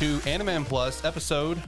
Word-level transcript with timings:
into 0.00 0.18
Animan 0.28 0.66
Plus 0.66 1.04
episode 1.06 1.62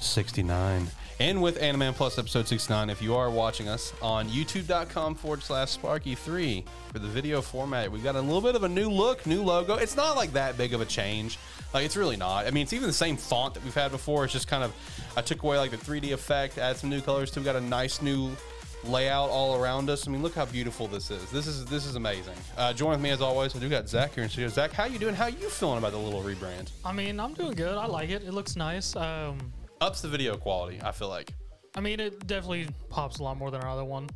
69. 0.00 0.86
And 1.20 1.40
with 1.40 1.58
Animan 1.58 1.94
Plus 1.94 2.18
episode 2.18 2.46
69, 2.46 2.90
if 2.90 3.00
you 3.00 3.14
are 3.14 3.30
watching 3.30 3.66
us 3.66 3.94
on 4.02 4.28
youtube.com 4.28 5.14
forward 5.14 5.42
slash 5.42 5.78
Sparky3 5.78 6.64
for 6.92 6.98
the 6.98 7.08
video 7.08 7.40
format, 7.40 7.90
we've 7.90 8.04
got 8.04 8.14
a 8.14 8.20
little 8.20 8.42
bit 8.42 8.56
of 8.56 8.64
a 8.64 8.68
new 8.68 8.90
look, 8.90 9.24
new 9.24 9.42
logo. 9.42 9.76
It's 9.76 9.96
not 9.96 10.16
like 10.16 10.34
that 10.34 10.58
big 10.58 10.74
of 10.74 10.82
a 10.82 10.84
change. 10.84 11.38
Like, 11.72 11.86
it's 11.86 11.96
really 11.96 12.18
not. 12.18 12.46
I 12.46 12.50
mean, 12.50 12.64
it's 12.64 12.74
even 12.74 12.88
the 12.88 12.92
same 12.92 13.16
font 13.16 13.54
that 13.54 13.64
we've 13.64 13.74
had 13.74 13.90
before. 13.90 14.24
It's 14.24 14.34
just 14.34 14.48
kind 14.48 14.64
of, 14.64 14.74
I 15.16 15.22
took 15.22 15.42
away 15.42 15.56
like 15.56 15.70
the 15.70 15.78
3D 15.78 16.12
effect, 16.12 16.58
add 16.58 16.76
some 16.76 16.90
new 16.90 17.00
colors 17.00 17.30
too. 17.30 17.40
We 17.40 17.44
got 17.44 17.56
a 17.56 17.60
nice 17.60 18.02
new 18.02 18.32
layout 18.84 19.30
all 19.30 19.60
around 19.60 19.90
us. 19.90 20.06
I 20.06 20.10
mean, 20.10 20.22
look 20.22 20.34
how 20.34 20.44
beautiful 20.44 20.86
this 20.86 21.10
is. 21.10 21.30
This 21.30 21.46
is 21.46 21.64
this 21.66 21.86
is 21.86 21.96
amazing. 21.96 22.34
Uh, 22.56 22.72
join 22.72 22.90
with 22.90 23.00
me 23.00 23.10
as 23.10 23.20
always. 23.20 23.54
I 23.54 23.58
do 23.58 23.68
got 23.68 23.88
Zach 23.88 24.14
here 24.14 24.24
in 24.24 24.30
studio. 24.30 24.48
Zach, 24.48 24.72
how 24.72 24.84
you 24.84 24.98
doing? 24.98 25.14
How 25.14 25.26
you 25.26 25.48
feeling 25.48 25.78
about 25.78 25.92
the 25.92 25.98
little 25.98 26.22
rebrand? 26.22 26.70
I 26.84 26.92
mean, 26.92 27.20
I'm 27.20 27.34
doing 27.34 27.52
good. 27.54 27.76
I 27.76 27.86
like 27.86 28.10
it. 28.10 28.22
It 28.22 28.32
looks 28.32 28.56
nice. 28.56 28.96
Um, 28.96 29.52
Ups 29.80 30.02
the 30.02 30.08
video 30.08 30.36
quality. 30.36 30.80
I 30.82 30.92
feel 30.92 31.08
like. 31.08 31.32
I 31.74 31.80
mean, 31.80 32.00
it 32.00 32.26
definitely 32.26 32.68
pops 32.90 33.18
a 33.18 33.22
lot 33.22 33.36
more 33.38 33.50
than 33.50 33.62
our 33.62 33.70
other 33.70 33.84
one. 33.84 34.08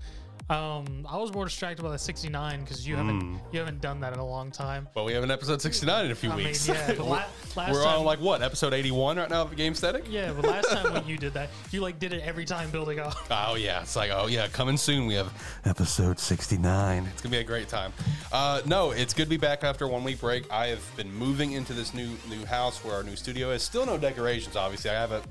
Um, 0.48 1.04
I 1.10 1.16
was 1.16 1.32
more 1.32 1.44
distracted 1.44 1.82
by 1.82 1.90
the 1.90 1.98
69 1.98 2.60
because 2.60 2.86
you 2.86 2.94
haven't 2.94 3.20
Hmm. 3.20 3.36
you 3.50 3.58
haven't 3.58 3.80
done 3.80 3.98
that 4.02 4.12
in 4.12 4.20
a 4.20 4.24
long 4.24 4.52
time. 4.52 4.86
Well, 4.94 5.04
we 5.04 5.12
have 5.14 5.24
an 5.24 5.30
episode 5.32 5.60
69 5.60 6.04
in 6.04 6.10
a 6.12 6.14
few 6.14 6.30
I 6.30 6.36
mean, 6.36 6.46
weeks. 6.46 6.68
yeah, 6.68 6.92
the 6.92 7.02
la- 7.04 7.24
last 7.56 7.72
We're 7.72 7.82
time, 7.82 7.98
on 7.98 8.04
like 8.04 8.20
what 8.20 8.42
episode 8.42 8.72
81 8.72 9.16
right 9.16 9.28
now 9.28 9.42
of 9.42 9.50
the 9.50 9.56
Game 9.56 9.74
Static. 9.74 10.04
yeah, 10.08 10.32
but 10.32 10.44
last 10.44 10.70
time 10.70 10.92
when 10.92 11.04
you 11.08 11.16
did 11.18 11.34
that, 11.34 11.50
you 11.72 11.80
like 11.80 11.98
did 11.98 12.12
it 12.12 12.22
every 12.22 12.44
time 12.44 12.70
building 12.70 13.00
up. 13.00 13.16
Oh 13.48 13.54
yeah, 13.56 13.82
it's 13.82 13.96
like 13.96 14.12
oh 14.14 14.28
yeah, 14.28 14.46
coming 14.46 14.76
soon. 14.76 15.06
We 15.06 15.14
have 15.14 15.32
episode 15.64 16.20
69. 16.20 17.06
It's 17.12 17.22
gonna 17.22 17.30
be 17.32 17.38
a 17.38 17.44
great 17.44 17.68
time. 17.68 17.92
Uh, 18.30 18.60
no, 18.66 18.92
it's 18.92 19.14
good 19.14 19.24
to 19.24 19.30
be 19.30 19.36
back 19.36 19.64
after 19.64 19.84
a 19.86 19.88
one 19.88 20.04
week 20.04 20.20
break. 20.20 20.48
I 20.52 20.68
have 20.68 20.96
been 20.96 21.12
moving 21.12 21.52
into 21.52 21.72
this 21.72 21.92
new 21.92 22.10
new 22.30 22.44
house 22.46 22.84
where 22.84 22.94
our 22.94 23.02
new 23.02 23.16
studio 23.16 23.50
is. 23.50 23.64
Still 23.64 23.84
no 23.84 23.98
decorations, 23.98 24.54
obviously. 24.54 24.90
I 24.90 24.94
have 24.94 25.10
a 25.10 25.22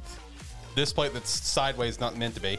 this 0.75 0.91
plate 0.91 1.13
that's 1.13 1.29
sideways, 1.29 2.01
not 2.01 2.17
meant 2.17 2.35
to 2.35 2.41
be. 2.41 2.57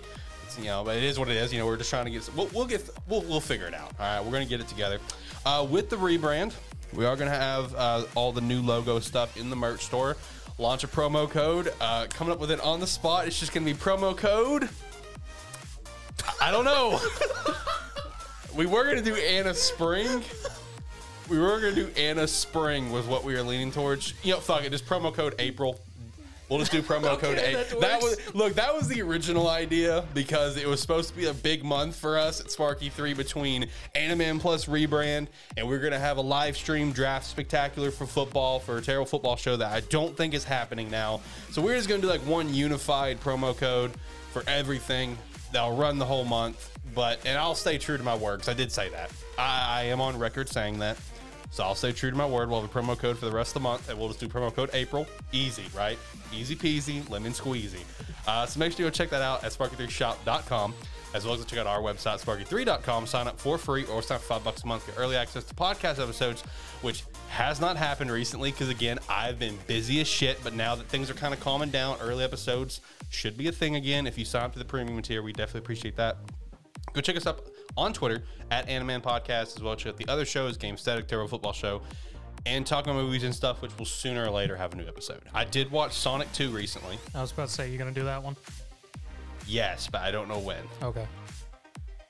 You 0.58 0.66
know, 0.66 0.84
but 0.84 0.96
it 0.96 1.02
is 1.02 1.18
what 1.18 1.28
it 1.28 1.36
is. 1.36 1.52
You 1.52 1.58
know, 1.58 1.66
we're 1.66 1.76
just 1.76 1.90
trying 1.90 2.06
to 2.06 2.10
get. 2.10 2.28
We'll, 2.34 2.48
we'll 2.54 2.66
get. 2.66 2.88
We'll, 3.08 3.22
we'll 3.22 3.40
figure 3.40 3.66
it 3.66 3.74
out. 3.74 3.92
All 3.98 4.06
right, 4.06 4.24
we're 4.24 4.32
gonna 4.32 4.46
get 4.46 4.60
it 4.60 4.68
together. 4.68 4.98
Uh, 5.44 5.66
with 5.68 5.90
the 5.90 5.96
rebrand, 5.96 6.54
we 6.92 7.04
are 7.04 7.16
gonna 7.16 7.30
have 7.30 7.74
uh, 7.74 8.04
all 8.14 8.32
the 8.32 8.40
new 8.40 8.62
logo 8.62 8.98
stuff 8.98 9.36
in 9.36 9.50
the 9.50 9.56
merch 9.56 9.84
store. 9.84 10.16
Launch 10.58 10.84
a 10.84 10.88
promo 10.88 11.28
code. 11.28 11.72
Uh, 11.80 12.06
coming 12.08 12.32
up 12.32 12.40
with 12.40 12.50
it 12.50 12.60
on 12.60 12.80
the 12.80 12.86
spot. 12.86 13.26
It's 13.26 13.38
just 13.38 13.52
gonna 13.52 13.66
be 13.66 13.74
promo 13.74 14.16
code. 14.16 14.68
I 16.40 16.50
don't 16.50 16.64
know. 16.64 16.98
we 18.54 18.66
were 18.66 18.84
gonna 18.84 19.02
do 19.02 19.14
Anna 19.14 19.52
Spring. 19.52 20.22
We 21.28 21.38
were 21.38 21.60
gonna 21.60 21.74
do 21.74 21.88
Anna 21.96 22.26
Spring 22.26 22.90
was 22.90 23.06
what 23.06 23.24
we 23.24 23.34
were 23.34 23.42
leaning 23.42 23.70
towards. 23.70 24.14
You 24.22 24.34
know, 24.34 24.40
fuck 24.40 24.64
it, 24.64 24.70
just 24.70 24.86
promo 24.86 25.12
code 25.12 25.34
April. 25.38 25.80
We'll 26.48 26.60
just 26.60 26.70
do 26.70 26.80
promo 26.80 27.18
code 27.18 27.38
A. 27.38 27.54
That 27.54 27.80
That 27.80 28.02
was 28.02 28.34
look. 28.34 28.54
That 28.54 28.72
was 28.72 28.86
the 28.86 29.02
original 29.02 29.48
idea 29.48 30.04
because 30.14 30.56
it 30.56 30.66
was 30.66 30.80
supposed 30.80 31.10
to 31.10 31.16
be 31.16 31.26
a 31.26 31.34
big 31.34 31.64
month 31.64 31.96
for 31.96 32.18
us 32.18 32.40
at 32.40 32.50
Sparky 32.52 32.88
Three 32.88 33.14
between 33.14 33.68
Animan 33.96 34.40
Plus 34.40 34.66
rebrand, 34.66 35.26
and 35.56 35.66
we 35.66 35.74
are 35.74 35.80
gonna 35.80 35.98
have 35.98 36.18
a 36.18 36.22
live 36.22 36.56
stream 36.56 36.92
draft 36.92 37.26
spectacular 37.26 37.90
for 37.90 38.06
football 38.06 38.60
for 38.60 38.76
a 38.78 38.82
terrible 38.82 39.06
football 39.06 39.34
show 39.34 39.56
that 39.56 39.72
I 39.72 39.80
don't 39.80 40.16
think 40.16 40.34
is 40.34 40.44
happening 40.44 40.88
now. 40.88 41.20
So 41.50 41.60
we're 41.60 41.76
just 41.76 41.88
gonna 41.88 42.02
do 42.02 42.08
like 42.08 42.20
one 42.20 42.54
unified 42.54 43.20
promo 43.20 43.56
code 43.56 43.92
for 44.32 44.44
everything 44.46 45.18
that'll 45.52 45.76
run 45.76 45.98
the 45.98 46.06
whole 46.06 46.24
month. 46.24 46.70
But 46.94 47.18
and 47.26 47.36
I'll 47.36 47.56
stay 47.56 47.76
true 47.76 47.96
to 47.96 48.02
my 48.04 48.14
word 48.14 48.36
because 48.36 48.48
I 48.48 48.54
did 48.54 48.70
say 48.70 48.88
that. 48.90 49.10
I, 49.36 49.80
I 49.80 49.82
am 49.84 50.00
on 50.00 50.16
record 50.16 50.48
saying 50.48 50.78
that. 50.78 50.96
So 51.56 51.64
I'll 51.64 51.74
stay 51.74 51.90
true 51.92 52.10
to 52.10 52.16
my 52.16 52.26
word. 52.26 52.50
We'll 52.50 52.60
have 52.60 52.70
a 52.70 52.78
promo 52.80 52.98
code 52.98 53.16
for 53.16 53.24
the 53.24 53.32
rest 53.32 53.52
of 53.52 53.54
the 53.54 53.60
month, 53.60 53.88
and 53.88 53.98
we'll 53.98 54.08
just 54.08 54.20
do 54.20 54.28
promo 54.28 54.54
code 54.54 54.68
April. 54.74 55.06
Easy, 55.32 55.64
right? 55.74 55.98
Easy 56.30 56.54
peasy, 56.54 57.08
lemon 57.08 57.32
squeezy. 57.32 57.80
Uh, 58.28 58.44
so 58.44 58.60
make 58.60 58.72
sure 58.72 58.84
you 58.84 58.90
go 58.90 58.90
check 58.90 59.08
that 59.08 59.22
out 59.22 59.42
at 59.42 59.52
sparky3shop.com, 59.52 60.74
as 61.14 61.24
well 61.24 61.32
as 61.32 61.42
check 61.46 61.58
out 61.58 61.66
our 61.66 61.80
website, 61.80 62.22
sparky3.com. 62.22 63.06
Sign 63.06 63.26
up 63.26 63.40
for 63.40 63.56
free 63.56 63.86
or 63.86 64.02
sign 64.02 64.16
up 64.16 64.20
for 64.20 64.34
five 64.34 64.44
bucks 64.44 64.64
a 64.64 64.66
month. 64.66 64.84
Get 64.84 64.96
early 64.98 65.16
access 65.16 65.44
to 65.44 65.54
podcast 65.54 65.98
episodes, 65.98 66.42
which 66.82 67.04
has 67.30 67.58
not 67.58 67.78
happened 67.78 68.10
recently 68.10 68.50
because, 68.50 68.68
again, 68.68 68.98
I've 69.08 69.38
been 69.38 69.56
busy 69.66 70.02
as 70.02 70.06
shit. 70.06 70.38
But 70.44 70.52
now 70.52 70.74
that 70.74 70.88
things 70.88 71.08
are 71.08 71.14
kind 71.14 71.32
of 71.32 71.40
calming 71.40 71.70
down, 71.70 71.96
early 72.02 72.22
episodes 72.22 72.82
should 73.08 73.38
be 73.38 73.48
a 73.48 73.52
thing 73.52 73.76
again. 73.76 74.06
If 74.06 74.18
you 74.18 74.26
sign 74.26 74.42
up 74.42 74.52
to 74.52 74.58
the 74.58 74.66
premium 74.66 75.00
tier, 75.00 75.22
we 75.22 75.32
definitely 75.32 75.60
appreciate 75.60 75.96
that. 75.96 76.18
Go 76.92 77.00
check 77.00 77.16
us 77.16 77.24
up 77.24 77.40
on 77.76 77.92
Twitter 77.92 78.22
at 78.50 78.68
Animan 78.68 79.02
Podcast 79.02 79.56
as 79.56 79.62
well. 79.62 79.74
As 79.74 79.80
check 79.80 79.92
out 79.92 79.96
the 79.96 80.08
other 80.08 80.24
shows, 80.24 80.56
Game 80.56 80.76
Static, 80.76 81.08
Terrible 81.08 81.28
Football 81.28 81.52
Show, 81.52 81.82
and 82.44 82.66
talking 82.66 82.92
about 82.92 83.04
movies 83.04 83.24
and 83.24 83.34
stuff, 83.34 83.62
which 83.62 83.76
will 83.78 83.86
sooner 83.86 84.24
or 84.24 84.30
later 84.30 84.56
have 84.56 84.72
a 84.72 84.76
new 84.76 84.86
episode. 84.86 85.20
I 85.34 85.44
did 85.44 85.70
watch 85.70 85.92
Sonic 85.92 86.32
2 86.32 86.50
recently. 86.50 86.98
I 87.14 87.20
was 87.20 87.32
about 87.32 87.48
to 87.48 87.54
say, 87.54 87.68
you're 87.68 87.78
gonna 87.78 87.90
do 87.92 88.04
that 88.04 88.22
one? 88.22 88.36
Yes, 89.46 89.88
but 89.90 90.00
I 90.02 90.10
don't 90.10 90.28
know 90.28 90.38
when. 90.38 90.62
Okay. 90.82 91.06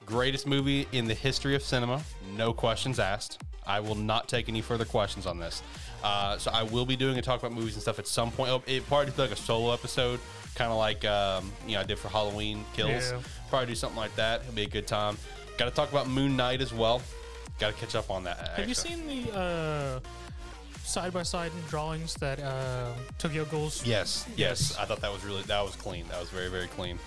Greatest 0.05 0.47
movie 0.47 0.87
in 0.93 1.07
the 1.07 1.15
history 1.15 1.55
of 1.55 1.63
cinema. 1.63 2.03
No 2.37 2.53
questions 2.53 2.99
asked. 2.99 3.43
I 3.67 3.81
will 3.81 3.97
not 3.97 4.29
take 4.29 4.49
any 4.49 4.61
further 4.61 4.85
questions 4.85 5.27
on 5.27 5.39
this. 5.41 5.63
Uh, 6.05 6.39
so 6.39 6.51
I 6.53 6.63
will 6.63 6.87
be 6.87 6.95
doing 6.95 7.19
a 7.19 7.23
talk 7.23 7.41
about 7.41 7.53
movies 7.53 7.75
and 7.75 7.83
stuff 7.83 7.99
at 7.99 8.07
some 8.07 8.31
point. 8.31 8.63
It 8.67 8.87
probably 8.87 9.11
be 9.11 9.23
like 9.23 9.33
a 9.33 9.37
solo 9.37 9.73
episode, 9.73 10.21
kind 10.55 10.71
of 10.71 10.79
like 10.79 11.05
um, 11.05 11.51
you 11.67 11.75
know 11.75 11.81
I 11.81 11.85
did 11.85 11.99
for 11.99 12.09
Halloween 12.09 12.65
Kills. 12.75 13.11
Yeah. 13.11 13.21
Probably 13.51 13.67
do 13.67 13.75
something 13.75 13.99
like 13.99 14.15
that. 14.17 14.43
It'll 14.43 14.55
be 14.55 14.63
a 14.63 14.69
good 14.69 14.87
time. 14.87 15.19
Got 15.57 15.65
to 15.67 15.71
talk 15.71 15.91
about 15.91 16.09
Moon 16.09 16.37
Knight 16.37 16.61
as 16.61 16.73
well. 16.73 17.01
Got 17.59 17.75
to 17.75 17.81
catch 17.81 17.95
up 17.95 18.11
on 18.11 18.25
that. 18.25 18.53
Have 18.57 18.69
you 18.69 18.75
seen 18.75 19.07
the 19.07 19.35
uh, 19.37 20.01
side 20.85 21.13
by 21.13 21.23
side 21.23 21.51
drawings 21.69 22.15
that 22.17 22.39
uh, 22.41 22.93
Tokyo 23.19 23.45
Ghouls? 23.47 23.85
Yes, 23.87 24.27
Yes. 24.37 24.77
I 24.79 24.85
thought 24.85 25.01
that 25.01 25.13
was 25.13 25.25
really 25.25 25.43
that 25.43 25.63
was 25.63 25.75
clean. 25.77 26.07
That 26.09 26.21
was 26.21 26.29
very 26.29 26.49
very 26.49 26.67
clean. 26.69 26.99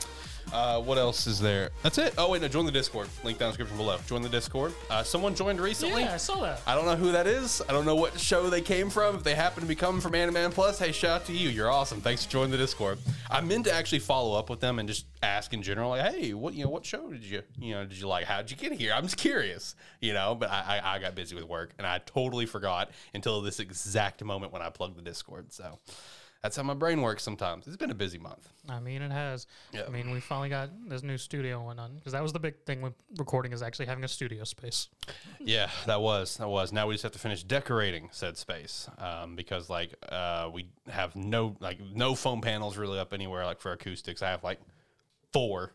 Uh, 0.51 0.81
what 0.81 0.97
else 0.97 1.27
is 1.27 1.39
there? 1.39 1.69
That's 1.83 1.97
it. 1.97 2.13
Oh 2.17 2.31
wait, 2.31 2.41
no, 2.41 2.47
join 2.47 2.65
the 2.65 2.71
Discord. 2.71 3.07
Link 3.23 3.37
down 3.37 3.47
in 3.47 3.51
the 3.51 3.57
description 3.57 3.77
below. 3.77 3.97
Join 4.07 4.21
the 4.21 4.29
Discord. 4.29 4.73
Uh, 4.89 5.03
someone 5.03 5.35
joined 5.35 5.59
recently. 5.59 6.01
Yeah, 6.01 6.13
I 6.13 6.17
saw 6.17 6.41
that. 6.41 6.61
I 6.65 6.75
don't 6.75 6.85
know 6.85 6.95
who 6.95 7.11
that 7.11 7.27
is. 7.27 7.61
I 7.69 7.73
don't 7.73 7.85
know 7.85 7.95
what 7.95 8.19
show 8.19 8.49
they 8.49 8.61
came 8.61 8.89
from. 8.89 9.15
If 9.15 9.23
they 9.23 9.35
happen 9.35 9.61
to 9.61 9.67
be 9.67 9.75
coming 9.75 10.01
from 10.01 10.13
Animan 10.13 10.51
Plus, 10.51 10.79
hey, 10.79 10.91
shout 10.91 11.21
out 11.21 11.25
to 11.27 11.33
you. 11.33 11.49
You're 11.49 11.71
awesome. 11.71 12.01
Thanks 12.01 12.25
for 12.25 12.31
joining 12.31 12.51
the 12.51 12.57
Discord. 12.57 12.97
I 13.29 13.41
meant 13.41 13.65
to 13.65 13.73
actually 13.73 13.99
follow 13.99 14.38
up 14.38 14.49
with 14.49 14.59
them 14.59 14.79
and 14.79 14.88
just 14.89 15.05
ask 15.21 15.53
in 15.53 15.61
general, 15.61 15.91
like, 15.91 16.13
hey, 16.13 16.33
what 16.33 16.53
you 16.53 16.63
know, 16.63 16.69
what 16.69 16.85
show 16.85 17.11
did 17.11 17.23
you 17.23 17.43
you 17.59 17.73
know 17.75 17.85
did 17.85 17.99
you 17.99 18.07
like? 18.07 18.25
How'd 18.25 18.49
you 18.49 18.57
get 18.57 18.71
here? 18.71 18.93
I'm 18.93 19.03
just 19.03 19.17
curious, 19.17 19.75
you 20.01 20.13
know. 20.13 20.35
But 20.35 20.49
I 20.49 20.81
I, 20.83 20.95
I 20.95 20.99
got 20.99 21.13
busy 21.15 21.35
with 21.35 21.45
work 21.45 21.71
and 21.77 21.85
I 21.85 21.99
totally 22.05 22.45
forgot 22.45 22.89
until 23.13 23.41
this 23.41 23.59
exact 23.59 24.23
moment 24.23 24.51
when 24.51 24.61
I 24.61 24.69
plugged 24.69 24.97
the 24.97 25.03
Discord. 25.03 25.53
So. 25.53 25.77
That's 26.41 26.55
how 26.55 26.63
my 26.63 26.73
brain 26.73 27.01
works 27.01 27.22
sometimes. 27.22 27.67
It's 27.67 27.75
been 27.75 27.91
a 27.91 27.95
busy 27.95 28.17
month. 28.17 28.47
I 28.69 28.79
mean, 28.79 29.01
it 29.01 29.11
has. 29.11 29.45
Yeah. 29.73 29.83
I 29.85 29.89
mean, 29.89 30.11
we 30.11 30.22
finally 30.22 30.47
got 30.47 30.69
this 30.88 31.03
new 31.03 31.17
studio 31.17 31.59
going 31.61 31.79
on 31.79 31.95
because 31.95 32.13
that 32.13 32.23
was 32.23 32.31
the 32.31 32.39
big 32.39 32.63
thing 32.66 32.81
with 32.81 32.94
recording 33.17 33.51
is 33.51 33.61
actually 33.61 33.88
having 33.88 34.05
a 34.05 34.07
studio 34.07 34.45
space. 34.45 34.88
Yeah, 35.39 35.69
that 35.85 36.00
was 36.00 36.38
that 36.38 36.47
was. 36.47 36.72
Now 36.72 36.88
we 36.88 36.94
just 36.94 37.03
have 37.03 37.11
to 37.11 37.19
finish 37.19 37.44
decorating 37.44 38.07
said 38.11 38.38
space 38.38 38.89
um, 39.00 39.35
because 39.35 39.69
like 39.69 39.94
uh, 40.09 40.50
we 40.53 40.69
have 40.88 41.13
no 41.16 41.57
like 41.59 41.79
no 41.94 42.16
foam 42.16 42.39
panels 42.39 42.77
really 42.77 43.00
up 43.00 43.13
anywhere 43.13 43.45
like 43.45 43.59
for 43.59 43.73
acoustics. 43.73 44.21
I 44.21 44.29
have 44.29 44.44
like 44.44 44.61
four 45.33 45.73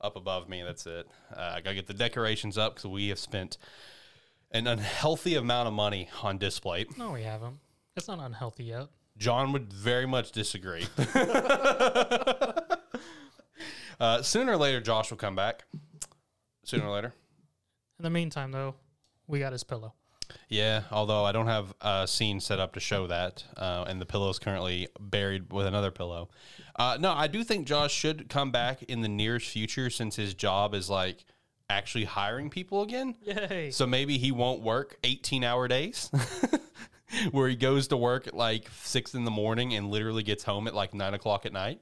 up 0.00 0.14
above 0.14 0.48
me. 0.48 0.62
That's 0.62 0.86
it. 0.86 1.08
Uh, 1.36 1.54
I 1.56 1.60
gotta 1.60 1.74
get 1.74 1.88
the 1.88 1.94
decorations 1.94 2.56
up 2.56 2.76
because 2.76 2.88
we 2.88 3.08
have 3.08 3.18
spent 3.18 3.58
an 4.52 4.68
unhealthy 4.68 5.34
amount 5.34 5.66
of 5.66 5.74
money 5.74 6.08
on 6.22 6.38
display. 6.38 6.86
No, 6.96 7.10
we 7.10 7.22
haven't. 7.22 7.58
It's 7.96 8.06
not 8.06 8.20
unhealthy 8.20 8.64
yet. 8.64 8.88
John 9.16 9.52
would 9.52 9.72
very 9.72 10.06
much 10.06 10.32
disagree. 10.32 10.86
uh, 14.00 14.22
sooner 14.22 14.52
or 14.52 14.56
later, 14.56 14.80
Josh 14.80 15.10
will 15.10 15.18
come 15.18 15.36
back. 15.36 15.64
Sooner 16.64 16.86
or 16.86 16.94
later. 16.94 17.14
In 17.98 18.02
the 18.02 18.10
meantime, 18.10 18.50
though, 18.50 18.74
we 19.26 19.38
got 19.38 19.52
his 19.52 19.62
pillow. 19.64 19.94
Yeah, 20.48 20.82
although 20.90 21.24
I 21.24 21.32
don't 21.32 21.46
have 21.46 21.74
a 21.80 22.06
scene 22.06 22.40
set 22.40 22.58
up 22.58 22.74
to 22.74 22.80
show 22.80 23.06
that, 23.06 23.44
uh, 23.56 23.84
and 23.86 24.00
the 24.00 24.06
pillow 24.06 24.30
is 24.30 24.38
currently 24.38 24.88
buried 24.98 25.52
with 25.52 25.66
another 25.66 25.90
pillow. 25.90 26.30
Uh, 26.76 26.96
no, 26.98 27.12
I 27.12 27.26
do 27.26 27.44
think 27.44 27.66
Josh 27.66 27.92
should 27.92 28.28
come 28.28 28.50
back 28.50 28.82
in 28.84 29.02
the 29.02 29.08
nearest 29.08 29.46
future 29.48 29.90
since 29.90 30.16
his 30.16 30.34
job 30.34 30.74
is 30.74 30.90
like 30.90 31.24
actually 31.70 32.04
hiring 32.04 32.50
people 32.50 32.82
again. 32.82 33.16
Yay! 33.22 33.70
So 33.70 33.86
maybe 33.86 34.18
he 34.18 34.32
won't 34.32 34.62
work 34.62 34.96
18 35.04 35.44
hour 35.44 35.68
days 35.68 36.10
where 37.30 37.48
he 37.48 37.56
goes 37.56 37.88
to 37.88 37.96
work 37.96 38.26
at 38.26 38.34
like 38.34 38.68
six 38.82 39.14
in 39.14 39.24
the 39.24 39.30
morning 39.30 39.74
and 39.74 39.90
literally 39.90 40.22
gets 40.22 40.44
home 40.44 40.66
at 40.66 40.74
like 40.74 40.94
nine 40.94 41.14
o'clock 41.14 41.46
at 41.46 41.52
night. 41.52 41.80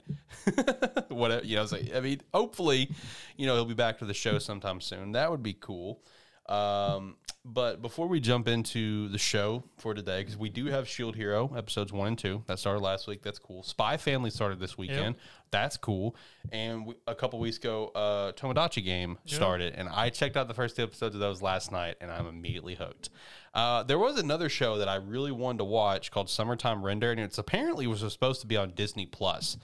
Whatever, 1.09 1.45
you 1.45 1.55
know, 1.55 1.65
so, 1.65 1.77
I 1.95 1.99
mean, 1.99 2.21
hopefully, 2.33 2.89
you 3.37 3.45
know, 3.45 3.55
he'll 3.55 3.65
be 3.65 3.73
back 3.73 3.99
to 3.99 4.05
the 4.05 4.13
show 4.13 4.39
sometime 4.39 4.81
soon. 4.81 5.13
That 5.13 5.31
would 5.31 5.43
be 5.43 5.53
cool. 5.53 6.01
Um, 6.47 7.15
but 7.45 7.81
before 7.81 8.07
we 8.07 8.21
jump 8.21 8.47
into 8.47 9.09
the 9.09 9.17
show 9.17 9.65
for 9.77 9.93
today, 9.93 10.21
because 10.21 10.37
we 10.37 10.49
do 10.49 10.67
have 10.67 10.87
Shield 10.87 11.15
Hero 11.15 11.53
episodes 11.57 11.91
one 11.91 12.07
and 12.07 12.17
two 12.17 12.41
that 12.47 12.57
started 12.57 12.79
last 12.79 13.05
week. 13.05 13.21
That's 13.21 13.39
cool. 13.39 13.63
Spy 13.63 13.97
Family 13.97 14.29
started 14.29 14.59
this 14.59 14.77
weekend. 14.77 15.15
That's 15.51 15.75
cool. 15.75 16.15
And 16.51 16.85
we, 16.85 16.95
a 17.05 17.13
couple 17.13 17.39
weeks 17.39 17.57
ago, 17.57 17.87
uh, 17.95 18.31
Tomodachi 18.31 18.83
Game 18.83 19.17
started, 19.25 19.73
and 19.75 19.89
I 19.89 20.09
checked 20.09 20.37
out 20.37 20.47
the 20.47 20.53
first 20.53 20.77
two 20.77 20.83
episodes 20.83 21.15
of 21.15 21.21
those 21.21 21.41
last 21.41 21.71
night, 21.71 21.95
and 21.99 22.09
I'm 22.09 22.27
immediately 22.27 22.75
hooked. 22.75 23.09
Uh, 23.53 23.83
there 23.83 23.99
was 23.99 24.17
another 24.17 24.47
show 24.49 24.77
that 24.77 24.87
I 24.87 24.95
really 24.95 25.31
wanted 25.31 25.59
to 25.59 25.65
watch 25.65 26.11
called 26.11 26.29
Summertime 26.29 26.81
Render, 26.81 27.11
and 27.11 27.19
it's 27.19 27.37
apparently 27.37 27.87
was 27.87 27.99
supposed 28.11 28.41
to 28.41 28.47
be 28.47 28.57
on 28.57 28.71
Disney 28.71 29.05
Plus, 29.05 29.57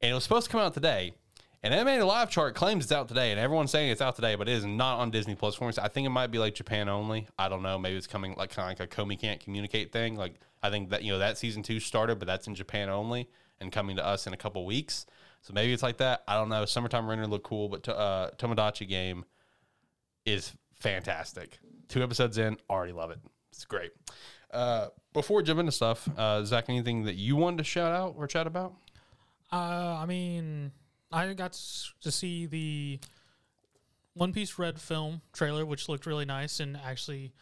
and 0.00 0.10
it 0.10 0.14
was 0.14 0.24
supposed 0.24 0.46
to 0.46 0.52
come 0.52 0.60
out 0.60 0.74
today. 0.74 1.12
And 1.62 1.74
Anime 1.74 2.06
Live 2.06 2.30
Chart 2.30 2.54
claims 2.54 2.84
it's 2.84 2.92
out 2.92 3.06
today, 3.06 3.32
and 3.32 3.38
everyone's 3.38 3.70
saying 3.70 3.90
it's 3.90 4.00
out 4.00 4.16
today, 4.16 4.34
but 4.34 4.48
it 4.48 4.52
is 4.52 4.64
not 4.64 4.98
on 4.98 5.10
Disney 5.10 5.34
Plus 5.34 5.54
for 5.54 5.68
me. 5.68 5.74
I 5.80 5.88
think 5.88 6.06
it 6.06 6.10
might 6.10 6.28
be 6.28 6.38
like 6.38 6.54
Japan 6.54 6.88
only. 6.88 7.28
I 7.38 7.50
don't 7.50 7.62
know. 7.62 7.78
Maybe 7.78 7.96
it's 7.98 8.06
coming 8.06 8.34
like 8.38 8.50
kind 8.50 8.72
of 8.72 8.80
like 8.80 8.92
a 8.92 8.96
Komi 8.96 9.20
can't 9.20 9.38
communicate 9.40 9.92
thing. 9.92 10.16
Like 10.16 10.36
I 10.62 10.70
think 10.70 10.88
that 10.88 11.02
you 11.02 11.12
know 11.12 11.18
that 11.18 11.36
season 11.36 11.62
two 11.62 11.78
started, 11.78 12.18
but 12.18 12.26
that's 12.26 12.46
in 12.46 12.54
Japan 12.54 12.88
only 12.88 13.28
and 13.60 13.70
coming 13.70 13.96
to 13.96 14.06
us 14.06 14.26
in 14.26 14.32
a 14.32 14.38
couple 14.38 14.64
weeks. 14.64 15.04
So 15.42 15.52
maybe 15.52 15.74
it's 15.74 15.82
like 15.82 15.98
that. 15.98 16.22
I 16.26 16.34
don't 16.36 16.48
know. 16.48 16.64
Summertime 16.64 17.06
Render 17.06 17.26
look 17.26 17.42
cool, 17.42 17.68
but 17.68 17.82
to, 17.84 17.96
uh, 17.96 18.30
Tomodachi 18.38 18.88
Game 18.88 19.26
is 20.24 20.54
fantastic. 20.78 21.58
Two 21.88 22.02
episodes 22.02 22.38
in, 22.38 22.56
already 22.70 22.92
love 22.92 23.10
it. 23.10 23.18
It's 23.52 23.66
great. 23.66 23.90
Uh, 24.50 24.88
before 25.12 25.38
we 25.38 25.42
jump 25.42 25.60
into 25.60 25.72
stuff, 25.72 26.08
uh, 26.16 26.42
Zach, 26.44 26.66
anything 26.68 27.04
that 27.04 27.16
you 27.16 27.36
wanted 27.36 27.58
to 27.58 27.64
shout 27.64 27.92
out 27.92 28.14
or 28.16 28.26
chat 28.26 28.46
about? 28.46 28.74
Uh, 29.52 29.98
I 30.00 30.06
mean, 30.06 30.72
I 31.12 31.32
got 31.34 31.52
to 32.02 32.12
see 32.12 32.46
the 32.46 33.00
One 34.14 34.32
Piece 34.32 34.58
Red 34.58 34.80
film 34.80 35.22
trailer, 35.32 35.66
which 35.66 35.88
looked 35.88 36.06
really 36.06 36.24
nice, 36.24 36.60
and 36.60 36.76
actually, 36.76 37.32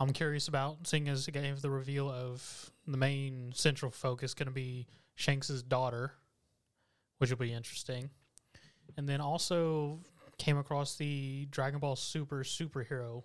I'm 0.00 0.12
curious 0.12 0.48
about 0.48 0.86
seeing 0.86 1.08
as 1.08 1.28
it 1.28 1.32
gave 1.32 1.62
the 1.62 1.70
reveal 1.70 2.10
of 2.10 2.70
the 2.86 2.96
main 2.96 3.52
central 3.54 3.90
focus 3.90 4.34
going 4.34 4.48
to 4.48 4.52
be 4.52 4.86
Shanks's 5.14 5.62
daughter, 5.62 6.12
which 7.18 7.30
will 7.30 7.36
be 7.36 7.52
interesting. 7.52 8.10
And 8.96 9.08
then 9.08 9.20
also 9.20 10.00
came 10.38 10.58
across 10.58 10.96
the 10.96 11.46
Dragon 11.50 11.78
Ball 11.78 11.94
Super 11.94 12.42
superhero 12.42 13.22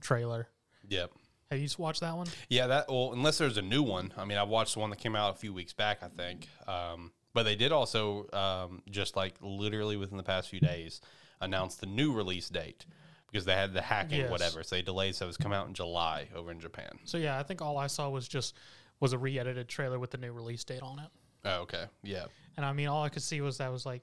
trailer. 0.00 0.48
Yep. 0.88 1.10
Have 1.50 1.58
you 1.58 1.68
watched 1.78 2.00
that 2.00 2.16
one? 2.16 2.28
Yeah, 2.48 2.68
that 2.68 2.88
well, 2.88 3.12
unless 3.12 3.38
there's 3.38 3.56
a 3.56 3.62
new 3.62 3.82
one. 3.82 4.12
I 4.16 4.24
mean, 4.24 4.38
I 4.38 4.44
watched 4.44 4.74
the 4.74 4.80
one 4.80 4.90
that 4.90 5.00
came 5.00 5.16
out 5.16 5.34
a 5.34 5.38
few 5.38 5.52
weeks 5.52 5.72
back, 5.72 5.98
I 6.02 6.08
think. 6.08 6.48
Um, 6.68 7.10
but 7.32 7.44
they 7.44 7.54
did 7.56 7.72
also 7.72 8.28
um, 8.32 8.82
just 8.90 9.16
like 9.16 9.34
literally 9.40 9.96
within 9.96 10.16
the 10.16 10.22
past 10.22 10.48
few 10.48 10.60
days 10.60 11.00
announce 11.40 11.76
the 11.76 11.86
new 11.86 12.12
release 12.12 12.48
date 12.48 12.84
because 13.30 13.44
they 13.44 13.54
had 13.54 13.72
the 13.72 13.80
hacking 13.82 14.20
Yes. 14.20 14.30
whatever. 14.30 14.62
So 14.62 14.76
they 14.76 14.82
delayed, 14.82 15.14
so 15.14 15.28
it's 15.28 15.36
come 15.36 15.52
out 15.52 15.68
in 15.68 15.74
July 15.74 16.28
over 16.34 16.50
in 16.50 16.60
Japan. 16.60 16.98
So 17.04 17.16
yeah, 17.18 17.38
I 17.38 17.42
think 17.42 17.62
all 17.62 17.78
I 17.78 17.86
saw 17.86 18.08
was 18.08 18.26
just 18.28 18.54
was 18.98 19.12
a 19.12 19.18
re-edited 19.18 19.68
trailer 19.68 19.98
with 19.98 20.10
the 20.10 20.18
new 20.18 20.32
release 20.32 20.62
date 20.64 20.82
on 20.82 20.98
it. 20.98 21.08
Oh, 21.44 21.60
okay. 21.62 21.84
Yeah. 22.02 22.24
And 22.56 22.66
I 22.66 22.72
mean, 22.72 22.88
all 22.88 23.02
I 23.02 23.08
could 23.08 23.22
see 23.22 23.40
was 23.40 23.58
that 23.58 23.72
was 23.72 23.86
like, 23.86 24.02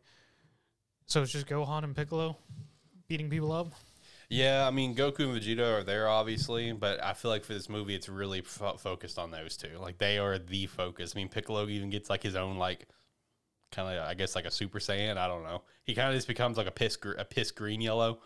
so 1.06 1.22
it's 1.22 1.32
just 1.32 1.48
Gohan 1.48 1.84
and 1.84 1.96
Piccolo 1.96 2.38
beating 3.08 3.30
people 3.30 3.52
up. 3.52 3.68
Yeah, 4.30 4.68
I 4.68 4.72
mean, 4.72 4.94
Goku 4.96 5.20
and 5.20 5.42
Vegeta 5.42 5.80
are 5.80 5.84
there, 5.84 6.10
obviously, 6.10 6.74
but 6.74 7.02
I 7.02 7.14
feel 7.14 7.32
like 7.32 7.46
for 7.46 7.54
this 7.54 7.70
movie, 7.70 7.96
it's 7.96 8.10
really 8.10 8.42
fo- 8.42 8.76
focused 8.76 9.18
on 9.18 9.32
those 9.32 9.56
two. 9.56 9.78
Like, 9.80 10.00
they 10.00 10.18
are 10.18 10.38
the 10.38 10.66
focus. 10.66 11.14
I 11.16 11.20
mean, 11.20 11.30
Piccolo 11.30 11.66
even 11.70 11.90
gets, 11.90 12.10
like, 12.10 12.24
his 12.24 12.36
own, 12.36 12.58
like, 12.58 12.88
kind 13.72 13.98
of, 13.98 14.08
I 14.08 14.14
guess, 14.14 14.36
like 14.36 14.46
a 14.46 14.52
Super 14.52 14.80
Saiyan. 14.80 15.18
I 15.18 15.28
don't 15.28 15.44
know. 15.44 15.64
He 15.84 15.94
kind 15.94 16.10
of 16.10 16.16
just 16.16 16.28
becomes, 16.28 16.58
like, 16.58 16.68
a 16.68 16.72
piss, 16.72 16.96
gr- 16.96 17.14
a 17.14 17.26
piss 17.26 17.52
green 17.52 17.82
yellow. 17.82 18.20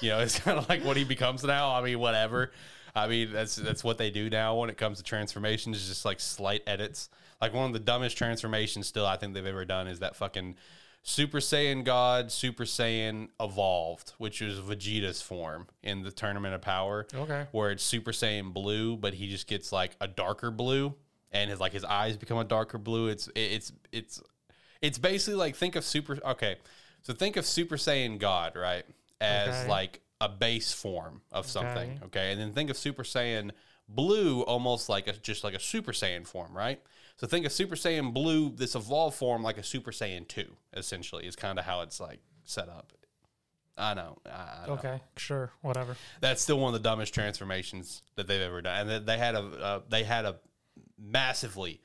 You 0.00 0.10
know, 0.10 0.18
it's 0.20 0.38
kind 0.38 0.58
of 0.58 0.68
like 0.68 0.84
what 0.84 0.96
he 0.96 1.04
becomes 1.04 1.44
now. 1.44 1.74
I 1.74 1.82
mean, 1.82 1.98
whatever. 1.98 2.52
I 2.96 3.08
mean, 3.08 3.32
that's 3.32 3.56
that's 3.56 3.82
what 3.82 3.98
they 3.98 4.10
do 4.10 4.30
now 4.30 4.56
when 4.56 4.70
it 4.70 4.76
comes 4.76 4.98
to 4.98 5.04
transformations, 5.04 5.86
just, 5.88 6.04
like, 6.04 6.20
slight 6.20 6.62
edits. 6.66 7.08
Like, 7.40 7.52
one 7.52 7.66
of 7.66 7.72
the 7.72 7.80
dumbest 7.80 8.16
transformations 8.16 8.86
still 8.86 9.06
I 9.06 9.16
think 9.16 9.34
they've 9.34 9.44
ever 9.44 9.64
done 9.64 9.88
is 9.88 9.98
that 10.00 10.16
fucking 10.16 10.56
Super 11.06 11.38
Saiyan 11.38 11.84
God, 11.84 12.32
Super 12.32 12.64
Saiyan 12.64 13.28
Evolved, 13.38 14.14
which 14.16 14.40
is 14.40 14.58
Vegeta's 14.58 15.20
form 15.20 15.66
in 15.82 16.02
the 16.02 16.10
Tournament 16.10 16.54
of 16.54 16.62
Power. 16.62 17.06
Okay. 17.14 17.46
Where 17.52 17.70
it's 17.70 17.82
Super 17.82 18.10
Saiyan 18.12 18.54
Blue, 18.54 18.96
but 18.96 19.12
he 19.12 19.28
just 19.28 19.46
gets 19.46 19.70
like 19.70 19.96
a 20.00 20.08
darker 20.08 20.50
blue, 20.50 20.94
and 21.30 21.50
his 21.50 21.60
like 21.60 21.72
his 21.72 21.84
eyes 21.84 22.16
become 22.16 22.38
a 22.38 22.44
darker 22.44 22.78
blue. 22.78 23.08
It's 23.08 23.28
it's 23.34 23.70
it's 23.92 24.22
it's 24.84 24.98
basically 24.98 25.36
like 25.36 25.56
think 25.56 25.76
of 25.76 25.84
Super. 25.84 26.18
Okay, 26.24 26.56
so 27.02 27.12
think 27.14 27.36
of 27.36 27.46
Super 27.46 27.76
Saiyan 27.76 28.18
God, 28.18 28.54
right, 28.56 28.84
as 29.20 29.48
Okay. 29.48 29.68
like 29.68 30.00
a 30.20 30.28
base 30.28 30.72
form 30.72 31.22
of 31.32 31.46
something. 31.46 31.90
Okay. 31.92 32.04
Okay, 32.06 32.32
and 32.32 32.40
then 32.40 32.52
think 32.52 32.70
of 32.70 32.76
Super 32.76 33.02
Saiyan 33.02 33.50
Blue 33.88 34.42
almost 34.42 34.88
like 34.88 35.08
a 35.08 35.12
just 35.12 35.44
like 35.44 35.54
a 35.54 35.60
Super 35.60 35.92
Saiyan 35.92 36.26
form, 36.26 36.56
right? 36.56 36.80
So 37.16 37.26
think 37.26 37.46
of 37.46 37.52
Super 37.52 37.76
Saiyan 37.76 38.12
Blue, 38.12 38.50
this 38.50 38.74
evolved 38.74 39.16
form, 39.16 39.42
like 39.42 39.58
a 39.58 39.62
Super 39.62 39.90
Saiyan 39.92 40.26
Two, 40.28 40.56
essentially, 40.72 41.26
is 41.26 41.36
kind 41.36 41.58
of 41.58 41.64
how 41.64 41.80
it's 41.82 42.00
like 42.00 42.20
set 42.44 42.68
up. 42.68 42.92
I 43.76 43.94
know. 43.94 44.18
I, 44.26 44.66
know. 44.66 44.72
Okay, 44.74 45.00
sure, 45.16 45.50
whatever. 45.62 45.96
That's 46.20 46.40
still 46.40 46.58
one 46.60 46.74
of 46.74 46.80
the 46.80 46.88
dumbest 46.88 47.12
transformations 47.12 48.02
that 48.16 48.26
they've 48.28 48.40
ever 48.40 48.62
done, 48.62 48.80
and 48.82 48.90
they- 48.90 49.14
they 49.14 49.18
had 49.18 49.34
a 49.34 49.40
uh, 49.40 49.80
they 49.88 50.04
had 50.04 50.24
a 50.26 50.36
massively, 50.98 51.80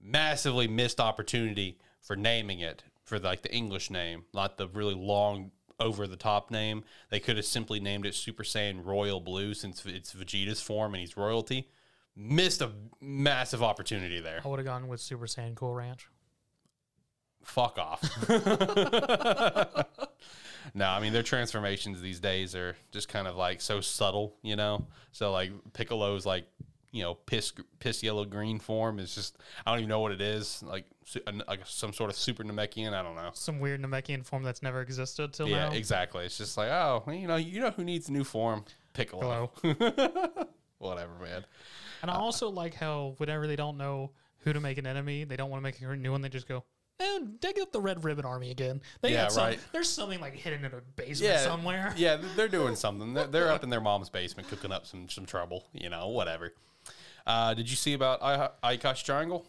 massively 0.00 0.68
missed 0.68 1.00
opportunity 1.00 1.78
for 2.06 2.14
naming 2.14 2.60
it 2.60 2.84
for 3.02 3.18
like 3.18 3.42
the 3.42 3.52
English 3.52 3.90
name, 3.90 4.24
not 4.32 4.56
the 4.58 4.68
really 4.68 4.94
long 4.94 5.50
over 5.80 6.06
the 6.06 6.16
top 6.16 6.50
name. 6.52 6.84
They 7.10 7.18
could 7.18 7.36
have 7.36 7.44
simply 7.44 7.80
named 7.80 8.06
it 8.06 8.14
Super 8.14 8.44
Saiyan 8.44 8.86
Royal 8.86 9.20
Blue 9.20 9.54
since 9.54 9.84
it's 9.84 10.14
Vegeta's 10.14 10.62
form 10.62 10.94
and 10.94 11.00
he's 11.00 11.16
royalty. 11.16 11.68
Missed 12.14 12.62
a 12.62 12.70
massive 13.00 13.62
opportunity 13.62 14.20
there. 14.20 14.40
I 14.44 14.48
would 14.48 14.60
have 14.60 14.66
gone 14.66 14.86
with 14.88 15.00
Super 15.00 15.26
Saiyan 15.26 15.56
Cool 15.56 15.74
Ranch. 15.74 16.08
Fuck 17.42 17.78
off. 17.78 18.02
no, 20.74 20.86
I 20.86 21.00
mean 21.00 21.12
their 21.12 21.22
transformations 21.22 22.00
these 22.00 22.20
days 22.20 22.54
are 22.54 22.76
just 22.92 23.08
kind 23.08 23.26
of 23.26 23.36
like 23.36 23.60
so 23.60 23.80
subtle, 23.80 24.36
you 24.42 24.56
know. 24.56 24.86
So 25.12 25.32
like 25.32 25.50
Piccolo's 25.72 26.24
like 26.24 26.46
you 26.96 27.02
know 27.02 27.14
piss 27.14 27.52
piss 27.78 28.02
yellow 28.02 28.24
green 28.24 28.58
form 28.58 28.98
is 28.98 29.14
just 29.14 29.36
I 29.66 29.70
don't 29.70 29.80
even 29.80 29.88
know 29.90 30.00
what 30.00 30.12
it 30.12 30.20
is 30.20 30.62
like 30.62 30.86
like 31.46 31.60
some 31.66 31.92
sort 31.92 32.10
of 32.10 32.16
super 32.16 32.42
Namekian. 32.42 32.94
I 32.94 33.02
don't 33.02 33.14
know. 33.14 33.30
Some 33.34 33.60
weird 33.60 33.82
Namekian 33.82 34.24
form 34.24 34.42
that's 34.42 34.62
never 34.62 34.80
existed 34.80 35.32
till 35.32 35.48
Yeah, 35.48 35.68
now. 35.68 35.72
exactly. 35.74 36.24
It's 36.24 36.38
just 36.38 36.56
like 36.56 36.70
oh, 36.70 37.04
you 37.12 37.26
know, 37.28 37.36
you 37.36 37.60
know 37.60 37.70
who 37.70 37.84
needs 37.84 38.08
a 38.08 38.12
new 38.12 38.24
form? 38.24 38.64
Piccolo. 38.94 39.52
Whatever, 40.78 41.12
man. 41.22 41.44
And 42.02 42.10
I 42.10 42.14
uh, 42.14 42.18
also 42.18 42.48
like 42.48 42.74
how 42.74 43.14
whenever 43.18 43.46
they 43.46 43.56
don't 43.56 43.76
know 43.76 44.10
who 44.38 44.52
to 44.52 44.60
make 44.60 44.78
an 44.78 44.86
enemy, 44.86 45.24
they 45.24 45.36
don't 45.36 45.50
want 45.50 45.60
to 45.60 45.62
make 45.62 45.80
a 45.80 45.96
new 45.96 46.12
one. 46.12 46.22
They 46.22 46.28
just 46.28 46.48
go, 46.48 46.64
"Oh, 47.00 47.28
dig 47.40 47.58
up 47.58 47.72
the 47.72 47.80
Red 47.80 48.04
Ribbon 48.04 48.24
Army 48.24 48.50
again." 48.50 48.80
They 49.00 49.12
Yeah, 49.12 49.22
got 49.24 49.32
some, 49.32 49.44
right. 49.44 49.58
There's 49.72 49.88
something 49.88 50.20
like 50.20 50.34
hidden 50.34 50.64
in 50.64 50.72
a 50.72 50.80
basement 50.96 51.32
Yeah, 51.34 51.40
somewhere. 51.44 51.94
Yeah, 51.96 52.18
they're 52.36 52.48
doing 52.60 52.76
something. 52.76 53.14
They're, 53.14 53.26
they're 53.26 53.50
up 53.52 53.64
in 53.64 53.70
their 53.70 53.80
mom's 53.80 54.10
basement 54.10 54.48
cooking 54.48 54.72
up 54.72 54.86
some 54.86 55.08
some 55.08 55.24
trouble. 55.26 55.64
You 55.72 55.88
know, 55.90 56.08
whatever. 56.08 56.52
Uh, 57.26 57.54
did 57.54 57.68
you 57.68 57.76
see 57.76 57.92
about 57.94 58.22
I- 58.62 58.76
Triangle? 58.76 59.44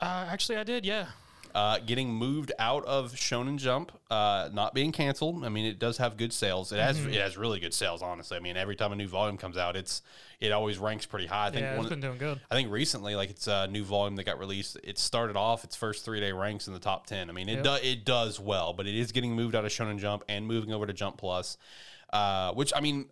Uh, 0.00 0.26
actually, 0.28 0.58
I 0.58 0.64
did. 0.64 0.84
Yeah. 0.84 1.06
uh, 1.54 1.78
getting 1.78 2.12
moved 2.12 2.50
out 2.58 2.84
of 2.84 3.12
Shonen 3.12 3.58
Jump, 3.58 3.92
uh, 4.10 4.48
not 4.52 4.74
being 4.74 4.90
canceled. 4.90 5.44
I 5.44 5.48
mean, 5.48 5.64
it 5.64 5.78
does 5.78 5.98
have 5.98 6.16
good 6.16 6.32
sales. 6.32 6.72
It 6.72 6.76
Mm-hmm. 6.78 6.86
has 6.86 7.06
it 7.16 7.20
has 7.20 7.36
really 7.36 7.60
good 7.60 7.72
sales, 7.72 8.02
honestly. 8.02 8.36
I 8.36 8.40
mean, 8.40 8.56
every 8.56 8.74
time 8.74 8.92
a 8.92 8.96
new 8.96 9.06
volume 9.06 9.36
comes 9.38 9.56
out, 9.56 9.76
it's 9.76 10.02
it 10.40 10.50
always 10.50 10.78
ranks 10.78 11.06
pretty 11.06 11.26
high. 11.26 11.46
I 11.46 11.50
think 11.50 11.62
Yeah, 11.62 11.78
it's 11.80 11.88
been 11.88 12.00
doing 12.00 12.18
good. 12.18 12.40
I 12.50 12.54
think 12.56 12.70
recently, 12.72 13.14
like 13.14 13.30
it's 13.30 13.46
a 13.46 13.68
new 13.68 13.84
volume 13.84 14.16
that 14.16 14.24
got 14.24 14.38
released. 14.40 14.76
It 14.82 14.98
started 14.98 15.36
off 15.36 15.62
its 15.62 15.76
first 15.76 16.04
three 16.04 16.18
day 16.18 16.32
ranks 16.32 16.66
in 16.66 16.72
the 16.74 16.80
top 16.80 17.06
ten. 17.06 17.30
I 17.30 17.32
mean, 17.32 17.48
it 17.48 17.62
does 17.62 17.80
it 17.84 18.04
does 18.04 18.40
well, 18.40 18.72
but 18.72 18.86
it 18.88 18.96
is 18.96 19.12
getting 19.12 19.32
moved 19.36 19.54
out 19.54 19.64
of 19.64 19.70
Shonen 19.70 19.98
Jump 20.00 20.24
and 20.28 20.46
moving 20.48 20.72
over 20.72 20.86
to 20.86 20.92
Jump 20.92 21.18
Plus, 21.18 21.56
uh, 22.12 22.52
which 22.52 22.72
I 22.74 22.80
mean. 22.80 23.06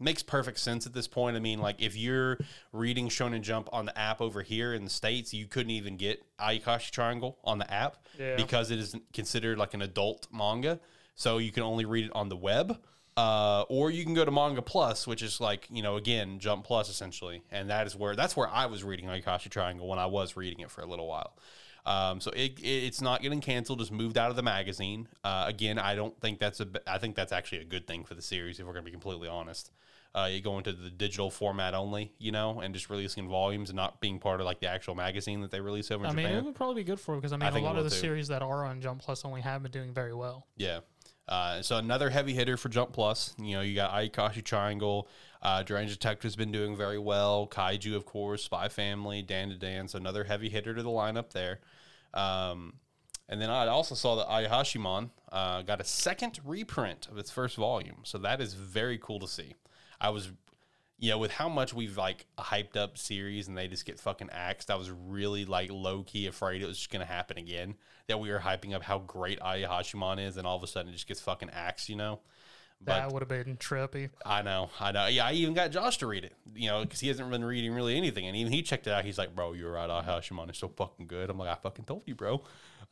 Makes 0.00 0.22
perfect 0.22 0.58
sense 0.58 0.86
at 0.86 0.92
this 0.92 1.06
point. 1.08 1.36
I 1.36 1.40
mean, 1.40 1.60
like 1.60 1.80
if 1.80 1.96
you're 1.96 2.38
reading 2.72 3.08
Shonen 3.08 3.42
Jump 3.42 3.68
on 3.72 3.86
the 3.86 3.96
app 3.98 4.20
over 4.20 4.42
here 4.42 4.74
in 4.74 4.84
the 4.84 4.90
states, 4.90 5.32
you 5.32 5.46
couldn't 5.46 5.70
even 5.70 5.96
get 5.96 6.22
Ayakashi 6.38 6.90
Triangle 6.90 7.38
on 7.44 7.58
the 7.58 7.72
app 7.72 7.96
Yeah. 8.18 8.36
because 8.36 8.70
it 8.70 8.78
is 8.78 8.94
considered 9.12 9.58
like 9.58 9.74
an 9.74 9.82
adult 9.82 10.26
manga. 10.32 10.80
So 11.14 11.38
you 11.38 11.52
can 11.52 11.62
only 11.62 11.84
read 11.84 12.06
it 12.06 12.12
on 12.14 12.28
the 12.28 12.36
web. 12.36 12.78
Uh, 13.16 13.62
or 13.68 13.92
you 13.92 14.02
can 14.02 14.12
go 14.12 14.24
to 14.24 14.32
Manga 14.32 14.60
Plus, 14.60 15.06
which 15.06 15.22
is 15.22 15.40
like 15.40 15.68
you 15.70 15.82
know 15.82 15.94
again 15.96 16.40
Jump 16.40 16.64
Plus 16.64 16.88
essentially, 16.90 17.42
and 17.52 17.70
that 17.70 17.86
is 17.86 17.94
where 17.94 18.16
that's 18.16 18.36
where 18.36 18.48
I 18.48 18.66
was 18.66 18.82
reading 18.82 19.06
Ayakashi 19.06 19.48
Triangle 19.50 19.86
when 19.86 20.00
I 20.00 20.06
was 20.06 20.36
reading 20.36 20.58
it 20.58 20.70
for 20.72 20.80
a 20.80 20.86
little 20.86 21.06
while. 21.06 21.36
Um, 21.86 22.20
so 22.20 22.30
it, 22.30 22.58
it, 22.60 22.66
it's 22.66 23.02
not 23.02 23.20
getting 23.22 23.40
canceled; 23.40 23.78
just 23.78 23.92
moved 23.92 24.16
out 24.16 24.30
of 24.30 24.36
the 24.36 24.42
magazine. 24.42 25.08
Uh, 25.22 25.44
again, 25.46 25.78
I 25.78 25.94
don't 25.94 26.18
think 26.20 26.38
that's 26.38 26.60
a. 26.60 26.68
I 26.86 26.98
think 26.98 27.14
that's 27.14 27.32
actually 27.32 27.58
a 27.58 27.64
good 27.64 27.86
thing 27.86 28.04
for 28.04 28.14
the 28.14 28.22
series. 28.22 28.58
If 28.58 28.66
we're 28.66 28.72
going 28.72 28.84
to 28.84 28.90
be 28.90 28.92
completely 28.92 29.28
honest, 29.28 29.70
uh, 30.14 30.28
you 30.30 30.40
go 30.40 30.58
into 30.58 30.72
the 30.72 30.90
digital 30.90 31.30
format 31.30 31.74
only, 31.74 32.12
you 32.18 32.32
know, 32.32 32.60
and 32.60 32.72
just 32.72 32.88
releasing 32.88 33.28
volumes 33.28 33.68
and 33.68 33.76
not 33.76 34.00
being 34.00 34.18
part 34.18 34.40
of 34.40 34.46
like 34.46 34.60
the 34.60 34.68
actual 34.68 34.94
magazine 34.94 35.40
that 35.40 35.50
they 35.50 35.60
release 35.60 35.90
over 35.90 36.04
in 36.04 36.10
I 36.10 36.14
mean, 36.14 36.26
Japan. 36.26 36.38
it 36.38 36.44
would 36.44 36.54
probably 36.54 36.82
be 36.82 36.84
good 36.84 37.00
for 37.00 37.14
it 37.14 37.18
because 37.18 37.32
I 37.32 37.36
mean, 37.36 37.52
a 37.52 37.58
lot 37.58 37.76
of 37.76 37.84
the 37.84 37.90
too. 37.90 37.96
series 37.96 38.28
that 38.28 38.40
are 38.40 38.64
on 38.64 38.80
Jump 38.80 39.02
Plus 39.02 39.24
only 39.24 39.40
have 39.40 39.62
been 39.62 39.72
doing 39.72 39.92
very 39.92 40.14
well. 40.14 40.46
Yeah. 40.56 40.80
Uh, 41.26 41.62
so 41.62 41.78
another 41.78 42.10
heavy 42.10 42.34
hitter 42.34 42.56
for 42.56 42.68
Jump 42.68 42.92
Plus. 42.92 43.34
You 43.38 43.56
know, 43.56 43.62
you 43.62 43.74
got 43.74 43.92
Ayakashi 43.92 44.44
Triangle. 44.44 45.08
Uh, 45.42 45.62
Deranged 45.62 45.94
Detective's 45.94 46.36
been 46.36 46.52
doing 46.52 46.76
very 46.76 46.98
well. 46.98 47.48
Kaiju, 47.50 47.96
of 47.96 48.04
course, 48.04 48.44
Spy 48.44 48.68
Family, 48.68 49.22
Dan 49.22 49.48
to 49.48 49.56
Dance, 49.56 49.94
another 49.94 50.24
heavy 50.24 50.48
hitter 50.48 50.74
to 50.74 50.82
the 50.82 50.88
lineup 50.88 51.30
there. 51.30 51.60
Um, 52.14 52.74
and 53.28 53.40
then 53.40 53.50
I 53.50 53.66
also 53.66 53.94
saw 53.94 54.16
that 54.16 54.28
Ayashimon 54.28 55.10
uh, 55.32 55.62
got 55.62 55.80
a 55.80 55.84
second 55.84 56.40
reprint 56.44 57.08
of 57.10 57.18
its 57.18 57.30
first 57.30 57.56
volume. 57.56 58.00
So 58.04 58.18
that 58.18 58.40
is 58.40 58.54
very 58.54 58.98
cool 58.98 59.18
to 59.20 59.28
see. 59.28 59.54
I 60.00 60.10
was, 60.10 60.30
you 60.98 61.10
know, 61.10 61.18
with 61.18 61.32
how 61.32 61.48
much 61.48 61.72
we've 61.72 61.96
like 61.96 62.26
hyped 62.38 62.76
up 62.76 62.98
series 62.98 63.48
and 63.48 63.56
they 63.56 63.66
just 63.66 63.86
get 63.86 63.98
fucking 63.98 64.30
axed, 64.30 64.70
I 64.70 64.76
was 64.76 64.90
really 64.90 65.44
like 65.44 65.70
low 65.70 66.02
key 66.02 66.26
afraid 66.26 66.62
it 66.62 66.66
was 66.66 66.76
just 66.78 66.90
going 66.90 67.04
to 67.04 67.10
happen 67.10 67.38
again. 67.38 67.74
That 68.06 68.20
we 68.20 68.30
were 68.30 68.40
hyping 68.40 68.74
up 68.74 68.82
how 68.82 68.98
great 68.98 69.40
Ayashimon 69.40 70.24
is 70.24 70.36
and 70.36 70.46
all 70.46 70.56
of 70.56 70.62
a 70.62 70.66
sudden 70.66 70.90
it 70.90 70.94
just 70.94 71.08
gets 71.08 71.20
fucking 71.20 71.50
axed, 71.50 71.88
you 71.88 71.96
know? 71.96 72.20
That 72.82 73.12
would 73.12 73.22
have 73.22 73.28
been 73.28 73.56
trippy. 73.56 74.10
I 74.26 74.42
know, 74.42 74.70
I 74.78 74.92
know. 74.92 75.06
Yeah, 75.06 75.26
I 75.26 75.32
even 75.32 75.54
got 75.54 75.70
Josh 75.70 75.96
to 75.98 76.06
read 76.06 76.24
it, 76.24 76.34
you 76.54 76.68
know, 76.68 76.82
because 76.82 77.00
he 77.00 77.08
hasn't 77.08 77.30
been 77.30 77.44
reading 77.44 77.72
really 77.72 77.96
anything, 77.96 78.26
and 78.26 78.36
even 78.36 78.52
he 78.52 78.62
checked 78.62 78.86
it 78.86 78.90
out. 78.90 79.04
He's 79.04 79.16
like, 79.16 79.34
"Bro, 79.34 79.54
you're 79.54 79.72
right. 79.72 79.88
Ayashimon 79.88 80.50
is 80.50 80.58
so 80.58 80.68
fucking 80.68 81.06
good." 81.06 81.30
I'm 81.30 81.38
like, 81.38 81.48
"I 81.48 81.54
fucking 81.60 81.86
told 81.86 82.02
you, 82.06 82.14
bro." 82.14 82.42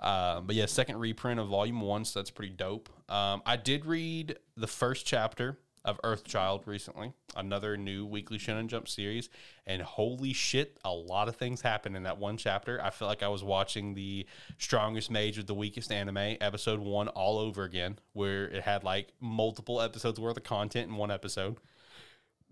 Um, 0.01 0.47
but 0.47 0.57
yeah, 0.57 0.67
second 0.67 0.99
reprint 0.99 1.39
of 1.39 1.49
Volume 1.49 1.81
One, 1.81 2.05
so 2.05 2.21
that's 2.21 2.31
pretty 2.31 2.53
dope. 2.53 2.89
Um, 3.11 3.43
I 3.45 3.57
did 3.57 3.85
read 3.85 4.39
the 4.57 4.67
first 4.67 5.07
chapter 5.07 5.59
of 5.85 6.01
Earthchild 6.05 6.67
recently, 6.67 7.13
another 7.37 7.77
new 7.77 8.07
weekly 8.07 8.39
Shonen 8.39 8.69
Jump 8.69 8.89
series, 8.89 9.29
and 9.67 9.83
holy 9.83 10.33
shit, 10.33 10.79
a 10.85 10.93
lot 10.93 11.29
of 11.29 11.37
things 11.37 11.61
happen 11.61 11.97
in 11.97 12.05
that 12.05 12.19
one 12.19 12.37
chapter. 12.37 12.81
I 12.83 12.91
feel 12.91 13.09
like 13.09 13.23
I 13.23 13.29
was 13.29 13.43
watching 13.43 13.95
the 13.95 14.27
Strongest 14.59 15.11
Mage 15.11 15.39
with 15.39 15.47
the 15.47 15.55
Weakest 15.55 15.91
Anime 15.91 16.37
episode 16.41 16.81
one 16.81 17.09
all 17.09 17.39
over 17.39 17.65
again, 17.65 17.99
where 18.13 18.49
it 18.49 18.63
had 18.63 18.85
like 18.85 19.13
multiple 19.21 19.81
episodes 19.81 20.21
worth 20.21 20.37
of 20.37 20.45
content 20.45 20.89
in 20.89 20.97
one 20.97 21.11
episode. 21.11 21.59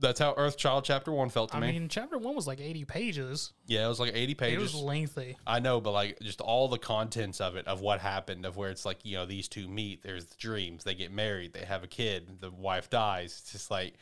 That's 0.00 0.18
how 0.18 0.32
Earthchild 0.34 0.84
chapter 0.84 1.12
one 1.12 1.28
felt 1.28 1.50
to 1.52 1.60
me. 1.60 1.68
I 1.68 1.72
me. 1.72 1.78
mean, 1.80 1.88
chapter 1.88 2.18
one 2.18 2.34
was 2.34 2.46
like 2.46 2.60
80 2.60 2.84
pages. 2.86 3.52
yeah, 3.66 3.84
it 3.84 3.88
was 3.88 4.00
like 4.00 4.12
80 4.14 4.32
It 4.32 4.38
pages. 4.38 4.72
was 4.72 4.82
lengthy. 4.82 5.36
I 5.46 5.60
know, 5.60 5.80
but 5.80 5.92
like 5.92 6.18
just 6.20 6.40
all 6.40 6.68
the 6.68 6.78
contents 6.78 7.40
of 7.40 7.56
it, 7.56 7.66
of 7.68 7.80
what 7.80 8.00
happened, 8.00 8.46
of 8.46 8.56
where 8.56 8.70
it's 8.70 8.84
like, 8.86 8.98
you 9.04 9.16
know, 9.16 9.26
these 9.26 9.46
two 9.48 9.68
meet, 9.68 10.02
there's 10.02 10.24
the 10.26 10.36
dreams, 10.38 10.84
they 10.84 10.94
get 10.94 11.12
married, 11.12 11.52
they 11.52 11.64
have 11.64 11.84
a 11.84 11.86
kid, 11.88 12.40
the 12.40 12.50
wife 12.50 12.88
dies. 12.90 13.40
It's 13.42 13.52
just 13.52 13.70
like, 13.70 13.94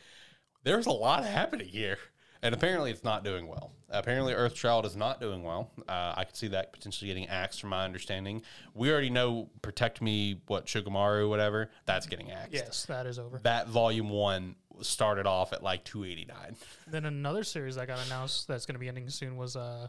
there's 0.63 0.85
a 0.87 0.91
lot 0.91 1.25
happening 1.25 1.67
here. 1.67 1.97
And 2.41 2.55
apparently 2.55 2.89
it's 2.89 3.03
not 3.03 3.25
doing 3.25 3.47
well. 3.49 3.73
Apparently 3.89 4.31
Earthchild 4.33 4.85
is 4.85 4.95
not 4.95 5.19
doing 5.19 5.43
well. 5.43 5.71
Uh, 5.89 6.13
I 6.15 6.23
could 6.23 6.37
see 6.37 6.47
that 6.47 6.71
potentially 6.71 7.09
getting 7.09 7.27
axed 7.27 7.59
from 7.59 7.69
my 7.71 7.83
understanding. 7.83 8.43
We 8.73 8.89
already 8.93 9.09
know 9.09 9.49
Protect 9.61 10.01
Me, 10.01 10.39
what, 10.47 10.65
Shugamaru, 10.65 11.27
whatever, 11.27 11.69
that's 11.85 12.05
getting 12.05 12.31
axed. 12.31 12.53
Yes, 12.53 12.85
that 12.85 13.05
is 13.07 13.19
over. 13.19 13.39
That 13.43 13.67
volume 13.67 14.09
one 14.09 14.55
started 14.81 15.25
off 15.25 15.53
at 15.53 15.63
like 15.63 15.83
289. 15.83 16.55
Then 16.87 17.05
another 17.05 17.43
series 17.43 17.75
that 17.75 17.87
got 17.87 18.05
announced 18.05 18.47
that's 18.47 18.65
going 18.65 18.75
to 18.75 18.79
be 18.79 18.87
ending 18.87 19.09
soon 19.09 19.37
was 19.37 19.55
uh, 19.55 19.87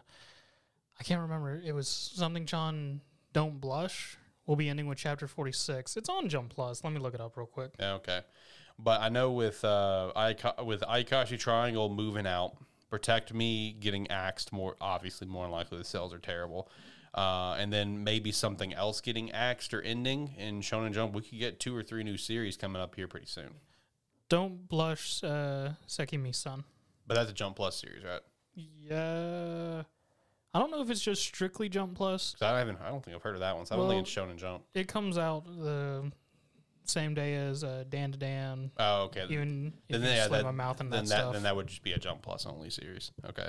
I 0.99 1.03
can't 1.03 1.23
remember. 1.23 1.61
It 1.65 1.73
was 1.73 1.89
something 1.89 2.47
John 2.47 3.01
Don't 3.33 3.61
Blush. 3.61 4.17
Will 4.47 4.57
be 4.57 4.69
ending 4.69 4.87
with 4.87 4.99
chapter 4.99 5.29
46. 5.29 5.97
It's 5.97 6.09
on 6.09 6.29
Jump 6.29 6.51
Plus. 6.51 6.83
Let 6.83 6.93
me 6.93 6.99
look 6.99 7.15
it 7.15 7.21
up 7.21 7.37
real 7.37 7.47
quick. 7.47 7.71
Okay. 7.81 8.21
But 8.79 9.01
I 9.01 9.09
know 9.09 9.31
with 9.31 9.65
uh, 9.65 10.13
Aika- 10.17 10.65
with 10.65 10.81
Ayakashi 10.81 11.39
Triangle 11.39 11.89
moving 11.89 12.27
out, 12.27 12.57
Protect 12.91 13.33
Me 13.33 13.73
getting 13.79 14.11
axed 14.11 14.53
more 14.53 14.77
obviously 14.81 15.27
more 15.29 15.45
than 15.45 15.53
likely 15.53 15.79
the 15.79 15.85
sales 15.85 16.13
are 16.13 16.19
terrible. 16.19 16.69
Uh, 17.15 17.57
and 17.59 17.73
then 17.73 18.05
maybe 18.05 18.33
something 18.33 18.73
else 18.73 19.01
getting 19.01 19.31
axed 19.33 19.75
or 19.75 19.83
ending 19.83 20.35
in 20.37 20.61
Shonen 20.61 20.93
Jump. 20.93 21.15
We 21.15 21.23
could 21.23 21.39
get 21.39 21.61
two 21.61 21.75
or 21.75 21.83
three 21.83 22.05
new 22.05 22.17
series 22.17 22.57
coming 22.57 22.81
up 22.81 22.95
here 22.95 23.09
pretty 23.09 23.27
soon. 23.27 23.55
Don't 24.31 24.67
Blush, 24.69 25.23
uh, 25.23 25.73
Sekime-san. 25.87 26.65
But 27.07 27.15
that's 27.17 27.31
a 27.31 27.35
Jump 27.35 27.57
Plus 27.57 27.77
series, 27.77 28.03
right? 28.05 28.21
Yeah. 28.55 29.83
I 30.55 30.59
don't 30.59 30.71
know 30.71 30.81
if 30.83 30.89
it's 30.91 31.03
just 31.03 31.23
strictly 31.23 31.69
Jump 31.69 31.95
Plus. 31.97 32.35
'Cause 32.35 32.43
I 32.43 32.59
haven't. 32.59 32.81
I 32.81 32.89
don't 32.89 33.05
think 33.05 33.15
I've 33.17 33.23
heard 33.23 33.35
of 33.35 33.41
that 33.41 33.57
one. 33.57 33.67
So 33.67 33.75
I 33.75 33.79
don't 33.79 33.89
think 33.89 34.07
it's 34.07 34.15
Shonen 34.15 34.37
Jump. 34.37 34.65
It 34.73 34.89
comes 34.89 35.19
out 35.19 35.45
the 35.45 36.11
same 36.85 37.15
day 37.15 37.35
as 37.35 37.63
uh, 37.63 37.85
Dandadan. 37.89 38.71
Oh, 38.79 39.03
okay. 39.05 39.27
Even 39.29 39.73
if 39.89 39.93
Then, 40.01 40.03
you 40.03 40.09
yeah, 40.09 40.27
slam 40.27 40.39
that- 40.39 40.45
my 40.45 40.51
mouth 40.53 40.81
in 40.81 40.91
then 40.91 41.05
that, 41.05 41.09
that 41.09 41.19
stuff. 41.21 41.33
then 41.35 41.43
that 41.43 41.55
would 41.57 41.67
just 41.67 41.83
be 41.83 41.93
a 41.93 41.99
Jump 41.99 42.23
Plus 42.23 42.47
only 42.47 42.71
series. 42.71 43.11
Okay. 43.27 43.49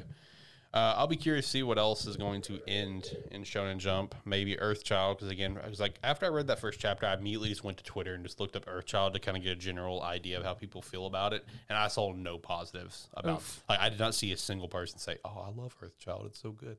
Uh, 0.73 0.93
I'll 0.95 1.07
be 1.07 1.17
curious 1.17 1.45
to 1.45 1.51
see 1.51 1.63
what 1.63 1.77
else 1.77 2.05
is 2.05 2.15
going 2.15 2.41
to 2.43 2.61
end 2.65 3.17
in 3.29 3.43
Shonen 3.43 3.77
Jump. 3.77 4.15
Maybe 4.23 4.55
Earthchild, 4.55 5.17
because 5.17 5.29
again, 5.29 5.59
I 5.61 5.67
was 5.67 5.81
like, 5.81 5.95
after 6.01 6.25
I 6.25 6.29
read 6.29 6.47
that 6.47 6.59
first 6.59 6.79
chapter, 6.79 7.05
I 7.05 7.13
immediately 7.13 7.49
just 7.49 7.63
went 7.63 7.77
to 7.79 7.83
Twitter 7.83 8.13
and 8.13 8.23
just 8.23 8.39
looked 8.39 8.55
up 8.55 8.65
Earthchild 8.67 9.11
to 9.13 9.19
kind 9.19 9.35
of 9.35 9.43
get 9.43 9.51
a 9.51 9.55
general 9.55 10.01
idea 10.01 10.37
of 10.37 10.45
how 10.45 10.53
people 10.53 10.81
feel 10.81 11.07
about 11.07 11.33
it, 11.33 11.43
and 11.67 11.77
I 11.77 11.89
saw 11.89 12.13
no 12.13 12.37
positives 12.37 13.09
about. 13.13 13.39
Oof. 13.39 13.63
Like, 13.67 13.79
I 13.81 13.89
did 13.89 13.99
not 13.99 14.15
see 14.15 14.31
a 14.31 14.37
single 14.37 14.69
person 14.69 14.97
say, 14.97 15.17
"Oh, 15.25 15.45
I 15.45 15.61
love 15.61 15.75
Earthchild. 15.83 16.27
It's 16.27 16.39
so 16.39 16.51
good." 16.51 16.77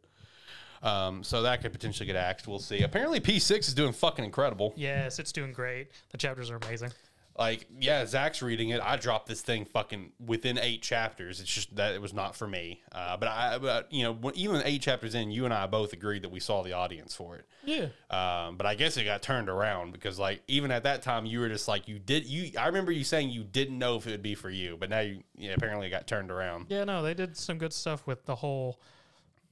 Um, 0.82 1.22
so 1.22 1.42
that 1.42 1.61
could 1.62 1.72
potentially 1.72 2.06
get 2.06 2.16
axed. 2.16 2.49
We'll 2.49 2.58
see. 2.58 2.82
Apparently, 2.82 3.20
P6 3.20 3.68
is 3.68 3.75
doing 3.75 3.92
fucking 3.92 4.25
incredible. 4.25 4.72
yes, 4.76 5.18
it's 5.18 5.32
doing 5.32 5.52
great. 5.52 5.88
The 6.11 6.18
chapters 6.18 6.50
are 6.50 6.56
amazing. 6.56 6.92
Like, 7.38 7.66
yeah, 7.80 8.04
Zach's 8.04 8.42
reading 8.42 8.68
it. 8.68 8.80
I 8.82 8.96
dropped 8.96 9.26
this 9.26 9.40
thing 9.40 9.64
fucking 9.64 10.12
within 10.24 10.58
eight 10.58 10.82
chapters. 10.82 11.40
It's 11.40 11.52
just 11.52 11.74
that 11.76 11.94
it 11.94 12.02
was 12.02 12.12
not 12.12 12.36
for 12.36 12.46
me. 12.46 12.82
Uh, 12.92 13.16
but 13.16 13.28
I, 13.28 13.58
but 13.58 13.90
you 13.90 14.02
know, 14.02 14.12
when, 14.12 14.36
even 14.36 14.62
eight 14.64 14.82
chapters 14.82 15.14
in, 15.14 15.30
you 15.30 15.46
and 15.46 15.54
I 15.54 15.66
both 15.66 15.94
agreed 15.94 16.22
that 16.22 16.30
we 16.30 16.40
saw 16.40 16.62
the 16.62 16.74
audience 16.74 17.14
for 17.14 17.36
it. 17.36 17.46
Yeah. 17.64 17.86
Um, 18.10 18.56
but 18.58 18.66
I 18.66 18.74
guess 18.74 18.96
it 18.98 19.04
got 19.04 19.22
turned 19.22 19.48
around 19.48 19.92
because, 19.92 20.18
like, 20.18 20.42
even 20.46 20.70
at 20.70 20.82
that 20.82 21.00
time, 21.00 21.24
you 21.24 21.40
were 21.40 21.48
just 21.48 21.68
like, 21.68 21.88
you 21.88 21.98
did. 21.98 22.26
You, 22.26 22.50
I 22.58 22.66
remember 22.66 22.92
you 22.92 23.04
saying 23.04 23.30
you 23.30 23.44
didn't 23.44 23.78
know 23.78 23.96
if 23.96 24.06
it 24.06 24.10
would 24.10 24.22
be 24.22 24.34
for 24.34 24.50
you, 24.50 24.76
but 24.78 24.90
now 24.90 25.00
you, 25.00 25.22
yeah, 25.36 25.52
apparently 25.52 25.86
it 25.86 25.90
got 25.90 26.06
turned 26.06 26.30
around. 26.30 26.66
Yeah, 26.68 26.84
no, 26.84 27.02
they 27.02 27.14
did 27.14 27.36
some 27.36 27.56
good 27.56 27.72
stuff 27.72 28.06
with 28.06 28.26
the 28.26 28.34
whole 28.34 28.78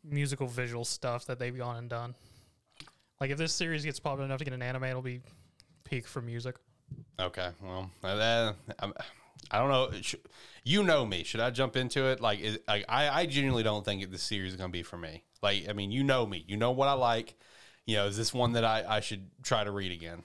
musical 0.05 0.47
visual 0.47 0.85
stuff 0.85 1.27
that 1.27 1.39
they've 1.39 1.57
gone 1.57 1.77
and 1.77 1.89
done. 1.89 2.15
Like 3.21 3.31
if 3.31 3.39
this 3.39 3.53
series 3.53 3.85
gets 3.85 4.01
popular 4.01 4.25
enough 4.25 4.39
to 4.39 4.45
get 4.45 4.55
an 4.55 4.63
anime, 4.63 4.85
it'll 4.85 5.03
be 5.03 5.21
peak 5.85 6.07
for 6.07 6.23
music. 6.23 6.57
Okay, 7.19 7.49
well, 7.63 7.91
uh, 8.03 8.53
I'm, 8.79 8.95
don't 9.59 9.71
know. 9.71 9.91
You 10.65 10.83
know 10.83 11.05
me. 11.07 11.25
Should 11.25 11.41
I 11.41 11.51
jump 11.51 11.77
into 11.77 12.05
it? 12.07 12.21
Like, 12.21 12.41
is, 12.41 12.59
like 12.69 12.85
I, 12.89 13.09
I 13.09 13.27
genuinely 13.27 13.63
don't 13.63 13.85
think 13.85 14.09
this 14.11 14.23
series 14.23 14.53
is 14.53 14.57
going 14.57 14.71
to 14.71 14.73
be 14.73 14.83
for 14.83 14.97
me. 14.97 15.25
Like, 15.43 15.69
I 15.69 15.73
mean, 15.73 15.91
you 15.91 16.05
know 16.05 16.27
me. 16.27 16.45
You 16.47 16.57
know 16.57 16.71
what 16.71 16.89
I 16.89 16.93
like. 16.93 17.35
You 17.87 17.97
know, 17.97 18.07
is 18.07 18.17
this 18.17 18.33
one 18.33 18.53
that 18.53 18.65
I, 18.65 18.85
I 18.87 19.01
should 19.01 19.29
try 19.43 19.65
to 19.65 19.71
read 19.71 19.93
again? 19.93 20.23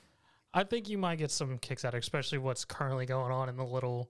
I 0.54 0.64
think 0.64 0.88
you 0.90 0.98
might 0.98 1.18
get 1.18 1.32
some 1.32 1.58
kicks 1.58 1.84
out, 1.84 1.94
of 1.94 2.00
especially 2.00 2.38
what's 2.38 2.64
currently 2.64 3.06
going 3.06 3.32
on 3.32 3.50
in 3.50 3.58
the 3.58 3.66
little 3.66 4.10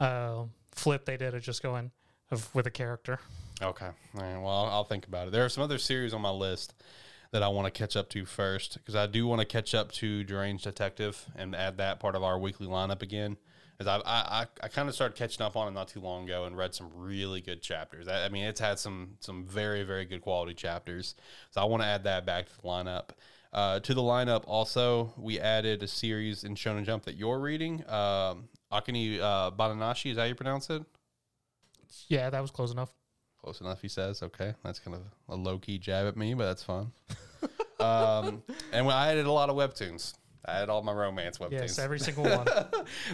uh, 0.00 0.44
flip 0.72 1.04
they 1.04 1.16
did 1.16 1.34
of 1.34 1.42
just 1.42 1.62
going 1.62 1.90
of 2.30 2.54
with 2.54 2.66
a 2.66 2.70
character. 2.70 3.20
Okay. 3.62 3.88
Right, 4.14 4.38
well, 4.38 4.48
I'll, 4.48 4.66
I'll 4.66 4.84
think 4.84 5.06
about 5.06 5.28
it. 5.28 5.30
There 5.30 5.44
are 5.44 5.48
some 5.48 5.62
other 5.62 5.78
series 5.78 6.12
on 6.12 6.20
my 6.20 6.30
list 6.30 6.74
that 7.32 7.42
I 7.42 7.48
want 7.48 7.66
to 7.66 7.70
catch 7.70 7.96
up 7.96 8.08
to 8.10 8.24
first 8.24 8.74
because 8.74 8.94
I 8.94 9.06
do 9.06 9.26
want 9.26 9.40
to 9.40 9.46
catch 9.46 9.74
up 9.74 9.90
to 9.92 10.22
Deranged 10.22 10.64
Detective 10.64 11.26
and 11.34 11.56
add 11.56 11.78
that 11.78 11.98
part 11.98 12.14
of 12.14 12.22
our 12.22 12.38
weekly 12.38 12.66
lineup 12.66 13.02
again. 13.02 13.38
I, 13.80 13.96
I, 13.96 14.00
I, 14.04 14.46
I 14.62 14.68
kind 14.68 14.88
of 14.88 14.94
started 14.94 15.16
catching 15.16 15.44
up 15.44 15.56
on 15.56 15.68
it 15.68 15.72
not 15.72 15.88
too 15.88 16.00
long 16.00 16.24
ago 16.24 16.44
and 16.44 16.56
read 16.56 16.74
some 16.74 16.90
really 16.94 17.40
good 17.40 17.62
chapters. 17.62 18.06
I, 18.06 18.26
I 18.26 18.28
mean, 18.28 18.44
it's 18.44 18.60
had 18.60 18.78
some 18.78 19.16
some 19.20 19.44
very 19.44 19.82
very 19.82 20.04
good 20.04 20.20
quality 20.20 20.54
chapters. 20.54 21.14
So 21.50 21.60
I 21.60 21.64
want 21.64 21.82
to 21.82 21.86
add 21.86 22.04
that 22.04 22.24
back 22.24 22.46
to 22.46 22.56
the 22.56 22.62
lineup. 22.62 23.08
Uh, 23.52 23.80
to 23.80 23.92
the 23.92 24.00
lineup, 24.00 24.44
also 24.46 25.12
we 25.18 25.38
added 25.38 25.82
a 25.82 25.88
series 25.88 26.44
in 26.44 26.54
Shonen 26.54 26.84
Jump 26.84 27.04
that 27.04 27.16
you're 27.16 27.40
reading. 27.40 27.80
Um, 27.88 28.48
Akane 28.72 29.20
uh, 29.20 29.50
Bananashi, 29.50 30.10
is 30.10 30.16
that 30.16 30.22
how 30.22 30.28
you 30.28 30.34
pronounce 30.34 30.70
it? 30.70 30.82
Yeah, 32.08 32.30
that 32.30 32.40
was 32.40 32.50
close 32.50 32.72
enough. 32.72 32.94
Close 33.42 33.60
enough, 33.60 33.82
he 33.82 33.88
says. 33.88 34.22
Okay, 34.22 34.54
that's 34.64 34.78
kind 34.78 34.96
of 34.96 35.02
a 35.28 35.36
low 35.36 35.58
key 35.58 35.78
jab 35.78 36.06
at 36.06 36.16
me, 36.16 36.34
but 36.34 36.44
that's 36.44 36.62
fun. 36.62 36.92
um, 37.80 38.42
and 38.72 38.88
I 38.88 39.10
added 39.10 39.26
a 39.26 39.32
lot 39.32 39.50
of 39.50 39.56
webtoons. 39.56 40.14
I 40.44 40.58
had 40.58 40.68
all 40.68 40.82
my 40.82 40.92
romance 40.92 41.38
webtoons. 41.38 41.52
Yes, 41.52 41.78
every 41.78 41.98
single 42.00 42.24
one. 42.24 42.46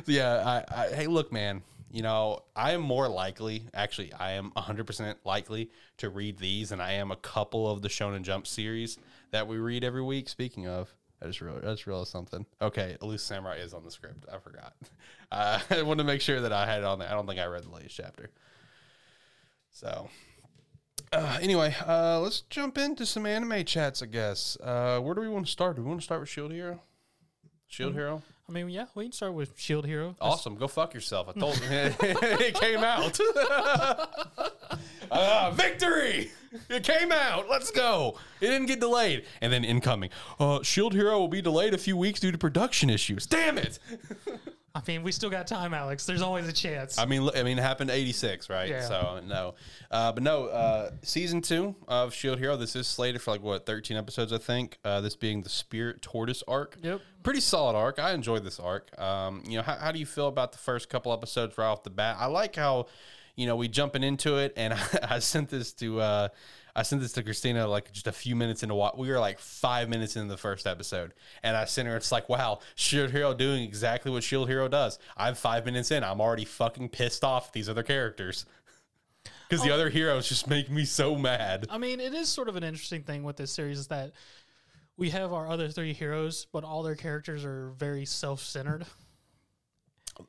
yeah, 0.07 0.63
I, 0.71 0.83
I, 0.83 0.89
hey, 0.89 1.07
look, 1.07 1.33
man. 1.33 1.63
You 1.91 2.03
know, 2.03 2.43
I 2.55 2.73
am 2.73 2.83
more 2.83 3.09
likely, 3.09 3.63
actually, 3.73 4.13
I 4.13 4.33
am 4.33 4.51
100% 4.51 5.15
likely 5.25 5.71
to 5.97 6.11
read 6.11 6.37
these 6.37 6.71
and 6.71 6.83
I 6.83 6.93
am 6.93 7.11
a 7.11 7.17
couple 7.17 7.71
of 7.71 7.81
the 7.81 7.89
Shonen 7.89 8.21
Jump 8.21 8.47
series 8.47 8.99
that 9.31 9.49
we 9.49 9.57
read 9.57 9.85
every 9.85 10.03
week. 10.03 10.29
Speaking 10.29 10.67
of, 10.69 10.95
I 11.23 11.27
just 11.27 11.41
realized, 11.41 11.65
I 11.65 11.71
just 11.71 11.87
realized 11.87 12.11
something. 12.11 12.45
Okay, 12.61 12.99
Elusive 13.01 13.27
Samurai 13.27 13.57
is 13.57 13.73
on 13.73 13.85
the 13.85 13.91
script. 13.91 14.27
I 14.33 14.39
forgot. 14.39 14.75
Uh, 15.33 15.59
I 15.71 15.83
wanted 15.83 16.03
to 16.03 16.07
make 16.07 16.21
sure 16.21 16.43
that 16.43 16.53
I 16.53 16.67
had 16.67 16.81
it 16.81 16.85
on 16.85 16.99
there. 16.99 17.09
I 17.09 17.13
don't 17.13 17.27
think 17.27 17.41
I 17.41 17.47
read 17.47 17.65
the 17.65 17.71
latest 17.71 17.97
chapter. 17.97 18.31
So, 19.79 20.09
uh, 21.13 21.39
anyway, 21.41 21.73
uh, 21.87 22.19
let's 22.19 22.41
jump 22.51 22.79
into 22.79 23.07
some 23.07 23.27
anime 23.27 23.65
chats, 23.65 24.03
I 24.03 24.07
guess. 24.07 24.59
Uh, 24.61 24.99
where 24.99 25.15
do 25.15 25.21
we 25.21 25.29
want 25.29 25.47
to 25.47 25.53
start? 25.53 25.77
Do 25.77 25.83
we 25.83 25.89
want 25.89 26.01
to 26.01 26.05
start 26.05 26.19
with 26.21 26.29
Shield 26.29 26.51
Hero? 26.51 26.83
Shield 27.69 27.95
Hero? 27.95 28.21
I 28.49 28.53
mean, 28.53 28.71
yeah, 28.71 28.87
we 28.97 29.05
can 29.05 29.13
start 29.13 29.35
with 29.35 29.57
Shield 29.57 29.87
Hero. 29.87 30.17
Awesome. 30.21 30.57
Go 30.57 30.67
fuck 30.67 30.95
yourself. 30.95 31.29
I 31.29 31.39
told 31.39 31.57
you. 31.61 31.67
it 31.71 32.55
came 32.55 32.81
out. 32.81 33.21
uh, 35.13 35.53
victory! 35.53 36.33
It 36.69 36.83
came 36.83 37.13
out. 37.13 37.49
Let's 37.49 37.71
go. 37.71 38.19
It 38.41 38.49
didn't 38.49 38.67
get 38.67 38.81
delayed. 38.81 39.27
And 39.41 39.53
then 39.53 39.63
incoming. 39.63 40.11
Uh, 40.41 40.65
Shield 40.65 40.93
Hero 40.93 41.21
will 41.21 41.29
be 41.29 41.41
delayed 41.41 41.73
a 41.73 41.79
few 41.79 41.97
weeks 41.97 42.19
due 42.19 42.33
to 42.33 42.39
production 42.39 42.91
issues. 42.91 43.27
Damn 43.27 43.59
it. 43.59 43.79
I 44.79 44.83
mean, 44.87 45.03
we 45.03 45.13
still 45.13 45.31
got 45.31 45.47
time, 45.47 45.75
Alex. 45.75 46.07
There's 46.07 46.23
always 46.23 46.47
a 46.49 46.53
chance. 46.53 46.99
I 46.99 47.05
mean, 47.05 47.25
look- 47.25 47.37
I 47.37 47.43
mean, 47.43 47.59
it 47.59 47.63
happened 47.63 47.91
'86, 47.91 48.49
right? 48.49 48.69
Yeah. 48.69 48.83
So 48.83 49.21
no, 49.27 49.55
uh, 49.91 50.13
but 50.13 50.23
no. 50.23 50.47
Uh, 50.47 50.91
season 51.03 51.41
two 51.43 51.75
of 51.89 52.15
Shield 52.15 52.39
Hero. 52.39 52.57
This 52.57 52.77
is 52.77 52.87
slated 52.87 53.21
for 53.21 53.33
like 53.33 53.43
what 53.43 53.67
13 53.67 53.97
episodes, 53.97 54.33
I 54.33 54.39
think. 54.39 54.79
Uh, 54.85 55.01
this 55.01 55.17
being 55.17 55.43
the 55.43 55.49
Spirit 55.49 56.01
Tortoise 56.03 56.43
arc. 56.47 56.77
Yep. 56.83 57.01
Pretty 57.23 57.41
solid 57.41 57.77
arc. 57.77 57.99
I 57.99 58.13
enjoyed 58.13 58.45
this 58.45 58.61
arc. 58.61 58.97
Um, 59.01 59.43
you 59.47 59.57
know, 59.57 59.63
how, 59.63 59.75
how 59.75 59.93
do 59.93 59.99
you 59.99 60.07
feel 60.07 60.29
about 60.29 60.53
the 60.53 60.59
first 60.59 60.89
couple 60.89 61.13
episodes 61.13 61.59
right 61.59 61.67
off 61.67 61.83
the 61.83 61.91
bat? 61.91 62.17
I 62.19 62.27
like 62.27 62.55
how, 62.57 62.87
you 63.35 63.47
know, 63.47 63.57
we 63.57 63.67
jumping 63.69 64.05
into 64.05 64.37
it, 64.39 64.53
and 64.57 64.73
I, 65.03 65.19
sent 65.19 65.49
this 65.49 65.73
to. 65.75 66.01
Uh, 66.01 66.29
I 66.79 66.83
sent 66.83 67.03
this 67.03 67.11
to 67.15 67.25
Christina 67.25 67.67
like 67.67 67.91
just 67.93 68.07
a 68.07 68.13
few 68.13 68.37
minutes 68.37 68.63
into 68.63 68.77
what 68.77 68.97
we 68.97 69.09
were 69.09 69.19
like 69.19 69.41
five 69.41 69.89
minutes 69.89 70.15
into 70.15 70.29
the 70.29 70.37
first 70.37 70.65
episode, 70.65 71.13
and 71.43 71.57
I 71.57 71.65
sent 71.65 71.89
her. 71.89 71.97
It's 71.97 72.13
like, 72.13 72.29
wow, 72.29 72.61
Shield 72.77 73.11
Hero 73.11 73.35
doing 73.35 73.65
exactly 73.65 74.13
what 74.13 74.23
Shield 74.23 74.49
Hero 74.49 74.69
does. 74.69 75.01
I'm 75.17 75.35
five 75.35 75.67
minutes 75.67 75.91
in. 75.91 76.05
I'm 76.05 76.21
already 76.21 76.45
fucking 76.45 76.91
pissed 76.91 77.25
off 77.25 77.53
these 77.53 77.69
other 77.69 77.83
characters 77.83 78.47
because 79.49 79.65
the 79.65 79.73
other 79.73 79.89
heroes 79.89 80.29
just 80.29 80.47
make 80.47 80.71
me 80.71 80.85
so 80.85 81.17
mad. 81.17 81.67
I 81.69 81.79
mean, 81.79 81.99
it 81.99 82.15
is 82.15 82.29
sort 82.29 82.49
of 82.49 82.55
an 82.55 82.63
interesting 82.63 83.03
thing 83.03 83.25
with 83.25 83.37
this 83.37 83.51
series 83.51 83.81
is 83.81 83.89
that 83.89 84.13
we 84.97 85.11
have 85.11 85.33
our 85.33 85.49
other 85.49 85.69
three 85.71 85.93
heroes, 85.93 86.47
but 86.53 86.63
all 86.63 86.85
their 86.85 86.95
characters 86.95 87.45
are 87.45 87.71
very 87.71 88.05
self-centered. 88.05 88.87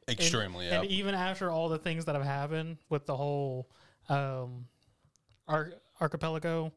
And- 0.08 0.20
Extremely, 0.20 0.68
yeah. 0.68 0.82
And 0.82 0.90
even 0.92 1.16
after 1.16 1.50
all 1.50 1.68
the 1.68 1.80
things 1.80 2.06
that 2.06 2.14
have 2.14 2.24
happened 2.24 2.78
with 2.90 3.08
the 3.08 3.16
whole 3.18 3.72
um, 4.08 4.68
Ar- 5.48 5.74
archipelago 6.02 6.72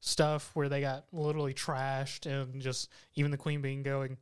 stuff, 0.00 0.50
where 0.54 0.68
they 0.68 0.80
got 0.80 1.04
literally 1.12 1.54
trashed, 1.54 2.26
and 2.26 2.60
just 2.60 2.90
even 3.14 3.30
the 3.30 3.36
queen 3.36 3.60
being 3.60 3.82
going, 3.82 4.16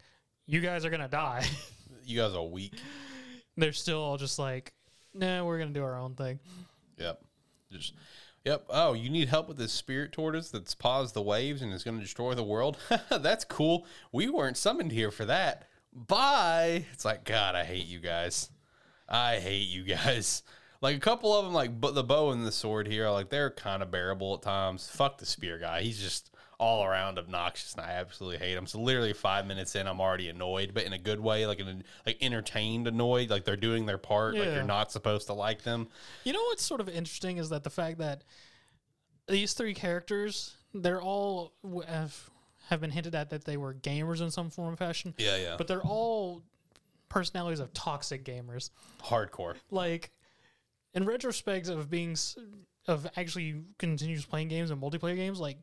"You 0.46 0.60
guys 0.60 0.84
are 0.84 0.90
gonna 0.90 1.08
die." 1.08 1.46
you 2.04 2.20
guys 2.20 2.34
are 2.34 2.44
weak. 2.44 2.74
They're 3.56 3.72
still 3.72 4.00
all 4.00 4.16
just 4.16 4.38
like, 4.38 4.72
"Nah, 5.14 5.44
we're 5.44 5.58
gonna 5.58 5.70
do 5.70 5.84
our 5.84 5.98
own 5.98 6.14
thing." 6.14 6.40
Yep. 6.98 7.22
Just 7.72 7.92
Yep. 8.46 8.66
Oh, 8.70 8.92
you 8.92 9.10
need 9.10 9.28
help 9.28 9.48
with 9.48 9.56
this 9.56 9.72
spirit 9.72 10.12
tortoise 10.12 10.52
that's 10.52 10.72
paused 10.72 11.14
the 11.14 11.20
waves 11.20 11.62
and 11.62 11.72
is 11.72 11.82
to 11.82 11.90
destroy 11.98 12.32
the 12.32 12.44
world? 12.44 12.78
that's 13.10 13.44
cool. 13.44 13.84
We 14.12 14.28
weren't 14.28 14.56
summoned 14.56 14.92
here 14.92 15.10
for 15.10 15.24
that. 15.24 15.66
Bye. 15.92 16.86
It's 16.92 17.04
like, 17.04 17.24
God, 17.24 17.56
I 17.56 17.64
hate 17.64 17.86
you 17.86 17.98
guys. 17.98 18.50
I 19.08 19.40
hate 19.40 19.66
you 19.66 19.82
guys. 19.82 20.44
Like 20.80 20.96
a 20.96 21.00
couple 21.00 21.34
of 21.34 21.44
them, 21.44 21.54
like 21.54 21.80
but 21.80 21.94
the 21.94 22.04
bow 22.04 22.30
and 22.30 22.46
the 22.46 22.52
sword 22.52 22.86
here, 22.86 23.08
like 23.10 23.30
they're 23.30 23.50
kind 23.50 23.82
of 23.82 23.90
bearable 23.90 24.34
at 24.34 24.42
times. 24.42 24.88
Fuck 24.88 25.18
the 25.18 25.26
spear 25.26 25.58
guy. 25.58 25.82
He's 25.82 25.98
just 26.00 26.30
all 26.58 26.84
around 26.84 27.18
obnoxious, 27.18 27.74
and 27.74 27.82
I 27.84 27.90
absolutely 27.90 28.38
hate 28.38 28.56
him. 28.56 28.66
So 28.66 28.80
literally 28.80 29.12
five 29.12 29.46
minutes 29.46 29.74
in, 29.74 29.86
I'm 29.86 30.00
already 30.00 30.28
annoyed, 30.28 30.72
but 30.72 30.84
in 30.84 30.92
a 30.94 30.98
good 30.98 31.20
way, 31.20 31.46
like 31.46 31.60
in 31.60 31.68
a, 31.68 31.76
like 32.06 32.16
entertained, 32.22 32.86
annoyed, 32.88 33.28
like 33.30 33.44
they're 33.44 33.56
doing 33.56 33.84
their 33.86 33.98
part. 33.98 34.34
Like 34.34 34.46
Yeah. 34.46 34.54
you're 34.54 34.62
not 34.64 34.90
supposed 34.90 35.26
to 35.26 35.34
like 35.34 35.62
them. 35.64 35.88
You 36.24 36.32
know 36.32 36.42
what's 36.44 36.62
sort 36.64 36.80
of 36.80 36.88
interesting 36.88 37.36
is 37.38 37.50
that 37.50 37.62
the 37.62 37.70
fact 37.70 37.98
that 37.98 38.24
these 39.28 39.52
three 39.52 39.74
characters, 39.74 40.54
they're 40.72 41.02
all 41.02 41.52
have 41.88 42.30
have 42.68 42.80
been 42.80 42.90
hinted 42.90 43.14
at 43.14 43.30
that 43.30 43.44
they 43.44 43.56
were 43.56 43.74
gamers 43.74 44.20
in 44.20 44.30
some 44.30 44.50
form 44.50 44.72
or 44.74 44.76
fashion, 44.76 45.14
Yeah, 45.18 45.36
yeah. 45.36 45.54
but 45.56 45.68
they're 45.68 45.82
all 45.82 46.42
personalities 47.08 47.60
of 47.60 47.72
toxic 47.74 48.24
gamers. 48.24 48.70
hardcore. 49.04 49.54
Like 49.70 50.10
in 50.96 51.04
retrospect 51.04 51.68
of 51.68 51.88
being 51.88 52.16
of 52.88 53.06
actually 53.16 53.62
continues 53.78 54.24
playing 54.24 54.48
games 54.48 54.70
and 54.70 54.80
multiplayer 54.82 55.14
games, 55.14 55.38
like 55.38 55.58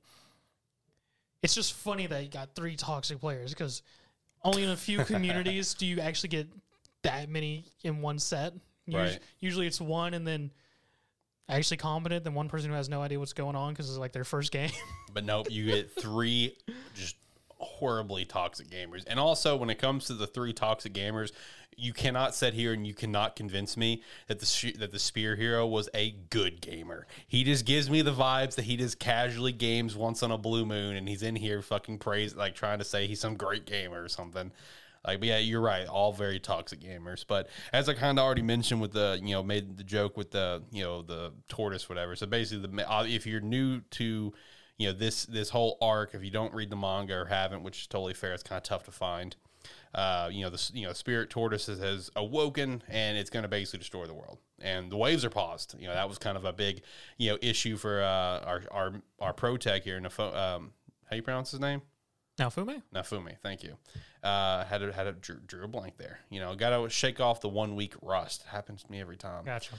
it's 1.42 1.56
just 1.56 1.74
funny 1.74 2.08
that 2.08 2.24
you 2.24 2.30
got 2.30 2.56
three 2.56 2.76
toxic 2.78 3.20
players 3.20 3.52
because 3.52 3.82
only 4.44 4.64
in 4.64 4.70
a 4.70 4.78
few 4.78 5.00
communities 5.06 5.74
do 5.74 5.86
you 5.86 6.00
actually 6.00 6.30
get 6.30 6.48
that 7.02 7.28
many 7.30 7.66
in 7.84 8.02
one 8.02 8.20
set. 8.20 8.54
Us- 8.54 8.60
Right. 8.86 9.20
Usually 9.40 9.66
it's 9.66 9.80
one 9.80 10.14
and 10.14 10.28
then 10.28 10.52
actually 11.48 11.78
competent, 11.78 12.24
then 12.26 12.34
one 12.34 12.50
person 12.50 12.70
who 12.70 12.76
has 12.76 12.90
no 12.90 13.02
idea 13.02 13.18
what's 13.18 13.32
going 13.34 13.56
on 13.56 13.74
because 13.74 13.90
it's 13.90 13.98
like 13.98 14.12
their 14.12 14.26
first 14.26 14.52
game. 14.52 14.72
But 15.14 15.24
nope, 15.26 15.48
you 15.50 15.66
get 15.66 15.92
three 15.92 16.58
just 16.96 17.16
horribly 17.64 18.26
toxic 18.26 18.70
gamers. 18.70 19.04
And 19.08 19.20
also, 19.20 19.56
when 19.56 19.70
it 19.70 19.80
comes 19.80 20.06
to 20.06 20.14
the 20.14 20.28
three 20.28 20.54
toxic 20.54 20.94
gamers, 20.94 21.32
you 21.78 21.94
cannot 21.94 22.36
sit 22.36 22.54
here 22.54 22.74
and 22.74 22.86
you 22.86 22.94
cannot 22.94 23.36
convince 23.36 23.76
me 23.76 24.04
that 24.28 24.40
the 24.40 24.74
that 24.78 24.92
the 24.92 25.00
spear 25.00 25.36
hero 25.36 25.66
was 25.66 25.90
a 25.94 26.12
good 26.30 26.62
gamer. 26.62 27.08
He 27.28 27.44
just 27.44 27.66
gives 27.66 27.90
me 27.90 28.02
the 28.02 28.14
vibes 28.14 28.56
that 28.56 28.66
he 28.66 28.78
just 28.78 29.00
casually 29.00 29.52
games 29.52 29.96
once 29.96 30.24
on 30.24 30.32
a 30.32 30.38
blue 30.38 30.66
moon, 30.66 30.96
and 30.96 31.08
he's 31.08 31.24
in 31.24 31.36
here 31.36 31.62
fucking 31.62 32.00
praise 32.00 32.36
like 32.36 32.56
trying 32.56 32.80
to 32.80 32.86
say 32.86 33.08
he's 33.08 33.20
some 33.20 33.36
great 33.36 33.66
gamer 33.66 34.04
or 34.04 34.10
something. 34.10 34.52
Like, 35.06 35.22
yeah, 35.22 35.38
you're 35.38 35.62
right. 35.62 35.86
All 35.86 36.14
very 36.14 36.40
toxic 36.40 36.80
gamers. 36.80 37.26
But 37.28 37.50
as 37.74 37.90
I 37.90 37.94
kind 37.94 38.18
of 38.18 38.24
already 38.24 38.42
mentioned 38.42 38.80
with 38.80 38.94
the, 38.94 39.20
you 39.22 39.34
know, 39.34 39.44
made 39.44 39.76
the 39.76 39.84
joke 39.84 40.16
with 40.16 40.32
the, 40.32 40.64
you 40.72 40.82
know, 40.82 41.02
the 41.02 41.34
tortoise, 41.50 41.90
whatever. 41.90 42.16
So 42.16 42.26
basically, 42.26 42.66
the 42.68 42.90
uh, 42.90 43.04
if 43.04 43.28
you're 43.28 43.42
new 43.42 43.82
to, 43.82 44.34
you 44.84 44.90
know, 44.90 44.98
this 44.98 45.26
this 45.26 45.50
whole 45.50 45.78
arc, 45.82 46.14
if 46.14 46.24
you 46.24 46.32
don't 46.32 46.54
read 46.54 46.70
the 46.70 46.76
manga 46.76 47.16
or 47.16 47.26
haven't, 47.26 47.64
which 47.64 47.82
is 47.82 47.88
totally 47.88 48.14
fair, 48.14 48.34
it's 48.34 48.44
kind 48.44 48.58
of 48.58 48.64
tough 48.64 48.84
to 48.84 48.92
find. 48.92 49.36
Uh, 49.96 50.28
you 50.32 50.44
know, 50.44 50.50
the 50.50 50.72
you 50.74 50.86
know, 50.86 50.92
spirit 50.92 51.30
tortoise 51.30 51.68
has, 51.68 52.12
awoken 52.16 52.82
and 52.90 53.18
it's 53.18 53.30
going 53.30 53.44
to 53.44 53.50
basically 53.50 53.80
destroy 53.80 54.06
the 54.06 54.14
world. 54.14 54.40
And 54.60 54.92
the 54.92 54.98
waves 54.98 55.24
are 55.24 55.30
paused. 55.30 55.76
You 55.80 55.88
know, 55.88 55.94
that 55.94 56.10
was 56.10 56.18
kind 56.18 56.36
of 56.36 56.46
a 56.46 56.52
big, 56.52 56.82
you 57.18 57.32
know, 57.32 57.38
issue 57.42 57.78
for 57.78 58.02
uh, 58.02 58.40
our 58.46 58.64
our 58.72 58.94
our 59.20 59.34
pro 59.34 59.56
tech 59.56 59.84
here. 59.84 60.00
Nafo, 60.00 60.36
um, 60.36 60.72
how 61.06 61.12
do 61.12 61.16
you 61.16 61.22
pronounce 61.22 61.52
his 61.52 61.60
name? 61.60 61.82
now, 62.40 62.50
Fume, 62.50 62.82
Naofumi, 62.94 63.38
thank 63.44 63.64
you. 63.64 63.78
Uh, 64.24 64.66
had 64.66 64.82
a, 64.82 64.92
had 64.92 65.06
a 65.06 65.12
drew, 65.12 65.38
drew 65.46 65.64
a 65.64 65.68
blank 65.68 65.98
there. 65.98 66.20
You 66.30 66.40
know, 66.40 66.56
got 66.56 66.76
to 66.76 66.90
shake 66.90 67.20
off 67.20 67.42
the 67.42 67.50
one 67.50 67.76
week 67.76 67.94
rust. 68.02 68.44
Happens 68.48 68.84
to 68.84 68.92
me 68.92 69.00
every 69.00 69.18
time. 69.18 69.46
gotcha. 69.46 69.76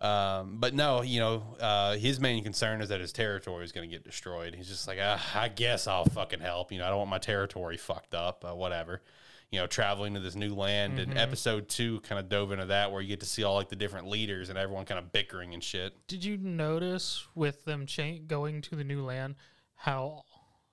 Um, 0.00 0.56
but 0.58 0.72
no, 0.72 1.02
you 1.02 1.20
know, 1.20 1.42
uh, 1.60 1.96
his 1.96 2.20
main 2.20 2.42
concern 2.42 2.80
is 2.80 2.88
that 2.88 3.00
his 3.00 3.12
territory 3.12 3.64
is 3.64 3.72
going 3.72 3.88
to 3.88 3.94
get 3.94 4.02
destroyed. 4.02 4.54
He's 4.54 4.68
just 4.68 4.88
like, 4.88 4.98
ah, 5.00 5.22
I 5.34 5.48
guess 5.48 5.86
I'll 5.86 6.06
fucking 6.06 6.40
help. 6.40 6.72
You 6.72 6.78
know, 6.78 6.86
I 6.86 6.88
don't 6.88 6.98
want 6.98 7.10
my 7.10 7.18
territory 7.18 7.76
fucked 7.76 8.14
up. 8.14 8.44
Uh, 8.48 8.54
whatever. 8.54 9.02
You 9.50 9.58
know, 9.58 9.66
traveling 9.66 10.14
to 10.14 10.20
this 10.20 10.36
new 10.36 10.54
land. 10.54 11.00
And 11.00 11.18
episode 11.18 11.68
two 11.68 12.00
kind 12.00 12.18
of 12.18 12.28
dove 12.28 12.52
into 12.52 12.66
that, 12.66 12.92
where 12.92 13.02
you 13.02 13.08
get 13.08 13.20
to 13.20 13.26
see 13.26 13.42
all 13.42 13.56
like 13.56 13.68
the 13.68 13.76
different 13.76 14.08
leaders 14.08 14.48
and 14.48 14.56
everyone 14.56 14.84
kind 14.84 14.98
of 14.98 15.12
bickering 15.12 15.54
and 15.54 15.62
shit. 15.62 15.92
Did 16.06 16.24
you 16.24 16.36
notice 16.36 17.26
with 17.34 17.64
them 17.64 17.84
cha- 17.84 18.20
going 18.26 18.62
to 18.62 18.76
the 18.76 18.84
new 18.84 19.04
land 19.04 19.34
how 19.74 20.22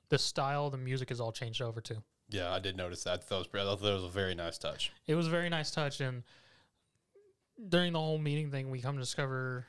the 0.09 0.19
style 0.19 0.69
the 0.69 0.77
music 0.77 1.09
is 1.11 1.19
all 1.19 1.31
changed 1.31 1.61
over 1.61 1.81
to? 1.81 2.03
Yeah, 2.29 2.53
I 2.53 2.59
did 2.59 2.77
notice 2.77 3.03
that. 3.05 3.13
I 3.13 3.17
thought 3.17 3.51
that 3.51 3.65
was, 3.65 3.81
that 3.81 3.93
was 3.93 4.03
a 4.03 4.09
very 4.09 4.35
nice 4.35 4.57
touch. 4.57 4.91
It 5.07 5.15
was 5.15 5.27
a 5.27 5.31
very 5.31 5.49
nice 5.49 5.71
touch, 5.71 5.99
and 5.99 6.23
during 7.69 7.93
the 7.93 7.99
whole 7.99 8.17
meeting 8.17 8.51
thing, 8.51 8.69
we 8.69 8.81
come 8.81 8.95
to 8.95 9.01
discover 9.01 9.65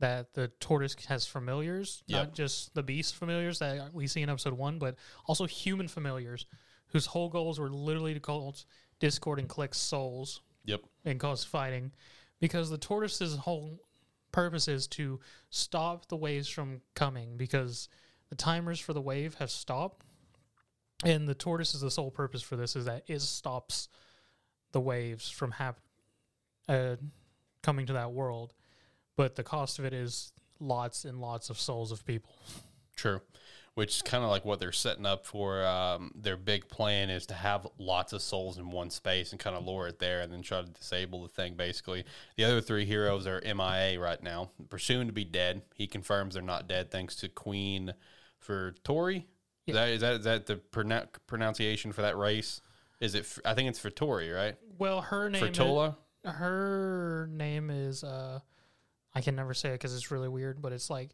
that 0.00 0.32
the 0.32 0.48
tortoise 0.60 0.96
has 1.08 1.26
familiars, 1.26 2.02
Yep. 2.06 2.26
not 2.28 2.34
just 2.34 2.74
the 2.74 2.82
beast 2.82 3.14
familiars 3.14 3.58
that 3.58 3.92
we 3.92 4.06
see 4.06 4.22
in 4.22 4.30
episode 4.30 4.54
one, 4.54 4.78
but 4.78 4.96
also 5.26 5.46
human 5.46 5.88
familiars, 5.88 6.46
whose 6.86 7.06
whole 7.06 7.28
goals 7.28 7.60
were 7.60 7.70
literally 7.70 8.14
to 8.14 8.20
cause 8.20 8.64
discord 8.98 9.38
and 9.38 9.48
collect 9.48 9.76
souls 9.76 10.40
Yep. 10.64 10.82
and 11.04 11.20
cause 11.20 11.44
fighting, 11.44 11.92
because 12.40 12.70
the 12.70 12.78
tortoise's 12.78 13.36
whole 13.36 13.78
purpose 14.32 14.68
is 14.68 14.86
to 14.88 15.20
stop 15.50 16.06
the 16.06 16.16
waves 16.16 16.48
from 16.48 16.80
coming, 16.94 17.36
because 17.36 17.88
the 18.30 18.36
timers 18.36 18.80
for 18.80 18.92
the 18.94 19.00
wave 19.02 19.34
have 19.34 19.50
stopped, 19.50 20.04
and 21.04 21.28
the 21.28 21.34
tortoise 21.34 21.74
is 21.74 21.80
the 21.82 21.90
sole 21.90 22.10
purpose 22.10 22.42
for 22.42 22.56
this 22.56 22.74
is 22.76 22.84
that 22.86 23.04
it 23.06 23.20
stops 23.20 23.88
the 24.72 24.80
waves 24.80 25.28
from 25.30 25.50
hap- 25.52 25.80
uh, 26.70 26.96
coming 27.62 27.86
to 27.86 27.92
that 27.94 28.12
world, 28.12 28.54
but 29.16 29.34
the 29.34 29.42
cost 29.42 29.78
of 29.78 29.84
it 29.84 29.92
is 29.92 30.32
lots 30.60 31.04
and 31.04 31.20
lots 31.20 31.50
of 31.50 31.58
souls 31.58 31.90
of 31.90 32.04
people. 32.06 32.32
True. 32.96 33.20
Which 33.74 33.96
is 33.96 34.02
kind 34.02 34.24
of 34.24 34.30
like 34.30 34.44
what 34.44 34.60
they're 34.60 34.72
setting 34.72 35.06
up 35.06 35.26
for. 35.26 35.64
Um, 35.64 36.12
their 36.14 36.36
big 36.36 36.68
plan 36.68 37.08
is 37.08 37.26
to 37.26 37.34
have 37.34 37.66
lots 37.78 38.12
of 38.12 38.20
souls 38.20 38.58
in 38.58 38.70
one 38.70 38.90
space 38.90 39.32
and 39.32 39.40
kind 39.40 39.56
of 39.56 39.66
lure 39.66 39.88
it 39.88 39.98
there 39.98 40.20
and 40.20 40.32
then 40.32 40.42
try 40.42 40.60
to 40.60 40.68
disable 40.68 41.22
the 41.22 41.28
thing, 41.28 41.54
basically. 41.54 42.04
The 42.36 42.44
other 42.44 42.60
three 42.60 42.84
heroes 42.84 43.26
are 43.26 43.40
MIA 43.44 43.98
right 43.98 44.22
now, 44.22 44.50
presumed 44.68 45.08
to 45.08 45.12
be 45.12 45.24
dead. 45.24 45.62
He 45.74 45.86
confirms 45.86 46.34
they're 46.34 46.42
not 46.42 46.68
dead 46.68 46.90
thanks 46.90 47.16
to 47.16 47.28
Queen 47.28 47.94
for 48.38 48.74
Tori. 48.84 49.26
Is, 49.66 49.74
that, 49.74 49.88
is, 49.88 50.00
that, 50.00 50.14
is 50.14 50.24
that 50.24 50.46
the 50.46 50.56
pronunciation 51.26 51.92
for 51.92 52.02
that 52.02 52.16
race? 52.16 52.60
Is 53.00 53.14
it? 53.14 53.20
F- 53.20 53.38
I 53.44 53.54
think 53.54 53.68
it's 53.68 53.78
for 53.78 53.90
Tori, 53.90 54.30
right? 54.30 54.56
Well, 54.78 55.00
her 55.00 55.30
name 55.30 55.40
For 55.40 55.50
Tola? 55.50 55.88
Is, 55.88 55.94
her 56.24 57.28
name 57.32 57.70
is 57.70 58.04
uh, 58.04 58.40
I 59.14 59.20
can 59.20 59.34
never 59.34 59.54
say 59.54 59.70
it 59.70 59.72
because 59.72 59.94
it's 59.94 60.10
really 60.10 60.28
weird, 60.28 60.60
but 60.62 60.72
it's 60.72 60.90
like 60.90 61.10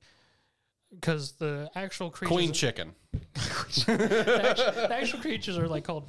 because 0.90 1.32
the 1.32 1.70
actual 1.74 2.10
creatures 2.10 2.34
Queen 2.34 2.52
Chicken. 2.52 2.94
the, 3.12 4.48
actual, 4.48 4.72
the 4.72 4.94
actual 4.94 5.20
creatures 5.20 5.58
are 5.58 5.68
like 5.68 5.84
called 5.84 6.08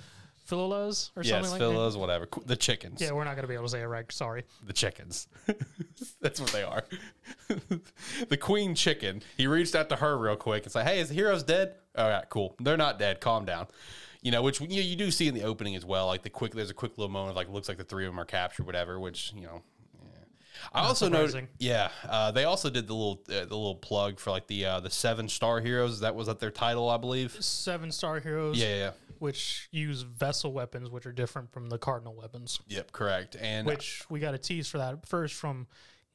philolas 0.49 1.11
or 1.15 1.23
Yes, 1.23 1.29
something 1.29 1.51
like 1.51 1.59
that. 1.59 1.69
Philos, 1.69 1.97
whatever. 1.97 2.27
The 2.45 2.55
chickens. 2.55 3.01
Yeah, 3.01 3.11
we're 3.11 3.23
not 3.23 3.35
gonna 3.35 3.47
be 3.47 3.53
able 3.53 3.65
to 3.65 3.69
say 3.69 3.81
it 3.81 3.85
right. 3.85 4.09
Sorry. 4.11 4.43
the 4.65 4.73
chickens. 4.73 5.27
That's 6.21 6.39
what 6.39 6.51
they 6.51 6.63
are. 6.63 6.83
the 8.29 8.37
queen 8.37 8.75
chicken. 8.75 9.21
He 9.35 9.47
reached 9.47 9.75
out 9.75 9.89
to 9.89 9.97
her 9.97 10.17
real 10.17 10.35
quick 10.35 10.63
and 10.63 10.71
said, 10.71 10.87
"Hey, 10.87 10.99
is 10.99 11.09
the 11.09 11.15
heroes 11.15 11.43
dead?" 11.43 11.75
All 11.97 12.09
right, 12.09 12.27
cool. 12.29 12.55
They're 12.59 12.77
not 12.77 12.99
dead. 12.99 13.19
Calm 13.19 13.45
down. 13.45 13.67
You 14.27 14.31
know, 14.31 14.41
which 14.41 14.59
you, 14.59 14.81
you 14.81 14.97
do 14.97 15.09
see 15.09 15.29
in 15.29 15.33
the 15.33 15.43
opening 15.43 15.73
as 15.77 15.85
well. 15.85 16.07
Like 16.07 16.21
the 16.21 16.29
quick, 16.29 16.53
there's 16.53 16.69
a 16.69 16.73
quick 16.73 16.97
little 16.97 17.09
moment 17.09 17.29
of 17.29 17.35
like 17.37 17.47
looks 17.47 17.69
like 17.69 17.77
the 17.77 17.85
three 17.85 18.05
of 18.05 18.11
them 18.11 18.19
are 18.19 18.25
captured, 18.25 18.65
whatever. 18.65 18.99
Which 18.99 19.31
you 19.33 19.43
know, 19.43 19.61
yeah. 20.03 20.09
I 20.73 20.81
also 20.81 21.07
noticed. 21.07 21.37
Yeah, 21.59 21.87
uh, 22.03 22.31
they 22.31 22.43
also 22.43 22.69
did 22.69 22.87
the 22.87 22.93
little 22.93 23.23
uh, 23.29 23.45
the 23.45 23.55
little 23.55 23.75
plug 23.75 24.19
for 24.19 24.31
like 24.31 24.45
the 24.47 24.65
uh, 24.65 24.79
the 24.81 24.89
seven 24.89 25.29
star 25.29 25.61
heroes. 25.61 26.01
That 26.01 26.13
was 26.13 26.27
at 26.27 26.41
their 26.41 26.51
title, 26.51 26.89
I 26.89 26.97
believe. 26.97 27.37
Seven 27.41 27.89
star 27.89 28.19
heroes, 28.19 28.59
Yeah, 28.59 28.75
yeah, 28.75 28.91
which 29.19 29.69
use 29.71 30.01
vessel 30.01 30.51
weapons, 30.51 30.89
which 30.89 31.05
are 31.05 31.13
different 31.13 31.49
from 31.53 31.69
the 31.69 31.77
cardinal 31.77 32.13
weapons. 32.13 32.59
Yep, 32.67 32.91
correct. 32.91 33.37
And 33.39 33.65
Which 33.65 34.03
we 34.09 34.19
got 34.19 34.33
a 34.33 34.37
tease 34.37 34.67
for 34.67 34.79
that 34.79 35.07
first 35.07 35.35
from 35.35 35.67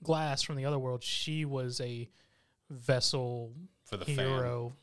Glass 0.02 0.42
from 0.42 0.56
the 0.56 0.66
other 0.66 0.78
world. 0.78 1.02
She 1.02 1.46
was 1.46 1.80
a 1.80 2.10
vessel 2.68 3.54
for 3.86 3.96
the 3.96 4.04
fan, 4.04 4.16
hero 4.16 4.74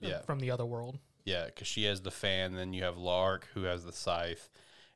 Yeah. 0.00 0.20
from 0.20 0.38
the 0.38 0.50
other 0.50 0.66
world. 0.66 0.98
Yeah, 1.28 1.44
because 1.44 1.66
she 1.66 1.84
has 1.84 2.00
the 2.00 2.10
fan, 2.10 2.54
then 2.54 2.72
you 2.72 2.84
have 2.84 2.96
Lark 2.96 3.48
who 3.52 3.64
has 3.64 3.84
the 3.84 3.92
scythe. 3.92 4.48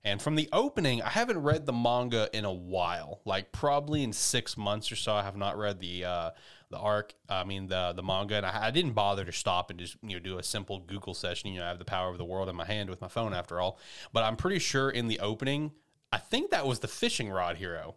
And 0.03 0.21
from 0.21 0.35
the 0.35 0.49
opening, 0.51 1.03
I 1.03 1.11
haven't 1.11 1.42
read 1.42 1.66
the 1.66 1.75
manga 1.75 2.31
in 2.33 2.47
a 2.47 2.53
while, 2.53 3.21
like 3.27 3.53
probably 3.53 4.03
in 4.03 4.14
six 4.14 4.57
months 4.57 4.90
or 4.90 4.97
so. 4.97 5.12
I 5.12 5.23
have 5.23 5.37
not 5.37 5.59
read 5.59 5.79
the 5.79 6.07
uh, 6.07 6.31
the 6.71 6.79
arc. 6.79 7.12
I 7.29 7.45
mean 7.45 7.66
the 7.66 7.92
the 7.95 8.03
manga, 8.03 8.37
and 8.37 8.47
I, 8.47 8.68
I 8.68 8.71
didn't 8.71 8.95
bother 8.95 9.27
to 9.27 9.31
stop 9.31 9.71
and 9.71 9.79
just 9.79 9.97
you 10.03 10.14
know 10.14 10.21
do 10.21 10.38
a 10.38 10.42
simple 10.42 10.81
Google 10.81 11.12
session. 11.12 11.53
You 11.53 11.61
know, 11.61 11.66
I 11.66 11.68
have 11.68 11.79
the 11.79 11.85
power 11.85 12.09
of 12.09 12.16
the 12.16 12.25
world 12.25 12.49
in 12.49 12.57
my 12.57 12.64
hand 12.64 12.88
with 12.88 13.03
my 13.03 13.09
phone 13.09 13.35
after 13.35 13.61
all. 13.61 13.79
But 14.12 14.25
I'm 14.25 14.37
pretty 14.37 14.59
sure 14.59 14.88
in 14.88 15.09
the 15.09 15.21
opening, 15.21 15.73
I 16.11 16.18
think 16.18 16.51
that 16.51 16.66
was 16.66 16.79
the 16.79 16.88
fishing 16.88 17.31
rod 17.31 17.59
hero 17.59 17.97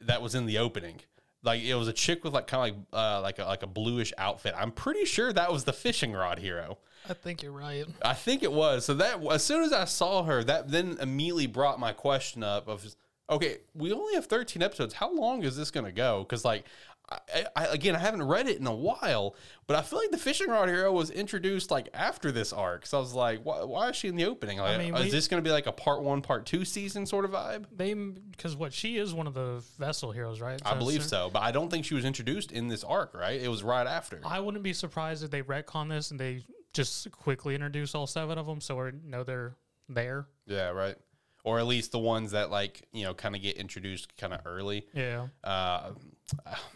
that 0.00 0.22
was 0.22 0.34
in 0.34 0.46
the 0.46 0.56
opening. 0.58 1.02
Like 1.42 1.62
it 1.62 1.74
was 1.74 1.88
a 1.88 1.92
chick 1.92 2.24
with 2.24 2.32
like 2.32 2.46
kind 2.46 2.70
of 2.70 2.76
like 2.76 2.86
uh, 2.92 3.20
like 3.20 3.38
a, 3.38 3.44
like 3.44 3.62
a 3.62 3.68
bluish 3.68 4.14
outfit. 4.16 4.54
I'm 4.56 4.72
pretty 4.72 5.04
sure 5.04 5.30
that 5.32 5.52
was 5.52 5.64
the 5.64 5.74
fishing 5.74 6.14
rod 6.14 6.38
hero. 6.38 6.78
I 7.08 7.14
think 7.14 7.42
you're 7.42 7.52
right. 7.52 7.86
I 8.02 8.14
think 8.14 8.42
it 8.42 8.52
was. 8.52 8.84
So 8.84 8.94
that 8.94 9.24
as 9.30 9.44
soon 9.44 9.62
as 9.62 9.72
I 9.72 9.84
saw 9.84 10.22
her, 10.24 10.42
that 10.44 10.70
then 10.70 10.98
immediately 11.00 11.46
brought 11.46 11.78
my 11.78 11.92
question 11.92 12.42
up 12.42 12.68
of, 12.68 12.82
just, 12.82 12.96
okay, 13.30 13.58
we 13.74 13.92
only 13.92 14.14
have 14.14 14.26
13 14.26 14.62
episodes. 14.62 14.94
How 14.94 15.12
long 15.12 15.42
is 15.42 15.56
this 15.56 15.70
going 15.70 15.86
to 15.86 15.92
go? 15.92 16.22
Because 16.22 16.44
like, 16.44 16.64
I, 17.08 17.44
I, 17.54 17.66
again, 17.66 17.94
I 17.94 18.00
haven't 18.00 18.24
read 18.24 18.48
it 18.48 18.58
in 18.58 18.66
a 18.66 18.74
while, 18.74 19.36
but 19.68 19.76
I 19.76 19.82
feel 19.82 20.00
like 20.00 20.10
the 20.10 20.18
fishing 20.18 20.48
rod 20.48 20.68
hero 20.68 20.90
was 20.92 21.10
introduced 21.10 21.70
like 21.70 21.88
after 21.94 22.32
this 22.32 22.52
arc. 22.52 22.84
So 22.84 22.98
I 22.98 23.00
was 23.00 23.14
like, 23.14 23.44
why, 23.44 23.62
why 23.62 23.90
is 23.90 23.96
she 23.96 24.08
in 24.08 24.16
the 24.16 24.24
opening? 24.24 24.58
Like, 24.58 24.78
mean, 24.78 24.94
is 24.96 25.04
we- 25.04 25.10
this 25.10 25.28
going 25.28 25.42
to 25.42 25.46
be 25.48 25.52
like 25.52 25.68
a 25.68 25.72
part 25.72 26.02
one, 26.02 26.20
part 26.20 26.46
two 26.46 26.64
season 26.64 27.06
sort 27.06 27.24
of 27.24 27.30
vibe? 27.30 27.66
They 27.74 27.94
because 27.94 28.56
what 28.56 28.72
she 28.72 28.96
is 28.96 29.14
one 29.14 29.28
of 29.28 29.34
the 29.34 29.62
vessel 29.78 30.10
heroes, 30.10 30.40
right? 30.40 30.60
I 30.66 30.74
believe 30.74 31.04
so, 31.04 31.30
but 31.32 31.42
I 31.42 31.52
don't 31.52 31.70
think 31.70 31.84
she 31.84 31.94
was 31.94 32.04
introduced 32.04 32.50
in 32.50 32.66
this 32.66 32.82
arc, 32.82 33.14
right? 33.14 33.40
It 33.40 33.48
was 33.48 33.62
right 33.62 33.86
after. 33.86 34.20
I 34.24 34.40
wouldn't 34.40 34.64
be 34.64 34.72
surprised 34.72 35.22
if 35.22 35.30
they 35.30 35.42
retcon 35.42 35.88
this 35.88 36.10
and 36.10 36.18
they 36.18 36.42
just 36.76 37.10
quickly 37.10 37.54
introduce 37.54 37.94
all 37.94 38.06
seven 38.06 38.38
of 38.38 38.46
them, 38.46 38.60
so 38.60 38.76
we 38.82 38.90
know 39.04 39.24
they're 39.24 39.54
there. 39.88 40.26
yeah, 40.46 40.68
right. 40.70 40.96
Or 41.44 41.60
at 41.60 41.66
least 41.66 41.92
the 41.92 41.98
ones 42.00 42.32
that 42.32 42.50
like 42.50 42.82
you 42.92 43.04
know 43.04 43.14
kind 43.14 43.36
of 43.36 43.42
get 43.42 43.56
introduced 43.56 44.16
kind 44.16 44.32
of 44.34 44.40
early. 44.46 44.86
Yeah. 44.92 45.28
uh, 45.44 45.90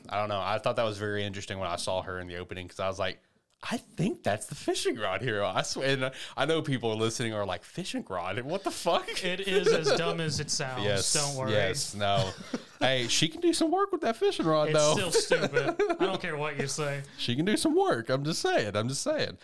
I 0.08 0.16
don't 0.20 0.28
know. 0.28 0.40
I 0.40 0.58
thought 0.58 0.76
that 0.76 0.84
was 0.84 0.96
very 0.98 1.24
interesting 1.24 1.58
when 1.58 1.68
I 1.68 1.74
saw 1.76 2.02
her 2.02 2.20
in 2.20 2.28
the 2.28 2.36
opening 2.36 2.66
because 2.66 2.78
I 2.78 2.86
was 2.86 2.98
like, 2.98 3.18
I 3.68 3.78
think 3.78 4.22
that's 4.22 4.46
the 4.46 4.54
fishing 4.54 4.96
rod 4.96 5.22
hero. 5.22 5.44
I 5.46 5.62
swear. 5.62 5.88
And 5.88 6.12
I 6.36 6.46
know 6.46 6.62
people 6.62 6.90
are 6.92 6.94
listening 6.96 7.34
are 7.34 7.44
like 7.44 7.64
fishing 7.64 8.04
rod. 8.08 8.40
What 8.42 8.62
the 8.62 8.70
fuck? 8.70 9.24
It 9.24 9.40
is 9.40 9.66
as 9.72 9.90
dumb 9.96 10.20
as 10.20 10.38
it 10.38 10.50
sounds. 10.50 10.84
yes. 10.84 11.12
Don't 11.14 11.34
worry. 11.36 11.50
Yes. 11.50 11.94
No. 11.96 12.30
hey, 12.78 13.08
she 13.08 13.26
can 13.26 13.40
do 13.40 13.52
some 13.52 13.72
work 13.72 13.90
with 13.90 14.02
that 14.02 14.14
fishing 14.16 14.46
rod 14.46 14.68
It's 14.68 14.78
though. 14.78 14.94
still 14.94 15.10
stupid. 15.10 15.82
I 15.98 16.06
don't 16.06 16.22
care 16.22 16.36
what 16.36 16.58
you 16.60 16.68
say. 16.68 17.02
she 17.18 17.34
can 17.34 17.44
do 17.44 17.56
some 17.56 17.74
work. 17.74 18.08
I'm 18.08 18.22
just 18.24 18.40
saying. 18.40 18.76
I'm 18.76 18.86
just 18.88 19.02
saying. 19.02 19.36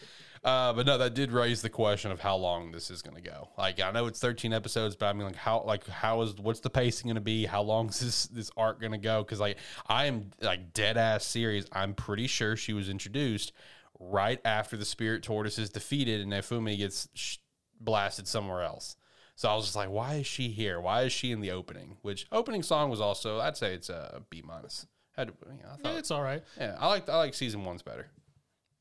Uh, 0.47 0.73
but 0.73 0.87
no, 0.87 0.97
that 0.97 1.13
did 1.15 1.33
raise 1.33 1.61
the 1.61 1.69
question 1.69 2.13
of 2.13 2.21
how 2.21 2.37
long 2.37 2.71
this 2.71 2.89
is 2.89 3.03
going 3.03 3.17
to 3.17 3.21
go. 3.31 3.49
Like, 3.59 3.81
I 3.81 3.91
know 3.91 4.07
it's 4.07 4.21
13 4.21 4.53
episodes, 4.53 4.95
but 4.95 5.07
I 5.07 5.13
mean, 5.13 5.27
like, 5.27 5.35
how, 5.35 5.65
like, 5.67 5.87
how 5.89 6.23
is, 6.23 6.35
what's 6.37 6.61
the 6.61 6.71
pacing 6.71 7.09
going 7.09 7.17
to 7.17 7.21
be? 7.21 7.47
How 7.47 7.63
long 7.63 7.89
is 7.89 7.99
this 7.99 8.27
this 8.27 8.51
arc 8.57 8.81
going 8.81 8.93
to 8.93 8.99
go? 8.99 9.25
Because 9.25 9.41
like, 9.41 9.59
I 9.89 10.07
am 10.07 10.31
like 10.41 10.73
dead 10.73 10.97
ass 10.97 11.25
serious. 11.25 11.67
I'm 11.73 11.95
pretty 11.95 12.29
sure 12.29 12.57
she 12.57 12.73
was 12.73 12.89
introduced 12.89 13.53
right 13.99 14.41
after 14.45 14.77
the 14.77 14.85
Spirit 14.85 15.25
Tortoise 15.25 15.59
is 15.59 15.69
defeated 15.69 16.21
and 16.21 16.31
Naofumi 16.33 16.79
gets 16.79 17.09
sh- 17.15 17.39
blasted 17.81 18.29
somewhere 18.29 18.63
else. 18.63 18.95
So 19.35 19.49
I 19.49 19.55
was 19.57 19.65
just 19.65 19.77
like, 19.77 19.91
why 19.91 20.15
is 20.15 20.27
she 20.29 20.49
here? 20.49 20.81
Why 20.81 21.03
is 21.03 21.13
she 21.13 21.33
in 21.33 21.41
the 21.41 21.51
opening? 21.51 21.97
Which 22.03 22.27
opening 22.31 22.63
song 22.63 22.89
was 22.89 23.01
also, 23.01 23.41
I'd 23.41 23.57
say 23.57 23.75
it's 23.75 23.89
a 23.91 24.23
B 24.31 24.43
minus. 24.47 24.87
Had 25.17 25.33
you 25.47 25.63
know, 25.63 25.71
I 25.73 25.77
thought, 25.77 25.97
It's 25.97 26.11
all 26.11 26.23
right. 26.23 26.43
yeah, 26.57 26.77
I 26.79 26.87
like 26.89 27.09
I 27.09 27.17
like 27.17 27.35
season 27.35 27.65
one's 27.65 27.83
better. 27.83 28.07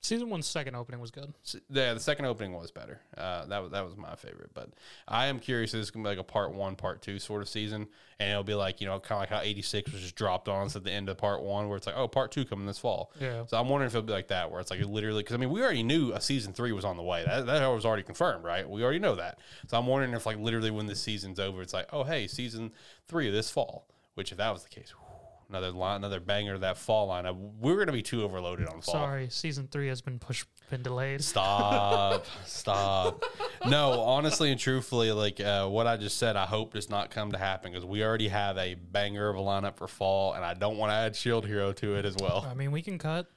Season 0.06 0.30
one's 0.30 0.46
second 0.46 0.76
opening 0.76 1.02
was 1.02 1.10
good. 1.10 1.34
Yeah, 1.70 1.96
the 1.96 2.00
second 2.00 2.26
opening 2.26 2.54
was 2.54 2.70
better. 2.70 3.02
Uh, 3.18 3.46
that 3.48 3.64
was 3.64 3.72
that 3.72 3.84
was 3.84 3.98
my 3.98 4.16
favorite. 4.16 4.52
But 4.54 4.70
I 5.08 5.26
am 5.26 5.40
curious. 5.40 5.74
If 5.74 5.80
this 5.80 5.88
is 5.88 5.92
gonna 5.92 6.04
be 6.04 6.10
like 6.10 6.20
a 6.20 6.24
part 6.24 6.54
one, 6.54 6.76
part 6.76 7.02
two 7.02 7.18
sort 7.18 7.42
of 7.42 7.50
season, 7.50 7.88
and 8.20 8.30
it'll 8.30 8.44
be 8.44 8.54
like 8.54 8.82
you 8.82 8.88
know, 8.88 9.00
kind 9.00 9.18
of 9.18 9.20
like 9.22 9.30
how 9.30 9.40
eighty 9.44 9.64
six 9.64 9.92
was 9.92 10.02
just 10.02 10.16
dropped 10.16 10.48
on 10.48 10.68
us 10.68 10.76
at 10.76 10.84
the 10.84 10.92
end 10.92 11.10
of 11.10 11.18
part 11.18 11.42
one, 11.42 11.68
where 11.68 11.78
it's 11.78 11.88
like, 11.88 11.96
oh, 11.98 12.08
part 12.08 12.32
two 12.32 12.46
coming 12.46 12.68
this 12.68 12.78
fall. 12.78 13.12
Yeah. 13.20 13.46
So 13.48 13.60
I'm 13.60 13.68
wondering 13.68 13.88
if 13.88 13.96
it'll 13.96 14.06
be 14.06 14.14
like 14.14 14.28
that, 14.28 14.52
where 14.52 14.62
it's 14.62 14.70
like 14.70 14.80
literally, 14.86 15.24
because 15.24 15.34
I 15.34 15.38
mean, 15.38 15.50
we 15.50 15.64
already 15.64 15.82
knew 15.82 16.14
a 16.14 16.22
season 16.22 16.54
three 16.54 16.72
was 16.72 16.86
on 16.86 16.98
the 16.98 17.04
way. 17.04 17.24
That 17.26 17.48
that 17.48 17.66
was 17.66 17.84
already 17.84 18.04
confirmed, 18.04 18.44
right? 18.44 18.70
We 18.70 18.84
already 18.84 19.00
know 19.00 19.16
that. 19.16 19.40
So 19.68 19.78
I'm 19.80 19.88
wondering 19.88 20.14
if 20.14 20.28
like 20.28 20.38
literally 20.38 20.70
when 20.70 20.86
this 20.86 21.02
season's 21.02 21.40
over, 21.40 21.64
it's 21.64 21.74
like, 21.74 21.88
oh, 21.92 22.04
hey, 22.04 22.28
season 22.28 22.72
three 23.08 23.28
of 23.28 23.34
this 23.34 23.50
fall. 23.50 23.88
Which 24.14 24.32
if 24.32 24.38
that 24.38 24.54
was 24.54 24.64
the 24.64 24.70
case. 24.70 24.92
whew, 24.92 25.05
Another 25.50 25.72
line, 25.72 25.98
another 25.98 26.20
banger 26.20 26.58
that 26.58 26.78
fall 26.78 27.08
lineup. 27.08 27.36
We're 27.60 27.78
gonna 27.78 27.92
be 27.92 28.02
too 28.02 28.24
overloaded 28.24 28.68
on 28.68 28.82
fall. 28.82 28.96
Sorry, 28.96 29.30
season 29.30 29.68
three 29.68 29.88
has 29.90 30.02
been 30.02 30.18
pushed, 30.18 30.48
been 30.72 30.82
delayed. 30.82 31.24
Stop. 31.24 32.26
Stop. 32.46 33.24
No, 33.68 34.02
honestly 34.02 34.52
and 34.52 34.60
truthfully, 34.60 35.12
like 35.12 35.40
uh, 35.40 35.68
what 35.68 35.86
I 35.86 35.98
just 35.98 36.18
said, 36.18 36.36
I 36.36 36.46
hope 36.46 36.74
does 36.74 36.90
not 36.90 37.12
come 37.12 37.32
to 37.32 37.38
happen 37.38 37.72
because 37.72 37.86
we 37.86 38.04
already 38.04 38.28
have 38.28 38.58
a 38.58 38.74
banger 38.74 39.30
of 39.30 39.36
a 39.36 39.40
lineup 39.40 39.78
for 39.78 39.88
fall, 39.88 40.34
and 40.34 40.44
I 40.44 40.56
don't 40.56 40.78
want 40.78 40.90
to 40.92 40.96
add 40.96 41.16
Shield 41.16 41.46
Hero 41.46 41.72
to 41.74 41.96
it 41.96 42.06
as 42.06 42.16
well. 42.20 42.46
I 42.50 42.56
mean, 42.56 42.72
we 42.72 42.82
can 42.82 42.98
cut. 42.98 43.28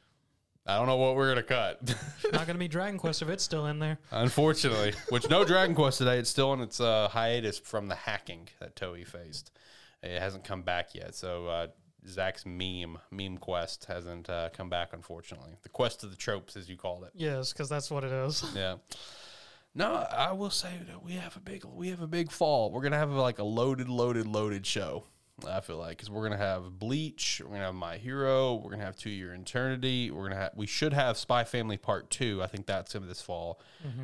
I 0.67 0.77
don't 0.77 0.87
know 0.87 0.97
what 0.97 1.17
we're 1.17 1.29
gonna 1.29 1.43
cut. 1.43 1.81
Not 2.33 2.47
gonna 2.47 2.59
be 2.59 2.69
Dragon 2.69 2.99
Quest 2.99 3.23
if 3.23 3.29
it's 3.31 3.43
still 3.43 3.67
in 3.67 3.79
there. 3.79 3.99
Unfortunately, 4.11 4.93
which 5.09 5.29
no 5.31 5.45
Dragon 5.45 5.75
Quest 5.75 5.99
today. 5.99 6.19
It's 6.19 6.29
still 6.29 6.51
on 6.51 6.61
its 6.61 6.79
uh, 6.79 7.09
hiatus 7.09 7.59
from 7.59 7.89
the 7.89 7.95
hacking 7.95 8.49
that 8.61 8.77
Toei 8.77 9.07
faced. 9.07 9.51
It 10.03 10.21
hasn't 10.21 10.45
come 10.45 10.63
back 10.63 10.95
yet. 10.95 11.15
So 11.15 11.47
uh, 11.47 11.67
Zach's 12.07 12.47
meme 12.47 12.99
meme 13.11 13.39
quest 13.39 13.87
hasn't 13.87 14.29
uh, 14.31 14.51
come 14.53 14.69
back. 14.69 14.91
Unfortunately, 14.93 15.57
the 15.63 15.69
quest 15.69 16.05
of 16.05 16.11
the 16.11 16.17
tropes, 16.17 16.57
as 16.57 16.69
you 16.69 16.77
called 16.77 17.05
it. 17.05 17.11
Yes, 17.15 17.53
because 17.53 17.69
that's 17.69 17.91
what 17.91 18.05
it 18.05 18.13
is. 18.13 18.45
Yeah. 18.55 18.77
No, 19.75 19.95
I 19.95 20.33
will 20.33 20.51
say 20.51 20.73
that 20.89 21.05
we 21.05 21.13
have 21.13 21.37
a 21.37 21.41
big 21.41 21.65
we 21.65 21.91
have 21.91 22.01
a 22.01 22.07
big 22.07 22.31
fall. 22.33 22.71
We're 22.73 22.83
gonna 22.83 22.99
have 22.99 23.11
like 23.11 23.39
a 23.39 23.45
loaded, 23.45 23.89
loaded, 23.89 24.27
loaded 24.27 24.67
show. 24.67 25.05
I 25.47 25.61
feel 25.61 25.77
like 25.77 25.99
because 25.99 26.11
we're 26.11 26.25
gonna 26.25 26.37
have 26.37 26.79
Bleach, 26.81 27.41
we're 27.45 27.53
gonna 27.53 27.67
have 27.67 27.75
My 27.75 27.97
Hero, 27.97 28.55
we're 28.57 28.71
gonna 28.71 28.85
have 28.85 28.97
To 28.97 29.11
Your 29.11 29.33
Eternity, 29.35 30.11
we're 30.11 30.25
gonna 30.29 30.41
have 30.41 30.53
we 30.57 30.67
should 30.67 30.93
have 30.93 31.17
Spy 31.17 31.45
Family 31.45 31.77
Part 31.77 32.11
Two. 32.11 32.43
I 32.43 32.49
think 32.49 32.67
that's 32.67 32.93
gonna 32.93 33.05
be 33.05 33.09
this 33.09 33.23
fall, 33.23 33.61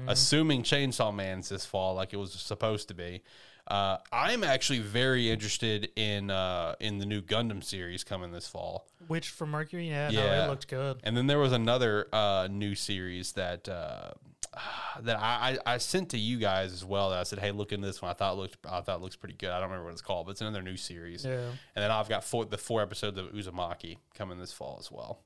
assuming 0.06 0.62
Chainsaw 0.62 1.12
Man's 1.12 1.48
this 1.48 1.66
fall, 1.66 1.94
like 1.94 2.12
it 2.12 2.18
was 2.18 2.32
supposed 2.32 2.86
to 2.88 2.94
be. 2.94 3.22
Uh, 3.66 3.96
I'm 4.12 4.44
actually 4.44 4.80
very 4.80 5.30
interested 5.30 5.90
in 5.96 6.30
uh, 6.30 6.74
in 6.80 6.98
the 6.98 7.06
new 7.06 7.22
Gundam 7.22 7.64
series 7.64 8.04
coming 8.04 8.30
this 8.32 8.46
fall. 8.46 8.86
Witch 9.08 9.30
from 9.30 9.50
Mercury, 9.50 9.88
yeah, 9.88 10.10
no, 10.10 10.20
Yeah. 10.24 10.44
it 10.44 10.48
looked 10.48 10.68
good. 10.68 11.00
And 11.02 11.16
then 11.16 11.26
there 11.26 11.38
was 11.38 11.52
another 11.52 12.06
uh, 12.12 12.48
new 12.50 12.74
series 12.74 13.32
that 13.32 13.66
uh, 13.68 14.10
that 15.00 15.18
I, 15.18 15.58
I 15.66 15.74
I 15.74 15.78
sent 15.78 16.10
to 16.10 16.18
you 16.18 16.38
guys 16.38 16.72
as 16.74 16.84
well. 16.84 17.10
That 17.10 17.20
I 17.20 17.22
said, 17.22 17.38
hey, 17.38 17.52
look 17.52 17.72
into 17.72 17.86
this 17.86 18.02
one. 18.02 18.10
I 18.10 18.14
thought 18.14 18.34
it 18.34 18.36
looked 18.36 18.58
I 18.68 18.82
thought 18.82 18.98
it 18.98 19.02
looks 19.02 19.16
pretty 19.16 19.34
good. 19.36 19.48
I 19.50 19.54
don't 19.60 19.70
remember 19.70 19.84
what 19.86 19.92
it's 19.92 20.02
called, 20.02 20.26
but 20.26 20.32
it's 20.32 20.42
another 20.42 20.60
new 20.62 20.76
series. 20.76 21.24
Yeah. 21.24 21.38
And 21.74 21.82
then 21.82 21.90
I've 21.90 22.08
got 22.08 22.22
four, 22.22 22.44
the 22.44 22.58
four 22.58 22.82
episodes 22.82 23.16
of 23.18 23.28
Uzumaki 23.32 23.96
coming 24.14 24.38
this 24.38 24.52
fall 24.52 24.76
as 24.78 24.92
well. 24.92 25.20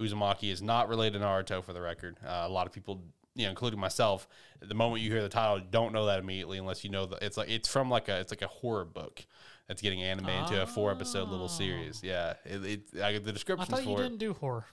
Uzumaki 0.00 0.50
is 0.50 0.60
not 0.62 0.88
related 0.88 1.18
to 1.20 1.24
Naruto, 1.24 1.62
for 1.64 1.72
the 1.72 1.80
record. 1.80 2.16
Uh, 2.24 2.44
a 2.44 2.48
lot 2.48 2.66
of 2.66 2.72
people, 2.72 3.02
you 3.36 3.44
know, 3.44 3.50
including 3.50 3.78
myself, 3.78 4.26
the 4.60 4.74
moment 4.74 5.02
you 5.02 5.10
hear 5.10 5.22
the 5.22 5.28
title, 5.28 5.60
don't 5.70 5.92
know 5.92 6.06
that 6.06 6.18
immediately 6.18 6.58
unless 6.58 6.82
you 6.82 6.90
know 6.90 7.06
that 7.06 7.22
it's 7.22 7.36
like 7.36 7.50
it's 7.50 7.68
from 7.68 7.90
like 7.90 8.08
a 8.08 8.18
it's 8.18 8.32
like 8.32 8.42
a 8.42 8.48
horror 8.48 8.84
book 8.84 9.24
that's 9.68 9.82
getting 9.82 10.02
animated 10.02 10.42
into 10.42 10.62
a 10.62 10.66
four 10.66 10.90
episode 10.90 11.28
little 11.28 11.48
series. 11.48 12.00
Oh. 12.02 12.06
Yeah, 12.06 12.34
it, 12.44 12.64
it 12.64 13.02
I, 13.02 13.18
the 13.18 13.32
description. 13.32 13.72
I 13.72 13.76
thought 13.76 13.86
you 13.86 13.94
for 13.94 14.00
it. 14.00 14.04
didn't 14.04 14.18
do 14.18 14.32
horror. 14.32 14.64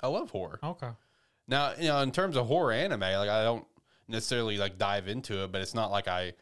I 0.00 0.06
love 0.06 0.30
horror. 0.30 0.60
Okay. 0.62 0.90
Now, 1.48 1.72
you 1.78 1.88
know, 1.88 2.00
in 2.00 2.12
terms 2.12 2.36
of 2.36 2.46
horror 2.46 2.72
anime, 2.72 3.00
like 3.00 3.28
I 3.28 3.42
don't 3.42 3.66
necessarily 4.08 4.56
like 4.56 4.78
dive 4.78 5.08
into 5.08 5.42
it, 5.44 5.52
but 5.52 5.60
it's 5.60 5.74
not 5.74 5.90
like 5.90 6.08
I. 6.08 6.34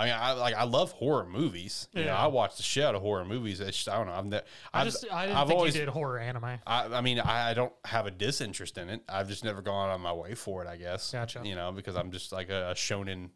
I 0.00 0.04
mean, 0.06 0.14
I 0.18 0.32
like 0.32 0.54
I 0.54 0.64
love 0.64 0.92
horror 0.92 1.26
movies. 1.26 1.88
You 1.92 2.00
know, 2.02 2.06
Yeah. 2.08 2.18
I 2.24 2.26
watch 2.28 2.56
the 2.56 2.62
shit 2.62 2.84
out 2.84 2.94
of 2.94 3.02
horror 3.02 3.24
movies. 3.24 3.60
It's 3.60 3.76
just, 3.76 3.88
I 3.88 3.96
don't 3.98 4.06
know. 4.06 4.14
I'm 4.14 4.28
ne- 4.30 4.40
I 4.72 4.80
I've, 4.80 4.84
just 4.86 5.04
I 5.12 5.26
didn't 5.26 5.38
I've 5.38 5.48
think 5.48 5.58
always 5.58 5.74
you 5.74 5.80
did 5.82 5.88
horror 5.90 6.18
anime. 6.18 6.44
I, 6.44 6.58
I 6.86 7.00
mean, 7.00 7.20
I, 7.20 7.50
I 7.50 7.54
don't 7.54 7.72
have 7.84 8.06
a 8.06 8.10
disinterest 8.10 8.78
in 8.78 8.88
it. 8.88 9.02
I've 9.08 9.28
just 9.28 9.44
never 9.44 9.62
gone 9.62 9.90
on 9.90 10.00
my 10.00 10.12
way 10.12 10.34
for 10.34 10.64
it, 10.64 10.68
I 10.68 10.76
guess. 10.76 11.12
Gotcha. 11.12 11.42
You 11.44 11.54
know, 11.54 11.70
because 11.72 11.96
I'm 11.96 12.10
just 12.10 12.32
like 12.32 12.48
a, 12.50 12.70
a 12.70 12.74
shonen 12.74 13.30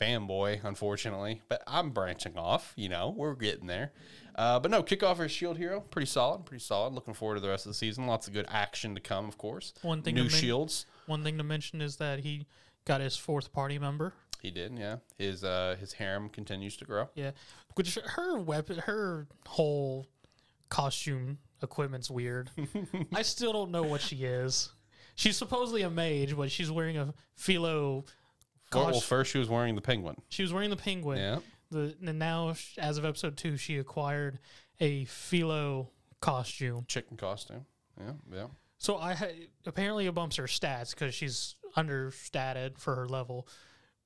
fanboy, 0.00 0.64
unfortunately. 0.64 1.42
But 1.48 1.62
I'm 1.66 1.90
branching 1.90 2.38
off, 2.38 2.72
you 2.76 2.88
know, 2.88 3.12
we're 3.16 3.34
getting 3.34 3.66
there. 3.66 3.92
Uh, 4.34 4.60
but 4.60 4.70
no, 4.70 4.82
kickoff 4.82 5.16
for 5.16 5.28
Shield 5.28 5.58
Hero, 5.58 5.80
pretty 5.80 6.06
solid, 6.06 6.46
pretty 6.46 6.62
solid. 6.62 6.94
Looking 6.94 7.14
forward 7.14 7.34
to 7.36 7.40
the 7.40 7.48
rest 7.48 7.66
of 7.66 7.70
the 7.70 7.74
season. 7.74 8.06
Lots 8.06 8.28
of 8.28 8.32
good 8.34 8.46
action 8.48 8.94
to 8.94 9.00
come, 9.00 9.26
of 9.28 9.36
course. 9.36 9.74
One 9.82 10.02
thing 10.02 10.14
New 10.14 10.22
men- 10.22 10.30
shields. 10.30 10.86
One 11.06 11.24
thing 11.24 11.38
to 11.38 11.44
mention 11.44 11.80
is 11.80 11.96
that 11.96 12.20
he 12.20 12.46
got 12.84 13.00
his 13.00 13.16
fourth 13.16 13.52
party 13.52 13.78
member. 13.78 14.12
He 14.42 14.50
did, 14.50 14.78
yeah. 14.78 14.96
His 15.16 15.44
uh 15.44 15.76
his 15.78 15.92
harem 15.92 16.28
continues 16.28 16.76
to 16.78 16.84
grow. 16.84 17.08
Yeah, 17.14 17.32
which 17.74 17.96
her 17.96 18.38
weapon, 18.38 18.78
her 18.78 19.26
whole 19.46 20.06
costume 20.68 21.38
equipment's 21.62 22.10
weird. 22.10 22.50
I 23.14 23.22
still 23.22 23.52
don't 23.52 23.70
know 23.70 23.82
what 23.82 24.00
she 24.00 24.24
is. 24.24 24.70
She's 25.14 25.36
supposedly 25.36 25.82
a 25.82 25.90
mage, 25.90 26.36
but 26.36 26.50
she's 26.50 26.70
wearing 26.70 26.96
a 26.96 27.12
philo. 27.34 28.04
Well, 28.72 28.90
well, 28.90 29.00
first 29.00 29.32
she 29.32 29.38
was 29.38 29.48
wearing 29.48 29.74
the 29.74 29.80
penguin. 29.80 30.16
She 30.28 30.42
was 30.42 30.52
wearing 30.52 30.70
the 30.70 30.76
penguin. 30.76 31.18
Yeah. 31.18 31.38
The 31.70 31.96
and 32.06 32.18
now, 32.18 32.54
as 32.78 32.98
of 32.98 33.04
episode 33.04 33.36
two, 33.36 33.56
she 33.56 33.78
acquired 33.78 34.38
a 34.80 35.04
philo 35.06 35.90
costume. 36.20 36.84
Chicken 36.86 37.16
costume. 37.16 37.66
Yeah, 37.98 38.12
yeah. 38.32 38.46
So 38.78 38.96
I 38.96 39.14
ha- 39.14 39.26
apparently 39.66 40.06
it 40.06 40.14
bumps 40.14 40.36
her 40.36 40.44
stats 40.44 40.90
because 40.90 41.14
she's 41.14 41.56
understated 41.74 42.78
for 42.78 42.94
her 42.94 43.08
level, 43.08 43.48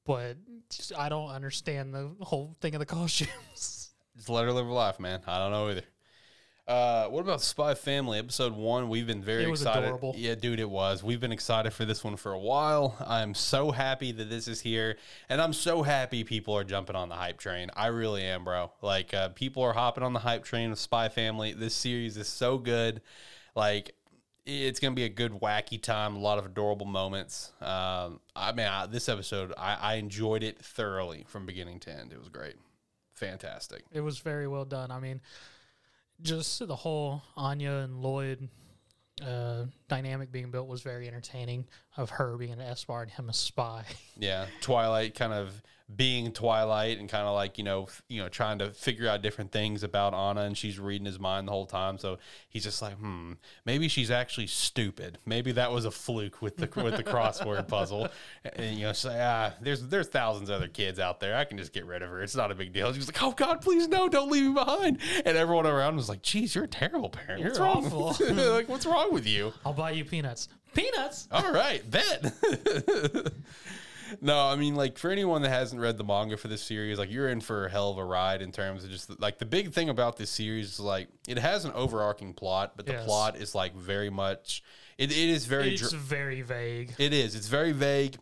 but 0.04 0.36
just- 0.70 0.92
I 0.96 1.08
don't 1.08 1.28
understand 1.30 1.94
the 1.94 2.10
whole 2.20 2.56
thing 2.60 2.74
of 2.74 2.78
the 2.80 2.86
costumes. 2.98 3.90
Just 4.16 4.28
let 4.28 4.44
her 4.44 4.52
live 4.52 4.66
her 4.66 4.72
life, 4.72 5.00
man. 5.00 5.20
I 5.26 5.38
don't 5.38 5.52
know 5.52 5.68
either. 5.70 5.82
Uh, 6.68 7.08
what 7.08 7.20
about 7.22 7.42
Spy 7.42 7.74
Family 7.74 8.20
episode 8.20 8.54
one? 8.54 8.88
We've 8.88 9.06
been 9.06 9.22
very 9.22 9.42
It 9.44 9.50
was 9.50 9.62
excited. 9.62 9.84
adorable. 9.86 10.14
Yeah, 10.16 10.36
dude, 10.36 10.60
it 10.60 10.70
was. 10.70 11.02
We've 11.02 11.18
been 11.18 11.32
excited 11.32 11.72
for 11.72 11.84
this 11.84 12.04
one 12.04 12.16
for 12.16 12.32
a 12.32 12.38
while. 12.38 12.96
I'm 13.04 13.34
so 13.34 13.72
happy 13.72 14.12
that 14.12 14.30
this 14.30 14.46
is 14.46 14.60
here, 14.60 14.96
and 15.28 15.40
I'm 15.40 15.52
so 15.52 15.82
happy 15.82 16.22
people 16.22 16.56
are 16.56 16.62
jumping 16.62 16.94
on 16.94 17.08
the 17.08 17.16
hype 17.16 17.38
train. 17.38 17.68
I 17.74 17.88
really 17.88 18.22
am, 18.22 18.44
bro. 18.44 18.70
Like, 18.80 19.12
uh, 19.12 19.30
people 19.30 19.64
are 19.64 19.72
hopping 19.72 20.04
on 20.04 20.12
the 20.12 20.20
hype 20.20 20.44
train 20.44 20.70
of 20.70 20.78
Spy 20.78 21.08
Family. 21.08 21.52
This 21.52 21.74
series 21.74 22.16
is 22.16 22.28
so 22.28 22.58
good. 22.58 23.02
Like, 23.56 23.96
it's 24.44 24.80
gonna 24.80 24.94
be 24.94 25.04
a 25.04 25.08
good 25.08 25.32
wacky 25.32 25.80
time. 25.80 26.16
A 26.16 26.18
lot 26.18 26.38
of 26.38 26.46
adorable 26.46 26.86
moments. 26.86 27.52
Um, 27.60 28.20
I 28.34 28.52
mean, 28.52 28.66
I, 28.66 28.86
this 28.86 29.08
episode, 29.08 29.52
I, 29.56 29.74
I 29.74 29.94
enjoyed 29.94 30.42
it 30.42 30.58
thoroughly 30.58 31.24
from 31.28 31.46
beginning 31.46 31.80
to 31.80 31.92
end. 31.92 32.12
It 32.12 32.18
was 32.18 32.28
great, 32.28 32.56
fantastic. 33.14 33.84
it 33.92 34.00
was 34.00 34.18
very 34.18 34.48
well 34.48 34.64
done. 34.64 34.90
I 34.90 35.00
mean, 35.00 35.20
just 36.20 36.66
the 36.66 36.76
whole 36.76 37.22
Anya 37.36 37.72
and 37.72 38.02
Lloyd 38.02 38.48
uh, 39.24 39.66
dynamic 39.88 40.32
being 40.32 40.50
built 40.50 40.66
was 40.66 40.82
very 40.82 41.06
entertaining. 41.06 41.66
Of 41.96 42.10
her 42.10 42.36
being 42.36 42.52
an 42.52 42.60
Esper 42.60 43.02
and 43.02 43.10
him 43.10 43.28
a 43.28 43.34
spy. 43.34 43.84
Yeah, 44.18 44.46
Twilight 44.60 45.14
kind 45.14 45.32
of 45.32 45.62
being 45.96 46.32
Twilight 46.32 46.98
and 46.98 47.08
kind 47.08 47.26
of 47.26 47.34
like 47.34 47.58
you 47.58 47.64
know 47.64 47.84
f- 47.84 48.02
you 48.08 48.22
know 48.22 48.28
trying 48.28 48.58
to 48.58 48.70
figure 48.70 49.08
out 49.08 49.22
different 49.22 49.52
things 49.52 49.82
about 49.82 50.14
Anya, 50.14 50.42
and 50.42 50.56
she's 50.56 50.78
reading 50.78 51.06
his 51.06 51.18
mind 51.18 51.48
the 51.48 51.52
whole 51.52 51.66
time. 51.66 51.98
So 51.98 52.18
he's 52.48 52.64
just 52.64 52.82
like, 52.82 52.94
hmm, 52.94 53.32
maybe 53.64 53.88
she's 53.88 54.10
actually 54.10 54.46
stupid. 54.46 55.18
Maybe 55.26 55.52
that 55.52 55.72
was 55.72 55.84
a 55.84 55.90
fluke 55.90 56.42
with 56.42 56.56
the 56.56 56.68
with 56.82 56.96
the 56.96 57.04
crossword 57.04 57.68
puzzle. 57.68 58.08
And 58.56 58.76
you 58.76 58.86
know, 58.86 58.92
say, 58.92 59.18
ah, 59.20 59.52
there's 59.60 59.86
there's 59.88 60.08
thousands 60.08 60.48
of 60.48 60.56
other 60.56 60.68
kids 60.68 60.98
out 60.98 61.20
there. 61.20 61.36
I 61.36 61.44
can 61.44 61.58
just 61.58 61.72
get 61.72 61.86
rid 61.86 62.02
of 62.02 62.10
her. 62.10 62.22
It's 62.22 62.36
not 62.36 62.50
a 62.50 62.54
big 62.54 62.72
deal. 62.72 62.92
She's 62.92 63.06
like, 63.06 63.22
oh 63.22 63.32
God, 63.32 63.60
please 63.60 63.88
no, 63.88 64.08
don't 64.08 64.30
leave 64.30 64.44
me 64.44 64.54
behind. 64.54 64.98
And 65.24 65.36
everyone 65.36 65.66
around 65.66 65.96
was 65.96 66.08
like, 66.08 66.22
geez, 66.22 66.54
you're 66.54 66.64
a 66.64 66.68
terrible 66.68 67.10
parent. 67.10 67.42
You're 67.42 67.54
wrong? 67.54 67.84
awful. 67.86 68.16
like, 68.34 68.68
what's 68.68 68.86
wrong 68.86 69.12
with 69.12 69.26
you? 69.26 69.52
I'll 69.64 69.72
buy 69.72 69.92
you 69.92 70.04
peanuts. 70.04 70.48
Peanuts. 70.74 71.28
All 71.30 71.52
right, 71.52 71.88
bet. 71.90 72.32
no, 74.20 74.38
I 74.38 74.56
mean, 74.56 74.74
like 74.74 74.98
for 74.98 75.10
anyone 75.10 75.42
that 75.42 75.48
hasn't 75.50 75.80
read 75.80 75.96
the 75.98 76.04
manga 76.04 76.36
for 76.36 76.48
this 76.48 76.62
series, 76.62 76.98
like 76.98 77.10
you're 77.10 77.28
in 77.28 77.40
for 77.40 77.66
a 77.66 77.70
hell 77.70 77.90
of 77.90 77.98
a 77.98 78.04
ride 78.04 78.42
in 78.42 78.52
terms 78.52 78.84
of 78.84 78.90
just 78.90 79.20
like 79.20 79.38
the 79.38 79.44
big 79.46 79.72
thing 79.72 79.88
about 79.88 80.16
this 80.16 80.30
series 80.30 80.74
is 80.74 80.80
like 80.80 81.08
it 81.26 81.38
has 81.38 81.64
an 81.64 81.72
overarching 81.72 82.34
plot, 82.34 82.72
but 82.76 82.86
the 82.86 82.92
Yes. 82.92 83.04
plot 83.06 83.36
is 83.36 83.54
like 83.54 83.74
very 83.74 84.10
much. 84.10 84.62
It, 84.98 85.10
it 85.10 85.16
is 85.16 85.46
very. 85.46 85.72
It's 85.74 85.90
dr- 85.90 86.00
very 86.02 86.42
vague. 86.42 86.94
it 86.98 87.12
is. 87.12 87.34
It's 87.34 87.48
very 87.48 87.72
vague. 87.72 88.16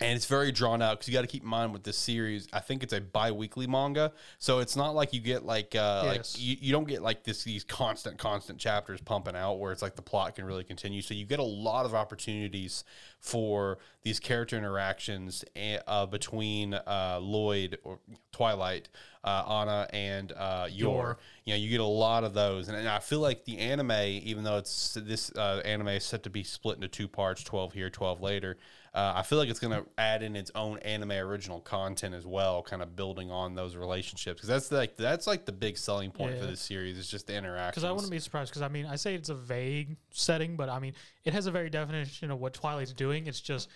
And 0.00 0.14
it's 0.14 0.26
very 0.26 0.52
drawn 0.52 0.80
out 0.80 0.98
because 0.98 1.08
you 1.08 1.14
got 1.14 1.22
to 1.22 1.26
keep 1.26 1.42
in 1.42 1.48
mind 1.48 1.72
with 1.72 1.82
this 1.82 1.98
series. 1.98 2.46
I 2.52 2.60
think 2.60 2.84
it's 2.84 2.92
a 2.92 3.00
bi-weekly 3.00 3.66
manga, 3.66 4.12
so 4.38 4.60
it's 4.60 4.76
not 4.76 4.94
like 4.94 5.12
you 5.12 5.18
get 5.20 5.44
like 5.44 5.74
uh, 5.74 6.02
Yes. 6.04 6.36
like 6.36 6.40
you, 6.40 6.56
you 6.60 6.72
don't 6.72 6.86
get 6.86 7.02
like 7.02 7.24
this 7.24 7.42
these 7.42 7.64
constant 7.64 8.16
constant 8.16 8.60
chapters 8.60 9.00
pumping 9.00 9.34
out 9.34 9.54
where 9.58 9.72
it's 9.72 9.82
like 9.82 9.96
the 9.96 10.02
plot 10.02 10.36
can 10.36 10.44
really 10.44 10.62
continue. 10.62 11.02
So 11.02 11.14
you 11.14 11.24
get 11.26 11.40
a 11.40 11.42
lot 11.42 11.84
of 11.84 11.96
opportunities 11.96 12.84
for 13.18 13.78
these 14.02 14.20
character 14.20 14.56
interactions 14.56 15.44
eh, 15.56 15.78
uh, 15.88 16.06
between 16.06 16.74
uh, 16.74 17.18
Lloyd 17.20 17.78
or 17.82 17.98
Twilight, 18.30 18.88
uh, 19.24 19.42
Anya, 19.46 19.88
and 19.92 20.32
uh. 20.36 20.68
Yor. 20.70 21.18
You 21.44 21.54
know, 21.54 21.58
you 21.58 21.70
get 21.70 21.80
a 21.80 21.84
lot 21.84 22.22
of 22.22 22.34
those, 22.34 22.68
and, 22.68 22.76
and 22.76 22.86
I 22.88 23.00
feel 23.00 23.20
like 23.20 23.46
the 23.46 23.58
anime, 23.58 23.90
even 23.90 24.44
though 24.44 24.58
it's 24.58 24.94
this 24.94 25.32
uh, 25.34 25.60
anime 25.64 25.88
is 25.88 26.04
set 26.04 26.22
to 26.24 26.30
be 26.30 26.44
split 26.44 26.76
into 26.76 26.88
two 26.88 27.08
parts, 27.08 27.42
twelve 27.42 27.72
here, 27.72 27.90
twelve 27.90 28.20
later. 28.20 28.58
Uh, 28.98 29.12
I 29.14 29.22
feel 29.22 29.38
like 29.38 29.48
it's 29.48 29.60
going 29.60 29.80
to 29.80 29.88
add 29.96 30.24
in 30.24 30.34
its 30.34 30.50
own 30.56 30.80
anime 30.80 31.12
original 31.12 31.60
content 31.60 32.16
as 32.16 32.26
well, 32.26 32.64
kind 32.64 32.82
of 32.82 32.96
building 32.96 33.30
on 33.30 33.54
those 33.54 33.76
relationships 33.76 34.40
because 34.40 34.48
that's 34.48 34.72
like 34.72 34.96
that's 34.96 35.24
like 35.24 35.44
the 35.44 35.52
big 35.52 35.78
selling 35.78 36.10
point 36.10 36.36
for 36.36 36.46
this 36.46 36.60
series 36.60 36.98
is 36.98 37.06
just 37.06 37.28
the 37.28 37.36
interaction. 37.36 37.70
Because 37.70 37.84
I 37.84 37.92
wouldn't 37.92 38.10
be 38.10 38.18
surprised. 38.18 38.50
Because 38.50 38.62
I 38.62 38.66
mean, 38.66 38.86
I 38.86 38.96
say 38.96 39.14
it's 39.14 39.28
a 39.28 39.36
vague 39.36 39.96
setting, 40.10 40.56
but 40.56 40.68
I 40.68 40.80
mean, 40.80 40.94
it 41.24 41.32
has 41.32 41.46
a 41.46 41.52
very 41.52 41.70
definition 41.70 42.32
of 42.32 42.40
what 42.40 42.54
Twilight's 42.54 42.92
doing. 42.92 43.28
It's 43.28 43.40
just, 43.40 43.68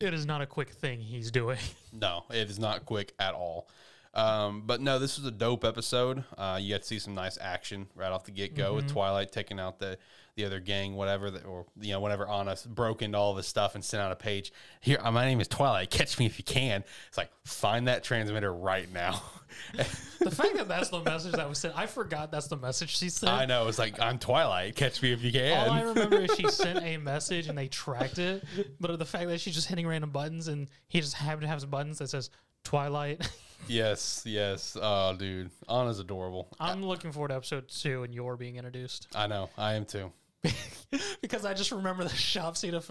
it 0.00 0.12
is 0.12 0.26
not 0.26 0.42
a 0.42 0.46
quick 0.46 0.70
thing 0.70 0.98
he's 0.98 1.30
doing. 1.30 1.58
No, 1.92 2.24
it 2.30 2.50
is 2.50 2.58
not 2.58 2.86
quick 2.86 3.14
at 3.20 3.34
all. 3.34 3.68
Um, 4.14 4.64
but 4.66 4.80
no, 4.80 4.98
this 4.98 5.16
was 5.16 5.26
a 5.26 5.30
dope 5.30 5.64
episode. 5.64 6.24
Uh, 6.36 6.58
you 6.60 6.74
got 6.74 6.82
to 6.82 6.86
see 6.88 6.98
some 6.98 7.14
nice 7.14 7.38
action 7.40 7.86
right 7.94 8.10
off 8.10 8.24
the 8.24 8.32
get 8.32 8.56
go 8.56 8.74
with 8.74 8.88
Twilight 8.88 9.30
taking 9.30 9.60
out 9.60 9.78
the 9.78 9.96
the 10.38 10.46
other 10.46 10.60
gang, 10.60 10.94
whatever, 10.94 11.30
that, 11.32 11.44
or 11.44 11.66
you 11.80 11.92
know, 11.92 12.00
whenever 12.00 12.26
Anya 12.26 12.56
broke 12.68 13.02
into 13.02 13.18
all 13.18 13.34
this 13.34 13.48
stuff 13.48 13.74
and 13.74 13.84
sent 13.84 14.00
out 14.00 14.12
a 14.12 14.16
page. 14.16 14.52
Here, 14.80 14.98
uh, 15.02 15.10
my 15.10 15.26
name 15.26 15.40
is 15.40 15.48
Twilight. 15.48 15.90
Catch 15.98 16.18
me 16.18 16.26
if 16.26 16.38
you 16.38 16.44
can. 16.44 16.84
It's 17.08 17.18
like 17.18 17.30
find 17.44 17.88
that 17.88 18.04
transmitter 18.04 18.54
right 18.54 18.90
now. 18.92 19.20
the 19.74 20.30
fact 20.30 20.54
that 20.54 20.68
that's 20.68 20.90
the 20.90 21.02
message 21.02 21.32
that 21.32 21.48
was 21.48 21.58
sent, 21.58 21.76
I 21.76 21.86
forgot 21.86 22.30
that's 22.30 22.46
the 22.46 22.56
message 22.56 22.96
she 22.96 23.08
sent. 23.08 23.32
I 23.32 23.46
know. 23.46 23.66
It's 23.66 23.80
like 23.80 24.00
I'm 24.00 24.18
Twilight. 24.18 24.76
Catch 24.76 25.02
me 25.02 25.12
if 25.12 25.22
you 25.22 25.28
All 25.52 25.70
I 25.72 25.80
can. 25.80 25.88
remember 25.88 26.18
is 26.20 26.34
she 26.36 26.48
sent 26.48 26.82
a 26.84 26.96
message 26.98 27.48
and 27.48 27.58
they 27.58 27.66
tracked 27.66 28.18
it. 28.18 28.44
But 28.80 28.96
the 28.98 29.04
fact 29.04 29.26
that 29.26 29.40
she's 29.40 29.54
just 29.54 29.66
hitting 29.68 29.86
random 29.88 30.10
buttons 30.10 30.46
and 30.48 30.68
he 30.86 31.00
just 31.00 31.14
happened 31.14 31.42
to 31.42 31.48
have 31.48 31.60
some 31.60 31.70
buttons 31.70 31.98
that 31.98 32.10
says 32.10 32.30
Twilight. 32.62 33.28
yes, 33.66 34.22
yes. 34.24 34.76
Oh, 34.80 35.16
dude, 35.16 35.50
Anya's 35.68 35.98
adorable. 35.98 36.48
I'm 36.60 36.84
looking 36.84 37.10
forward 37.10 37.28
to 37.28 37.34
episode 37.34 37.68
two 37.68 38.04
and 38.04 38.14
Yor 38.14 38.36
being 38.36 38.54
introduced. 38.54 39.08
I 39.16 39.26
know. 39.26 39.50
I 39.58 39.74
am 39.74 39.84
too. 39.84 40.12
because 41.20 41.44
I 41.44 41.54
just 41.54 41.72
remember 41.72 42.04
the 42.04 42.10
shop 42.10 42.56
scene 42.56 42.74
of, 42.74 42.90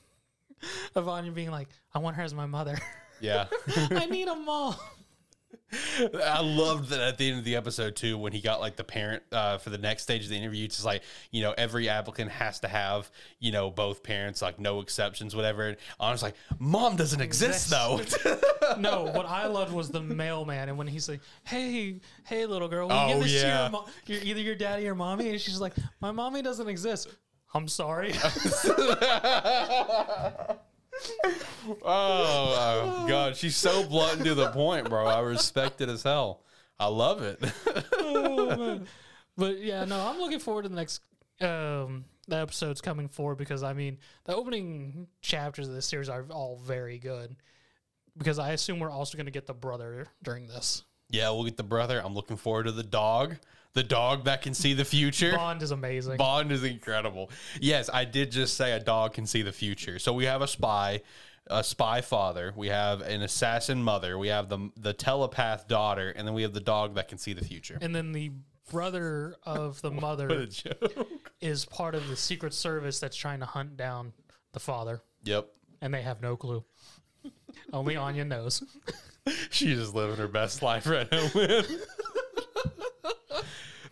of 0.94 1.08
Anya 1.08 1.32
being 1.32 1.50
like, 1.50 1.68
I 1.94 1.98
want 1.98 2.16
her 2.16 2.22
as 2.22 2.34
my 2.34 2.46
mother. 2.46 2.78
Yeah. 3.20 3.46
I 3.90 4.06
need 4.06 4.28
a 4.28 4.34
mom. 4.34 4.76
I 6.14 6.40
loved 6.40 6.90
that 6.90 7.00
at 7.00 7.18
the 7.18 7.28
end 7.28 7.38
of 7.38 7.44
the 7.44 7.56
episode 7.56 7.96
too, 7.96 8.16
when 8.16 8.32
he 8.32 8.40
got 8.40 8.60
like 8.60 8.76
the 8.76 8.84
parent 8.84 9.22
uh, 9.32 9.58
for 9.58 9.70
the 9.70 9.78
next 9.78 10.04
stage 10.04 10.24
of 10.24 10.30
the 10.30 10.36
interview. 10.36 10.64
It's 10.64 10.76
just 10.76 10.86
like 10.86 11.02
you 11.30 11.42
know 11.42 11.54
every 11.58 11.88
applicant 11.88 12.30
has 12.30 12.60
to 12.60 12.68
have 12.68 13.10
you 13.38 13.52
know 13.52 13.70
both 13.70 14.02
parents, 14.02 14.40
like 14.40 14.58
no 14.58 14.80
exceptions, 14.80 15.36
whatever. 15.36 15.68
And 15.68 15.76
I 16.00 16.10
was 16.12 16.22
like, 16.22 16.34
"Mom 16.58 16.96
doesn't 16.96 17.20
exist 17.20 17.70
though." 17.70 18.00
No, 18.78 19.04
what 19.04 19.24
I 19.24 19.46
loved 19.46 19.72
was 19.72 19.88
the 19.88 20.02
mailman, 20.02 20.68
and 20.68 20.76
when 20.76 20.86
he's 20.86 21.08
like, 21.08 21.20
"Hey, 21.44 22.00
hey, 22.26 22.44
little 22.44 22.68
girl, 22.68 22.88
will 22.88 22.94
you 22.96 23.02
Oh, 23.02 23.08
give 23.14 23.22
this 23.22 23.32
to 23.40 23.46
yeah. 23.46 23.62
your, 23.62 23.70
mo- 23.70 23.86
your 24.06 24.20
either 24.22 24.40
your 24.40 24.54
daddy 24.56 24.86
or 24.86 24.94
mommy?" 24.94 25.30
And 25.30 25.40
she's 25.40 25.58
like, 25.58 25.72
"My 26.00 26.10
mommy 26.12 26.42
doesn't 26.42 26.68
exist." 26.68 27.08
I'm 27.54 27.66
sorry. 27.66 28.12
oh, 31.24 31.76
oh, 31.84 33.06
god, 33.08 33.36
she's 33.36 33.56
so 33.56 33.86
blunt 33.88 34.16
and 34.18 34.24
to 34.26 34.34
the 34.34 34.50
point, 34.50 34.88
bro. 34.88 35.06
I 35.06 35.20
respect 35.20 35.80
it 35.80 35.88
as 35.88 36.02
hell. 36.02 36.42
I 36.78 36.86
love 36.86 37.22
it. 37.22 37.40
but 39.36 39.58
yeah, 39.58 39.84
no, 39.84 40.00
I'm 40.00 40.18
looking 40.18 40.38
forward 40.38 40.62
to 40.62 40.68
the 40.68 40.76
next 40.76 41.02
um 41.40 42.04
the 42.26 42.36
episodes 42.36 42.80
coming 42.80 43.08
forward 43.08 43.36
because 43.36 43.62
I 43.62 43.72
mean 43.72 43.98
the 44.24 44.34
opening 44.34 45.06
chapters 45.22 45.68
of 45.68 45.74
this 45.74 45.86
series 45.86 46.08
are 46.08 46.24
all 46.30 46.60
very 46.64 46.98
good. 46.98 47.36
Because 48.16 48.38
I 48.38 48.50
assume 48.50 48.80
we're 48.80 48.90
also 48.90 49.16
going 49.16 49.26
to 49.26 49.32
get 49.32 49.46
the 49.46 49.54
brother 49.54 50.08
during 50.24 50.48
this. 50.48 50.82
yeah, 51.08 51.30
we'll 51.30 51.44
get 51.44 51.56
the 51.56 51.62
brother. 51.62 52.02
I'm 52.04 52.14
looking 52.14 52.36
forward 52.36 52.64
to 52.64 52.72
the 52.72 52.82
dog. 52.82 53.36
The 53.78 53.84
dog 53.84 54.24
that 54.24 54.42
can 54.42 54.54
see 54.54 54.74
the 54.74 54.84
future. 54.84 55.36
Bond 55.36 55.62
is 55.62 55.70
amazing. 55.70 56.16
Bond 56.16 56.50
is 56.50 56.64
incredible. 56.64 57.30
Yes, 57.60 57.88
I 57.92 58.04
did 58.04 58.32
just 58.32 58.56
say 58.56 58.72
a 58.72 58.80
dog 58.80 59.12
can 59.14 59.24
see 59.24 59.42
the 59.42 59.52
future. 59.52 60.00
So 60.00 60.12
we 60.12 60.24
have 60.24 60.42
a 60.42 60.48
spy, 60.48 61.02
a 61.46 61.62
spy 61.62 62.00
father. 62.00 62.52
We 62.56 62.66
have 62.70 63.02
an 63.02 63.22
assassin 63.22 63.80
mother. 63.80 64.18
We 64.18 64.28
have 64.28 64.48
the 64.48 64.70
the 64.76 64.92
telepath 64.92 65.68
daughter, 65.68 66.10
and 66.10 66.26
then 66.26 66.34
we 66.34 66.42
have 66.42 66.54
the 66.54 66.60
dog 66.60 66.96
that 66.96 67.06
can 67.06 67.18
see 67.18 67.34
the 67.34 67.44
future. 67.44 67.78
and 67.80 67.94
then 67.94 68.10
the 68.10 68.32
brother 68.68 69.36
of 69.44 69.80
the 69.80 69.90
mother 70.06 70.48
is 71.40 71.64
part 71.66 71.94
of 71.94 72.08
the 72.08 72.16
secret 72.16 72.54
service 72.54 72.98
that's 72.98 73.16
trying 73.16 73.38
to 73.38 73.46
hunt 73.46 73.76
down 73.76 74.12
the 74.54 74.60
father, 74.60 75.02
Yep. 75.22 75.46
and 75.82 75.94
they 75.94 76.02
have 76.02 76.20
no 76.20 76.36
clue. 76.36 76.64
Only 77.72 77.94
Anya 77.94 78.24
knows. 78.24 78.60
She's 79.50 79.78
just 79.78 79.94
living 79.94 80.16
her 80.16 80.26
best 80.26 80.62
life 80.62 80.84
right 80.84 81.06
now. 81.12 81.28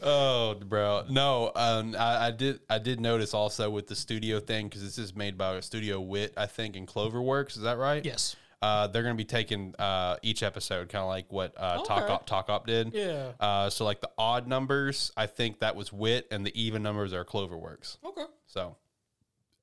Oh, 0.03 0.55
bro. 0.55 1.05
No, 1.09 1.53
um, 1.55 1.95
I, 1.99 2.29
I 2.29 2.31
did. 2.31 2.61
I 2.69 2.79
did 2.79 3.01
notice 3.01 3.35
also 3.35 3.71
with 3.71 3.87
the 3.87 3.97
studio 3.97 4.41
thing 4.41 4.69
because 4.69 4.83
this 4.83 4.99
is 4.99 5.15
made 5.15 5.37
by 5.39 5.61
Studio 5.61 6.01
Wit, 6.01 6.35
I 6.37 6.47
think, 6.47 6.77
in 6.77 6.87
Cloverworks. 6.87 7.57
Is 7.57 7.63
that 7.63 7.79
right? 7.79 8.05
Yes. 8.05 8.37
Uh, 8.63 8.87
they're 8.87 9.03
going 9.03 9.15
to 9.15 9.19
be 9.19 9.25
taking 9.25 9.75
uh, 9.79 10.17
each 10.23 10.43
episode, 10.43 10.89
kind 10.89 11.03
of 11.03 11.09
like 11.09 11.31
what 11.31 11.53
uh, 11.57 11.83
Talk 11.85 12.05
Okay. 12.05 12.13
Op 12.13 12.27
Talk 12.27 12.49
Op 12.49 12.67
did. 12.67 12.95
Yeah. 12.95 13.33
Uh, 13.39 13.69
so 13.71 13.85
like 13.85 14.01
the 14.01 14.11
odd 14.17 14.49
numbers, 14.49 15.13
I 15.17 15.27
think 15.27 15.61
that 15.61 15.77
was 15.77 15.93
Wit, 15.93 16.27
and 16.31 16.45
the 16.45 16.61
even 16.61 16.83
numbers 16.83 17.13
are 17.13 17.25
Cloverworks. 17.25 17.99
Okay. 18.05 18.25
So 18.47 18.77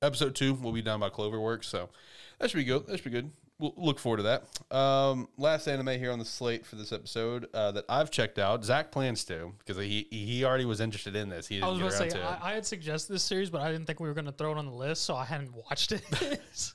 episode 0.00 0.34
two 0.34 0.54
will 0.54 0.72
be 0.72 0.82
done 0.82 1.00
by 1.00 1.10
Cloverworks. 1.10 1.64
So 1.64 1.90
that 2.38 2.50
should 2.50 2.58
be 2.58 2.64
good. 2.64 2.86
That 2.86 2.98
should 2.98 3.04
be 3.04 3.10
good. 3.10 3.30
We'll 3.58 3.74
look 3.76 4.00
forward 4.00 4.16
to 4.18 4.22
that. 4.24 4.76
Um, 4.76 5.28
last 5.38 5.68
anime 5.68 5.98
here 5.98 6.10
on 6.10 6.18
the 6.18 6.24
slate 6.24 6.66
for 6.66 6.74
this 6.74 6.92
episode 6.92 7.46
uh, 7.54 7.70
that 7.72 7.84
I've 7.88 8.10
checked 8.10 8.38
out. 8.38 8.64
Zach 8.64 8.90
plans 8.90 9.24
to 9.24 9.52
because 9.58 9.76
he 9.82 10.08
he 10.10 10.44
already 10.44 10.64
was 10.64 10.80
interested 10.80 11.14
in 11.14 11.28
this. 11.28 11.46
He 11.46 11.62
I 11.62 11.68
was 11.68 11.78
going 11.78 11.90
to 11.92 12.10
say. 12.10 12.20
I, 12.20 12.50
I 12.50 12.54
had 12.54 12.66
suggested 12.66 13.12
this 13.12 13.22
series, 13.22 13.50
but 13.50 13.60
I 13.60 13.70
didn't 13.70 13.86
think 13.86 14.00
we 14.00 14.08
were 14.08 14.14
going 14.14 14.24
to 14.24 14.32
throw 14.32 14.50
it 14.50 14.58
on 14.58 14.66
the 14.66 14.72
list, 14.72 15.04
so 15.04 15.14
I 15.14 15.24
hadn't 15.24 15.54
watched 15.54 15.92
it. 15.92 16.02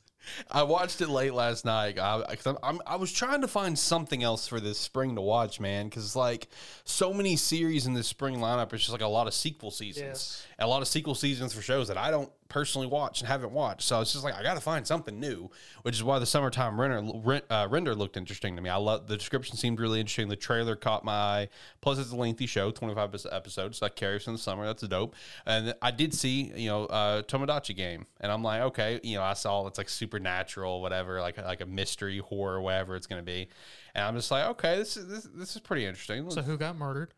I 0.51 0.63
watched 0.63 1.01
it 1.01 1.09
late 1.09 1.33
last 1.33 1.65
night. 1.65 1.97
I, 1.99 2.23
I'm, 2.45 2.57
I'm, 2.63 2.81
I 2.85 2.95
was 2.95 3.11
trying 3.11 3.41
to 3.41 3.47
find 3.47 3.77
something 3.77 4.23
else 4.23 4.47
for 4.47 4.59
this 4.59 4.77
spring 4.77 5.15
to 5.15 5.21
watch, 5.21 5.59
man. 5.59 5.87
Because 5.87 6.05
it's 6.05 6.15
like 6.15 6.47
so 6.83 7.13
many 7.13 7.35
series 7.35 7.87
in 7.87 7.93
this 7.93 8.07
spring 8.07 8.37
lineup, 8.37 8.71
it's 8.73 8.83
just 8.83 8.91
like 8.91 9.01
a 9.01 9.07
lot 9.07 9.27
of 9.27 9.33
sequel 9.33 9.71
seasons, 9.71 10.45
a 10.59 10.67
lot 10.67 10.81
of 10.81 10.87
sequel 10.87 11.15
seasons 11.15 11.53
for 11.53 11.61
shows 11.61 11.87
that 11.87 11.97
I 11.97 12.11
don't 12.11 12.31
personally 12.49 12.88
watch 12.88 13.21
and 13.21 13.27
haven't 13.27 13.51
watched. 13.51 13.83
So 13.83 14.01
it's 14.01 14.12
just 14.12 14.23
like 14.23 14.33
I 14.33 14.43
got 14.43 14.55
to 14.55 14.59
find 14.59 14.85
something 14.85 15.19
new, 15.19 15.49
which 15.83 15.95
is 15.95 16.03
why 16.03 16.19
the 16.19 16.25
summertime 16.25 16.79
render 16.79 17.01
ren- 17.23 17.41
uh, 17.49 17.67
render 17.69 17.95
looked 17.95 18.17
interesting 18.17 18.55
to 18.55 18.62
me. 18.62 18.69
I 18.69 18.75
love 18.75 19.07
the 19.07 19.15
description 19.15 19.55
seemed 19.55 19.79
really 19.79 19.99
interesting. 19.99 20.27
The 20.27 20.35
trailer 20.35 20.75
caught 20.75 21.05
my 21.05 21.13
eye. 21.13 21.49
Plus, 21.81 21.99
it's 21.99 22.12
a 22.12 22.15
lengthy 22.15 22.47
show, 22.47 22.71
25 22.71 23.03
episodes, 23.03 23.33
episodes, 23.33 23.77
so 23.77 23.85
that 23.85 23.95
carries 23.95 24.23
from 24.23 24.33
the 24.33 24.39
summer. 24.39 24.65
That's 24.65 24.81
dope. 24.83 25.15
And 25.45 25.73
I 25.81 25.91
did 25.91 26.13
see, 26.13 26.51
you 26.55 26.69
know, 26.69 26.85
uh, 26.85 27.21
Tomodachi 27.21 27.75
game, 27.75 28.05
and 28.19 28.31
I'm 28.31 28.43
like, 28.43 28.62
okay, 28.62 28.99
you 29.03 29.15
know, 29.15 29.23
I 29.23 29.33
saw 29.33 29.65
it's 29.67 29.77
like 29.77 29.89
supernatural, 29.89 30.81
whatever, 30.81 31.21
like 31.21 31.38
like 31.38 31.62
a 31.62 31.65
mystery 31.65 32.17
horror, 32.17 32.62
whatever 32.62 32.95
it's 32.95 33.07
gonna 33.07 33.21
be. 33.21 33.47
And 33.95 34.03
I'm 34.03 34.15
just 34.15 34.31
like, 34.31 34.45
okay, 34.49 34.77
this 34.77 34.97
is 34.97 35.07
this, 35.07 35.27
this 35.33 35.55
is 35.55 35.62
pretty 35.62 35.85
interesting. 35.85 36.29
so 36.31 36.41
who 36.41 36.57
got 36.57 36.75
murdered? 36.75 37.13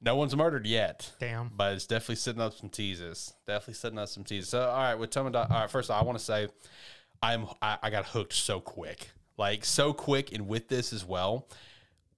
No 0.00 0.14
one's 0.16 0.34
murdered 0.36 0.66
yet. 0.66 1.12
Damn. 1.18 1.50
But 1.54 1.74
it's 1.74 1.86
definitely 1.86 2.16
setting 2.16 2.40
up 2.40 2.54
some 2.54 2.68
teases. 2.68 3.34
Definitely 3.46 3.74
setting 3.74 3.98
up 3.98 4.08
some 4.08 4.24
teases. 4.24 4.48
So, 4.50 4.62
all 4.62 4.76
right, 4.78 4.94
with 4.94 5.10
Tomodachi, 5.10 5.50
all 5.50 5.60
right, 5.60 5.70
first 5.70 5.90
of 5.90 5.94
all, 5.96 6.02
I 6.02 6.04
want 6.04 6.18
to 6.18 6.24
say 6.24 6.48
I'm 7.22 7.46
I, 7.60 7.78
I 7.82 7.90
got 7.90 8.06
hooked 8.06 8.32
so 8.32 8.60
quick, 8.60 9.10
like 9.36 9.64
so 9.64 9.92
quick, 9.92 10.32
and 10.32 10.46
with 10.48 10.68
this 10.68 10.92
as 10.92 11.04
well, 11.04 11.48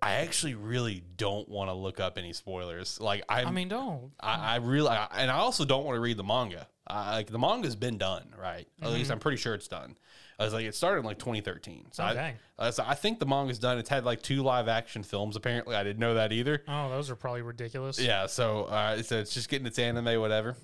I 0.03 0.13
actually 0.17 0.55
really 0.55 1.03
don't 1.17 1.49
want 1.49 1.69
to 1.69 1.75
look 1.75 2.01
up 2.01 2.17
any 2.19 2.33
spoilers. 2.33 3.01
Like 3.01 3.23
I'm, 3.29 3.49
I 3.49 3.51
mean, 3.51 3.69
don't. 3.69 4.13
I, 4.21 4.55
I 4.55 4.57
really, 4.57 4.89
I, 4.89 5.07
and 5.17 5.31
I 5.31 5.37
also 5.37 5.65
don't 5.65 5.85
want 5.85 5.97
to 5.97 6.01
read 6.01 6.17
the 6.17 6.25
manga. 6.25 6.67
I, 6.87 7.17
like 7.17 7.29
the 7.31 7.39
manga's 7.39 7.77
been 7.77 7.99
done, 7.99 8.35
right? 8.39 8.67
At 8.81 8.85
Mm-hmm. 8.87 8.95
least 8.95 9.11
I'm 9.11 9.19
pretty 9.21 9.37
sure 9.37 9.55
it's 9.55 9.69
done. 9.69 9.97
I 10.41 10.45
was 10.45 10.55
like, 10.55 10.65
it 10.65 10.75
started 10.75 11.01
in 11.01 11.05
like 11.05 11.19
2013. 11.19 11.89
So 11.93 12.05
Okay. 12.05 12.35
I, 12.59 12.63
uh, 12.69 12.71
so 12.71 12.83
I 12.87 12.95
think 12.95 13.19
the 13.21 13.27
manga's 13.27 13.59
done. 13.59 13.79
It's 13.79 13.91
had 13.91 14.05
like 14.05 14.23
two 14.23 14.43
live 14.43 14.69
action 14.69 15.03
films. 15.03 15.37
Apparently, 15.37 15.77
I 15.77 15.85
didn't 15.85 15.99
know 15.99 16.15
that 16.15 16.33
either. 16.33 16.63
Oh, 16.67 16.89
those 16.89 17.11
are 17.11 17.17
probably 17.17 17.43
ridiculous. 17.43 18.01
Yeah, 18.01 18.27
so 18.27 18.65
uh, 18.65 19.03
so 19.03 19.19
it's 19.19 19.35
just 19.35 19.49
getting 19.51 19.67
its 19.67 19.79
anime, 19.79 20.19
whatever. 20.21 20.57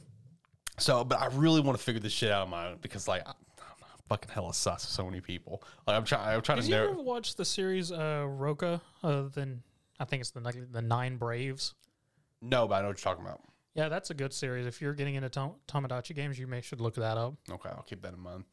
So, 0.79 1.05
but 1.05 1.21
I 1.21 1.27
really 1.29 1.61
want 1.61 1.77
to 1.79 1.85
figure 1.85 2.01
this 2.01 2.13
shit 2.13 2.31
out 2.31 2.43
on 2.43 2.51
my 2.51 2.69
own 2.69 2.79
because, 2.83 3.07
like, 3.09 3.23
I'm, 3.27 3.35
I'm 3.59 3.89
fucking 4.09 4.31
hella 4.31 4.53
sus 4.53 4.85
with 4.85 4.91
so 4.91 5.05
many 5.05 5.21
people. 5.21 5.63
Like, 5.87 5.97
I'm 5.97 6.05
trying, 6.05 6.35
I'm 6.37 6.43
trying 6.43 6.59
to 6.59 6.63
Did 6.63 6.71
to 6.71 6.77
you 6.77 6.83
know. 6.85 6.91
ever 6.93 7.03
watch 7.03 7.35
the 7.37 7.45
series 7.45 7.93
uh, 7.93 8.27
Rokka? 8.29 8.81
Uh, 9.03 9.25
then 9.35 9.63
I 10.01 10.05
think 10.05 10.21
it's 10.21 10.31
the 10.33 10.41
Ni- 10.41 10.67
the 10.71 10.83
Nine 10.83 11.17
Braves. 11.17 11.75
No, 12.43 12.67
but 12.69 12.75
I 12.77 12.81
know 12.83 12.89
what 12.89 13.05
you're 13.05 13.15
talking 13.15 13.25
about. 13.25 13.41
Yeah, 13.75 13.89
that's 13.91 14.09
a 14.11 14.15
good 14.15 14.33
series. 14.33 14.67
If 14.67 14.81
you're 14.81 14.95
getting 14.95 15.17
into 15.17 15.29
Tom- 15.29 15.55
Tomodachi 15.69 16.15
games, 16.15 16.39
you 16.39 16.47
may 16.47 16.61
should 16.63 16.81
look 16.81 16.95
that 16.95 17.19
up. 17.19 17.35
Okay, 17.51 17.69
I'll 17.71 17.83
keep 17.83 18.01
that 18.03 18.13
in 18.15 18.21
mind. 18.21 18.45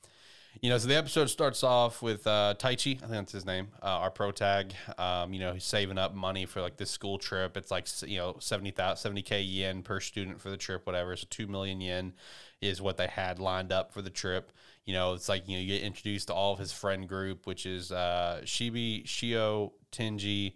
You 0.62 0.70
know, 0.70 0.78
so 0.78 0.88
the 0.88 0.96
episode 0.96 1.30
starts 1.30 1.64
off 1.64 2.02
with 2.02 2.26
uh, 2.28 2.54
Taichi, 2.58 2.98
I 2.98 3.08
think 3.08 3.12
that's 3.12 3.32
his 3.32 3.46
name, 3.46 3.70
uh, 3.82 3.88
our 3.88 4.12
pro 4.12 4.32
tag. 4.32 4.74
Um, 4.98 5.34
you 5.34 5.40
know, 5.40 5.54
he's 5.54 5.64
saving 5.64 5.98
up 5.98 6.14
money 6.14 6.46
for 6.46 6.62
like 6.62 6.78
this 6.78 6.92
school 6.92 7.18
trip. 7.18 7.58
It's 7.58 7.72
like, 7.72 7.88
you 8.06 8.18
know, 8.18 8.38
70,000, 8.40 9.16
70K 9.16 9.44
yen 9.46 9.82
per 9.82 10.00
student 10.00 10.40
for 10.40 10.50
the 10.50 10.58
trip, 10.58 10.86
whatever. 10.86 11.16
So 11.16 11.28
2 11.30 11.48
million 11.48 11.82
yen 11.82 12.14
is 12.62 12.82
what 12.82 12.98
they 12.98 13.08
had 13.08 13.40
lined 13.40 13.72
up 13.72 13.92
for 13.92 14.02
the 14.02 14.10
trip. 14.10 14.52
You 14.86 14.94
know, 14.94 15.14
it's 15.14 15.28
like, 15.28 15.48
you 15.48 15.58
know, 15.58 15.62
you 15.62 15.74
get 15.74 15.82
introduced 15.82 16.28
to 16.28 16.34
all 16.34 16.54
of 16.54 16.60
his 16.60 16.72
friend 16.72 17.10
group, 17.10 17.48
which 17.48 17.66
is 17.66 17.92
uh, 17.92 18.42
Shibi, 18.44 19.06
Shio, 19.06 19.72
Tenji, 19.92 20.54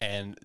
and 0.00 0.38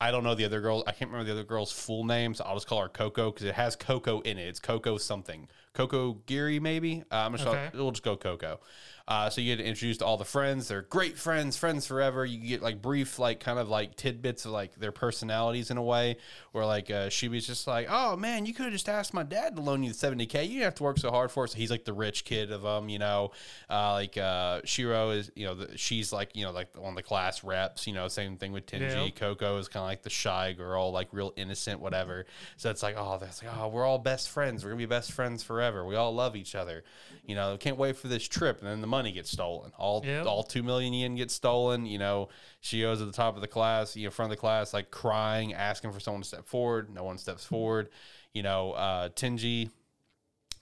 I 0.00 0.10
don't 0.10 0.24
know 0.24 0.34
the 0.34 0.44
other 0.44 0.60
girl. 0.60 0.84
I 0.86 0.92
can't 0.92 1.10
remember 1.10 1.24
the 1.24 1.32
other 1.32 1.46
girl's 1.46 1.72
full 1.72 2.04
name, 2.04 2.34
so 2.34 2.44
I'll 2.44 2.56
just 2.56 2.66
call 2.66 2.82
her 2.82 2.88
Coco 2.88 3.30
because 3.30 3.46
it 3.46 3.54
has 3.54 3.76
Coco 3.76 4.20
in 4.20 4.36
it. 4.36 4.46
It's 4.46 4.60
Coco 4.60 4.98
something. 4.98 5.48
Coco 5.76 6.14
Geary, 6.26 6.58
maybe. 6.58 7.04
Uh, 7.12 7.16
I'm 7.16 7.32
just 7.36 7.46
Okay. 7.46 7.68
we'll 7.74 7.90
just 7.90 8.02
go 8.02 8.16
Coco. 8.16 8.60
Uh, 9.08 9.30
so 9.30 9.40
you 9.40 9.54
get 9.54 9.64
introduced 9.64 10.00
to 10.00 10.06
all 10.06 10.16
the 10.16 10.24
friends. 10.24 10.66
They're 10.66 10.82
great 10.82 11.16
friends, 11.16 11.56
friends 11.56 11.86
forever. 11.86 12.24
You 12.24 12.38
get 12.38 12.60
like 12.60 12.82
brief, 12.82 13.20
like 13.20 13.38
kind 13.38 13.58
of 13.58 13.68
like 13.68 13.94
tidbits 13.94 14.44
of 14.46 14.50
like 14.50 14.74
their 14.74 14.90
personalities 14.90 15.70
in 15.70 15.76
a 15.76 15.82
way, 15.82 16.16
where 16.50 16.66
like 16.66 16.90
uh, 16.90 17.08
Shibi's 17.08 17.46
just 17.46 17.68
like, 17.68 17.86
oh 17.88 18.16
man, 18.16 18.46
you 18.46 18.52
could 18.52 18.64
have 18.64 18.72
just 18.72 18.88
asked 18.88 19.14
my 19.14 19.22
dad 19.22 19.54
to 19.54 19.62
loan 19.62 19.84
you 19.84 19.92
the 19.92 19.94
70k. 19.94 20.42
You 20.42 20.54
didn't 20.54 20.62
have 20.62 20.74
to 20.76 20.82
work 20.82 20.98
so 20.98 21.12
hard 21.12 21.30
for 21.30 21.44
it. 21.44 21.50
So 21.50 21.58
he's 21.58 21.70
like 21.70 21.84
the 21.84 21.92
rich 21.92 22.24
kid 22.24 22.50
of 22.50 22.62
them, 22.62 22.88
you 22.88 22.98
know. 22.98 23.30
Uh, 23.70 23.92
like 23.92 24.18
uh, 24.18 24.62
Shiro 24.64 25.10
is, 25.10 25.30
you 25.36 25.46
know, 25.46 25.54
the, 25.54 25.78
she's 25.78 26.12
like 26.12 26.34
you 26.34 26.44
know 26.44 26.50
like 26.50 26.76
one 26.76 26.90
of 26.90 26.96
the 26.96 27.04
class 27.04 27.44
reps. 27.44 27.86
You 27.86 27.92
know, 27.92 28.08
same 28.08 28.36
thing 28.36 28.50
with 28.50 28.66
Tenji. 28.66 29.04
Yeah. 29.04 29.10
Coco 29.10 29.56
is 29.58 29.68
kind 29.68 29.84
of 29.84 29.88
like 29.88 30.02
the 30.02 30.10
shy 30.10 30.52
girl, 30.52 30.90
like 30.90 31.08
real 31.12 31.32
innocent, 31.36 31.78
whatever. 31.78 32.26
So 32.56 32.70
it's 32.70 32.82
like, 32.82 32.96
oh, 32.98 33.18
that's 33.20 33.40
like, 33.40 33.52
oh, 33.56 33.68
we're 33.68 33.84
all 33.84 33.98
best 33.98 34.30
friends. 34.30 34.64
We're 34.64 34.70
gonna 34.70 34.78
be 34.78 34.86
best 34.86 35.12
friends 35.12 35.44
forever. 35.44 35.84
We 35.86 35.94
all 35.94 36.12
love 36.12 36.34
each 36.34 36.56
other. 36.56 36.82
You 37.24 37.36
know, 37.36 37.56
can't 37.56 37.76
wait 37.76 37.96
for 37.96 38.08
this 38.08 38.26
trip. 38.26 38.58
And 38.58 38.68
then 38.68 38.80
the 38.80 38.95
money 38.96 39.12
gets 39.12 39.30
stolen. 39.30 39.70
All 39.76 40.02
Yep. 40.04 40.26
all 40.26 40.42
two 40.42 40.62
million 40.62 40.92
yen 40.94 41.14
gets 41.16 41.34
stolen. 41.34 41.86
You 41.86 41.98
know, 41.98 42.28
she 42.60 42.80
goes 42.82 43.00
at 43.00 43.06
the 43.06 43.12
top 43.12 43.34
of 43.36 43.40
the 43.40 43.48
class, 43.48 43.96
you 43.96 44.04
know, 44.06 44.10
front 44.10 44.30
of 44.32 44.36
the 44.36 44.40
class, 44.40 44.72
like 44.74 44.90
crying, 44.90 45.54
asking 45.54 45.92
for 45.92 46.00
someone 46.00 46.22
to 46.22 46.28
step 46.28 46.46
forward. 46.46 46.88
No 46.92 47.04
one 47.04 47.18
steps 47.18 47.44
forward. 47.44 47.88
You 48.32 48.42
know, 48.42 48.72
uh, 48.72 49.08
Tenji 49.10 49.70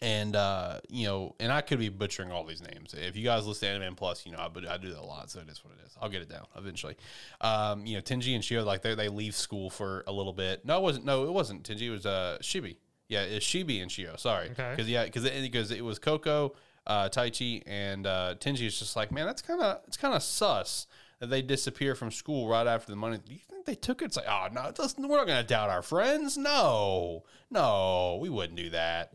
and 0.02 0.36
uh, 0.36 0.80
you 0.88 1.06
know, 1.06 1.34
and 1.40 1.50
I 1.50 1.60
could 1.62 1.78
be 1.78 1.88
butchering 1.88 2.30
all 2.30 2.44
these 2.44 2.60
names. 2.60 2.94
If 2.94 3.16
you 3.16 3.24
guys 3.24 3.46
listen 3.46 3.68
to 3.68 3.74
Anime 3.74 3.94
Plus, 3.94 4.26
you 4.26 4.32
know, 4.32 4.38
I, 4.38 4.48
but 4.48 4.66
I 4.66 4.76
do 4.76 4.90
that 4.90 5.00
a 5.00 5.04
lot, 5.04 5.30
so 5.30 5.40
it 5.40 5.48
is 5.48 5.64
what 5.64 5.72
it 5.74 5.86
is. 5.86 5.96
I'll 6.00 6.08
get 6.10 6.20
it 6.22 6.28
down 6.28 6.46
eventually. 6.56 6.96
Um, 7.40 7.86
you 7.86 7.94
know, 7.96 8.02
Tenji 8.02 8.34
and 8.34 8.42
Shio, 8.44 8.64
like 8.64 8.82
they 8.82 8.94
they 8.94 9.08
leave 9.08 9.34
school 9.34 9.70
for 9.70 10.04
a 10.06 10.12
little 10.12 10.32
bit. 10.34 10.64
No, 10.64 10.78
it 10.78 10.82
wasn't. 10.82 11.04
No, 11.06 11.24
it 11.24 11.32
wasn't 11.32 11.62
Tenji. 11.62 11.82
It 11.82 11.90
was 11.90 12.06
uh 12.06 12.38
Shibi. 12.42 12.76
Yeah, 13.08 13.22
it's 13.22 13.46
Shibi 13.46 13.80
and 13.82 13.90
Shio. 13.90 14.18
Sorry, 14.18 14.50
Okay. 14.50 14.70
because 14.74 14.88
yeah, 14.90 15.04
because 15.04 15.24
it, 15.24 15.40
because 15.42 15.70
it 15.70 15.84
was 15.84 15.98
Coco, 15.98 16.54
uh, 16.86 17.08
Taichi, 17.08 17.62
and 17.66 18.06
uh, 18.06 18.34
Tenji 18.38 18.66
is 18.66 18.78
just 18.78 18.96
like, 18.96 19.10
man, 19.10 19.26
that's 19.26 19.42
kind 19.42 19.60
of 19.60 19.80
it's 19.86 19.96
kind 19.96 20.14
of 20.14 20.22
sus 20.22 20.86
that 21.20 21.30
they 21.30 21.42
disappear 21.42 21.94
from 21.94 22.10
school 22.10 22.48
right 22.48 22.66
after 22.66 22.92
the 22.92 22.96
money. 22.96 23.18
Do 23.24 23.32
you 23.32 23.40
think 23.48 23.64
they 23.66 23.74
took 23.74 24.02
it? 24.02 24.06
It's 24.06 24.16
like, 24.16 24.28
oh 24.28 24.48
no, 24.52 24.72
we're 25.08 25.16
not 25.16 25.26
gonna 25.26 25.42
doubt 25.42 25.70
our 25.70 25.82
friends. 25.82 26.36
No, 26.36 27.24
no, 27.50 28.18
we 28.20 28.28
wouldn't 28.28 28.56
do 28.56 28.70
that 28.70 29.14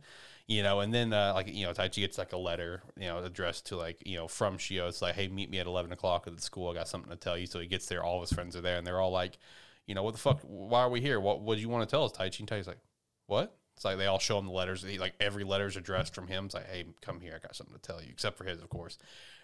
you 0.49 0.63
know, 0.63 0.79
and 0.79 0.91
then 0.91 1.13
uh, 1.13 1.31
like 1.35 1.47
you 1.47 1.63
know, 1.63 1.73
Taichi 1.73 1.97
gets 1.97 2.17
like 2.17 2.33
a 2.33 2.37
letter, 2.37 2.81
you 2.97 3.05
know, 3.05 3.19
addressed 3.19 3.67
to 3.67 3.77
like 3.77 4.01
you 4.03 4.17
know 4.17 4.27
from 4.27 4.57
Shio. 4.57 4.89
It's 4.89 4.99
like, 4.99 5.13
hey, 5.13 5.27
meet 5.27 5.51
me 5.51 5.59
at 5.59 5.67
eleven 5.67 5.91
o'clock 5.91 6.25
at 6.25 6.35
the 6.35 6.41
school. 6.41 6.71
I 6.71 6.73
got 6.73 6.87
something 6.87 7.11
to 7.11 7.15
tell 7.15 7.37
you. 7.37 7.45
So 7.45 7.59
he 7.59 7.67
gets 7.67 7.85
there. 7.85 8.03
All 8.03 8.19
his 8.19 8.33
friends 8.33 8.55
are 8.55 8.61
there, 8.61 8.79
and 8.79 8.85
they're 8.85 8.99
all 8.99 9.11
like, 9.11 9.37
you 9.85 9.93
know, 9.93 10.01
what 10.01 10.13
the 10.13 10.19
fuck? 10.19 10.39
Why 10.41 10.81
are 10.81 10.89
we 10.89 11.01
here? 11.01 11.19
What 11.19 11.41
What 11.41 11.55
do 11.55 11.61
you 11.61 11.69
want 11.69 11.87
to 11.87 11.91
tell 11.95 12.03
us, 12.03 12.13
Taichi? 12.13 12.39
And 12.39 12.49
Taichi's 12.49 12.67
like, 12.67 12.79
what? 13.27 13.58
It's 13.79 13.85
like 13.85 13.97
they 13.97 14.07
all 14.07 14.19
show 14.19 14.37
him 14.37 14.45
the 14.45 14.51
letters. 14.51 14.83
He, 14.83 14.97
like 14.97 15.13
every 15.21 15.45
letter's 15.45 15.77
addressed 15.77 16.13
from 16.13 16.27
him. 16.27 16.47
It's 16.47 16.53
like, 16.53 16.69
hey, 16.69 16.83
come 16.99 17.21
here. 17.21 17.31
I 17.33 17.39
got 17.39 17.55
something 17.55 17.73
to 17.73 17.81
tell 17.81 18.01
you, 18.01 18.09
except 18.11 18.37
for 18.37 18.43
his, 18.43 18.59
of 18.59 18.67
course. 18.67 18.97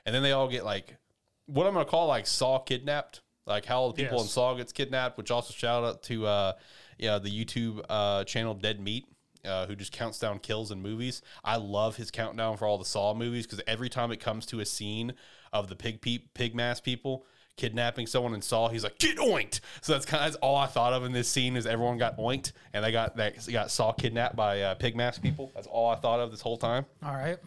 And 0.05 0.13
then 0.13 0.23
they 0.23 0.33
all 0.33 0.49
get 0.49 0.65
like 0.65 0.97
what 1.45 1.65
I'm 1.65 1.71
gonna 1.71 1.85
call 1.85 2.07
like 2.07 2.27
Saw 2.27 2.59
kidnapped. 2.59 3.21
Like 3.47 3.63
how 3.63 3.79
all 3.79 3.93
the 3.93 4.03
people 4.03 4.19
in 4.19 4.27
Saw 4.27 4.53
gets 4.55 4.73
kidnapped, 4.73 5.17
which 5.17 5.31
also 5.31 5.53
shout 5.53 5.85
out 5.85 6.03
to 6.03 6.25
uh, 6.25 6.53
yeah 6.97 7.17
the 7.17 7.29
YouTube 7.29 7.79
uh, 7.87 8.25
channel 8.25 8.53
Dead 8.53 8.81
Meat. 8.81 9.05
Uh, 9.45 9.67
who 9.67 9.75
just 9.75 9.93
counts 9.93 10.19
down 10.19 10.39
kills 10.39 10.69
in 10.69 10.81
movies? 10.81 11.21
I 11.41 11.55
love 11.55 11.95
his 11.95 12.11
countdown 12.11 12.57
for 12.57 12.67
all 12.67 12.77
the 12.77 12.83
Saw 12.83 13.13
movies 13.13 13.47
because 13.47 13.63
every 13.67 13.87
time 13.87 14.11
it 14.11 14.19
comes 14.19 14.45
to 14.47 14.59
a 14.59 14.65
scene 14.65 15.13
of 15.53 15.69
the 15.69 15.77
pig 15.77 16.01
peep, 16.01 16.33
pig 16.33 16.53
mask 16.53 16.83
people 16.83 17.25
kidnapping 17.57 18.07
someone 18.07 18.33
in 18.33 18.41
Saw, 18.41 18.69
he's 18.69 18.83
like 18.83 18.97
get 18.97 19.17
oinked. 19.17 19.59
So 19.81 19.93
that's 19.93 20.05
kind 20.05 20.23
of 20.23 20.31
that's 20.31 20.39
all 20.41 20.55
I 20.55 20.67
thought 20.67 20.93
of 20.93 21.03
in 21.03 21.11
this 21.11 21.27
scene 21.27 21.55
is 21.55 21.65
everyone 21.65 21.97
got 21.97 22.17
oinked 22.17 22.51
and 22.73 22.83
they 22.83 22.91
got 22.91 23.15
they 23.15 23.33
got 23.51 23.71
Saw 23.71 23.91
kidnapped 23.91 24.35
by 24.35 24.61
uh, 24.61 24.75
pig 24.75 24.95
mask 24.95 25.21
people. 25.21 25.51
That's 25.55 25.67
all 25.67 25.89
I 25.89 25.95
thought 25.95 26.19
of 26.19 26.31
this 26.31 26.41
whole 26.41 26.57
time. 26.57 26.85
All 27.03 27.13
right. 27.13 27.37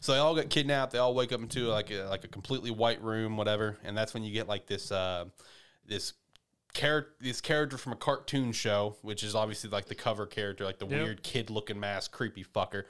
So 0.00 0.12
they 0.12 0.18
all 0.18 0.34
get 0.34 0.50
kidnapped. 0.50 0.92
They 0.92 0.98
all 0.98 1.14
wake 1.14 1.32
up 1.32 1.40
into 1.40 1.68
like 1.68 1.90
a, 1.90 2.04
like 2.04 2.24
a 2.24 2.28
completely 2.28 2.70
white 2.70 3.02
room, 3.02 3.36
whatever. 3.36 3.76
And 3.84 3.96
that's 3.96 4.14
when 4.14 4.22
you 4.22 4.32
get 4.32 4.48
like 4.48 4.66
this 4.66 4.90
uh, 4.92 5.26
this 5.86 6.12
character 6.76 7.12
this 7.20 7.40
character 7.40 7.76
from 7.78 7.92
a 7.92 7.96
cartoon 7.96 8.52
show, 8.52 8.96
which 9.02 9.22
is 9.24 9.34
obviously 9.34 9.70
like 9.70 9.86
the 9.86 9.94
cover 9.94 10.26
character, 10.26 10.64
like 10.64 10.78
the 10.78 10.86
Yep. 10.86 11.02
weird 11.02 11.22
kid 11.22 11.50
looking 11.50 11.80
mask, 11.80 12.12
creepy 12.12 12.44
fucker, 12.44 12.84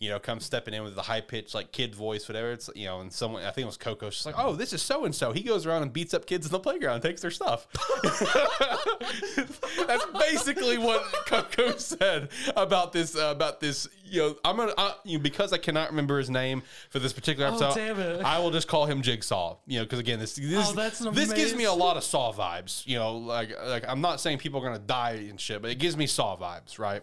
you 0.00 0.08
know, 0.08 0.18
comes 0.18 0.44
stepping 0.44 0.72
in 0.74 0.82
with 0.82 0.94
the 0.94 1.02
high 1.02 1.20
pitched 1.20 1.54
like 1.54 1.70
kid 1.70 1.94
voice, 1.94 2.28
whatever. 2.28 2.50
It's 2.52 2.70
you 2.74 2.86
know, 2.86 3.00
and 3.00 3.12
someone 3.12 3.42
I 3.44 3.50
think 3.50 3.64
it 3.64 3.66
was 3.66 3.76
Coco. 3.76 4.10
She's 4.10 4.26
like, 4.26 4.34
"Oh, 4.38 4.54
this 4.56 4.72
is 4.72 4.82
so 4.82 5.04
and 5.04 5.14
so." 5.14 5.32
He 5.32 5.42
goes 5.42 5.66
around 5.66 5.82
and 5.82 5.92
beats 5.92 6.14
up 6.14 6.26
kids 6.26 6.46
in 6.46 6.52
the 6.52 6.58
playground, 6.60 6.94
and 6.94 7.02
takes 7.02 7.20
their 7.20 7.30
stuff. 7.30 7.66
That's 9.86 10.04
basically 10.18 10.78
what 10.78 11.02
Coco 11.26 11.76
said 11.76 12.30
about 12.56 12.92
this 12.92 13.16
uh, 13.16 13.30
about 13.34 13.60
this. 13.60 13.88
You 14.04 14.20
know, 14.22 14.36
I'm 14.44 14.56
gonna 14.56 14.72
I, 14.78 14.94
you 15.04 15.18
know, 15.18 15.22
because 15.22 15.52
I 15.52 15.58
cannot 15.58 15.90
remember 15.90 16.18
his 16.18 16.30
name 16.30 16.62
for 16.90 16.98
this 16.98 17.12
particular 17.12 17.48
Oh, 17.50 17.54
episode. 17.56 17.74
damn 17.74 17.98
it. 18.00 18.22
I 18.24 18.38
will 18.38 18.50
just 18.50 18.68
call 18.68 18.86
him 18.86 19.02
Jigsaw. 19.02 19.56
You 19.66 19.78
know, 19.80 19.84
because 19.84 19.98
again, 19.98 20.18
this 20.18 20.34
this 20.36 20.72
Oh, 20.76 21.10
this 21.10 21.32
gives 21.32 21.54
me 21.54 21.64
a 21.64 21.72
lot 21.72 21.96
of 21.96 22.04
Saw 22.04 22.32
vibes. 22.32 22.86
You 22.86 22.98
know, 22.98 23.16
like 23.26 23.50
like 23.66 23.84
I'm 23.86 24.00
not 24.00 24.20
saying 24.20 24.38
people 24.38 24.60
are 24.60 24.64
gonna 24.64 24.78
die 24.78 25.26
and 25.28 25.40
shit, 25.40 25.62
but 25.62 25.70
it 25.70 25.78
gives 25.78 25.96
me 25.96 26.06
Saw 26.06 26.36
vibes, 26.36 26.78
right? 26.78 27.02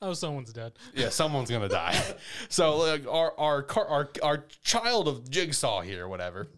Oh, 0.00 0.14
someone's 0.14 0.52
dead. 0.52 0.72
Yeah, 0.94 1.10
someone's 1.10 1.50
gonna 1.50 1.68
die. 1.68 2.00
so 2.48 2.78
like 2.78 3.06
our 3.06 3.38
our 3.38 3.62
car, 3.62 3.86
our 3.86 4.10
our 4.22 4.44
child 4.64 5.08
of 5.08 5.30
Jigsaw 5.30 5.80
here, 5.80 6.08
whatever. 6.08 6.48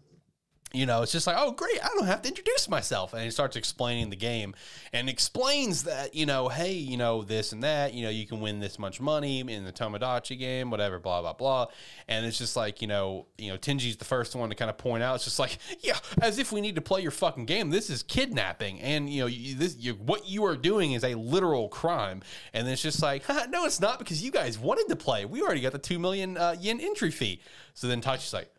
You 0.75 0.85
know, 0.85 1.01
it's 1.01 1.11
just 1.11 1.25
like, 1.25 1.37
oh, 1.39 1.51
great, 1.51 1.83
I 1.83 1.87
don't 1.95 2.05
have 2.05 2.21
to 2.23 2.27
introduce 2.27 2.67
myself. 2.67 3.13
And 3.13 3.23
he 3.23 3.31
starts 3.31 3.55
explaining 3.55 4.09
the 4.09 4.15
game 4.15 4.53
and 4.91 5.09
explains 5.09 5.83
that, 5.83 6.13
you 6.13 6.25
know, 6.25 6.49
hey, 6.49 6.73
you 6.73 6.97
know, 6.97 7.23
this 7.23 7.53
and 7.53 7.63
that, 7.63 7.93
you 7.93 8.03
know, 8.03 8.09
you 8.09 8.27
can 8.27 8.41
win 8.41 8.59
this 8.59 8.77
much 8.77 8.99
money 8.99 9.39
in 9.39 9.63
the 9.63 9.71
Tomodachi 9.71 10.37
game, 10.37 10.69
whatever, 10.69 10.99
blah, 10.99 11.21
blah, 11.21 11.33
blah. 11.33 11.67
And 12.07 12.25
it's 12.25 12.37
just 12.37 12.55
like, 12.55 12.81
you 12.81 12.87
know, 12.87 13.27
you 13.37 13.51
know, 13.51 13.57
Tenji's 13.57 13.97
the 13.97 14.05
first 14.05 14.35
one 14.35 14.49
to 14.49 14.55
kind 14.55 14.69
of 14.69 14.77
point 14.77 15.01
out, 15.01 15.15
it's 15.15 15.23
just 15.23 15.39
like, 15.39 15.57
yeah, 15.79 15.97
as 16.21 16.37
if 16.39 16.51
we 16.51 16.61
need 16.61 16.75
to 16.75 16.81
play 16.81 17.01
your 17.01 17.11
fucking 17.11 17.45
game. 17.45 17.69
This 17.69 17.89
is 17.89 18.03
kidnapping. 18.03 18.81
And, 18.81 19.09
you 19.09 19.21
know, 19.21 19.27
you, 19.27 19.55
this, 19.55 19.77
you, 19.79 19.93
what 19.93 20.27
you 20.27 20.45
are 20.45 20.57
doing 20.57 20.91
is 20.91 21.03
a 21.03 21.15
literal 21.15 21.69
crime. 21.69 22.21
And 22.53 22.67
it's 22.67 22.81
just 22.81 23.01
like, 23.01 23.23
no, 23.49 23.65
it's 23.65 23.79
not 23.79 23.99
because 23.99 24.21
you 24.21 24.31
guys 24.31 24.59
wanted 24.59 24.89
to 24.89 24.95
play. 24.95 25.25
We 25.25 25.41
already 25.41 25.61
got 25.61 25.71
the 25.71 25.79
2 25.79 25.99
million 25.99 26.37
uh, 26.37 26.55
yen 26.59 26.81
entry 26.81 27.11
fee. 27.11 27.41
So 27.73 27.87
then 27.87 28.01
Tachi's 28.01 28.33
like, 28.33 28.51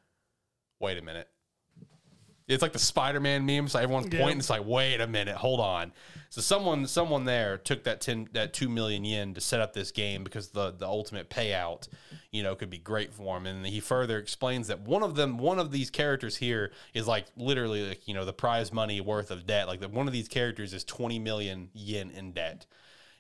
wait 0.81 0.99
a 0.99 1.03
minute. 1.03 1.29
It's 2.49 2.63
like 2.63 2.73
the 2.73 2.79
Spider-Man 2.79 3.45
meme. 3.45 3.67
So 3.69 3.79
everyone's 3.81 4.13
Yeah. 4.13 4.21
pointing. 4.21 4.39
It's 4.39 4.51
like, 4.51 4.65
wait 4.65 5.01
a 5.01 5.07
minute, 5.07 5.37
hold 5.37 5.59
on. 5.59 5.93
So 6.31 6.41
someone, 6.41 6.87
someone 6.87 7.25
there 7.25 7.59
took 7.59 7.85
that 7.85 8.01
ten, 8.01 8.29
that 8.33 8.53
two 8.53 8.69
million 8.69 9.05
yen 9.05 9.35
to 9.35 9.41
set 9.41 9.61
up 9.61 9.73
this 9.73 9.91
game 9.91 10.23
because 10.23 10.49
the 10.49 10.71
the 10.71 10.87
ultimate 10.87 11.29
payout, 11.31 11.89
you 12.31 12.43
know, 12.43 12.55
could 12.55 12.71
be 12.71 12.79
great 12.79 13.13
for 13.13 13.37
him. 13.37 13.47
And 13.47 13.67
he 13.67 13.81
further 13.81 14.19
explains 14.19 14.69
that 14.69 14.81
one 14.81 15.03
of 15.03 15.15
them, 15.17 15.39
one 15.39 15.59
of 15.59 15.73
these 15.73 15.91
characters 15.91 16.37
here 16.37 16.73
is 16.95 17.07
like 17.09 17.27
literally 17.37 17.89
like 17.89 18.07
you 18.07 18.15
know 18.15 18.25
the 18.25 18.33
prize 18.33 18.73
money 18.73 19.01
worth 19.01 19.31
of 19.31 19.47
debt. 19.47 19.67
Like 19.67 19.81
the, 19.81 19.89
one 19.89 20.07
of 20.07 20.13
these 20.13 20.29
characters 20.29 20.73
is 20.73 20.85
twenty 20.85 21.19
million 21.19 21.71
yen 21.73 22.11
in 22.11 22.33
debt. 22.33 22.67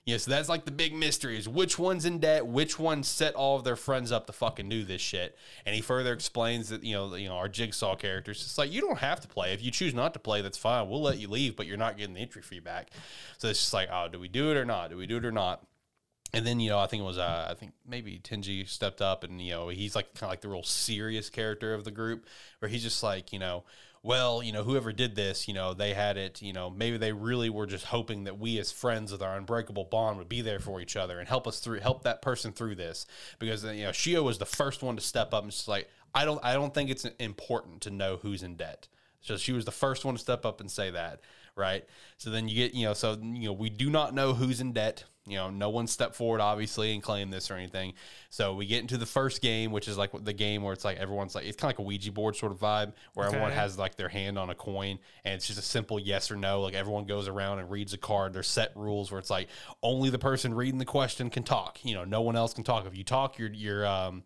Yeah, 0.07 0.19
so 0.19 0.31
that's 0.31 0.49
like 0.49 0.65
the 0.65 0.71
big 0.71 0.95
mystery 0.95 1.37
is 1.37 1.49
which 1.49 1.81
one's 1.81 2.05
in 2.05 2.21
debt, 2.21 2.47
which 2.47 2.79
one 2.79 3.03
set 3.03 3.35
all 3.35 3.57
of 3.57 3.65
their 3.65 3.75
friends 3.75 4.13
up 4.13 4.29
to 4.29 4.33
fucking 4.33 4.69
do 4.69 4.85
this 4.85 5.01
shit. 5.01 5.37
And 5.67 5.75
he 5.75 5.81
further 5.81 6.13
explains 6.13 6.69
that 6.69 6.85
you 6.85 6.95
know, 6.95 7.17
you 7.17 7.29
know, 7.29 7.35
our 7.35 7.49
jigsaw 7.49 7.97
characters. 7.97 8.41
It's 8.41 8.57
like 8.57 8.71
you 8.71 8.81
don't 8.81 9.01
have 9.01 9.21
to 9.23 9.29
play. 9.29 9.53
If 9.53 9.65
you 9.65 9.73
choose 9.73 9.95
not 9.95 10.13
to 10.15 10.21
play, 10.21 10.43
that's 10.43 10.57
fine. 10.57 10.89
We'll 10.89 11.03
let 11.03 11.19
you 11.19 11.27
leave, 11.27 11.57
but 11.57 11.67
you're 11.67 11.77
not 11.77 11.97
getting 11.97 12.15
the 12.15 12.21
entry 12.21 12.43
fee 12.43 12.61
back. 12.61 12.91
So 13.39 13.49
it's 13.49 13.59
just 13.59 13.75
like, 13.75 13.89
oh, 13.91 14.07
do 14.07 14.21
we 14.21 14.29
do 14.29 14.53
it 14.53 14.57
or 14.57 14.65
not? 14.65 14.91
Do 14.91 14.97
we 14.97 15.09
do 15.09 15.17
it 15.17 15.25
or 15.25 15.33
not? 15.33 15.67
And 16.33 16.47
then 16.47 16.61
you 16.61 16.71
know, 16.71 16.79
I 16.79 16.87
think 16.87 17.01
it 17.01 17.07
was 17.07 17.19
uh, 17.19 17.49
I 17.51 17.55
think 17.55 17.73
maybe 17.85 18.21
Tenji 18.23 18.69
stepped 18.69 19.03
up, 19.03 19.25
and 19.25 19.41
you 19.41 19.53
know, 19.53 19.69
he's 19.69 19.97
like 19.97 20.15
kind 20.15 20.25
of 20.25 20.31
like 20.31 20.41
the 20.41 20.49
real 20.49 20.63
serious 20.63 21.31
character 21.31 21.75
of 21.75 21.83
the 21.83 21.91
group, 21.91 22.27
where 22.61 22.69
he's 22.69 22.85
just 22.85 23.03
like, 23.03 23.33
you 23.33 23.41
know, 23.41 23.65
well, 24.07 24.41
you 24.41 24.53
know, 24.53 24.63
whoever 24.63 24.93
did 24.93 25.17
this, 25.17 25.49
you 25.49 25.53
know, 25.53 25.75
they 25.75 25.93
had 25.93 26.17
it, 26.17 26.41
you 26.41 26.53
know, 26.53 26.71
maybe 26.71 26.97
they 26.97 27.11
really 27.11 27.51
were 27.51 27.67
just 27.67 27.87
hoping 27.87 28.23
that 28.23 28.39
we 28.39 28.57
as 28.61 28.71
friends 28.71 29.11
with 29.11 29.21
our 29.21 29.37
unbreakable 29.37 29.83
bond 29.83 30.17
would 30.17 30.29
be 30.29 30.43
there 30.43 30.61
for 30.61 30.81
each 30.81 30.95
other 30.95 31.19
and 31.19 31.29
help 31.29 31.45
us 31.49 31.59
through, 31.59 31.81
help 31.81 32.05
that 32.05 32.23
person 32.23 32.53
through 32.53 32.77
this, 32.77 33.05
because 33.41 33.65
you 33.65 33.83
know, 33.83 33.91
Shio 33.91 34.23
was 34.23 34.39
the 34.39 34.47
first 34.47 34.81
one 34.81 34.95
to 34.95 35.03
step 35.03 35.35
up 35.35 35.43
and 35.43 35.51
just 35.51 35.67
like, 35.67 35.89
I 36.15 36.25
don't, 36.25 36.39
I 36.45 36.53
don't 36.53 36.73
think 36.73 36.89
it's 36.89 37.05
important 37.19 37.81
to 37.81 37.91
know 37.91 38.17
who's 38.23 38.45
in 38.45 38.55
debt. 38.55 38.87
So 39.23 39.37
she 39.37 39.51
was 39.51 39.65
the 39.65 39.73
first 39.73 40.05
one 40.05 40.15
to 40.15 40.21
step 40.21 40.47
up 40.47 40.61
and 40.61 40.71
say 40.71 40.93
that, 40.93 41.19
right? 41.57 41.85
So 42.17 42.31
then 42.31 42.49
you 42.49 42.55
get, 42.55 42.75
you 42.75 42.87
know, 42.87 42.95
so 42.95 43.19
you 43.21 43.47
know, 43.47 43.53
we 43.55 43.71
do 43.71 43.91
not 43.91 44.15
know 44.15 44.35
who's 44.35 44.61
in 44.61 44.73
debt. 44.73 45.03
You 45.27 45.37
know, 45.37 45.51
no 45.51 45.71
one 45.71 45.87
stepped 45.87 46.15
forward 46.15 46.41
obviously 46.41 46.95
and 46.95 47.03
claimed 47.03 47.33
this 47.33 47.51
or 47.51 47.55
anything. 47.55 47.95
So 48.31 48.55
we 48.55 48.67
get 48.67 48.81
into 48.81 48.97
the 48.97 49.07
first 49.07 49.43
game, 49.43 49.73
which 49.73 49.89
is 49.89 49.99
like 49.99 50.13
the 50.25 50.33
game 50.33 50.63
where 50.63 50.73
it's 50.73 50.85
like 50.85 50.99
everyone's 50.99 51.35
like 51.35 51.47
it's 51.47 51.57
kind 51.57 51.73
of 51.73 51.79
like 51.79 51.85
a 51.85 51.89
Ouija 51.89 52.13
board 52.13 52.37
sort 52.37 52.53
of 52.53 52.59
vibe, 52.59 52.93
where 53.15 53.27
everyone 53.27 53.51
has 53.51 53.79
like 53.79 53.97
their 53.97 54.09
hand 54.09 54.39
on 54.39 54.51
a 54.51 54.55
coin 54.55 54.99
and 55.25 55.35
it's 55.35 55.47
just 55.47 55.59
a 55.59 55.63
simple 55.63 55.99
yes 55.99 56.31
or 56.31 56.37
no. 56.37 56.61
Like 56.61 56.75
everyone 56.75 57.05
goes 57.07 57.29
around 57.29 57.59
and 57.59 57.71
reads 57.71 57.93
a 57.93 57.99
card. 57.99 58.33
There's 58.33 58.49
set 58.49 58.73
rules 58.77 59.11
where 59.11 59.19
it's 59.19 59.31
like 59.31 59.49
only 59.83 60.11
the 60.11 60.19
person 60.19 60.55
reading 60.55 60.79
the 60.79 60.85
question 60.85 61.29
can 61.31 61.43
talk. 61.43 61.85
You 61.85 61.95
know, 61.95 62.05
no 62.05 62.21
one 62.23 62.37
else 62.37 62.55
can 62.55 62.65
talk. 62.65 62.87
If 62.87 62.97
you 62.97 63.05
talk, 63.05 63.39
your 63.39 63.53
your 63.53 63.87
um 63.87 64.23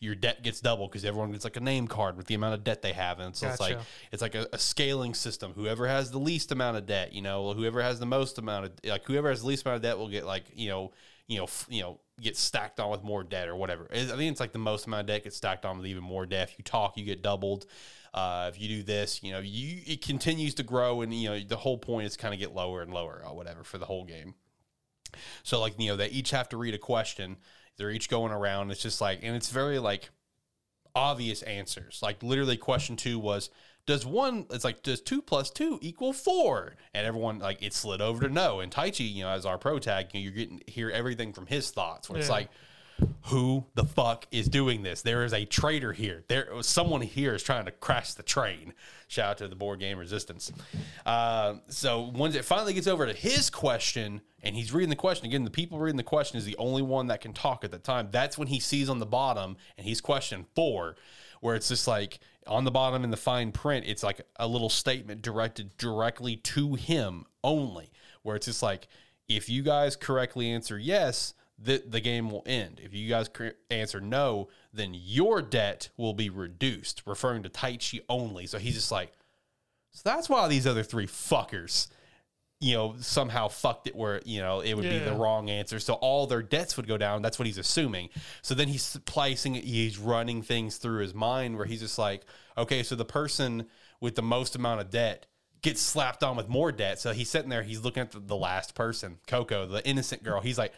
your 0.00 0.14
debt 0.14 0.42
gets 0.42 0.60
double 0.60 0.88
because 0.88 1.04
everyone 1.04 1.30
gets 1.30 1.44
like 1.44 1.56
a 1.56 1.60
name 1.60 1.86
card 1.86 2.16
with 2.16 2.26
the 2.26 2.34
amount 2.34 2.54
of 2.54 2.64
debt 2.64 2.80
they 2.80 2.94
have, 2.94 3.20
and 3.20 3.36
so 3.36 3.46
it's 3.48 3.60
like 3.60 3.78
it's 4.10 4.22
like 4.22 4.34
a, 4.34 4.48
a 4.52 4.58
scaling 4.58 5.14
system. 5.14 5.52
Whoever 5.52 5.86
has 5.86 6.10
the 6.10 6.18
least 6.18 6.50
amount 6.52 6.78
of 6.78 6.86
debt, 6.86 7.12
you 7.12 7.20
know, 7.20 7.52
whoever 7.52 7.82
has 7.82 8.00
the 8.00 8.06
most 8.06 8.38
amount 8.38 8.64
of 8.64 8.72
like 8.84 9.04
whoever 9.04 9.28
has 9.28 9.42
the 9.42 9.46
least 9.46 9.66
amount 9.66 9.76
of 9.76 9.82
debt 9.82 9.98
will 9.98 10.08
get 10.08 10.24
like 10.24 10.44
you 10.54 10.70
know 10.70 10.92
you 11.26 11.36
know 11.36 11.44
f- 11.44 11.66
you 11.68 11.82
know 11.82 12.00
get 12.20 12.36
stacked 12.36 12.80
on 12.80 12.90
with 12.90 13.02
more 13.02 13.22
debt 13.22 13.48
or 13.48 13.56
whatever. 13.56 13.88
I 13.92 14.04
think 14.04 14.32
it's 14.32 14.40
like 14.40 14.52
the 14.52 14.58
most 14.58 14.86
amount 14.86 15.02
of 15.02 15.06
debt 15.06 15.24
gets 15.24 15.36
stacked 15.36 15.66
on 15.66 15.76
with 15.76 15.86
even 15.86 16.02
more 16.02 16.24
debt. 16.24 16.50
If 16.50 16.58
you 16.58 16.64
talk, 16.64 16.96
you 16.96 17.04
get 17.04 17.22
doubled. 17.22 17.66
Uh, 18.12 18.50
if 18.52 18.60
you 18.60 18.68
do 18.68 18.82
this, 18.82 19.22
you 19.22 19.32
know, 19.32 19.38
you 19.38 19.82
it 19.86 20.02
continues 20.02 20.54
to 20.54 20.62
grow, 20.62 21.02
and 21.02 21.12
you 21.12 21.28
know 21.28 21.38
the 21.40 21.56
whole 21.56 21.78
point 21.78 22.06
is 22.06 22.16
kind 22.16 22.32
of 22.32 22.40
get 22.40 22.54
lower 22.54 22.80
and 22.80 22.92
lower 22.92 23.22
or 23.24 23.36
whatever 23.36 23.64
for 23.64 23.76
the 23.76 23.86
whole 23.86 24.04
game. 24.04 24.34
So 25.42 25.60
like 25.60 25.78
you 25.78 25.90
know 25.90 25.96
they 25.96 26.08
each 26.08 26.30
have 26.30 26.48
to 26.50 26.56
read 26.56 26.74
a 26.74 26.78
question. 26.78 27.36
They're 27.80 27.90
each 27.90 28.10
going 28.10 28.30
around. 28.30 28.70
It's 28.70 28.82
just 28.82 29.00
like 29.00 29.20
and 29.22 29.34
it's 29.34 29.50
very 29.50 29.78
like 29.78 30.10
obvious 30.94 31.42
answers. 31.42 32.00
Like 32.02 32.22
literally, 32.22 32.58
question 32.58 32.96
two 32.96 33.18
was, 33.18 33.48
"Does 33.86 34.04
one?" 34.04 34.44
It's 34.50 34.64
like, 34.64 34.82
"Does 34.82 35.00
two 35.00 35.22
plus 35.22 35.50
two 35.50 35.78
equal 35.80 36.12
four? 36.12 36.76
And 36.92 37.06
everyone 37.06 37.38
like 37.38 37.62
it 37.62 37.72
slid 37.72 38.02
over 38.02 38.28
to 38.28 38.32
no. 38.32 38.60
And 38.60 38.70
Taichi, 38.70 39.10
you 39.10 39.24
know, 39.24 39.30
as 39.30 39.46
our 39.46 39.56
pro 39.56 39.78
tag, 39.78 40.08
you 40.12 40.20
know, 40.20 40.24
you're 40.24 40.32
getting 40.32 40.60
hear 40.66 40.90
everything 40.90 41.32
from 41.32 41.46
his 41.46 41.70
thoughts. 41.70 42.10
Where 42.10 42.18
it's 42.18 42.28
like, 42.28 42.50
who 43.24 43.64
the 43.74 43.84
fuck 43.84 44.26
is 44.30 44.48
doing 44.48 44.82
this? 44.82 45.02
There 45.02 45.24
is 45.24 45.32
a 45.32 45.44
traitor 45.44 45.92
here. 45.92 46.24
There, 46.28 46.48
someone 46.62 47.00
here 47.00 47.34
is 47.34 47.42
trying 47.42 47.64
to 47.66 47.70
crash 47.70 48.14
the 48.14 48.22
train. 48.22 48.74
Shout 49.08 49.30
out 49.30 49.38
to 49.38 49.48
the 49.48 49.56
board 49.56 49.80
game 49.80 49.98
Resistance. 49.98 50.52
Uh, 51.04 51.56
so 51.68 52.10
once 52.14 52.34
it 52.34 52.44
finally 52.44 52.74
gets 52.74 52.86
over 52.86 53.06
to 53.06 53.12
his 53.12 53.50
question, 53.50 54.20
and 54.42 54.56
he's 54.56 54.72
reading 54.72 54.90
the 54.90 54.96
question 54.96 55.26
again, 55.26 55.44
the 55.44 55.50
people 55.50 55.78
reading 55.78 55.96
the 55.96 56.02
question 56.02 56.38
is 56.38 56.44
the 56.44 56.56
only 56.56 56.82
one 56.82 57.08
that 57.08 57.20
can 57.20 57.32
talk 57.32 57.64
at 57.64 57.70
the 57.70 57.78
time. 57.78 58.08
That's 58.10 58.38
when 58.38 58.48
he 58.48 58.60
sees 58.60 58.88
on 58.88 58.98
the 58.98 59.06
bottom, 59.06 59.56
and 59.76 59.86
he's 59.86 60.00
question 60.00 60.46
four, 60.54 60.96
where 61.40 61.54
it's 61.54 61.68
just 61.68 61.86
like 61.86 62.20
on 62.46 62.64
the 62.64 62.70
bottom 62.70 63.04
in 63.04 63.10
the 63.10 63.16
fine 63.16 63.52
print, 63.52 63.84
it's 63.86 64.02
like 64.02 64.20
a 64.36 64.46
little 64.46 64.68
statement 64.68 65.22
directed 65.22 65.76
directly 65.76 66.36
to 66.36 66.74
him 66.74 67.24
only, 67.44 67.90
where 68.22 68.36
it's 68.36 68.46
just 68.46 68.62
like, 68.62 68.88
if 69.28 69.48
you 69.48 69.62
guys 69.62 69.94
correctly 69.94 70.50
answer 70.50 70.76
yes, 70.78 71.34
the, 71.62 71.82
the 71.86 72.00
game 72.00 72.30
will 72.30 72.42
end. 72.46 72.80
If 72.82 72.94
you 72.94 73.08
guys 73.08 73.28
answer 73.70 74.00
no, 74.00 74.48
then 74.72 74.92
your 74.94 75.42
debt 75.42 75.90
will 75.96 76.14
be 76.14 76.30
reduced, 76.30 77.02
referring 77.06 77.42
to 77.42 77.50
Taichi 77.50 78.00
only. 78.08 78.46
So 78.46 78.58
he's 78.58 78.74
just 78.74 78.90
like, 78.90 79.12
so 79.92 80.02
that's 80.04 80.28
why 80.28 80.48
these 80.48 80.66
other 80.66 80.82
three 80.82 81.06
fuckers, 81.06 81.88
you 82.60 82.74
know, 82.74 82.94
somehow 83.00 83.48
fucked 83.48 83.88
it 83.88 83.96
where, 83.96 84.22
you 84.24 84.40
know, 84.40 84.60
it 84.60 84.74
would 84.74 84.84
be 84.84 84.98
the 84.98 85.14
wrong 85.14 85.50
answer. 85.50 85.78
So 85.80 85.94
all 85.94 86.26
their 86.26 86.42
debts 86.42 86.76
would 86.76 86.86
go 86.86 86.96
down. 86.96 87.22
That's 87.22 87.38
what 87.38 87.46
he's 87.46 87.58
assuming. 87.58 88.08
So 88.42 88.54
then 88.54 88.68
he's 88.68 88.98
placing 89.04 89.56
it, 89.56 89.64
he's 89.64 89.98
running 89.98 90.42
things 90.42 90.76
through 90.76 91.00
his 91.00 91.14
mind 91.14 91.56
where 91.56 91.66
he's 91.66 91.80
just 91.80 91.98
like, 91.98 92.22
okay, 92.56 92.82
so 92.82 92.94
the 92.94 93.04
person 93.04 93.66
with 94.00 94.14
the 94.14 94.22
most 94.22 94.56
amount 94.56 94.80
of 94.80 94.90
debt 94.90 95.26
gets 95.62 95.80
slapped 95.80 96.22
on 96.22 96.36
with 96.36 96.48
more 96.48 96.72
debt. 96.72 97.00
So 97.00 97.12
he's 97.12 97.28
sitting 97.28 97.50
there, 97.50 97.62
he's 97.62 97.80
looking 97.80 98.02
at 98.02 98.12
the, 98.12 98.20
the 98.20 98.36
last 98.36 98.74
person, 98.74 99.18
Coco, 99.26 99.66
the 99.66 99.86
innocent 99.86 100.22
girl. 100.22 100.40
He's 100.40 100.56
like, 100.58 100.72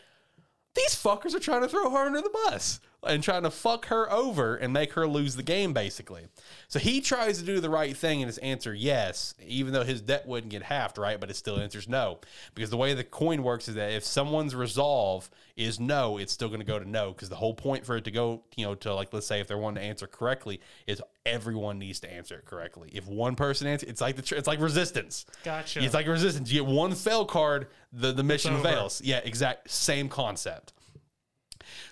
these 0.75 0.95
fuckers 0.95 1.35
are 1.35 1.41
trying 1.41 1.63
to 1.63 1.69
throw 1.69 1.91
her 1.91 2.07
under 2.07 2.21
the 2.21 2.31
bus 2.31 2.81
and 3.05 3.23
trying 3.23 3.43
to 3.43 3.51
fuck 3.51 3.87
her 3.87 4.11
over 4.13 4.55
and 4.55 4.73
make 4.73 4.93
her 4.93 5.07
lose 5.07 5.37
the 5.37 5.43
game, 5.43 5.73
basically. 5.73 6.29
So 6.69 6.79
he 6.79 7.01
tries 7.01 7.39
to 7.39 7.45
do 7.45 7.61
the 7.61 7.71
right 7.71 7.97
thing 7.97 8.23
and 8.23 8.29
his 8.29 8.39
answer 8.39 8.73
yes, 8.73 9.35
even 9.45 9.73
though 9.73 9.83
his 9.83 10.01
debt 10.01 10.27
wouldn't 10.27 10.53
get 10.53 10.63
halved, 10.63 10.99
right? 10.99 11.19
But 11.19 11.31
it 11.31 11.37
still 11.37 11.59
answers 11.59 11.89
no. 11.89 12.21
Because 12.55 12.71
the 12.71 12.77
way 12.77 12.95
the 12.95 13.05
coin 13.05 13.43
works 13.43 13.69
is 13.69 13.75
that 13.75 13.93
if 13.93 14.05
someone's 14.05 14.55
resolve 14.55 15.29
is 15.57 15.81
no, 15.81 16.19
it's 16.19 16.33
still 16.33 16.49
going 16.49 16.61
to 16.61 16.67
go 16.67 16.79
to 16.79 16.89
no. 16.89 17.13
Because 17.13 17.29
the 17.29 17.37
whole 17.37 17.55
point 17.55 17.85
for 17.85 17.97
it 17.97 18.05
to 18.05 18.11
go, 18.11 18.43
you 18.57 18.65
know, 18.65 18.75
to 18.77 18.95
like, 18.95 19.13
let's 19.13 19.27
say 19.27 19.41
if 19.41 19.49
they're 19.49 19.59
wanting 19.59 19.83
to 19.83 19.89
answer 19.89 20.07
correctly, 20.07 20.61
is 20.87 21.03
everyone 21.27 21.79
needs 21.79 22.01
to 22.01 22.13
answer 22.13 22.37
it 22.37 22.45
correctly. 22.45 22.91
If 22.93 23.09
one 23.09 23.35
person 23.35 23.67
answers, 23.67 23.89
it's 23.89 24.01
like 24.01 24.17
the 24.17 24.23
tr- 24.23 24.37
it's 24.37 24.47
like 24.49 24.61
resistance. 24.61 25.27
Gotcha. 25.45 25.83
It's 25.83 25.95
like 25.95 26.07
resistance. 26.07 26.53
You 26.53 26.63
get 26.63 26.73
one 26.73 26.95
fail 26.95 27.25
card, 27.25 27.67
the, 27.93 28.13
the 28.13 28.23
mission 28.23 28.61
fails. 28.63 29.01
Yeah, 29.03 29.19
exact 29.25 29.71
same 29.71 30.09
concept. 30.09 30.73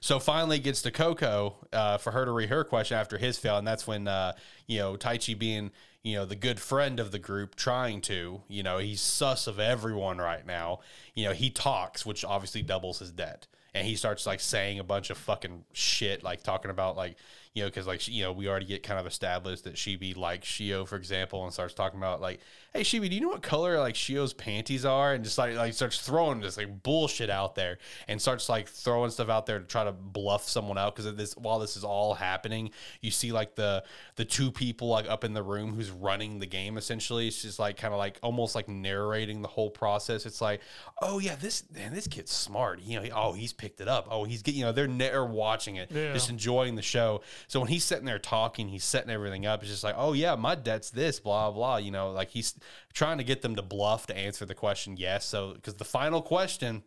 So 0.01 0.19
finally 0.19 0.59
gets 0.59 0.83
to 0.83 0.91
Coco 0.91 1.57
uh, 1.73 1.99
for 1.99 2.11
her 2.13 2.25
to 2.25 2.31
read 2.31 2.49
her 2.49 2.65
question 2.65 2.97
after 2.97 3.19
his 3.19 3.39
fail, 3.39 3.59
and 3.59 3.67
that's 3.67 3.87
when 3.87 4.09
uh, 4.09 4.33
you 4.67 4.79
know 4.79 4.97
Taichi 4.97 5.39
being 5.39 5.71
you 6.03 6.17
know 6.17 6.25
the 6.25 6.37
good 6.37 6.61
friend 6.61 6.99
of 7.01 7.13
the 7.13 7.19
group, 7.19 7.57
trying 7.57 8.01
to 8.03 8.43
you 8.49 8.63
know 8.63 8.79
he's 8.79 9.01
sus 9.01 9.47
of 9.47 9.59
everyone 9.59 10.19
right 10.19 10.47
now. 10.47 10.81
You 11.15 11.27
know 11.27 11.33
he 11.33 11.51
talks, 11.51 12.05
which 12.07 12.25
obviously 12.25 12.63
doubles 12.63 12.99
his 12.99 13.11
debt, 13.11 13.47
and 13.75 13.87
he 13.87 13.97
starts 13.97 14.27
like 14.27 14.41
saying 14.41 14.79
a 14.79 14.85
bunch 14.85 15.11
of 15.11 15.19
fucking 15.19 15.65
shit, 15.73 16.23
like 16.23 16.43
talking 16.43 16.71
about 16.71 16.97
like 16.97 17.17
you 17.55 17.63
know 17.63 17.69
because 17.69 17.87
like 17.87 18.07
you 18.07 18.23
know 18.23 18.33
we 18.33 18.49
already 18.49 18.67
get 18.67 18.83
kind 18.83 19.01
of 19.01 19.07
established 19.07 19.65
that 19.65 19.75
Shibi 19.75 20.17
likes 20.17 20.47
Shio, 20.49 20.87
for 20.87 20.97
example, 20.97 21.43
and 21.45 21.53
starts 21.53 21.75
talking 21.75 21.99
about 21.99 22.21
like, 22.21 22.41
hey 22.73 22.83
Shibi, 22.83 23.09
do 23.09 23.15
you 23.17 23.21
know 23.21 23.29
what 23.29 23.43
color 23.43 23.79
like 23.81 23.95
Shio's 23.97 24.33
panties 24.33 24.85
are? 24.85 25.15
And 25.15 25.25
just 25.25 25.37
like 25.37 25.57
like 25.57 25.73
starts 25.75 25.99
throwing 26.01 26.43
just 26.43 26.57
like 26.59 26.83
bullshit 26.85 27.29
out 27.31 27.55
there, 27.57 27.79
and 28.07 28.21
starts 28.23 28.49
like 28.49 28.69
throwing 28.69 29.11
stuff 29.11 29.29
out 29.29 29.47
there 29.47 29.59
to 29.59 29.65
try 29.65 29.83
to 29.85 29.91
bluff 29.93 30.49
someone 30.49 30.79
out 30.79 30.95
because 30.95 31.13
this 31.17 31.37
while 31.37 31.59
this 31.59 31.77
is 31.77 31.83
all 31.83 32.15
happening, 32.15 32.71
you 33.01 33.11
see 33.11 33.33
like 33.33 33.57
the 33.57 33.83
the 34.17 34.25
two 34.25 34.51
people 34.53 34.89
like 34.89 35.09
up 35.09 35.25
in 35.25 35.33
the 35.35 35.43
room 35.43 35.75
who's 35.75 35.91
running 35.91 36.39
the 36.39 36.47
game 36.47 36.77
essentially. 36.77 37.27
It's 37.27 37.43
just 37.43 37.59
like 37.59 37.77
kind 37.77 37.93
of 37.93 37.99
like 37.99 38.19
almost 38.23 38.55
like 38.55 38.69
narrating 38.69 39.43
the 39.43 39.49
whole 39.49 39.71
process. 39.71 40.25
It's 40.27 40.41
like, 40.41 40.61
oh 41.03 41.19
yeah, 41.19 41.35
this 41.35 41.65
man, 41.75 41.93
this 41.95 42.07
kid's 42.07 42.31
smart. 42.31 42.81
You 42.81 42.97
know, 42.99 43.03
he- 43.03 43.11
oh 43.13 43.33
he's 43.33 43.53
picked 43.53 43.81
it 43.81 43.89
up. 43.89 44.07
Oh 44.11 44.25
he's 44.25 44.43
getting 44.43 44.61
you 44.61 44.67
know 44.67 44.73
they're 44.73 44.87
they're 44.87 45.25
watching 45.25 45.77
it, 45.77 45.91
Yeah. 45.91 46.13
just 46.13 46.31
enjoying 46.31 46.77
the 46.77 46.83
show. 46.83 47.23
So 47.49 47.61
when 47.61 47.69
he's 47.69 47.85
sitting 47.85 48.05
there 48.05 48.19
talking, 48.19 48.69
he's 48.69 48.85
setting 48.85 49.11
everything 49.11 49.47
up. 49.47 49.63
It's 49.63 49.71
just 49.71 49.85
like, 49.85 49.95
oh 49.97 50.13
yeah, 50.13 50.35
my 50.37 50.55
debt's 50.55 50.91
this, 50.91 51.21
blah 51.21 51.51
blah. 51.51 51.77
You 51.77 51.91
know, 51.91 52.11
like 52.11 52.31
he's 52.31 52.55
trying 52.93 53.19
to 53.19 53.25
get 53.25 53.43
them 53.43 53.57
to 53.57 53.63
bluff 53.63 54.07
to 54.07 54.17
answer 54.17 54.45
the 54.45 54.55
question 54.55 54.97
yes. 54.97 55.25
So 55.25 55.55
because 55.55 55.75
the 55.75 55.85
final 55.85 56.23
question 56.23 56.83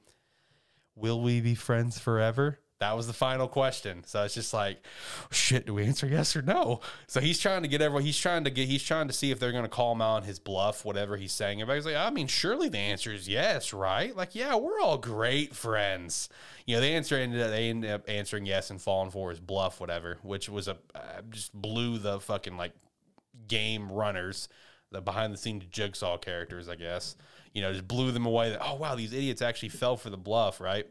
will 0.96 1.22
we 1.22 1.42
be 1.42 1.56
friends 1.56 2.00
forever? 2.00 2.60
That 2.84 2.98
was 2.98 3.08
the 3.08 3.14
final 3.14 3.48
question. 3.48 4.04
So 4.06 4.24
it's 4.24 4.34
just 4.34 4.54
like, 4.54 4.86
shit, 5.32 5.66
do 5.66 5.74
we 5.74 5.86
answer 5.86 6.06
yes 6.06 6.36
or 6.36 6.42
no? 6.42 6.82
So 7.08 7.22
he's 7.22 7.40
trying 7.40 7.62
to 7.62 7.70
get 7.70 7.82
everyone, 7.82 8.04
he's 8.04 8.18
trying 8.18 8.44
to 8.44 8.50
get, 8.50 8.68
he's 8.68 8.84
trying 8.84 9.08
to 9.08 9.14
see 9.14 9.32
if 9.32 9.40
they're 9.40 9.54
going 9.54 9.64
to 9.64 9.70
call 9.70 9.94
him 9.94 10.02
out 10.02 10.16
on 10.16 10.24
his 10.24 10.38
bluff, 10.38 10.84
whatever 10.84 11.16
he's 11.16 11.32
saying. 11.32 11.62
Everybody's 11.62 11.86
like, 11.86 11.96
I 11.96 12.10
mean, 12.10 12.28
surely 12.28 12.68
the 12.68 12.80
answer 12.80 13.14
is 13.14 13.26
yes, 13.26 13.72
right? 13.72 14.14
Like, 14.14 14.36
yeah, 14.36 14.56
we're 14.56 14.82
all 14.82 14.98
great 14.98 15.56
friends. 15.56 16.28
You 16.66 16.76
know, 16.76 16.82
the 16.82 16.88
answer 16.88 17.16
ended 17.16 17.42
up, 17.42 17.52
they 17.52 17.70
ended 17.70 17.90
up 17.90 18.04
answering 18.10 18.46
yes 18.46 18.70
and 18.70 18.82
falling 18.82 19.12
for 19.12 19.30
his 19.30 19.40
bluff, 19.40 19.80
whatever, 19.80 20.18
which 20.22 20.50
was 20.50 20.68
a, 20.68 20.76
uh, 20.94 21.22
just 21.30 21.54
blew 21.54 22.00
the 22.00 22.20
fucking 22.20 22.58
like 22.58 22.74
game 23.48 23.90
runners, 23.90 24.50
the 24.92 25.00
behind 25.00 25.34
the 25.34 25.38
scenes 25.38 25.64
jigsaw 25.72 26.18
characters, 26.18 26.68
I 26.68 26.76
guess, 26.76 27.16
you 27.54 27.62
know, 27.62 27.72
just 27.72 27.88
blew 27.88 28.12
them 28.12 28.26
away 28.26 28.50
that, 28.50 28.60
oh, 28.62 28.76
wow, 28.76 28.96
these 28.96 29.14
idiots 29.14 29.42
actually 29.42 29.70
fell 29.70 29.96
for 29.96 30.10
the 30.10 30.18
bluff, 30.18 30.60
right? 30.60 30.86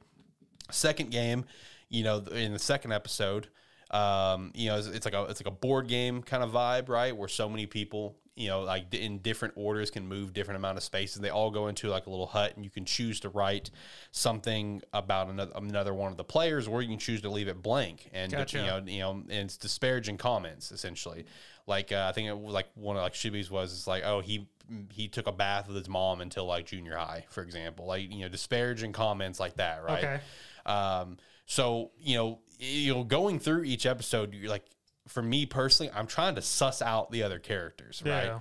Second 0.70 1.10
game, 1.10 1.44
you 1.92 2.02
know, 2.02 2.18
in 2.18 2.52
the 2.54 2.58
second 2.58 2.92
episode, 2.92 3.48
um, 3.90 4.50
you 4.54 4.68
know, 4.70 4.78
it's, 4.78 4.86
it's 4.88 5.04
like 5.04 5.14
a 5.14 5.24
it's 5.24 5.40
like 5.40 5.52
a 5.52 5.56
board 5.56 5.86
game 5.86 6.22
kind 6.22 6.42
of 6.42 6.50
vibe, 6.50 6.88
right? 6.88 7.14
Where 7.14 7.28
so 7.28 7.50
many 7.50 7.66
people, 7.66 8.16
you 8.34 8.48
know, 8.48 8.62
like 8.62 8.92
in 8.94 9.18
different 9.18 9.52
orders 9.58 9.90
can 9.90 10.08
move 10.08 10.32
different 10.32 10.56
amount 10.56 10.78
of 10.78 10.84
spaces. 10.84 11.20
They 11.20 11.28
all 11.28 11.50
go 11.50 11.68
into 11.68 11.88
like 11.88 12.06
a 12.06 12.10
little 12.10 12.26
hut, 12.26 12.54
and 12.56 12.64
you 12.64 12.70
can 12.70 12.86
choose 12.86 13.20
to 13.20 13.28
write 13.28 13.70
something 14.10 14.80
about 14.94 15.28
another 15.28 15.52
another 15.54 15.92
one 15.92 16.10
of 16.10 16.16
the 16.16 16.24
players, 16.24 16.66
or 16.66 16.80
you 16.80 16.88
can 16.88 16.98
choose 16.98 17.20
to 17.20 17.28
leave 17.28 17.48
it 17.48 17.62
blank. 17.62 18.08
And 18.14 18.32
Gotcha. 18.32 18.58
you 18.58 18.64
know, 18.64 18.82
you 18.86 18.98
know, 19.00 19.10
and 19.10 19.30
it's 19.30 19.58
disparaging 19.58 20.16
comments 20.16 20.72
essentially. 20.72 21.26
Like 21.66 21.92
uh, 21.92 22.06
I 22.08 22.12
think 22.12 22.28
it 22.28 22.38
was 22.38 22.54
like 22.54 22.68
one 22.74 22.96
of 22.96 23.02
like 23.02 23.12
Shibi's 23.12 23.50
was 23.50 23.74
it's 23.74 23.86
like 23.86 24.02
oh 24.02 24.20
he 24.20 24.48
he 24.90 25.08
took 25.08 25.26
a 25.26 25.32
bath 25.32 25.68
with 25.68 25.76
his 25.76 25.88
mom 25.90 26.22
until 26.22 26.46
like 26.46 26.64
junior 26.64 26.96
high, 26.96 27.26
for 27.28 27.42
example. 27.42 27.84
Like 27.84 28.10
you 28.10 28.20
know, 28.20 28.30
disparaging 28.30 28.92
comments 28.92 29.38
like 29.38 29.56
that, 29.56 29.84
right? 29.84 30.04
Okay. 30.04 30.20
Um, 30.64 31.18
so 31.46 31.90
you 31.98 32.16
know, 32.16 32.40
you 32.58 32.94
know, 32.94 33.04
going 33.04 33.38
through 33.38 33.64
each 33.64 33.86
episode, 33.86 34.34
you're 34.34 34.50
like, 34.50 34.64
for 35.08 35.22
me 35.22 35.46
personally, 35.46 35.92
I'm 35.94 36.06
trying 36.06 36.36
to 36.36 36.42
suss 36.42 36.82
out 36.82 37.10
the 37.10 37.22
other 37.22 37.38
characters, 37.38 38.02
right? 38.04 38.24
Yeah. 38.24 38.38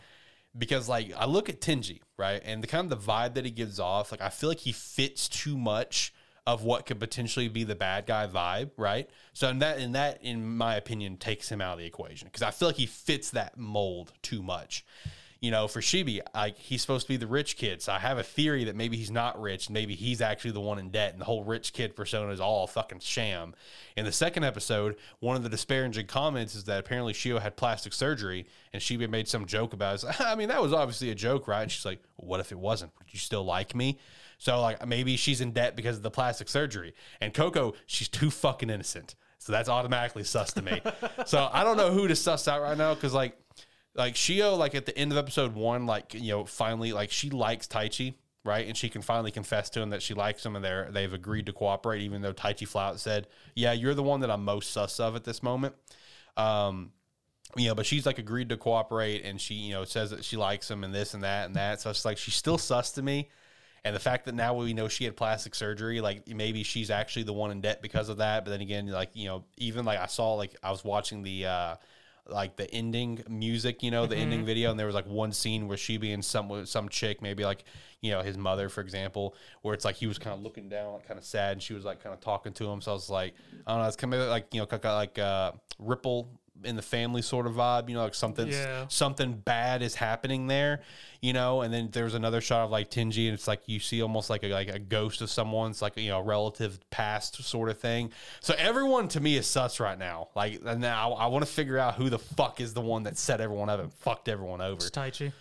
Because 0.58 0.90
like 0.90 1.14
I 1.18 1.26
look 1.26 1.50
at 1.50 1.62
Tenji, 1.62 2.02
right, 2.18 2.42
and 2.44 2.62
the 2.62 2.68
kind 2.68 2.92
of 2.92 3.00
the 3.00 3.12
vibe 3.12 3.36
that 3.36 3.46
he 3.46 3.52
gives 3.52 3.80
off, 3.80 4.12
like 4.12 4.22
I 4.22 4.30
feel 4.30 4.50
like 4.50 4.60
he 4.60 4.72
fits 4.72 5.30
too 5.30 5.58
much 5.58 6.14
of 6.48 6.64
what 6.64 6.86
could 6.86 7.00
potentially 7.00 7.48
be 7.48 7.64
the 7.64 7.76
bad 7.76 8.06
guy 8.06 8.28
vibe, 8.28 8.72
right? 8.76 9.10
So 9.34 9.48
in 9.50 9.60
that, 9.60 9.78
and 9.78 9.96
that, 9.96 10.24
in 10.24 10.58
my 10.58 10.76
opinion, 10.76 11.18
takes 11.18 11.50
him 11.50 11.62
out 11.62 11.74
of 11.74 11.80
the 11.80 11.86
equation 11.86 12.28
because 12.28 12.42
I 12.42 12.52
feel 12.52 12.68
like 12.70 12.78
he 12.78 12.88
fits 12.88 13.32
that 13.32 13.58
mold 13.58 14.12
too 14.22 14.42
much 14.42 14.84
you 15.42 15.50
know, 15.50 15.68
for 15.68 15.82
Shibi, 15.82 16.22
like 16.36 16.56
he's 16.56 16.82
supposed 16.82 17.08
to 17.08 17.14
be 17.14 17.18
the 17.18 17.26
rich 17.26 17.58
kid. 17.58 17.82
So 17.82 17.92
I 17.92 17.98
have 17.98 18.20
a 18.20 18.24
theory 18.24 18.66
that 18.66 18.76
maybe 18.76 18.96
he's 18.96 19.10
not 19.10 19.42
rich, 19.42 19.72
maybe 19.72 19.96
he's 19.96 20.22
actually 20.22 20.52
the 20.52 20.62
one 20.62 20.78
in 20.78 20.92
debt, 20.92 21.14
and 21.14 21.20
the 21.20 21.26
whole 21.26 21.44
rich 21.44 21.74
kid 21.74 21.96
persona 21.96 22.32
is 22.32 22.40
all 22.40 22.68
fucking 22.68 23.00
sham. 23.00 23.56
In 23.98 24.06
the 24.06 24.12
second 24.12 24.44
episode, 24.44 24.98
one 25.20 25.36
of 25.36 25.42
the 25.42 25.50
disparaging 25.50 26.06
comments 26.06 26.54
is 26.54 26.66
that 26.66 26.80
apparently 26.80 27.14
Shio 27.14 27.42
had 27.42 27.58
plastic 27.58 27.92
surgery, 27.92 28.46
and 28.72 28.82
Shibi 28.84 29.10
made 29.10 29.28
some 29.28 29.48
joke 29.48 29.74
about 29.74 30.04
it. 30.04 30.22
I 30.22 30.36
mean, 30.36 30.50
that 30.50 30.62
was 30.62 30.74
obviously 30.74 31.10
a 31.10 31.16
joke, 31.16 31.48
right? 31.48 31.64
And 31.64 31.72
she's 31.72 31.86
like, 31.86 32.04
"What 32.18 32.40
if 32.40 32.52
it 32.52 32.60
wasn't? 32.60 32.92
Would 33.00 33.12
you 33.12 33.20
still 33.20 33.44
like 33.44 33.74
me?" 33.74 33.98
So 34.38 34.62
like 34.62 34.86
maybe 34.88 35.18
she's 35.18 35.42
in 35.42 35.54
debt 35.54 35.76
because 35.76 35.98
of 35.98 36.04
the 36.04 36.12
plastic 36.12 36.50
surgery, 36.50 36.94
and 37.20 37.34
Coco, 37.34 37.74
she's 37.88 38.08
too 38.08 38.30
fucking 38.30 38.70
innocent. 38.70 39.16
So 39.40 39.52
that's 39.52 39.70
automatically 39.70 40.24
sus 40.24 40.54
to 40.54 40.62
me. 40.62 40.84
so 41.26 41.50
I 41.52 41.64
don't 41.64 41.78
know 41.78 41.90
who 41.92 42.08
to 42.08 42.16
suss 42.16 42.48
out 42.48 42.62
right 42.62 42.78
now 42.78 42.94
because 42.94 43.12
like 43.12 43.36
like 43.96 44.16
Shio, 44.16 44.58
like 44.58 44.76
at 44.76 44.86
the 44.86 44.98
end 44.98 45.12
of 45.12 45.18
episode 45.18 45.54
one, 45.54 45.86
like 45.86 46.14
you 46.14 46.32
know, 46.32 46.46
finally, 46.46 46.94
like 46.94 47.12
she 47.12 47.30
likes 47.30 47.68
Taichi, 47.68 48.16
right? 48.44 48.68
And 48.68 48.76
she 48.76 48.90
can 48.90 49.02
finally 49.02 49.32
confess 49.32 49.70
to 49.72 49.82
him 49.82 49.90
that 49.90 50.02
she 50.02 50.14
likes 50.14 50.46
him, 50.46 50.56
and 50.56 50.64
they're 50.64 50.90
they've 50.92 51.14
agreed 51.14 51.46
to 51.48 51.54
cooperate, 51.54 52.02
even 52.02 52.22
though 52.22 52.34
Taichi 52.34 52.68
Flout 52.68 53.00
said, 53.00 53.28
"Yeah, 53.56 53.74
you're 53.74 53.94
the 53.94 54.04
one 54.04 54.22
that 54.22 54.32
I'm 54.32 54.46
most 54.46 54.72
sus 54.72 55.00
of 55.00 55.16
at 55.16 55.24
this 55.24 55.44
moment." 55.44 55.76
Um, 56.38 56.92
you 57.58 57.68
know, 57.68 57.76
but 57.76 57.86
she's 57.86 58.06
like 58.06 58.18
agreed 58.18 58.50
to 58.50 58.58
cooperate, 58.58 59.24
and 59.26 59.40
she 59.40 59.56
you 59.56 59.74
know 59.74 59.84
says 59.84 60.12
that 60.12 60.24
she 60.24 60.38
likes 60.38 60.70
him 60.72 60.84
and 60.84 60.94
this 60.94 61.14
and 61.14 61.24
that 61.24 61.48
and 61.48 61.56
that. 61.56 61.82
So 61.82 61.90
it's 61.90 62.06
like 62.06 62.18
she's 62.18 62.36
still 62.36 62.58
sus 62.58 62.92
to 62.94 63.02
me. 63.02 63.30
And 63.84 63.96
the 63.96 64.00
fact 64.00 64.26
that 64.26 64.36
now 64.36 64.54
we 64.54 64.74
know 64.74 64.88
she 64.88 65.06
had 65.06 65.16
plastic 65.18 65.56
surgery, 65.56 66.02
like 66.02 66.28
maybe 66.28 66.62
she's 66.62 66.92
actually 66.92 67.24
the 67.24 67.34
one 67.34 67.50
in 67.50 67.62
debt 67.62 67.82
because 67.82 68.10
of 68.10 68.18
that. 68.18 68.46
But 68.46 68.52
then 68.52 68.62
again, 68.62 68.86
like 68.88 69.10
you 69.16 69.28
know, 69.28 69.44
even 69.58 69.86
like 69.86 70.00
I 70.00 70.06
saw, 70.06 70.36
like 70.36 70.56
I 70.62 70.70
was 70.70 70.84
watching 70.84 71.24
the 71.24 71.48
uh 71.48 71.76
like 72.28 72.56
the 72.56 72.72
ending 72.74 73.24
music, 73.30 73.84
you 73.84 73.92
know, 73.92 74.06
the 74.06 74.16
ending 74.16 74.46
video, 74.46 74.72
and 74.72 74.80
there 74.80 74.86
was 74.86 74.96
like 74.96 75.08
one 75.08 75.32
scene 75.32 75.68
where 75.68 75.78
she 75.78 75.98
being 75.98 76.22
some 76.22 76.66
some 76.66 76.90
chick, 76.90 77.22
maybe 77.22 77.44
like 77.44 77.64
you 78.02 78.12
know 78.12 78.22
his 78.22 78.38
mother, 78.38 78.70
for 78.70 78.82
example, 78.82 79.36
where 79.62 79.74
it's 79.74 79.86
like 79.86 79.96
he 79.96 80.08
was 80.08 80.18
kind 80.18 80.34
of 80.34 80.42
looking 80.42 80.70
down, 80.70 80.94
like 80.94 81.08
kind 81.08 81.18
of 81.18 81.26
sad, 81.26 81.54
and 81.54 81.62
she 81.62 81.74
was 81.74 81.84
like 81.84 82.02
kind 82.02 82.14
of 82.14 82.22
talking 82.22 82.54
to 82.54 82.70
him. 82.70 82.82
So 82.82 82.92
I 82.92 82.94
was 82.94 83.10
like, 83.10 83.34
I 83.66 83.72
don't 83.72 83.82
know, 83.82 83.88
it's 83.88 83.96
kind 83.96 84.14
of 84.14 84.30
like 84.30 84.54
you 84.54 84.62
know, 84.62 84.80
like 84.84 85.20
uh, 85.20 85.52
ripple 85.80 86.30
in 86.64 86.76
the 86.76 86.82
family 86.82 87.22
sort 87.22 87.48
of 87.48 87.54
vibe, 87.54 87.90
you 87.90 87.96
know, 87.96 88.04
like 88.04 88.16
something 88.16 88.48
Yeah. 88.48 88.86
something 88.88 89.34
bad 89.34 89.82
is 89.82 89.96
happening 89.96 90.48
there, 90.48 90.82
you 91.22 91.34
know. 91.34 91.62
And 91.62 91.74
then 91.74 91.90
there's 91.92 92.14
another 92.14 92.42
shot 92.42 92.66
of 92.66 92.72
like 92.72 92.90
Tingy, 92.90 93.26
and 93.26 93.34
it's 93.34 93.48
like 93.48 93.62
you 93.68 93.80
see 93.80 94.02
almost 94.02 94.30
like 94.30 94.44
a 94.44 94.48
like 94.50 94.70
a 94.70 94.80
ghost 94.80 95.22
of 95.22 95.30
someone's 95.30 95.82
like 95.82 95.98
you 95.98 96.10
know 96.10 96.22
relative 96.22 96.80
past 96.90 97.44
sort 97.44 97.70
of 97.70 97.80
thing. 97.80 98.12
So 98.40 98.54
everyone 98.58 99.08
to 99.10 99.20
me 99.20 99.38
is 99.38 99.48
sus 99.48 99.80
right 99.80 99.98
now. 99.98 100.30
Like 100.36 100.62
now 100.64 101.14
I, 101.14 101.28
want 101.28 101.46
to 101.46 101.52
figure 101.52 101.78
out 101.78 101.96
who 101.96 102.10
the 102.10 102.20
fuck 102.20 102.60
is 102.62 102.74
the 102.74 102.82
one 102.82 103.04
that 103.04 103.18
set 103.18 103.42
everyone 103.42 103.70
up 103.70 103.80
and 103.80 103.94
fucked 103.94 104.28
everyone 104.30 104.62
over. 104.62 104.76
It's 104.76 104.90
Taichi. 104.90 105.32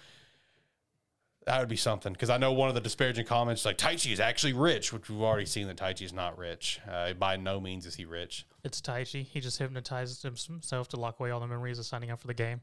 That 1.47 1.59
would 1.59 1.69
be 1.69 1.77
something 1.77 2.13
because 2.13 2.29
I 2.29 2.37
know 2.37 2.53
one 2.53 2.69
of 2.69 2.75
the 2.75 2.83
disparaging 2.83 3.25
comments 3.25 3.63
is 3.63 3.65
like 3.65 3.79
Taichi 3.79 4.13
is 4.13 4.21
actually 4.21 4.53
rich, 4.53 4.93
which 4.93 5.09
we've 5.09 5.23
already 5.23 5.47
seen 5.47 5.67
that 5.69 5.77
Taichi 5.79 6.03
is 6.03 6.13
not 6.13 6.37
rich. 6.37 6.81
Uh, 6.89 7.15
by 7.15 7.37
no 7.37 7.61
means 7.61 7.87
is 7.87 7.95
he 7.95 8.05
rich. 8.05 8.47
It's 8.63 8.81
Taichi. 8.81 9.25
He 9.25 9.41
just 9.41 9.59
hypnotizes 9.59 10.23
himself 10.23 10.89
to 10.89 10.97
lock 10.97 11.19
away 11.19 11.31
all 11.31 11.41
the 11.41 11.47
memories 11.47 11.79
of 11.79 11.87
signing 11.87 12.11
up 12.11 12.21
for 12.21 12.27
the 12.27 12.35
game. 12.35 12.61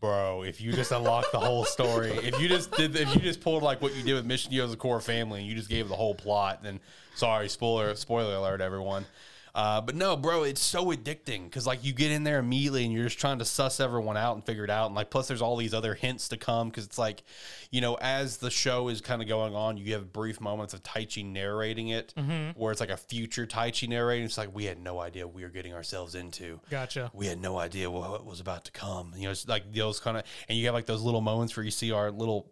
Bro, 0.00 0.42
if 0.42 0.60
you 0.60 0.72
just 0.72 0.90
unlocked 0.90 1.30
the 1.30 1.38
whole 1.38 1.64
story, 1.64 2.10
if 2.10 2.40
you 2.40 2.48
just 2.48 2.72
did, 2.72 2.96
if 2.96 3.14
you 3.14 3.20
just 3.20 3.40
pulled 3.40 3.62
like 3.62 3.80
what 3.80 3.94
you 3.94 4.02
did 4.02 4.14
with 4.14 4.26
Mission 4.26 4.52
Yozakura 4.52 5.00
Family, 5.00 5.38
and 5.38 5.48
you 5.48 5.54
just 5.54 5.68
gave 5.68 5.88
the 5.88 5.94
whole 5.94 6.16
plot, 6.16 6.64
then 6.64 6.80
sorry, 7.14 7.48
spoiler, 7.48 7.94
spoiler 7.94 8.34
alert, 8.34 8.60
everyone. 8.60 9.06
Uh, 9.54 9.80
but 9.82 9.94
no, 9.94 10.16
bro, 10.16 10.44
it's 10.44 10.62
so 10.62 10.86
addicting 10.86 11.44
because 11.44 11.66
like 11.66 11.84
you 11.84 11.92
get 11.92 12.10
in 12.10 12.24
there 12.24 12.38
immediately 12.38 12.84
and 12.84 12.92
you're 12.92 13.04
just 13.04 13.18
trying 13.18 13.38
to 13.38 13.44
suss 13.44 13.80
everyone 13.80 14.16
out 14.16 14.34
and 14.34 14.44
figure 14.44 14.64
it 14.64 14.70
out, 14.70 14.86
and 14.86 14.94
like 14.94 15.10
plus 15.10 15.28
there's 15.28 15.42
all 15.42 15.56
these 15.56 15.74
other 15.74 15.94
hints 15.94 16.28
to 16.28 16.38
come 16.38 16.68
because 16.70 16.86
it's 16.86 16.96
like, 16.98 17.22
you 17.70 17.80
know, 17.82 17.94
as 18.00 18.38
the 18.38 18.50
show 18.50 18.88
is 18.88 19.02
kind 19.02 19.20
of 19.20 19.28
going 19.28 19.54
on, 19.54 19.76
you 19.76 19.92
have 19.92 20.12
brief 20.12 20.40
moments 20.40 20.72
of 20.72 20.82
Taichi 20.82 21.24
narrating 21.24 21.88
it, 21.88 22.14
where 22.56 22.72
it's 22.72 22.80
like 22.80 22.90
a 22.90 22.96
future 22.96 23.46
Taichi 23.46 23.88
narrating. 23.88 24.24
It's 24.24 24.38
like 24.38 24.54
we 24.54 24.64
had 24.64 24.80
no 24.80 25.00
idea 25.00 25.26
what 25.26 25.34
we 25.36 25.42
were 25.42 25.50
getting 25.50 25.74
ourselves 25.74 26.14
into 26.14 26.60
Gotcha. 26.70 27.10
we 27.12 27.26
had 27.26 27.40
no 27.40 27.58
idea 27.58 27.90
what 27.90 28.24
was 28.24 28.40
about 28.40 28.64
to 28.64 28.72
come. 28.72 29.12
You 29.16 29.24
know, 29.24 29.30
it's 29.32 29.46
like 29.46 29.70
those 29.72 30.00
kind 30.00 30.16
of, 30.16 30.24
and 30.48 30.56
you 30.56 30.64
have 30.66 30.74
like 30.74 30.86
those 30.86 31.02
little 31.02 31.20
moments 31.20 31.54
where 31.56 31.64
you 31.64 31.70
see 31.70 31.92
our 31.92 32.10
little 32.10 32.50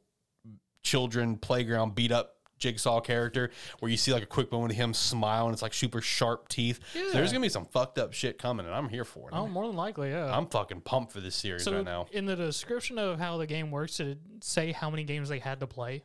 children 0.83 1.37
playground 1.37 1.95
beat 1.95 2.13
up 2.13 2.37
jigsaw 2.61 3.01
character 3.01 3.51
where 3.81 3.91
you 3.91 3.97
see 3.97 4.13
like 4.13 4.23
a 4.23 4.27
quick 4.27 4.53
moment 4.53 4.71
of 4.73 4.77
him 4.77 4.95
smile 4.95 5.47
and 5.47 5.53
it's 5.53 5.63
like 5.63 5.75
super 5.75 6.01
sharp 6.01 6.49
teeth. 6.49 6.79
So 6.93 7.11
there's 7.13 7.33
gonna 7.33 7.43
be 7.43 7.49
some 7.49 7.65
fucked 7.67 7.99
up 7.99 8.13
shit 8.13 8.39
coming, 8.39 8.67
and 8.67 8.75
I'm 8.75 8.89
here 8.89 9.05
for 9.05 9.29
it. 9.31 9.35
Oh, 9.35 9.49
more 9.49 9.67
than 9.67 9.77
likely, 9.77 10.11
yeah. 10.11 10.37
I'm 10.37 10.47
fucking 10.47 10.83
pumped 10.83 11.11
for 11.13 11.21
this 11.21 11.35
series 11.35 11.65
so 11.65 11.75
right 11.75 11.85
now. 11.85 12.07
in 12.13 12.27
the 12.27 12.37
description 12.37 12.99
of 12.99 13.19
how 13.19 13.39
the 13.39 13.47
game 13.47 13.71
works, 13.73 13.97
did 13.97 14.09
it 14.09 14.19
say 14.45 14.71
how 14.73 14.91
many 14.91 15.03
games 15.03 15.29
they 15.29 15.41
had 15.41 15.59
to 15.61 15.67
play? 15.67 16.05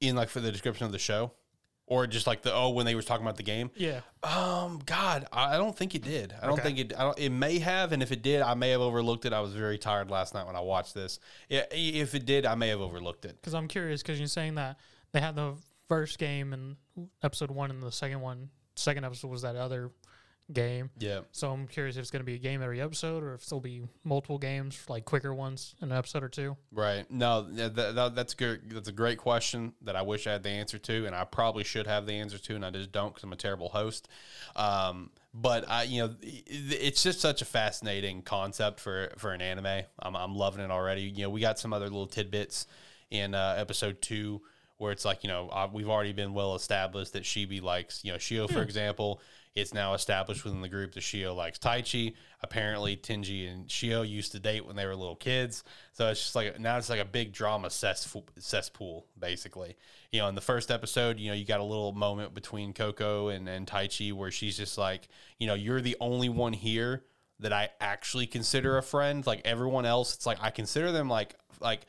In 0.00 0.16
like 0.16 0.28
for 0.28 0.40
the 0.40 0.50
description 0.50 0.84
of 0.86 0.92
the 0.92 0.98
show, 0.98 1.32
or 1.86 2.06
just 2.06 2.26
like 2.26 2.42
the 2.42 2.52
oh 2.52 2.70
when 2.70 2.84
they 2.84 2.94
was 2.94 3.04
talking 3.04 3.24
about 3.24 3.36
the 3.36 3.42
game. 3.42 3.70
Yeah. 3.76 4.00
Um, 4.22 4.80
God, 4.84 5.26
I 5.32 5.54
I 5.54 5.56
don't 5.56 5.76
think 5.76 5.94
it 5.94 6.02
did. 6.02 6.34
I 6.42 6.46
don't 6.46 6.54
Okay. 6.54 6.62
think 6.62 6.78
it. 6.78 6.92
I 6.98 7.02
don't, 7.02 7.18
it 7.18 7.30
may 7.30 7.58
have, 7.58 7.92
and 7.92 8.02
if 8.02 8.10
it 8.12 8.22
did, 8.22 8.42
I 8.42 8.54
may 8.54 8.70
have 8.70 8.80
overlooked 8.80 9.24
it. 9.24 9.32
I 9.32 9.40
was 9.40 9.54
very 9.54 9.78
tired 9.78 10.10
last 10.10 10.34
night 10.34 10.46
when 10.46 10.56
I 10.56 10.60
watched 10.60 10.94
this. 10.94 11.20
Yeah, 11.48 11.62
if 11.70 12.14
it 12.14 12.26
did, 12.26 12.44
I 12.46 12.54
may 12.54 12.68
have 12.68 12.80
overlooked 12.80 13.24
it. 13.24 13.36
Because 13.40 13.54
I'm 13.54 13.68
curious 13.68 14.02
because 14.02 14.18
you're 14.18 14.28
saying 14.28 14.56
that 14.56 14.78
they 15.14 15.20
had 15.20 15.36
the 15.36 15.54
first 15.88 16.18
game 16.18 16.52
in 16.52 16.76
episode 17.22 17.50
one 17.50 17.70
and 17.70 17.82
the 17.82 17.92
second 17.92 18.20
one, 18.20 18.50
second 18.74 19.04
episode 19.04 19.28
was 19.28 19.42
that 19.42 19.56
other 19.56 19.90
game. 20.52 20.90
Yeah. 20.98 21.20
So 21.30 21.52
I'm 21.52 21.68
curious 21.68 21.96
if 21.96 22.02
it's 22.02 22.10
going 22.10 22.20
to 22.20 22.26
be 22.26 22.34
a 22.34 22.38
game 22.38 22.62
every 22.62 22.80
episode 22.80 23.22
or 23.22 23.34
if 23.34 23.46
there'll 23.46 23.60
be 23.60 23.86
multiple 24.02 24.38
games, 24.38 24.84
like 24.88 25.04
quicker 25.04 25.32
ones 25.32 25.76
in 25.80 25.92
an 25.92 25.96
episode 25.96 26.24
or 26.24 26.28
two. 26.28 26.56
Right. 26.72 27.08
No, 27.10 27.46
th- 27.46 27.74
th- 27.76 27.94
th- 27.94 28.12
that's 28.14 28.34
good. 28.34 28.70
That's 28.70 28.88
a 28.88 28.92
great 28.92 29.18
question 29.18 29.72
that 29.82 29.94
I 29.94 30.02
wish 30.02 30.26
I 30.26 30.32
had 30.32 30.42
the 30.42 30.50
answer 30.50 30.78
to, 30.78 31.06
and 31.06 31.14
I 31.14 31.24
probably 31.24 31.62
should 31.62 31.86
have 31.86 32.06
the 32.06 32.14
answer 32.14 32.36
to, 32.36 32.56
and 32.56 32.66
I 32.66 32.70
just 32.70 32.90
don't 32.90 33.10
because 33.10 33.22
I'm 33.22 33.32
a 33.32 33.36
terrible 33.36 33.68
host. 33.68 34.08
Um, 34.56 35.10
but 35.32 35.68
I, 35.70 35.84
you 35.84 36.02
know, 36.02 36.14
it's 36.20 37.04
just 37.04 37.20
such 37.20 37.40
a 37.40 37.46
fascinating 37.46 38.22
concept 38.22 38.80
for 38.80 39.12
for 39.16 39.32
an 39.32 39.40
anime. 39.40 39.84
I'm 39.98 40.16
I'm 40.16 40.34
loving 40.34 40.62
it 40.62 40.70
already. 40.70 41.02
You 41.02 41.22
know, 41.22 41.30
we 41.30 41.40
got 41.40 41.58
some 41.58 41.72
other 41.72 41.86
little 41.86 42.06
tidbits 42.06 42.66
in 43.10 43.34
uh, 43.34 43.54
episode 43.56 44.02
two 44.02 44.42
where 44.78 44.92
it's 44.92 45.04
like 45.04 45.22
you 45.22 45.28
know 45.28 45.48
uh, 45.50 45.68
we've 45.72 45.88
already 45.88 46.12
been 46.12 46.34
well 46.34 46.54
established 46.54 47.12
that 47.12 47.22
Shibi 47.22 47.62
likes 47.62 48.04
you 48.04 48.12
know 48.12 48.18
Shio 48.18 48.50
for 48.50 48.62
example. 48.62 49.20
It's 49.54 49.72
now 49.72 49.94
established 49.94 50.42
within 50.42 50.62
the 50.62 50.68
group 50.68 50.94
that 50.94 51.00
Shio 51.04 51.34
likes 51.36 51.60
Taichi. 51.60 52.14
Apparently, 52.42 52.96
Tenji 52.96 53.48
and 53.48 53.68
Shio 53.68 54.06
used 54.06 54.32
to 54.32 54.40
date 54.40 54.66
when 54.66 54.74
they 54.74 54.84
were 54.84 54.96
little 54.96 55.14
kids. 55.14 55.62
So 55.92 56.08
it's 56.08 56.20
just 56.20 56.34
like 56.34 56.58
now 56.58 56.76
it's 56.76 56.90
like 56.90 56.98
a 56.98 57.04
big 57.04 57.32
drama 57.32 57.70
cesspool, 57.70 58.26
cesspool 58.36 59.06
basically. 59.16 59.76
You 60.10 60.20
know, 60.20 60.28
in 60.28 60.34
the 60.34 60.40
first 60.40 60.72
episode, 60.72 61.20
you 61.20 61.28
know, 61.28 61.36
you 61.36 61.44
got 61.44 61.60
a 61.60 61.64
little 61.64 61.92
moment 61.92 62.34
between 62.34 62.72
Coco 62.72 63.28
and, 63.28 63.48
and 63.48 63.64
Taichi 63.64 64.12
where 64.12 64.32
she's 64.32 64.56
just 64.56 64.76
like, 64.76 65.06
you 65.38 65.46
know, 65.46 65.54
you're 65.54 65.80
the 65.80 65.96
only 66.00 66.28
one 66.28 66.52
here 66.52 67.04
that 67.38 67.52
I 67.52 67.68
actually 67.80 68.26
consider 68.26 68.76
a 68.76 68.82
friend. 68.82 69.24
Like 69.24 69.42
everyone 69.44 69.86
else, 69.86 70.14
it's 70.14 70.26
like 70.26 70.38
I 70.40 70.50
consider 70.50 70.90
them 70.90 71.08
like 71.08 71.36
like 71.60 71.86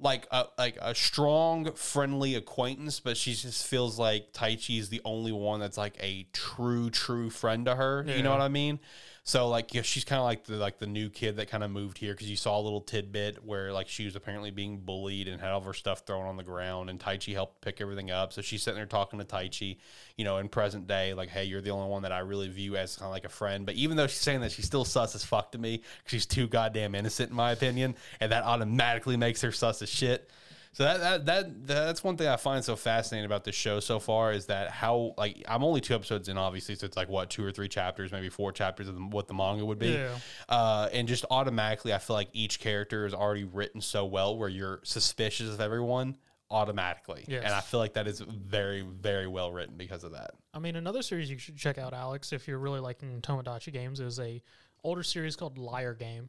like 0.00 0.26
a 0.30 0.46
like 0.58 0.76
a 0.80 0.94
strong 0.94 1.72
friendly 1.74 2.34
acquaintance, 2.34 3.00
but 3.00 3.16
she 3.16 3.34
just 3.34 3.66
feels 3.66 3.98
like 3.98 4.32
Taichi 4.32 4.78
is 4.78 4.88
the 4.88 5.00
only 5.04 5.32
one 5.32 5.60
that's 5.60 5.78
like 5.78 5.96
a 6.00 6.26
true 6.32 6.90
true 6.90 7.30
friend 7.30 7.66
to 7.66 7.74
her. 7.74 8.04
You 8.16 8.22
know 8.22 8.30
what 8.30 8.40
I 8.40 8.48
mean? 8.48 8.80
So 9.26 9.48
like 9.48 9.70
she's 9.84 10.04
kind 10.04 10.18
of 10.18 10.26
like 10.26 10.44
the 10.44 10.56
like 10.56 10.78
the 10.78 10.86
new 10.86 11.08
kid 11.08 11.36
that 11.36 11.48
kind 11.48 11.64
of 11.64 11.70
moved 11.70 11.96
here 11.96 12.12
because 12.12 12.28
you 12.28 12.36
saw 12.36 12.60
a 12.60 12.60
little 12.60 12.82
tidbit 12.82 13.42
where 13.42 13.72
like 13.72 13.88
she 13.88 14.04
was 14.04 14.16
apparently 14.16 14.50
being 14.50 14.76
bullied 14.80 15.28
and 15.28 15.40
had 15.40 15.50
all 15.50 15.58
of 15.58 15.64
her 15.64 15.72
stuff 15.72 16.00
thrown 16.00 16.26
on 16.26 16.36
the 16.36 16.42
ground, 16.42 16.90
and 16.90 17.00
Taichi 17.00 17.32
helped 17.32 17.62
pick 17.62 17.80
everything 17.80 18.10
up. 18.10 18.34
So 18.34 18.42
she's 18.42 18.62
sitting 18.62 18.76
there 18.76 18.84
talking 18.84 19.18
to 19.18 19.24
Taichi, 19.24 19.78
you 20.18 20.26
know, 20.26 20.36
in 20.36 20.50
present 20.50 20.86
day, 20.86 21.14
like, 21.14 21.30
hey, 21.30 21.44
you're 21.44 21.62
the 21.62 21.70
only 21.70 21.88
one 21.88 22.02
that 22.02 22.12
I 22.12 22.18
really 22.18 22.48
view 22.48 22.76
as 22.76 22.96
kind 22.96 23.06
of 23.06 23.12
like 23.12 23.24
a 23.24 23.30
friend. 23.30 23.64
But 23.64 23.76
even 23.76 23.96
though 23.96 24.06
she's 24.06 24.20
saying 24.20 24.42
that, 24.42 24.52
she's 24.52 24.66
still 24.66 24.84
sus 24.84 25.14
as 25.14 25.24
fuck 25.24 25.52
to 25.52 25.58
me 25.58 25.78
'cause 25.78 25.86
she's 26.08 26.26
too 26.26 26.46
goddamn 26.46 26.94
innocent 26.94 27.30
in 27.30 27.36
my 27.36 27.52
opinion, 27.52 27.96
and 28.20 28.30
that 28.30 28.44
automatically 28.44 29.16
makes 29.16 29.40
her 29.40 29.52
sus 29.52 29.80
as 29.80 29.88
shit. 29.88 30.30
So 30.74 30.82
that, 30.84 31.24
that 31.26 31.26
that 31.26 31.66
that's 31.66 32.02
one 32.04 32.16
thing 32.16 32.26
I 32.28 32.36
find 32.36 32.64
so 32.64 32.74
fascinating 32.76 33.24
about 33.26 33.44
this 33.44 33.54
show 33.54 33.78
so 33.80 33.98
far 34.00 34.32
is 34.32 34.46
that 34.46 34.70
how 34.70 35.14
like 35.16 35.42
I'm 35.48 35.62
only 35.64 35.80
two 35.80 35.94
episodes 35.94 36.28
in, 36.28 36.36
obviously, 36.36 36.74
so 36.74 36.84
it's 36.84 36.96
like 36.96 37.08
what 37.08 37.30
two 37.30 37.44
or 37.44 37.52
three 37.52 37.68
chapters, 37.68 38.10
maybe 38.12 38.28
four 38.28 38.50
chapters 38.52 38.88
of 38.88 38.96
the, 38.96 39.00
what 39.00 39.28
the 39.28 39.34
manga 39.34 39.64
would 39.64 39.78
be, 39.78 39.90
Yeah. 39.92 40.18
uh, 40.48 40.88
and 40.92 41.06
just 41.08 41.24
automatically 41.30 41.94
I 41.94 41.98
feel 41.98 42.14
like 42.14 42.28
each 42.32 42.58
character 42.60 43.06
is 43.06 43.14
already 43.14 43.44
written 43.44 43.80
so 43.80 44.04
well 44.04 44.36
where 44.36 44.48
you're 44.48 44.80
suspicious 44.82 45.48
of 45.48 45.60
everyone 45.60 46.16
automatically, 46.50 47.24
Yes. 47.28 47.44
and 47.44 47.52
I 47.54 47.60
feel 47.60 47.80
like 47.80 47.94
that 47.94 48.06
is 48.06 48.20
very 48.20 48.82
very 48.82 49.26
well 49.28 49.52
written 49.52 49.76
because 49.76 50.02
of 50.04 50.12
that. 50.12 50.32
I 50.52 50.58
mean, 50.58 50.76
another 50.76 51.02
series 51.02 51.30
you 51.30 51.38
should 51.38 51.56
check 51.56 51.78
out, 51.78 51.94
Alex, 51.94 52.32
if 52.32 52.46
you're 52.48 52.58
really 52.58 52.80
liking 52.80 53.20
Tomodachi 53.22 53.72
games, 53.72 54.00
is 54.00 54.18
a 54.18 54.42
older 54.82 55.02
series 55.02 55.36
called 55.36 55.56
Liar 55.56 55.94
Game. 55.94 56.28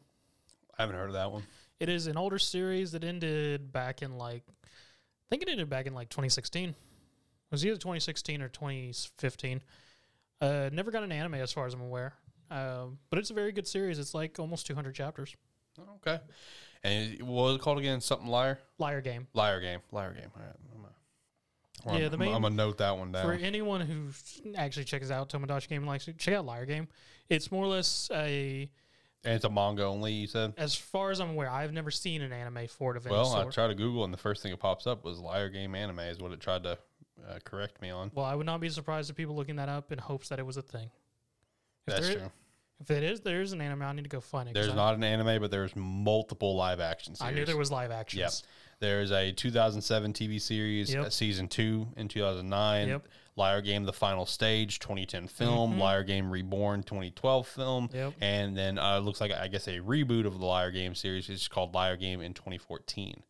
I 0.77 0.83
haven't 0.83 0.97
heard 0.97 1.07
of 1.07 1.13
that 1.13 1.31
one. 1.31 1.43
It 1.79 1.89
is 1.89 2.07
an 2.07 2.17
older 2.17 2.39
series 2.39 2.91
that 2.93 3.03
ended 3.03 3.71
back 3.71 4.01
in 4.01 4.17
like, 4.17 4.43
I 4.47 5.25
think 5.29 5.41
it 5.43 5.49
ended 5.49 5.69
back 5.69 5.85
in 5.87 5.93
like 5.93 6.09
2016. 6.09 6.69
It 6.69 6.75
was 7.51 7.65
either 7.65 7.75
2016 7.75 8.41
or 8.41 8.49
2015. 8.49 9.61
Uh, 10.41 10.69
never 10.71 10.91
got 10.91 11.03
an 11.03 11.11
anime 11.11 11.35
as 11.35 11.51
far 11.51 11.65
as 11.65 11.73
I'm 11.73 11.81
aware. 11.81 12.13
Um, 12.51 12.99
but 13.09 13.19
it's 13.19 13.29
a 13.29 13.33
very 13.33 13.51
good 13.51 13.67
series. 13.67 13.99
It's 13.99 14.13
like 14.13 14.39
almost 14.39 14.67
200 14.67 14.93
chapters. 14.95 15.35
Okay, 15.97 16.19
and 16.83 17.21
what 17.23 17.43
was 17.43 17.55
it 17.55 17.61
called 17.61 17.79
again? 17.79 17.99
Something 17.99 18.27
liar, 18.29 18.59
Liar 18.77 19.01
Game. 19.01 19.27
liar 19.33 19.59
game, 19.59 19.81
liar 19.91 20.13
game. 20.13 20.29
All 20.35 20.41
right, 20.41 20.55
I'm 21.85 21.91
gonna, 21.91 21.99
Yeah, 21.99 22.07
the 22.07 22.11
I'm- 22.13 22.19
main- 22.19 22.33
I'm 22.33 22.41
gonna 22.43 22.55
note 22.55 22.77
that 22.77 22.97
one 22.97 23.11
down. 23.11 23.23
For 23.25 23.33
anyone 23.33 23.81
who 23.81 24.09
actually 24.55 24.85
checks 24.85 25.11
out 25.11 25.29
Tomodachi 25.29 25.67
Game 25.67 25.81
and 25.81 25.87
likes 25.87 26.07
it, 26.07 26.17
check 26.17 26.33
out 26.35 26.45
Liar 26.45 26.65
Game. 26.65 26.87
It's 27.27 27.51
more 27.51 27.65
or 27.65 27.67
less 27.67 28.09
a, 28.13 28.69
and 29.25 29.33
it's 29.33 29.43
a 29.45 29.49
manga 29.49 29.83
only. 29.83 30.13
You 30.13 30.27
said. 30.27 30.53
as 30.57 30.75
far 30.75 31.11
as 31.11 31.19
I'm 31.19 31.31
aware, 31.31 31.49
I've 31.49 31.73
never 31.73 31.91
seen 31.91 32.21
an 32.21 32.31
anime 32.31 32.67
for 32.67 32.91
it 32.91 32.97
of 32.97 33.05
any 33.05 33.13
Well, 33.15 33.33
I 33.35 33.41
sort. 33.41 33.53
tried 33.53 33.67
to 33.67 33.75
Google, 33.75 34.03
and 34.05 34.13
the 34.13 34.17
first 34.17 34.41
thing 34.43 34.51
that 34.51 34.57
pops 34.59 34.87
up 34.87 35.03
was 35.03 35.19
"liar 35.19 35.49
game 35.49 35.75
anime" 35.75 35.99
is 35.99 36.19
what 36.19 36.31
it 36.31 36.39
tried 36.39 36.63
to 36.63 36.77
uh, 37.27 37.39
correct 37.43 37.81
me 37.81 37.89
on. 37.89 38.11
well, 38.13 38.25
I 38.25 38.35
would 38.35 38.45
not 38.45 38.61
be 38.61 38.69
surprised 38.69 39.09
if 39.09 39.15
people 39.15 39.35
looking 39.35 39.55
that 39.57 39.69
up 39.69 39.91
in 39.91 39.97
hopes 39.99 40.29
that 40.29 40.39
it 40.39 40.45
was 40.45 40.57
a 40.57 40.61
thing. 40.61 40.89
If 41.87 41.93
That's 41.95 42.07
there- 42.07 42.17
true. 42.19 42.31
If 42.81 42.91
it 42.91 43.03
is, 43.03 43.21
there 43.21 43.41
is 43.41 43.53
an 43.53 43.61
anime. 43.61 43.81
I 43.83 43.93
need 43.93 44.03
to 44.03 44.09
go 44.09 44.19
find 44.19 44.49
it. 44.49 44.53
'cause 44.55 44.65
There's 44.65 44.73
I, 44.73 44.75
not 44.75 44.95
an 44.95 45.03
anime, 45.03 45.41
but 45.41 45.49
there's 45.49 45.75
multiple 45.75 46.55
live 46.55 46.79
action 46.79 47.13
I 47.21 47.25
series. 47.27 47.35
knew 47.35 47.45
there 47.45 47.57
was 47.57 47.71
live 47.71 47.91
actions. 47.91 48.19
Yep. 48.19 48.31
There's 48.81 49.11
a 49.11 49.31
2007 49.31 50.11
TV 50.13 50.39
series, 50.39 50.93
Yep. 50.93 51.05
uh, 51.05 51.09
season 51.09 51.47
two 51.47 51.87
in 51.95 52.07
2009. 52.09 52.89
Yep. 52.89 53.07
Liar 53.37 53.61
Game: 53.61 53.83
The 53.85 53.93
Final 53.93 54.25
Stage, 54.25 54.79
2010 54.79 55.27
film. 55.27 55.75
Mhm. 55.75 55.79
Liar 55.79 56.03
Game 56.03 56.29
Reborn, 56.31 56.83
2012 56.83 57.47
film. 57.47 57.89
Yep. 57.93 58.13
And 58.21 58.57
then 58.57 58.77
uh, 58.77 58.99
looks 58.99 59.19
like 59.21 59.31
I 59.31 59.47
guess 59.47 59.67
a 59.67 59.79
reboot 59.79 60.25
of 60.25 60.39
the 60.39 60.45
Liar 60.45 60.71
Game 60.71 60.95
series. 60.95 61.29
It's 61.29 61.47
called 61.47 61.73
Liar 61.73 61.95
Game 61.97 62.21
in 62.21 62.33
2014. 62.33 63.23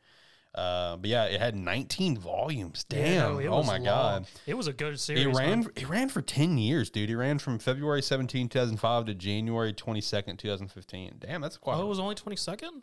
Uh, 0.56 0.96
but 0.98 1.10
yeah, 1.10 1.26
it 1.26 1.40
had 1.42 1.54
19 1.56 2.18
volumes. 2.18 2.86
Yeah, 2.90 3.04
Damn! 3.04 3.44
no, 3.44 3.54
oh 3.56 3.64
my 3.64 3.74
long. 3.78 3.84
god! 3.84 4.28
It 4.48 4.54
was 4.54 4.68
a 4.68 4.74
good 4.74 4.98
series. 5.00 5.26
It 5.26 5.30
ran. 5.36 5.60
man. 5.62 5.70
It 5.76 5.90
ran 5.90 6.08
for 6.10 6.22
10 6.22 6.58
years, 6.58 6.90
dude. 6.90 7.10
It 7.10 7.18
ran 7.18 7.40
from 7.40 7.60
February 7.60 8.02
17, 8.02 8.48
2005 8.48 9.06
to 9.08 9.14
January 9.16 9.74
22nd, 9.74 10.38
2015. 10.38 11.16
Damn, 11.20 11.42
that's 11.42 11.58
quite. 11.58 11.76
Oh, 11.78 11.82
it 11.82 11.88
was 11.88 12.00
only 12.00 12.16
22nd 12.16 12.82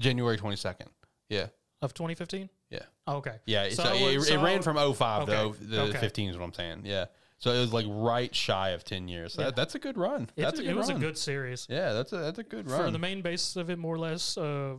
January 0.00 0.36
22nd. 0.38 0.88
Yeah. 1.28 1.46
of 1.82 1.92
2015. 1.94 2.48
Yeah. 2.70 2.80
Oh, 3.06 3.16
okay. 3.16 3.36
Yeah, 3.46 3.68
So 3.70 3.84
so, 3.84 3.94
it 3.94 4.00
it, 4.14 4.16
was- 4.18 4.30
it 4.30 4.38
ran 4.38 4.62
from 4.62 4.76
05 4.76 5.26
to 5.26 5.32
Okay, 5.38 5.58
0, 5.66 5.68
the 5.70 5.80
okay. 5.90 5.98
15 5.98 6.30
is 6.30 6.36
what 6.38 6.44
I'm 6.44 6.52
saying. 6.52 6.80
Yeah. 6.84 7.06
So 7.38 7.50
it 7.52 7.60
was 7.60 7.72
like 7.72 7.84
right 7.88 8.34
shy 8.34 8.70
of 8.70 8.82
10 8.84 9.08
years. 9.08 9.34
So 9.34 9.42
Yeah. 9.42 9.46
that, 9.48 9.56
that's 9.56 9.74
a 9.74 9.78
good 9.78 9.98
run. 9.98 10.30
That's 10.36 10.58
a 10.58 10.62
a- 10.62 10.64
good 10.64 10.70
it 10.72 10.76
was 10.76 10.88
run. 10.88 10.96
a 10.96 11.00
good 11.00 11.18
series. 11.18 11.66
Yeah, 11.68 11.92
that's 11.92 12.12
a 12.12 12.16
that's 12.18 12.38
a 12.38 12.42
good 12.42 12.70
run 12.70 12.84
For 12.86 12.90
the 12.90 12.98
main 12.98 13.20
basis 13.22 13.56
of 13.56 13.68
it, 13.70 13.78
more 13.78 13.94
or 13.94 13.98
less, 13.98 14.38
uh, 14.38 14.76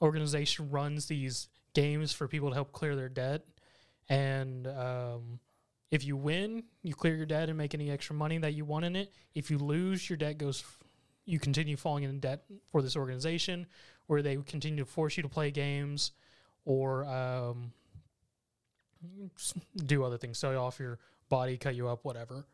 organization 0.00 0.70
runs 0.70 1.06
these 1.06 1.48
games 1.74 2.12
for 2.12 2.28
people 2.28 2.48
to 2.48 2.54
help 2.54 2.72
clear 2.72 2.96
their 2.96 3.08
debt, 3.08 3.42
and 4.08 4.66
um, 4.66 5.40
if 5.90 6.04
you 6.04 6.16
win, 6.16 6.64
you 6.82 6.94
clear 6.94 7.14
your 7.14 7.26
debt 7.26 7.48
and 7.48 7.56
make 7.56 7.74
any 7.74 7.90
extra 7.90 8.14
money 8.14 8.38
that 8.38 8.54
you 8.54 8.64
want 8.64 8.84
in 8.84 8.96
it. 8.96 9.12
If 9.34 9.50
you 9.50 9.58
lose, 9.58 10.08
your 10.08 10.16
debt 10.16 10.38
goes. 10.38 10.64
You 11.28 11.40
continue 11.40 11.76
falling 11.76 12.04
in 12.04 12.20
debt 12.20 12.44
for 12.70 12.82
this 12.82 12.96
organization, 12.96 13.66
where 14.06 14.22
they 14.22 14.36
continue 14.36 14.84
to 14.84 14.90
force 14.90 15.16
you 15.16 15.24
to 15.24 15.28
play 15.28 15.50
games, 15.50 16.12
or 16.64 17.04
um, 17.04 17.72
do 19.86 20.04
other 20.04 20.18
things, 20.18 20.38
sell 20.38 20.52
you 20.52 20.58
off 20.58 20.78
your 20.78 20.98
body, 21.28 21.56
cut 21.56 21.74
you 21.74 21.88
up, 21.88 22.04
whatever. 22.04 22.46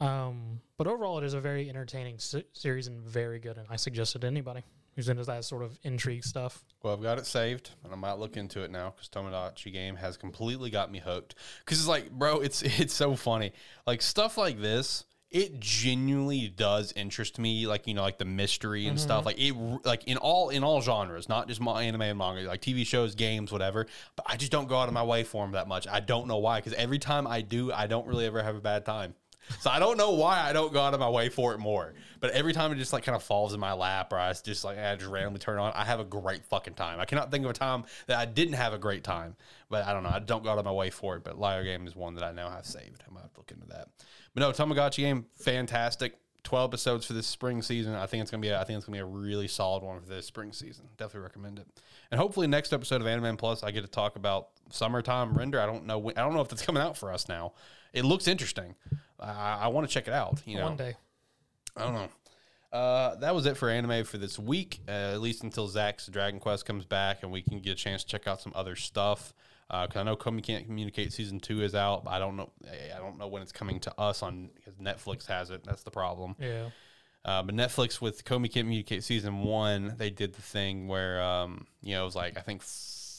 Um, 0.00 0.60
but 0.76 0.86
overall, 0.86 1.18
it 1.18 1.24
is 1.24 1.32
a 1.32 1.40
very 1.40 1.68
entertaining 1.68 2.18
se- 2.18 2.44
series 2.52 2.88
and 2.88 3.00
very 3.02 3.38
good, 3.38 3.56
and 3.56 3.66
I 3.70 3.76
suggest 3.76 4.16
it 4.16 4.20
to 4.20 4.26
anybody 4.26 4.64
who's 4.94 5.08
into 5.08 5.24
that 5.24 5.44
sort 5.44 5.62
of 5.62 5.78
intrigue 5.82 6.24
stuff. 6.24 6.64
well, 6.82 6.92
I've 6.92 7.02
got 7.02 7.18
it 7.18 7.26
saved, 7.26 7.70
and 7.84 7.92
I 7.92 7.96
might 7.96 8.18
look 8.18 8.36
into 8.36 8.62
it 8.62 8.70
now 8.70 8.92
because 8.94 9.08
Tomodachi 9.08 9.72
Game 9.72 9.96
has 9.96 10.16
completely 10.16 10.70
got 10.70 10.90
me 10.90 10.98
hooked. 10.98 11.34
Because 11.60 11.78
it's 11.78 11.88
like, 11.88 12.10
bro, 12.10 12.40
it's 12.40 12.62
it's 12.80 12.94
so 12.94 13.16
funny. 13.16 13.52
Like 13.86 14.02
stuff 14.02 14.36
like 14.36 14.60
this, 14.60 15.04
it 15.30 15.58
genuinely 15.60 16.48
does 16.48 16.92
interest 16.92 17.38
me. 17.38 17.66
Like 17.66 17.86
you 17.86 17.94
know, 17.94 18.02
like 18.02 18.18
the 18.18 18.24
mystery 18.24 18.86
and 18.86 18.98
mm-hmm. 18.98 19.04
stuff. 19.04 19.26
Like 19.26 19.38
it, 19.38 19.54
like 19.84 20.04
in 20.04 20.18
all 20.18 20.50
in 20.50 20.62
all 20.62 20.82
genres, 20.82 21.28
not 21.28 21.48
just 21.48 21.60
my 21.60 21.82
anime 21.82 22.02
and 22.02 22.18
manga, 22.18 22.42
like 22.42 22.60
TV 22.60 22.86
shows, 22.86 23.14
games, 23.14 23.50
whatever. 23.50 23.86
But 24.16 24.26
I 24.28 24.36
just 24.36 24.52
don't 24.52 24.68
go 24.68 24.76
out 24.76 24.88
of 24.88 24.94
my 24.94 25.02
way 25.02 25.24
for 25.24 25.44
them 25.44 25.52
that 25.52 25.68
much. 25.68 25.88
I 25.88 26.00
don't 26.00 26.28
know 26.28 26.38
why. 26.38 26.58
Because 26.58 26.74
every 26.74 26.98
time 26.98 27.26
I 27.26 27.40
do, 27.40 27.72
I 27.72 27.86
don't 27.86 28.06
really 28.06 28.26
ever 28.26 28.42
have 28.42 28.56
a 28.56 28.60
bad 28.60 28.84
time. 28.84 29.14
So 29.60 29.70
I 29.70 29.78
don't 29.78 29.96
know 29.96 30.12
why 30.12 30.40
I 30.40 30.52
don't 30.52 30.72
go 30.72 30.80
out 30.80 30.94
of 30.94 31.00
my 31.00 31.08
way 31.08 31.28
for 31.28 31.54
it 31.54 31.58
more. 31.58 31.94
But 32.20 32.30
every 32.30 32.52
time 32.52 32.72
it 32.72 32.76
just 32.76 32.92
like 32.92 33.04
kind 33.04 33.16
of 33.16 33.22
falls 33.22 33.52
in 33.52 33.60
my 33.60 33.72
lap 33.72 34.12
or 34.12 34.18
I 34.18 34.32
just 34.32 34.64
like 34.64 34.78
I 34.78 34.94
just 34.94 35.10
randomly 35.10 35.40
turn 35.40 35.58
on, 35.58 35.72
I 35.74 35.84
have 35.84 36.00
a 36.00 36.04
great 36.04 36.44
fucking 36.44 36.74
time. 36.74 37.00
I 37.00 37.04
cannot 37.04 37.30
think 37.30 37.44
of 37.44 37.50
a 37.50 37.54
time 37.54 37.84
that 38.06 38.18
I 38.18 38.24
didn't 38.24 38.54
have 38.54 38.72
a 38.72 38.78
great 38.78 39.04
time. 39.04 39.36
But 39.68 39.86
I 39.86 39.92
don't 39.92 40.02
know. 40.02 40.10
I 40.10 40.20
don't 40.20 40.44
go 40.44 40.50
out 40.50 40.58
of 40.58 40.64
my 40.64 40.72
way 40.72 40.90
for 40.90 41.16
it. 41.16 41.24
But 41.24 41.38
Liar 41.38 41.64
Game 41.64 41.86
is 41.86 41.96
one 41.96 42.14
that 42.14 42.24
I 42.24 42.32
now 42.32 42.50
have 42.50 42.66
saved. 42.66 43.02
I 43.08 43.12
might 43.12 43.22
have 43.22 43.32
to 43.34 43.40
look 43.40 43.50
into 43.50 43.66
that. 43.68 43.88
But 44.34 44.40
no, 44.40 44.52
Tomodachi 44.52 44.98
game, 44.98 45.26
fantastic. 45.34 46.18
12 46.44 46.70
episodes 46.70 47.06
for 47.06 47.12
this 47.12 47.26
spring 47.26 47.62
season. 47.62 47.94
I 47.94 48.06
think 48.06 48.22
it's 48.22 48.30
gonna 48.30 48.40
be. 48.40 48.48
A, 48.48 48.60
I 48.60 48.64
think 48.64 48.76
it's 48.76 48.86
gonna 48.86 48.96
be 48.96 49.00
a 49.00 49.04
really 49.04 49.48
solid 49.48 49.82
one 49.82 50.00
for 50.00 50.08
this 50.08 50.26
spring 50.26 50.52
season. 50.52 50.86
Definitely 50.96 51.22
recommend 51.22 51.58
it. 51.58 51.66
And 52.10 52.20
hopefully, 52.20 52.46
next 52.46 52.72
episode 52.72 53.00
of 53.00 53.06
Anime 53.06 53.36
Plus, 53.36 53.62
I 53.62 53.70
get 53.70 53.82
to 53.82 53.90
talk 53.90 54.16
about 54.16 54.48
summertime 54.70 55.34
render. 55.34 55.60
I 55.60 55.66
don't 55.66 55.86
know. 55.86 55.98
When, 55.98 56.16
I 56.18 56.22
don't 56.22 56.34
know 56.34 56.40
if 56.40 56.48
that's 56.48 56.62
coming 56.62 56.82
out 56.82 56.96
for 56.96 57.12
us 57.12 57.28
now. 57.28 57.52
It 57.92 58.04
looks 58.04 58.26
interesting. 58.26 58.74
I, 59.22 59.60
I 59.62 59.68
want 59.68 59.88
to 59.88 59.92
check 59.92 60.08
it 60.08 60.14
out. 60.14 60.40
You 60.44 60.58
know, 60.58 60.64
One 60.64 60.76
day. 60.76 60.94
I 61.76 61.84
don't 61.84 61.94
know. 61.94 62.08
Uh, 62.72 63.16
that 63.16 63.34
was 63.34 63.44
it 63.46 63.56
for 63.56 63.68
anime 63.68 64.04
for 64.04 64.16
this 64.16 64.38
week, 64.38 64.80
uh, 64.88 64.90
at 64.90 65.20
least 65.20 65.42
until 65.42 65.68
Zach's 65.68 66.06
Dragon 66.06 66.40
Quest 66.40 66.64
comes 66.64 66.86
back 66.86 67.22
and 67.22 67.30
we 67.30 67.42
can 67.42 67.60
get 67.60 67.72
a 67.72 67.74
chance 67.74 68.02
to 68.02 68.08
check 68.08 68.26
out 68.26 68.40
some 68.40 68.52
other 68.54 68.76
stuff. 68.76 69.34
Because 69.70 69.96
I 69.96 70.02
know 70.02 70.16
Komi 70.16 70.42
Can't 70.42 70.66
Communicate 70.66 71.14
season 71.14 71.40
two 71.40 71.62
is 71.62 71.74
out, 71.74 72.04
but 72.04 72.10
I 72.10 72.18
don't 72.18 72.36
know. 72.36 72.50
I 72.94 72.98
don't 72.98 73.18
know 73.18 73.26
when 73.28 73.40
it's 73.40 73.52
coming 73.52 73.80
to 73.80 73.98
us 73.98 74.22
on 74.22 74.50
because 74.54 74.74
Netflix 74.74 75.26
has 75.26 75.48
it. 75.48 75.64
That's 75.64 75.82
the 75.82 75.90
problem. 75.90 76.36
Yeah. 76.38 76.66
Uh, 77.24 77.42
but 77.42 77.54
Netflix 77.54 78.00
with 78.00 78.24
Komi 78.24 78.52
Can't 78.52 78.66
Communicate 78.66 79.02
season 79.02 79.38
one, 79.44 79.94
they 79.96 80.10
did 80.10 80.34
the 80.34 80.42
thing 80.42 80.88
where 80.88 81.22
um, 81.22 81.66
you 81.80 81.94
know 81.94 82.02
it 82.02 82.04
was 82.04 82.16
like 82.16 82.36
I 82.36 82.40
think 82.40 82.62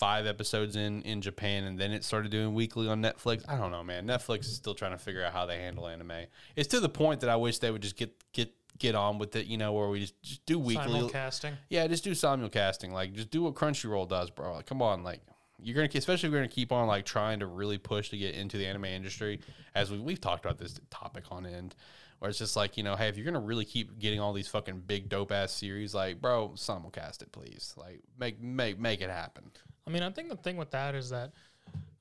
five 0.04 0.26
episodes 0.26 0.76
in 0.76 1.02
in 1.04 1.22
Japan, 1.22 1.64
and 1.64 1.80
then 1.80 1.92
it 1.92 2.04
started 2.04 2.30
doing 2.30 2.54
weekly 2.54 2.90
on 2.90 3.02
Netflix. 3.02 3.44
I 3.48 3.58
don't 3.58 3.72
know, 3.72 3.84
man. 3.84 4.06
Netflix 4.06 4.42
is 4.42 4.56
still 4.56 4.76
trying 4.76 4.92
to 4.92 4.98
figure 4.98 5.24
out 5.24 5.32
how 5.32 5.46
they 5.46 5.58
handle 5.58 5.88
anime. 5.88 6.26
It's 6.58 6.68
to 6.70 6.82
the 6.82 6.90
point 6.90 7.22
that 7.22 7.30
I 7.30 7.38
wish 7.38 7.60
they 7.60 7.72
would 7.72 7.82
just 7.82 7.96
get 7.96 8.12
get 8.34 8.54
get 8.78 8.96
on 8.96 9.18
with 9.18 9.36
it, 9.36 9.46
you 9.46 9.58
know, 9.58 9.72
where 9.72 9.88
we 9.88 10.02
just, 10.02 10.22
just 10.22 10.46
do 10.46 10.60
weekly. 10.60 11.00
Simulcasting. 11.00 11.54
Yeah, 11.70 11.88
just 11.88 12.04
do 12.04 12.12
simulcasting. 12.12 12.92
Like, 12.92 13.14
just 13.14 13.30
do 13.30 13.44
what 13.44 13.54
Crunchyroll 13.54 14.10
does, 14.10 14.30
bro. 14.30 14.56
Like, 14.56 14.66
come 14.66 14.82
on, 14.82 15.04
like 15.04 15.22
you're 15.62 15.76
gonna, 15.76 15.90
especially 15.94 16.28
if 16.28 16.34
you're 16.34 16.42
gonna 16.42 16.50
keep 16.50 16.74
on 16.74 16.88
like 16.88 17.06
trying 17.06 17.40
to 17.40 17.46
really 17.46 17.78
push 17.78 18.10
to 18.10 18.18
get 18.18 18.36
into 18.36 18.58
the 18.58 18.66
anime 18.66 18.86
industry, 18.86 19.40
as 19.74 19.90
we, 19.90 20.00
we've 20.00 20.20
talked 20.20 20.44
about 20.44 20.58
this 20.58 20.80
topic 20.90 21.26
on 21.32 21.46
end, 21.46 21.76
where 22.20 22.30
it's 22.30 22.40
just 22.40 22.58
like, 22.58 22.76
you 22.76 22.84
know, 22.84 22.98
hey, 22.98 23.08
if 23.08 23.16
you're 23.16 23.26
gonna 23.26 23.40
really 23.40 23.66
keep 23.66 24.00
getting 24.00 24.20
all 24.20 24.34
these 24.34 24.50
fucking 24.50 24.82
big 24.86 25.08
dope 25.08 25.32
ass 25.32 25.54
series, 25.54 25.96
like, 25.96 26.20
bro, 26.20 26.50
simulcast 26.56 27.22
it, 27.22 27.32
please. 27.32 27.74
Like, 27.78 28.02
make 28.20 28.42
make 28.42 28.78
make 28.80 29.00
it 29.00 29.10
happen. 29.10 29.52
I 29.86 29.90
mean, 29.90 30.04
I 30.04 30.10
think 30.10 30.30
the 30.30 30.36
thing 30.38 30.58
with 30.58 30.72
that 30.72 30.96
is 30.96 31.10
that 31.10 31.32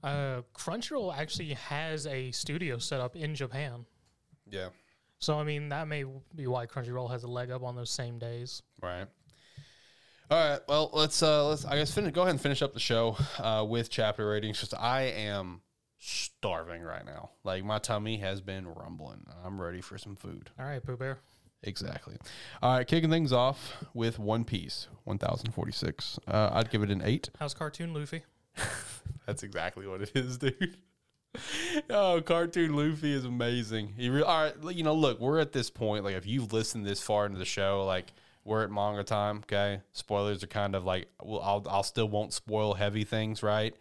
uh, 0.02 0.42
Crunchyroll 0.54 1.16
actually 1.16 1.54
has 1.54 2.06
a 2.06 2.30
studio 2.30 2.78
set 2.78 3.00
up 3.00 3.16
in 3.16 3.34
Japan. 3.34 3.84
Yeah. 4.50 4.68
So, 5.18 5.38
I 5.38 5.44
mean, 5.44 5.68
that 5.68 5.86
may 5.88 6.04
be 6.34 6.46
why 6.46 6.66
Crunchyroll 6.66 7.10
has 7.10 7.22
a 7.22 7.28
leg 7.28 7.50
up 7.50 7.62
on 7.62 7.76
those 7.76 7.90
same 7.90 8.18
days. 8.18 8.62
Right. 8.80 9.06
All 10.30 10.50
right. 10.50 10.60
Well, 10.66 10.90
let's 10.94 11.22
uh 11.22 11.46
let's 11.48 11.66
I 11.66 11.76
guess 11.76 11.92
finish 11.92 12.12
go 12.14 12.22
ahead 12.22 12.30
and 12.30 12.40
finish 12.40 12.62
up 12.62 12.72
the 12.72 12.80
show 12.80 13.18
uh 13.38 13.66
with 13.68 13.90
chapter 13.90 14.26
ratings. 14.26 14.60
Just 14.60 14.72
I 14.74 15.02
am 15.02 15.60
starving 15.98 16.82
right 16.82 17.04
now. 17.04 17.30
Like 17.44 17.64
my 17.64 17.78
tummy 17.78 18.16
has 18.18 18.40
been 18.40 18.66
rumbling. 18.66 19.26
I'm 19.44 19.60
ready 19.60 19.82
for 19.82 19.98
some 19.98 20.16
food. 20.16 20.50
All 20.58 20.64
right, 20.64 20.82
Pooh 20.82 20.96
Bear. 20.96 21.18
Exactly. 21.62 22.16
All 22.62 22.76
right, 22.76 22.86
kicking 22.86 23.10
things 23.10 23.32
off 23.32 23.84
with 23.94 24.18
One 24.18 24.44
Piece, 24.44 24.88
1046. 25.04 26.18
Uh, 26.26 26.50
I'd 26.52 26.70
give 26.70 26.82
it 26.82 26.90
an 26.90 27.02
8. 27.04 27.30
How's 27.38 27.54
Cartoon 27.54 27.94
Luffy? 27.94 28.24
That's 29.26 29.42
exactly 29.42 29.86
what 29.86 30.02
it 30.02 30.12
is, 30.14 30.38
dude. 30.38 30.76
oh, 31.90 32.20
cartoon 32.20 32.74
Luffy 32.74 33.12
is 33.12 33.24
amazing. 33.24 33.94
He 33.96 34.10
re- 34.10 34.22
all 34.22 34.44
right, 34.44 34.76
you 34.76 34.82
know, 34.82 34.94
look, 34.94 35.20
we're 35.20 35.38
at 35.38 35.52
this 35.52 35.70
point. 35.70 36.04
Like, 36.04 36.14
if 36.14 36.26
you've 36.26 36.52
listened 36.52 36.84
this 36.84 37.02
far 37.02 37.26
into 37.26 37.38
the 37.38 37.44
show, 37.44 37.84
like 37.86 38.12
we're 38.44 38.64
at 38.64 38.70
manga 38.70 39.04
time. 39.04 39.38
Okay, 39.38 39.80
spoilers 39.92 40.42
are 40.42 40.48
kind 40.48 40.74
of 40.74 40.84
like, 40.84 41.08
well, 41.22 41.40
I'll 41.40 41.66
I'll 41.70 41.82
still 41.82 42.08
won't 42.08 42.32
spoil 42.32 42.74
heavy 42.74 43.04
things, 43.04 43.42
right? 43.42 43.74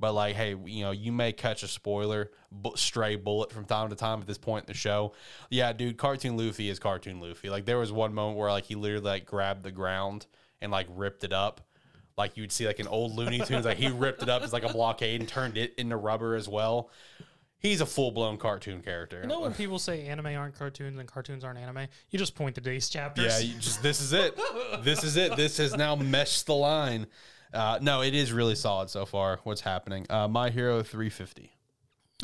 But 0.00 0.12
like, 0.12 0.36
hey, 0.36 0.54
you 0.64 0.84
know, 0.84 0.92
you 0.92 1.10
may 1.10 1.32
catch 1.32 1.62
a 1.62 1.68
spoiler, 1.68 2.30
bu- 2.52 2.76
stray 2.76 3.16
bullet 3.16 3.50
from 3.52 3.64
time 3.64 3.88
to 3.90 3.96
time 3.96 4.20
at 4.20 4.26
this 4.26 4.38
point 4.38 4.64
in 4.64 4.72
the 4.72 4.78
show. 4.78 5.12
Yeah, 5.50 5.72
dude, 5.72 5.96
cartoon 5.96 6.36
Luffy 6.36 6.68
is 6.68 6.78
cartoon 6.78 7.20
Luffy. 7.20 7.50
Like, 7.50 7.64
there 7.64 7.78
was 7.78 7.90
one 7.90 8.14
moment 8.14 8.38
where 8.38 8.50
like 8.50 8.64
he 8.64 8.76
literally 8.76 9.04
like 9.04 9.26
grabbed 9.26 9.64
the 9.64 9.72
ground 9.72 10.26
and 10.60 10.70
like 10.70 10.86
ripped 10.90 11.24
it 11.24 11.32
up 11.32 11.62
like 12.18 12.36
you'd 12.36 12.52
see 12.52 12.66
like 12.66 12.80
an 12.80 12.88
old 12.88 13.14
Looney 13.14 13.38
Tunes, 13.38 13.64
like 13.64 13.78
he 13.78 13.88
ripped 13.92 14.22
it 14.22 14.28
up 14.28 14.42
as 14.42 14.52
like 14.52 14.64
a 14.64 14.72
blockade 14.72 15.20
and 15.20 15.28
turned 15.28 15.56
it 15.56 15.72
into 15.78 15.96
rubber 15.96 16.34
as 16.34 16.48
well. 16.48 16.90
He's 17.60 17.80
a 17.80 17.86
full 17.86 18.10
blown 18.10 18.36
cartoon 18.36 18.82
character. 18.82 19.20
You 19.22 19.28
know 19.28 19.40
when 19.40 19.54
people 19.54 19.78
say 19.78 20.06
anime 20.06 20.26
aren't 20.26 20.56
cartoons 20.56 20.98
and 20.98 21.08
cartoons 21.08 21.42
aren't 21.42 21.58
anime, 21.58 21.86
you 22.10 22.18
just 22.18 22.34
point 22.34 22.54
to 22.56 22.60
these 22.60 22.88
chapters. 22.88 23.24
yeah, 23.26 23.38
you 23.38 23.58
just 23.58 23.82
this 23.82 24.00
is 24.00 24.12
it. 24.12 24.38
This 24.82 25.02
is 25.02 25.16
it. 25.16 25.36
This 25.36 25.56
has 25.56 25.76
now 25.76 25.96
meshed 25.96 26.46
the 26.46 26.54
line. 26.54 27.06
Uh, 27.52 27.78
no, 27.80 28.02
it 28.02 28.14
is 28.14 28.32
really 28.32 28.54
solid 28.54 28.90
so 28.90 29.06
far. 29.06 29.40
What's 29.44 29.60
happening? 29.62 30.06
Uh, 30.10 30.28
My 30.28 30.50
Hero 30.50 30.82
three 30.82 31.08
fifty 31.10 31.52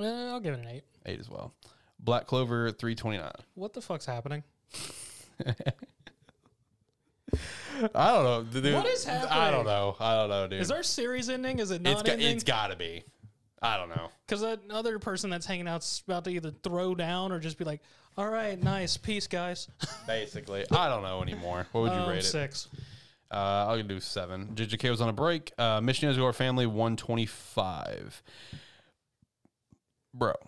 Uh, 0.01 0.05
I'll 0.05 0.41
give 0.41 0.55
it 0.55 0.61
an 0.61 0.67
eight. 0.69 0.85
eight 1.07 1.19
as 1.21 1.29
well. 1.31 1.53
Black 1.99 2.27
Clover 2.27 2.71
three 2.71 2.95
twenty 2.95 3.19
nine. 3.19 3.33
What 3.55 3.73
the 3.73 3.81
fuck's 3.81 4.07
happening? 4.07 4.43
I 7.95 8.13
don't 8.13 8.25
know. 8.25 8.61
dude. 8.61 8.73
What 8.75 8.87
is 8.87 9.07
I 9.07 9.13
happening? 9.13 9.53
don't 9.53 9.65
know. 9.67 9.97
I 9.99 10.15
don't 10.15 10.29
know, 10.29 10.47
dude. 10.47 10.61
Is 10.61 10.71
our 10.71 10.83
series 10.85 11.29
ending? 11.29 11.59
Is 11.59 11.71
it 11.71 11.77
it's 11.77 11.85
not 11.85 12.05
got, 12.05 12.13
ending? 12.13 12.35
it's 12.35 12.45
got 12.45 12.69
to 12.69 12.77
be. 12.77 13.03
I 13.61 13.77
don't 13.79 13.89
know. 13.89 14.11
Because 14.27 14.43
that 14.43 14.61
other 14.71 14.99
person 14.99 15.31
that's 15.31 15.47
hanging 15.47 15.67
out's 15.67 16.03
about 16.07 16.25
to 16.25 16.31
either 16.31 16.53
throw 16.63 16.95
down 16.95 17.33
or 17.33 17.41
just 17.41 17.59
be 17.59 17.65
like, 17.65 17.81
"All 18.17 18.29
right, 18.29 18.63
nice, 18.63 18.97
peace, 18.97 19.27
guys." 19.27 19.69
Basically, 20.07 20.65
I 20.71 20.89
don't 20.89 21.03
know 21.03 21.23
anymore. 21.23 21.67
What 21.73 21.81
would 21.83 21.93
you 21.93 21.99
Um, 21.99 22.09
rate 22.11 22.19
it? 22.19 22.25
Six. 22.25 22.69
Uh, 23.31 23.67
I'll 23.69 23.83
do 23.83 24.01
seven. 24.01 24.49
JJK 24.55 24.91
was 24.91 25.01
on 25.01 25.09
a 25.09 25.13
break. 25.13 25.53
Uh, 25.59 25.81
Mission 25.81 26.13
Yozakura 26.13 26.35
Family, 26.35 26.67
125. 26.67 28.23
Bro, 30.13 30.31
I 30.31 30.45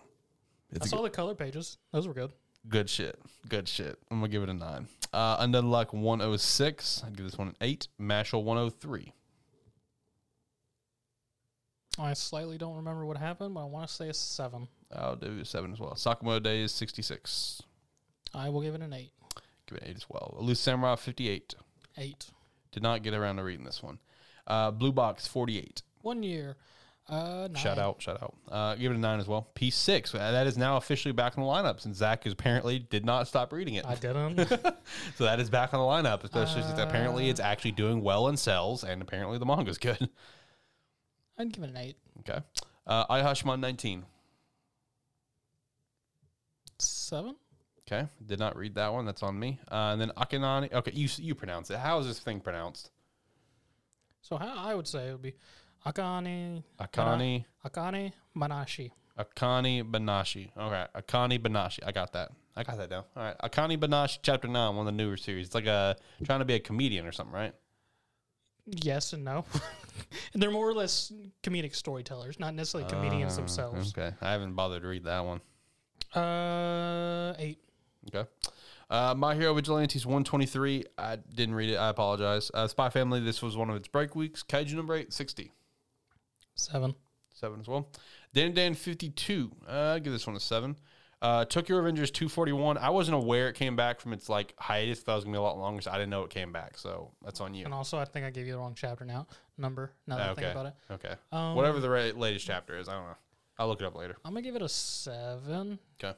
it's 0.71 0.85
a 0.85 0.89
saw 0.89 1.01
the 1.01 1.09
color 1.09 1.35
pages; 1.35 1.77
those 1.91 2.07
were 2.07 2.13
good. 2.13 2.31
good 2.69 2.89
shit. 2.89 3.19
Good 3.49 3.67
shit. 3.67 3.97
I'm 4.09 4.19
going 4.19 4.31
to 4.31 4.35
give 4.37 4.43
it 4.43 4.49
a 4.49 4.53
nine. 4.53 4.87
Uh, 5.11 5.37
Undead 5.45 5.69
Luck, 5.69 5.91
106. 5.93 7.03
I'd 7.05 7.17
give 7.17 7.25
this 7.25 7.37
one 7.37 7.49
an 7.49 7.55
eight. 7.61 7.87
Mashle, 7.99 8.43
103. 8.43 9.11
I 11.99 12.13
slightly 12.13 12.57
don't 12.57 12.75
remember 12.75 13.05
what 13.05 13.17
happened, 13.17 13.55
but 13.55 13.61
I 13.61 13.65
want 13.65 13.87
to 13.89 13.93
say 13.93 14.09
a 14.09 14.13
seven. 14.13 14.67
I'll 14.95 15.15
do 15.15 15.39
a 15.41 15.45
seven 15.45 15.73
as 15.73 15.79
well. 15.79 15.93
Sakamoto 15.95 16.43
Days, 16.43 16.71
66. 16.71 17.63
I 18.33 18.49
will 18.49 18.61
give 18.61 18.75
it 18.75 18.81
an 18.81 18.93
eight. 18.93 19.11
Give 19.67 19.77
it 19.77 19.83
an 19.83 19.89
eight 19.89 19.95
as 19.97 20.05
well. 20.09 20.37
Loose 20.39 20.59
Samurai, 20.59 20.95
58. 20.95 21.55
Eight. 21.97 22.27
Did 22.71 22.83
not 22.83 23.03
get 23.03 23.13
around 23.13 23.37
to 23.37 23.43
reading 23.43 23.65
this 23.65 23.81
one. 23.81 23.99
Uh, 24.45 24.71
Blue 24.71 24.91
Box, 24.91 25.27
48. 25.27 25.81
One 26.01 26.23
year. 26.23 26.55
Uh, 27.09 27.47
nine. 27.51 27.55
Shout 27.55 27.77
out, 27.77 28.01
shout 28.01 28.21
out. 28.21 28.35
Uh, 28.51 28.75
give 28.75 28.91
it 28.91 28.95
a 28.95 28.99
nine 28.99 29.19
as 29.21 29.27
well. 29.27 29.47
Piece 29.55 29.77
six. 29.77 30.13
Uh, 30.13 30.17
That 30.17 30.45
is 30.45 30.57
now 30.57 30.75
officially 30.75 31.13
back 31.13 31.37
in 31.37 31.43
the 31.43 31.47
lineup 31.49 31.79
since 31.79 31.97
Zach 31.97 32.25
apparently 32.25 32.79
did 32.79 33.05
not 33.05 33.27
stop 33.29 33.53
reading 33.53 33.75
it. 33.75 33.85
I 33.85 33.95
didn't. 33.95 34.37
so 35.15 35.23
that 35.23 35.39
is 35.39 35.49
back 35.49 35.73
on 35.73 35.79
the 35.79 35.85
lineup, 36.09 36.25
especially 36.25 36.63
since 36.63 36.77
apparently 36.79 37.27
Uh. 37.27 37.31
it's 37.31 37.39
actually 37.39 37.71
doing 37.71 38.01
well 38.03 38.27
in 38.27 38.35
sales 38.35 38.83
and 38.83 39.01
apparently 39.01 39.37
the 39.37 39.45
manga's 39.45 39.77
good. 39.77 40.09
I'd 41.37 41.53
give 41.53 41.63
it 41.63 41.69
an 41.69 41.77
eight. 41.77 41.97
okay. 42.19 42.41
Uh, 42.85 43.05
Ayashimon 43.07 43.59
19. 43.61 44.03
Seven. 46.79 47.35
Okay. 47.89 48.07
Did 48.25 48.39
not 48.39 48.57
read 48.57 48.75
that 48.75 48.91
one. 48.91 49.05
That's 49.05 49.23
on 49.23 49.39
me. 49.39 49.59
Uh, 49.71 49.91
and 49.93 50.01
then 50.01 50.11
Akinani. 50.17 50.71
Okay. 50.73 50.91
You, 50.93 51.07
you 51.17 51.35
pronounce 51.35 51.69
it. 51.71 51.77
How 51.79 51.99
is 51.99 52.07
this 52.07 52.19
thing 52.19 52.41
pronounced? 52.41 52.91
So 54.21 54.35
how 54.35 54.53
I 54.57 54.75
would 54.75 54.87
say 54.87 55.07
it 55.07 55.11
would 55.13 55.21
be 55.21 55.35
Akane 55.85 56.63
Akani. 56.79 57.45
Akane 57.65 58.11
Manashi. 58.35 58.91
Akani 59.17 59.83
Banashi. 59.89 60.49
Okay. 60.57 60.85
Akani 60.95 61.39
Banashi. 61.39 61.79
I 61.85 61.91
got 61.93 62.11
that. 62.13 62.31
I 62.57 62.63
got 62.63 62.77
that 62.77 62.89
down. 62.89 63.03
All 63.15 63.23
right. 63.23 63.35
Akani 63.43 63.77
Banashi, 63.77 64.19
chapter 64.21 64.47
nine, 64.49 64.75
one 64.75 64.85
of 64.85 64.93
the 64.93 65.03
newer 65.03 65.15
series. 65.15 65.45
It's 65.47 65.55
like 65.55 65.65
a 65.67 65.95
trying 66.25 66.39
to 66.39 66.45
be 66.45 66.55
a 66.55 66.59
comedian 66.59 67.05
or 67.05 67.11
something, 67.13 67.33
right? 67.33 67.53
Yes 68.65 69.13
and 69.13 69.23
no. 69.23 69.45
and 70.33 70.41
They're 70.43 70.51
more 70.51 70.67
or 70.67 70.73
less 70.73 71.11
comedic 71.41 71.73
storytellers, 71.73 72.37
not 72.37 72.53
necessarily 72.53 72.89
comedians 72.89 73.33
Uh, 73.33 73.37
themselves. 73.37 73.93
Okay. 73.97 74.13
I 74.21 74.31
haven't 74.33 74.55
bothered 74.55 74.81
to 74.81 74.87
read 74.89 75.05
that 75.05 75.23
one. 75.23 75.39
Uh, 76.13 77.33
eight. 77.39 77.59
Okay. 78.07 78.27
Uh, 78.89 79.13
My 79.17 79.35
Hero 79.35 79.53
Vigilantes 79.53 80.05
123. 80.05 80.85
I 80.97 81.17
didn't 81.17 81.55
read 81.55 81.69
it. 81.71 81.75
I 81.77 81.89
apologize. 81.89 82.49
Uh, 82.53 82.67
Spy 82.67 82.89
Family, 82.89 83.19
this 83.19 83.41
was 83.41 83.57
one 83.57 83.69
of 83.69 83.75
its 83.75 83.87
break 83.87 84.15
weeks. 84.15 84.43
Kaiju 84.43 84.73
number 84.75 84.95
8, 84.95 85.11
60. 85.11 85.51
Seven. 86.55 86.95
7 87.33 87.59
as 87.59 87.67
well. 87.67 87.89
Dandadan 88.35 88.75
52. 88.75 89.51
Uh, 89.67 89.71
I'd 89.95 90.03
give 90.03 90.13
this 90.13 90.25
one 90.25 90.35
a 90.35 90.39
7. 90.39 90.75
Uh, 91.21 91.45
Tokyo 91.45 91.77
Revengers 91.81 92.13
241. 92.13 92.77
I 92.77 92.89
wasn't 92.91 93.15
aware 93.15 93.49
it 93.49 93.55
came 93.55 93.75
back 93.75 93.99
from 93.99 94.13
its 94.13 94.29
like 94.29 94.53
hiatus. 94.59 95.01
That 95.03 95.15
was 95.15 95.23
going 95.23 95.33
to 95.33 95.37
be 95.37 95.39
a 95.39 95.43
lot 95.43 95.57
longer, 95.57 95.81
so 95.81 95.91
I 95.91 95.95
didn't 95.95 96.11
know 96.11 96.23
it 96.23 96.29
came 96.29 96.51
back. 96.53 96.77
So 96.77 97.11
that's 97.23 97.41
on 97.41 97.53
you. 97.55 97.65
And 97.65 97.73
also, 97.73 97.97
I 97.97 98.05
think 98.05 98.25
I 98.25 98.29
gave 98.29 98.45
you 98.45 98.53
the 98.53 98.59
wrong 98.59 98.73
chapter 98.75 99.03
now. 99.03 99.27
Number. 99.57 99.91
Now 100.05 100.17
that 100.17 100.27
I 100.27 100.31
Okay. 100.31 100.41
think 100.43 100.51
about 100.53 100.65
it. 100.67 100.73
Okay. 100.91 101.15
Um, 101.31 101.55
Whatever 101.55 101.79
the 101.79 101.89
ra- 101.89 102.11
latest 102.15 102.45
chapter 102.45 102.77
is. 102.77 102.87
I 102.87 102.93
don't 102.93 103.05
know. 103.07 103.17
I'll 103.57 103.67
look 103.67 103.81
it 103.81 103.85
up 103.85 103.95
later. 103.95 104.15
I'm 104.23 104.31
gonna 104.33 104.43
give 104.43 104.55
it 104.55 104.61
a 104.61 104.69
seven. 104.69 105.79
Okay. 106.03 106.15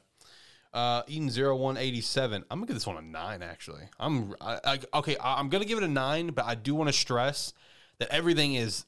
Uh, 0.72 1.02
Edens 1.08 1.32
Zero 1.32 1.56
187. 1.56 2.44
I'm 2.50 2.58
gonna 2.58 2.66
give 2.66 2.76
this 2.76 2.86
one 2.86 2.96
a 2.96 3.02
nine. 3.02 3.42
Actually, 3.42 3.82
I'm 3.98 4.34
I, 4.40 4.60
I, 4.64 4.78
okay. 4.94 5.16
I, 5.16 5.40
I'm 5.40 5.48
gonna 5.48 5.64
give 5.64 5.78
it 5.78 5.84
a 5.84 5.88
nine, 5.88 6.28
but 6.28 6.44
I 6.44 6.54
do 6.54 6.74
want 6.74 6.88
to 6.88 6.92
stress 6.92 7.52
that 7.98 8.08
everything 8.10 8.54
is 8.54 8.86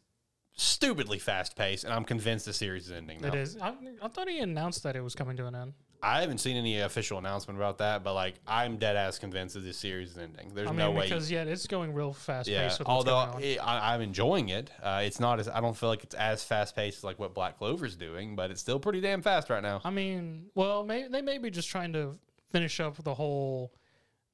stupidly 0.54 1.18
fast 1.18 1.56
paced, 1.56 1.84
and 1.84 1.92
I'm 1.92 2.04
convinced 2.04 2.46
the 2.46 2.52
series 2.52 2.86
is 2.86 2.92
ending. 2.92 3.20
Now. 3.20 3.28
It 3.28 3.34
is. 3.34 3.56
I, 3.56 3.74
I 4.00 4.08
thought 4.08 4.28
he 4.28 4.38
announced 4.38 4.82
that 4.84 4.96
it 4.96 5.02
was 5.02 5.14
coming 5.14 5.36
to 5.38 5.46
an 5.46 5.54
end. 5.54 5.72
I 6.02 6.20
haven't 6.20 6.38
seen 6.38 6.56
any 6.56 6.80
official 6.80 7.18
announcement 7.18 7.58
about 7.58 7.78
that, 7.78 8.02
but 8.02 8.14
like 8.14 8.34
I'm 8.46 8.76
dead 8.76 8.96
ass 8.96 9.18
convinced 9.18 9.54
that 9.54 9.60
this 9.60 9.78
series 9.78 10.12
is 10.12 10.18
ending. 10.18 10.50
There's 10.52 10.66
I 10.66 10.72
mean, 10.72 10.78
no 10.78 10.90
way. 10.90 11.04
because 11.04 11.30
yeah, 11.30 11.44
it's 11.44 11.66
going 11.68 11.94
real 11.94 12.12
fast 12.12 12.48
yeah, 12.48 12.64
paced. 12.64 12.80
With 12.80 12.88
what's 12.88 13.08
although 13.08 13.38
it, 13.38 13.58
I, 13.58 13.94
I'm 13.94 14.00
enjoying 14.00 14.48
it, 14.48 14.70
uh, 14.82 15.02
it's 15.04 15.20
not 15.20 15.38
as 15.38 15.48
I 15.48 15.60
don't 15.60 15.76
feel 15.76 15.88
like 15.88 16.02
it's 16.02 16.16
as 16.16 16.42
fast 16.42 16.74
paced 16.74 16.98
as 16.98 17.04
like 17.04 17.20
what 17.20 17.34
Black 17.34 17.58
Clover's 17.58 17.94
doing, 17.94 18.34
but 18.34 18.50
it's 18.50 18.60
still 18.60 18.80
pretty 18.80 19.00
damn 19.00 19.22
fast 19.22 19.48
right 19.48 19.62
now. 19.62 19.80
I 19.84 19.90
mean, 19.90 20.46
well, 20.56 20.82
may, 20.82 21.06
they 21.06 21.22
may 21.22 21.38
be 21.38 21.50
just 21.50 21.68
trying 21.68 21.92
to 21.92 22.18
finish 22.50 22.80
up 22.80 23.02
the 23.02 23.14
whole 23.14 23.72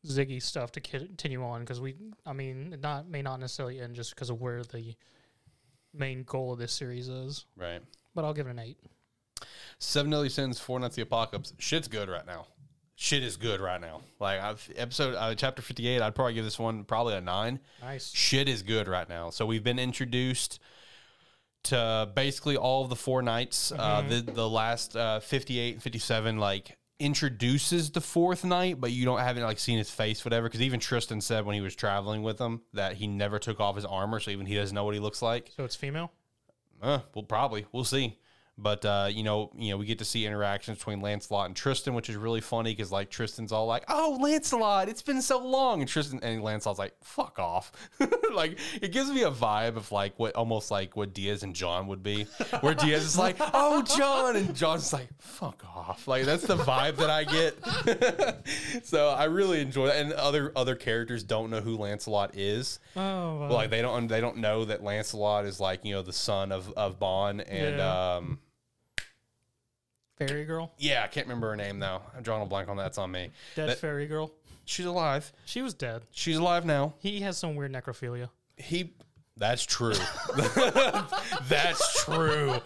Ziggy 0.06 0.42
stuff 0.42 0.72
to 0.72 0.80
continue 0.80 1.44
on 1.44 1.60
because 1.60 1.82
we, 1.82 1.96
I 2.24 2.32
mean, 2.32 2.72
it 2.72 2.80
not 2.80 3.08
may 3.08 3.20
not 3.20 3.40
necessarily 3.40 3.78
end 3.80 3.94
just 3.94 4.14
because 4.14 4.30
of 4.30 4.40
where 4.40 4.62
the 4.62 4.94
main 5.92 6.22
goal 6.22 6.54
of 6.54 6.58
this 6.58 6.72
series 6.72 7.08
is. 7.08 7.44
Right. 7.56 7.82
But 8.14 8.24
I'll 8.24 8.34
give 8.34 8.46
it 8.46 8.50
an 8.50 8.58
eight. 8.58 8.78
Seven 9.78 10.10
Deadly 10.10 10.28
Sins, 10.28 10.58
Four 10.58 10.80
Knights 10.80 10.92
of 10.92 10.96
the 10.96 11.02
Apocalypse. 11.02 11.52
Shit's 11.58 11.88
good 11.88 12.08
right 12.08 12.26
now. 12.26 12.46
Shit 12.96 13.22
is 13.22 13.36
good 13.36 13.60
right 13.60 13.80
now. 13.80 14.00
Like 14.18 14.40
I've 14.40 14.68
episode 14.74 15.14
uh, 15.14 15.34
chapter 15.36 15.62
fifty 15.62 15.86
eight. 15.86 16.02
I'd 16.02 16.16
probably 16.16 16.34
give 16.34 16.44
this 16.44 16.58
one 16.58 16.82
probably 16.82 17.14
a 17.14 17.20
nine. 17.20 17.60
Nice. 17.80 18.12
Shit 18.12 18.48
is 18.48 18.64
good 18.64 18.88
right 18.88 19.08
now. 19.08 19.30
So 19.30 19.46
we've 19.46 19.62
been 19.62 19.78
introduced 19.78 20.58
to 21.64 22.10
basically 22.14 22.56
all 22.56 22.82
of 22.82 22.90
the 22.90 22.96
four 22.96 23.22
knights. 23.22 23.70
Uh, 23.70 24.02
the 24.02 24.20
the 24.20 24.48
last 24.48 24.96
uh, 24.96 25.20
fifty 25.20 25.60
eight 25.60 25.74
and 25.74 25.82
fifty 25.82 26.00
seven 26.00 26.38
like 26.38 26.76
introduces 26.98 27.92
the 27.92 28.00
fourth 28.00 28.44
knight, 28.44 28.80
but 28.80 28.90
you 28.90 29.04
don't 29.04 29.20
haven't 29.20 29.44
like 29.44 29.60
seen 29.60 29.78
his 29.78 29.92
face, 29.92 30.24
whatever. 30.24 30.48
Because 30.48 30.62
even 30.62 30.80
Tristan 30.80 31.20
said 31.20 31.46
when 31.46 31.54
he 31.54 31.60
was 31.60 31.76
traveling 31.76 32.24
with 32.24 32.38
them 32.38 32.62
that 32.72 32.94
he 32.94 33.06
never 33.06 33.38
took 33.38 33.60
off 33.60 33.76
his 33.76 33.84
armor, 33.84 34.18
so 34.18 34.32
even 34.32 34.46
he 34.46 34.56
doesn't 34.56 34.74
know 34.74 34.82
what 34.82 34.94
he 34.94 35.00
looks 35.00 35.22
like. 35.22 35.52
So 35.56 35.62
it's 35.62 35.76
female. 35.76 36.10
Uh, 36.82 36.98
well, 37.14 37.22
probably 37.22 37.66
we'll 37.70 37.84
see. 37.84 38.18
But 38.60 38.84
uh, 38.84 39.08
you 39.08 39.22
know, 39.22 39.52
you 39.56 39.70
know, 39.70 39.76
we 39.76 39.86
get 39.86 39.98
to 40.00 40.04
see 40.04 40.26
interactions 40.26 40.78
between 40.78 41.00
Lancelot 41.00 41.46
and 41.46 41.54
Tristan, 41.54 41.94
which 41.94 42.10
is 42.10 42.16
really 42.16 42.40
funny 42.40 42.72
because 42.74 42.90
like 42.90 43.08
Tristan's 43.08 43.52
all 43.52 43.66
like, 43.66 43.84
"Oh, 43.88 44.18
Lancelot, 44.20 44.88
it's 44.88 45.00
been 45.00 45.22
so 45.22 45.38
long," 45.38 45.80
and 45.80 45.88
Tristan 45.88 46.18
and 46.24 46.42
Lancelot's 46.42 46.80
like, 46.80 46.94
"Fuck 47.04 47.38
off!" 47.38 47.70
like 48.34 48.58
it 48.82 48.90
gives 48.90 49.10
me 49.12 49.22
a 49.22 49.30
vibe 49.30 49.76
of 49.76 49.92
like 49.92 50.18
what 50.18 50.34
almost 50.34 50.72
like 50.72 50.96
what 50.96 51.14
Diaz 51.14 51.44
and 51.44 51.54
John 51.54 51.86
would 51.86 52.02
be, 52.02 52.24
where 52.60 52.74
Diaz 52.74 53.04
is 53.04 53.16
like, 53.16 53.36
"Oh, 53.40 53.82
John," 53.82 54.34
and 54.34 54.56
John's 54.56 54.92
like, 54.92 55.08
"Fuck 55.20 55.62
off!" 55.76 56.08
Like 56.08 56.24
that's 56.24 56.44
the 56.44 56.56
vibe 56.56 56.96
that 56.96 57.10
I 57.10 57.22
get. 57.22 58.44
so 58.84 59.10
I 59.10 59.24
really 59.26 59.60
enjoy 59.60 59.86
that, 59.86 59.96
and 59.98 60.12
other 60.14 60.52
other 60.56 60.74
characters 60.74 61.22
don't 61.22 61.50
know 61.50 61.60
who 61.60 61.76
Lancelot 61.76 62.34
is. 62.36 62.80
Oh, 62.96 63.38
Well, 63.38 63.52
like 63.52 63.70
they 63.70 63.82
don't 63.82 64.08
they 64.08 64.20
don't 64.20 64.38
know 64.38 64.64
that 64.64 64.82
Lancelot 64.82 65.44
is 65.46 65.60
like 65.60 65.84
you 65.84 65.94
know 65.94 66.02
the 66.02 66.12
son 66.12 66.50
of 66.50 66.72
of 66.72 66.98
Ban 66.98 67.40
and 67.40 67.76
Yeah. 67.78 68.14
um 68.16 68.38
fairy 70.18 70.44
girl, 70.44 70.72
yeah 70.78 71.02
I 71.04 71.06
can't 71.08 71.26
remember 71.26 71.50
her 71.50 71.56
name 71.56 71.78
though. 71.78 72.02
I'm 72.16 72.22
drawing 72.22 72.42
a 72.42 72.46
blank 72.46 72.68
on 72.68 72.76
that. 72.78 72.86
It's 72.88 72.98
on 72.98 73.10
me. 73.10 73.30
Dead 73.54 73.68
That- 73.70 73.78
fairy 73.78 74.06
girl. 74.06 74.32
she's 74.64 74.86
alive. 74.86 75.32
She 75.46 75.62
was 75.62 75.74
dead. 75.74 76.02
she's 76.10 76.36
alive 76.36 76.64
now. 76.64 76.94
He 76.98 77.20
has 77.20 77.36
some 77.38 77.54
weird 77.56 77.72
necrophilia. 77.72 78.28
he 78.56 78.92
that's 79.36 79.64
true. 79.64 79.94
That's 81.48 82.04
true 82.04 82.56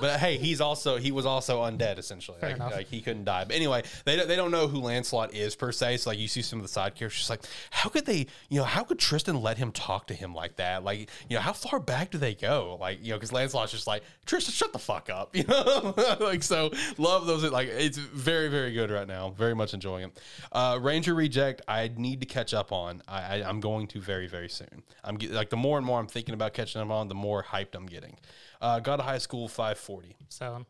but 0.00 0.20
hey 0.20 0.36
he's 0.36 0.60
also 0.60 0.96
he 0.96 1.12
was 1.12 1.26
also 1.26 1.62
undead 1.62 1.98
essentially. 1.98 2.38
Fair 2.40 2.50
like, 2.50 2.56
enough. 2.56 2.72
like, 2.72 2.86
he 2.88 3.00
couldn't 3.00 3.24
die. 3.24 3.44
But 3.44 3.56
anyway 3.56 3.82
they 4.04 4.16
don't, 4.16 4.28
they 4.28 4.36
don't 4.36 4.50
know 4.50 4.68
who 4.68 4.78
Lancelot 4.78 5.34
is 5.34 5.54
per 5.54 5.72
se. 5.72 5.98
So 5.98 6.10
like 6.10 6.18
you 6.18 6.28
see 6.28 6.42
some 6.42 6.58
of 6.58 6.64
the 6.64 6.68
side 6.68 6.94
characters 6.94 7.18
just 7.18 7.30
like 7.30 7.44
how 7.70 7.88
could 7.88 8.06
they 8.06 8.26
you 8.48 8.58
know 8.58 8.64
how 8.64 8.84
could 8.84 8.98
Tristan 8.98 9.40
let 9.40 9.58
him 9.58 9.72
talk 9.72 10.06
to 10.08 10.14
him 10.14 10.34
like 10.34 10.56
that? 10.56 10.84
Like 10.84 11.08
you 11.28 11.36
know 11.36 11.40
how 11.40 11.52
far 11.52 11.80
back 11.80 12.10
do 12.10 12.18
they 12.18 12.34
go? 12.34 12.76
Like 12.80 12.98
you 13.02 13.10
know 13.10 13.16
because 13.16 13.32
Lancelot's 13.32 13.72
just 13.72 13.86
like 13.86 14.02
Tristan 14.26 14.52
shut 14.52 14.72
the 14.72 14.78
fuck 14.78 15.10
up 15.10 15.34
you 15.36 15.44
know? 15.44 15.94
Like 16.20 16.42
so 16.42 16.70
love 16.96 17.26
those 17.26 17.44
like 17.44 17.68
it's 17.68 17.98
very 17.98 18.48
very 18.48 18.72
good 18.72 18.90
right 18.90 19.06
now. 19.06 19.30
Very 19.30 19.54
much 19.54 19.74
enjoying 19.74 20.04
it. 20.04 20.20
Uh, 20.52 20.78
Ranger 20.80 21.14
Reject 21.14 21.62
I 21.68 21.90
need 21.96 22.20
to 22.20 22.26
catch 22.26 22.54
up 22.54 22.72
on. 22.72 23.02
I, 23.08 23.38
I 23.38 23.48
I'm 23.48 23.60
going 23.60 23.86
to 23.88 24.00
very 24.00 24.26
very 24.26 24.48
soon. 24.48 24.82
I'm 25.04 25.16
get, 25.16 25.32
like 25.32 25.50
the 25.50 25.56
more 25.56 25.78
and 25.78 25.86
more 25.86 25.98
I'm 25.98 26.06
thinking 26.06 26.34
about 26.34 26.54
catching 26.54 26.80
up 26.80 26.90
on 26.90 27.08
the 27.08 27.14
more 27.14 27.42
hyped 27.42 27.74
I'm 27.74 27.86
getting 27.86 28.16
uh, 28.60 28.80
God 28.80 29.00
of 29.00 29.06
High 29.06 29.18
School 29.18 29.48
540 29.48 30.16
So, 30.28 30.66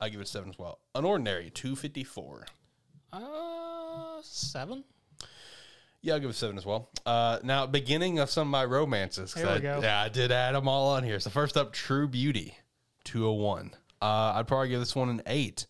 I 0.00 0.08
give 0.08 0.20
it 0.20 0.28
seven 0.28 0.50
as 0.50 0.58
well. 0.58 0.78
Unordinary, 0.94 1.52
two 1.52 1.76
fifty 1.76 2.04
four. 2.04 2.46
uh, 3.12 4.18
seven. 4.22 4.84
Yeah, 6.02 6.14
I'll 6.14 6.20
give 6.20 6.30
it 6.30 6.34
seven 6.34 6.58
as 6.58 6.66
well. 6.66 6.90
Uh, 7.06 7.38
now, 7.42 7.66
beginning 7.66 8.18
of 8.18 8.28
some 8.28 8.48
of 8.48 8.50
my 8.50 8.64
romances. 8.64 9.32
'cause 9.32 9.42
Here 9.42 9.50
we 9.52 9.56
I, 9.56 9.58
go. 9.60 9.80
Yeah, 9.82 10.00
I 10.02 10.08
did 10.10 10.30
add 10.32 10.54
them 10.54 10.68
all 10.68 10.88
on 10.90 11.02
here. 11.04 11.18
So 11.20 11.30
first 11.30 11.56
up, 11.56 11.72
True 11.72 12.06
Beauty, 12.08 12.56
two 13.04 13.22
hundred 13.24 13.42
one. 13.42 13.70
Uh, 14.02 14.32
I'd 14.36 14.46
probably 14.46 14.68
give 14.68 14.80
this 14.80 14.94
one 14.94 15.08
an 15.08 15.22
eight. 15.26 15.66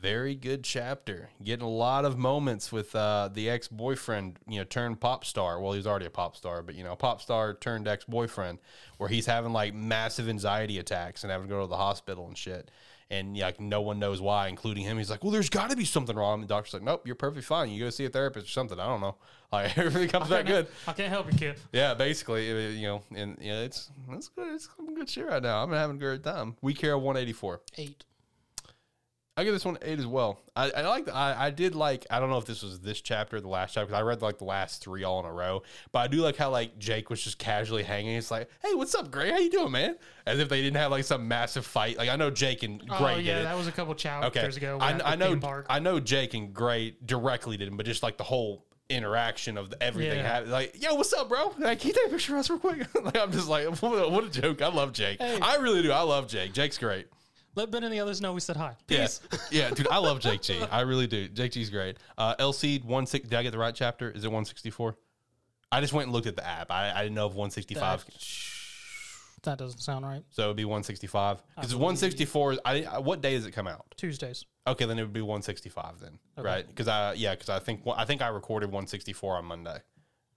Very 0.00 0.36
good 0.36 0.62
chapter. 0.62 1.30
Getting 1.42 1.64
a 1.64 1.68
lot 1.68 2.04
of 2.04 2.16
moments 2.16 2.70
with 2.70 2.94
uh, 2.94 3.30
the 3.32 3.50
ex 3.50 3.66
boyfriend, 3.66 4.38
you 4.46 4.58
know, 4.58 4.64
turned 4.64 5.00
pop 5.00 5.24
star. 5.24 5.60
Well, 5.60 5.72
he 5.72 5.78
was 5.78 5.88
already 5.88 6.06
a 6.06 6.10
pop 6.10 6.36
star, 6.36 6.62
but 6.62 6.76
you 6.76 6.84
know, 6.84 6.94
pop 6.94 7.20
star 7.20 7.54
turned 7.54 7.88
ex 7.88 8.04
boyfriend, 8.04 8.58
where 8.98 9.08
he's 9.08 9.26
having 9.26 9.52
like 9.52 9.74
massive 9.74 10.28
anxiety 10.28 10.78
attacks 10.78 11.24
and 11.24 11.32
having 11.32 11.48
to 11.48 11.52
go 11.52 11.62
to 11.62 11.66
the 11.66 11.76
hospital 11.76 12.28
and 12.28 12.38
shit. 12.38 12.70
And 13.10 13.36
yeah, 13.36 13.46
like 13.46 13.58
no 13.58 13.80
one 13.80 13.98
knows 13.98 14.20
why, 14.20 14.48
including 14.48 14.84
him. 14.84 14.98
He's 14.98 15.10
like, 15.10 15.24
"Well, 15.24 15.32
there's 15.32 15.50
got 15.50 15.70
to 15.70 15.76
be 15.76 15.86
something 15.86 16.14
wrong." 16.14 16.34
And 16.34 16.42
the 16.44 16.46
doctor's 16.54 16.74
like, 16.74 16.82
"Nope, 16.82 17.06
you're 17.06 17.16
perfectly 17.16 17.42
fine. 17.42 17.70
You 17.70 17.84
go 17.84 17.90
see 17.90 18.04
a 18.04 18.10
therapist 18.10 18.46
or 18.46 18.50
something. 18.50 18.78
I 18.78 18.86
don't 18.86 19.00
know. 19.00 19.16
Like 19.50 19.78
everything 19.78 20.10
comes 20.10 20.28
back 20.28 20.44
good." 20.44 20.66
I 20.86 20.92
can't 20.92 21.08
help 21.08 21.32
you, 21.32 21.38
kid. 21.38 21.56
Yeah, 21.72 21.94
basically, 21.94 22.52
uh, 22.52 22.68
you 22.68 22.86
know, 22.86 23.02
and 23.16 23.38
yeah, 23.40 23.60
it's 23.60 23.90
it's 24.10 24.28
good. 24.28 24.52
It's 24.52 24.68
some 24.76 24.94
good 24.94 25.08
shit 25.08 25.26
right 25.26 25.42
now. 25.42 25.62
I'm 25.62 25.72
having 25.72 25.96
a 25.96 25.98
great 25.98 26.22
time. 26.22 26.56
Weak 26.60 26.78
Hero 26.78 26.98
184. 26.98 27.62
Eight. 27.78 28.04
I 29.38 29.44
give 29.44 29.52
this 29.52 29.64
one 29.64 29.78
eight 29.82 30.00
as 30.00 30.06
well. 30.06 30.40
I, 30.56 30.68
I 30.72 30.82
like. 30.88 31.08
I 31.08 31.46
I 31.46 31.50
did 31.50 31.76
like. 31.76 32.04
I 32.10 32.18
don't 32.18 32.28
know 32.28 32.38
if 32.38 32.44
this 32.44 32.60
was 32.60 32.80
this 32.80 33.00
chapter 33.00 33.36
or 33.36 33.40
the 33.40 33.46
last 33.46 33.72
chapter 33.72 33.86
because 33.86 34.00
I 34.00 34.02
read 34.02 34.20
like 34.20 34.38
the 34.38 34.44
last 34.44 34.82
three 34.82 35.04
all 35.04 35.20
in 35.20 35.26
a 35.26 35.32
row. 35.32 35.62
But 35.92 36.00
I 36.00 36.08
do 36.08 36.22
like 36.22 36.34
how 36.34 36.50
like 36.50 36.76
Jake 36.80 37.08
was 37.08 37.22
just 37.22 37.38
casually 37.38 37.84
hanging. 37.84 38.16
It's 38.16 38.32
like, 38.32 38.50
hey, 38.64 38.74
what's 38.74 38.96
up, 38.96 39.12
Gray? 39.12 39.30
How 39.30 39.38
you 39.38 39.48
doing, 39.48 39.70
man? 39.70 39.96
As 40.26 40.40
if 40.40 40.48
they 40.48 40.60
didn't 40.60 40.78
have 40.78 40.90
like 40.90 41.04
some 41.04 41.28
massive 41.28 41.64
fight. 41.64 41.96
Like 41.98 42.08
I 42.08 42.16
know 42.16 42.30
Jake 42.30 42.64
and 42.64 42.82
oh, 42.90 42.98
Gray 42.98 43.14
Oh 43.14 43.18
yeah, 43.18 43.42
that 43.42 43.56
was 43.56 43.68
a 43.68 43.72
couple 43.72 43.94
chapters 43.94 44.56
Okay, 44.56 44.56
ago. 44.56 44.78
I, 44.80 45.12
I 45.12 45.14
know. 45.14 45.38
I 45.70 45.78
know 45.78 46.00
Jake 46.00 46.34
and 46.34 46.52
Gray 46.52 46.96
directly 47.06 47.56
didn't, 47.56 47.76
but 47.76 47.86
just 47.86 48.02
like 48.02 48.16
the 48.16 48.24
whole 48.24 48.66
interaction 48.88 49.56
of 49.56 49.70
the, 49.70 49.80
everything. 49.80 50.18
Yeah. 50.18 50.26
happened. 50.26 50.50
Like, 50.50 50.82
yo, 50.82 50.94
what's 50.96 51.12
up, 51.12 51.28
bro? 51.28 51.54
Like, 51.58 51.78
can 51.78 51.88
you 51.88 51.94
take 51.94 52.06
a 52.06 52.10
picture 52.10 52.34
of 52.34 52.40
us 52.40 52.50
real 52.50 52.58
quick? 52.58 52.92
like, 53.04 53.16
I'm 53.16 53.30
just 53.30 53.48
like, 53.48 53.66
what 53.82 53.92
a, 53.92 54.08
what 54.08 54.24
a 54.24 54.30
joke. 54.30 54.62
I 54.62 54.68
love 54.68 54.92
Jake. 54.92 55.20
Hey. 55.20 55.38
I 55.40 55.56
really 55.56 55.82
do. 55.82 55.92
I 55.92 56.00
love 56.00 56.26
Jake. 56.26 56.52
Jake's 56.52 56.78
great. 56.78 57.06
Let 57.54 57.70
Ben 57.70 57.82
and 57.84 57.92
the 57.92 58.00
others 58.00 58.20
know 58.20 58.32
we 58.32 58.40
said 58.40 58.56
hi. 58.56 58.74
Yeah, 58.88 59.00
Peace. 59.02 59.20
yeah, 59.50 59.70
dude. 59.70 59.88
I 59.88 59.98
love 59.98 60.20
Jake 60.20 60.42
G. 60.42 60.60
I 60.70 60.82
really 60.82 61.06
do. 61.06 61.28
Jake 61.28 61.52
G's 61.52 61.70
great. 61.70 61.96
Uh, 62.16 62.34
LC 62.36 62.84
one 62.84 63.06
six. 63.06 63.28
Did 63.28 63.38
I 63.38 63.42
get 63.42 63.50
the 63.52 63.58
right 63.58 63.74
chapter? 63.74 64.10
Is 64.10 64.24
it 64.24 64.30
one 64.30 64.44
sixty 64.44 64.70
four? 64.70 64.96
I 65.72 65.80
just 65.80 65.92
went 65.92 66.06
and 66.06 66.12
looked 66.12 66.26
at 66.26 66.36
the 66.36 66.46
app. 66.46 66.70
I, 66.70 66.92
I 66.92 67.02
didn't 67.02 67.14
know 67.14 67.26
if 67.26 67.34
one 67.34 67.50
sixty 67.50 67.74
five. 67.74 68.04
That 69.44 69.58
doesn't 69.58 69.78
sound 69.80 70.04
right. 70.04 70.22
So 70.30 70.44
it 70.44 70.46
would 70.48 70.56
be 70.56 70.64
one 70.64 70.82
sixty 70.82 71.06
five 71.06 71.42
because 71.56 71.74
one 71.74 71.96
sixty 71.96 72.24
four. 72.24 72.56
I 72.64 72.84
I- 72.84 72.98
what 72.98 73.20
day 73.20 73.34
does 73.34 73.46
it 73.46 73.52
come 73.52 73.66
out? 73.66 73.86
Tuesdays. 73.96 74.44
Okay, 74.66 74.84
then 74.84 74.98
it 74.98 75.02
would 75.02 75.14
be 75.14 75.22
165 75.22 75.98
then, 75.98 76.18
Okay. 76.36 76.46
right? 76.46 76.68
Because 76.68 76.88
I 76.88 77.14
yeah, 77.14 77.34
because 77.34 77.48
I 77.48 77.58
think 77.58 77.80
I 77.96 78.04
think 78.04 78.20
I 78.20 78.28
recorded 78.28 78.66
164 78.66 79.36
on 79.36 79.46
Monday. 79.46 79.78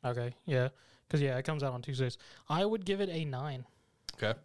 Okay. 0.05 0.34
Yeah. 0.45 0.70
Because 1.05 1.22
yeah, 1.22 1.38
it 1.38 1.43
comes 1.43 1.64
out 1.64 1.74
on 1.74 1.82
Tuesdays. 1.82 2.18
I 2.47 2.64
would 2.64 2.86
give 2.86 3.01
it 3.01 3.09
a 3.09 3.26
nine. 3.26 3.66
Okay, 4.16 4.39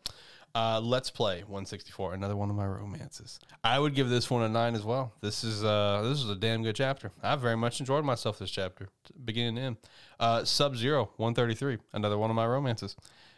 uh, 0.57 0.81
let's 0.81 1.11
play 1.11 1.41
164. 1.41 2.15
Another 2.15 2.35
one 2.35 2.49
of 2.49 2.57
my 2.57 2.65
romances. 2.65 3.39
I 3.63 3.79
would 3.79 3.95
give 3.95 4.09
this 4.09 4.31
one 4.31 4.43
a 4.43 4.49
nine 4.49 4.75
as 4.75 4.85
well. 4.85 5.13
This 5.21 5.45
is 5.45 5.63
uh 5.63 6.01
this 6.09 6.23
is 6.23 6.31
a 6.31 6.35
damn 6.35 6.63
good 6.63 6.75
chapter. 6.75 7.13
I 7.23 7.37
very 7.37 7.59
much 7.59 7.79
enjoyed 7.79 8.07
myself 8.07 8.39
this 8.39 8.51
chapter, 8.51 8.89
beginning 9.23 9.57
to 9.57 9.61
end. 9.61 9.77
Uh, 10.19 10.45
Sub 10.45 10.75
Zero 10.75 11.11
133. 11.19 11.77
Another 11.93 12.17
one 12.17 12.31
of 12.31 12.37
my 12.37 12.47
romances. 12.47 12.97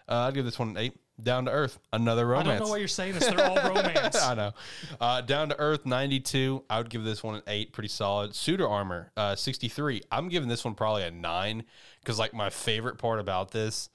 Uh, 0.08 0.28
I'd 0.28 0.34
give 0.34 0.44
this 0.44 0.60
one 0.60 0.68
an 0.68 0.76
eight. 0.76 0.94
Down 1.20 1.46
to 1.46 1.50
Earth. 1.50 1.80
Another 1.92 2.24
romance. 2.24 2.48
I 2.48 2.58
don't 2.58 2.66
know 2.66 2.70
why 2.70 2.76
you're 2.76 2.86
saying 2.86 3.14
this. 3.14 3.26
They're 3.26 3.44
all 3.44 3.56
romance. 3.74 4.22
I 4.22 4.34
know. 4.36 4.52
Uh, 5.00 5.20
down 5.20 5.48
to 5.48 5.58
Earth, 5.58 5.84
92. 5.84 6.62
I 6.70 6.78
would 6.78 6.88
give 6.88 7.02
this 7.02 7.24
one 7.24 7.34
an 7.34 7.42
8. 7.48 7.72
Pretty 7.72 7.88
solid. 7.88 8.36
Suitor 8.36 8.68
Armor, 8.68 9.10
uh, 9.16 9.34
63. 9.34 10.02
I'm 10.12 10.28
giving 10.28 10.48
this 10.48 10.64
one 10.64 10.76
probably 10.76 11.02
a 11.02 11.10
9 11.10 11.64
because, 12.00 12.20
like, 12.20 12.32
my 12.32 12.50
favorite 12.50 12.98
part 12.98 13.18
about 13.18 13.50
this 13.50 13.90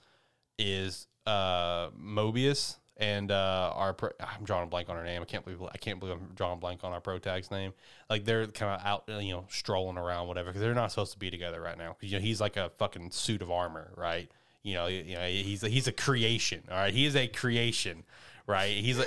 is 0.59 1.07
uh, 1.25 1.91
Mobius 1.91 2.75
and 2.97 3.31
uh, 3.31 3.71
our. 3.75 3.93
Pro- 3.93 4.11
I'm 4.19 4.43
drawing 4.43 4.63
a 4.63 4.67
blank 4.67 4.89
on 4.89 4.95
her 4.95 5.03
name. 5.03 5.21
I 5.21 5.25
can't 5.25 5.43
believe 5.43 5.61
I 5.61 5.77
can't 5.77 5.99
believe 5.99 6.15
I'm 6.15 6.29
drawing 6.35 6.57
a 6.57 6.59
blank 6.59 6.83
on 6.83 6.93
our 6.93 7.01
pro 7.01 7.17
tag's 7.17 7.51
name. 7.51 7.73
Like 8.09 8.25
they're 8.25 8.47
kind 8.47 8.79
of 8.79 8.85
out, 8.85 9.23
you 9.23 9.33
know, 9.33 9.45
strolling 9.49 9.97
around, 9.97 10.27
whatever, 10.27 10.49
because 10.49 10.61
they're 10.61 10.73
not 10.73 10.91
supposed 10.91 11.13
to 11.13 11.19
be 11.19 11.31
together 11.31 11.61
right 11.61 11.77
now. 11.77 11.97
you 12.01 12.13
know, 12.13 12.19
he's 12.19 12.39
like 12.39 12.57
a 12.57 12.69
fucking 12.77 13.11
suit 13.11 13.41
of 13.41 13.51
armor, 13.51 13.91
right? 13.95 14.29
You 14.63 14.75
know, 14.75 14.87
you 14.87 15.15
know, 15.15 15.27
he's 15.27 15.63
a, 15.63 15.69
he's 15.69 15.87
a 15.87 15.91
creation. 15.91 16.63
All 16.71 16.77
right, 16.77 16.93
he 16.93 17.05
is 17.05 17.17
a 17.17 17.27
creation, 17.27 18.03
right? 18.47 18.71
He's 18.71 18.97
a 18.97 19.05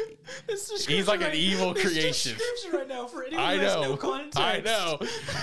He's 0.87 1.09
like 1.09 1.23
an 1.23 1.35
evil 1.35 1.75
creation. 1.75 2.37
right 2.73 2.87
now 2.89 3.07
for 3.07 3.25
anyone 3.25 3.45
I 3.45 3.57
know. 3.57 3.99
I 4.37 4.61
know. 4.61 4.99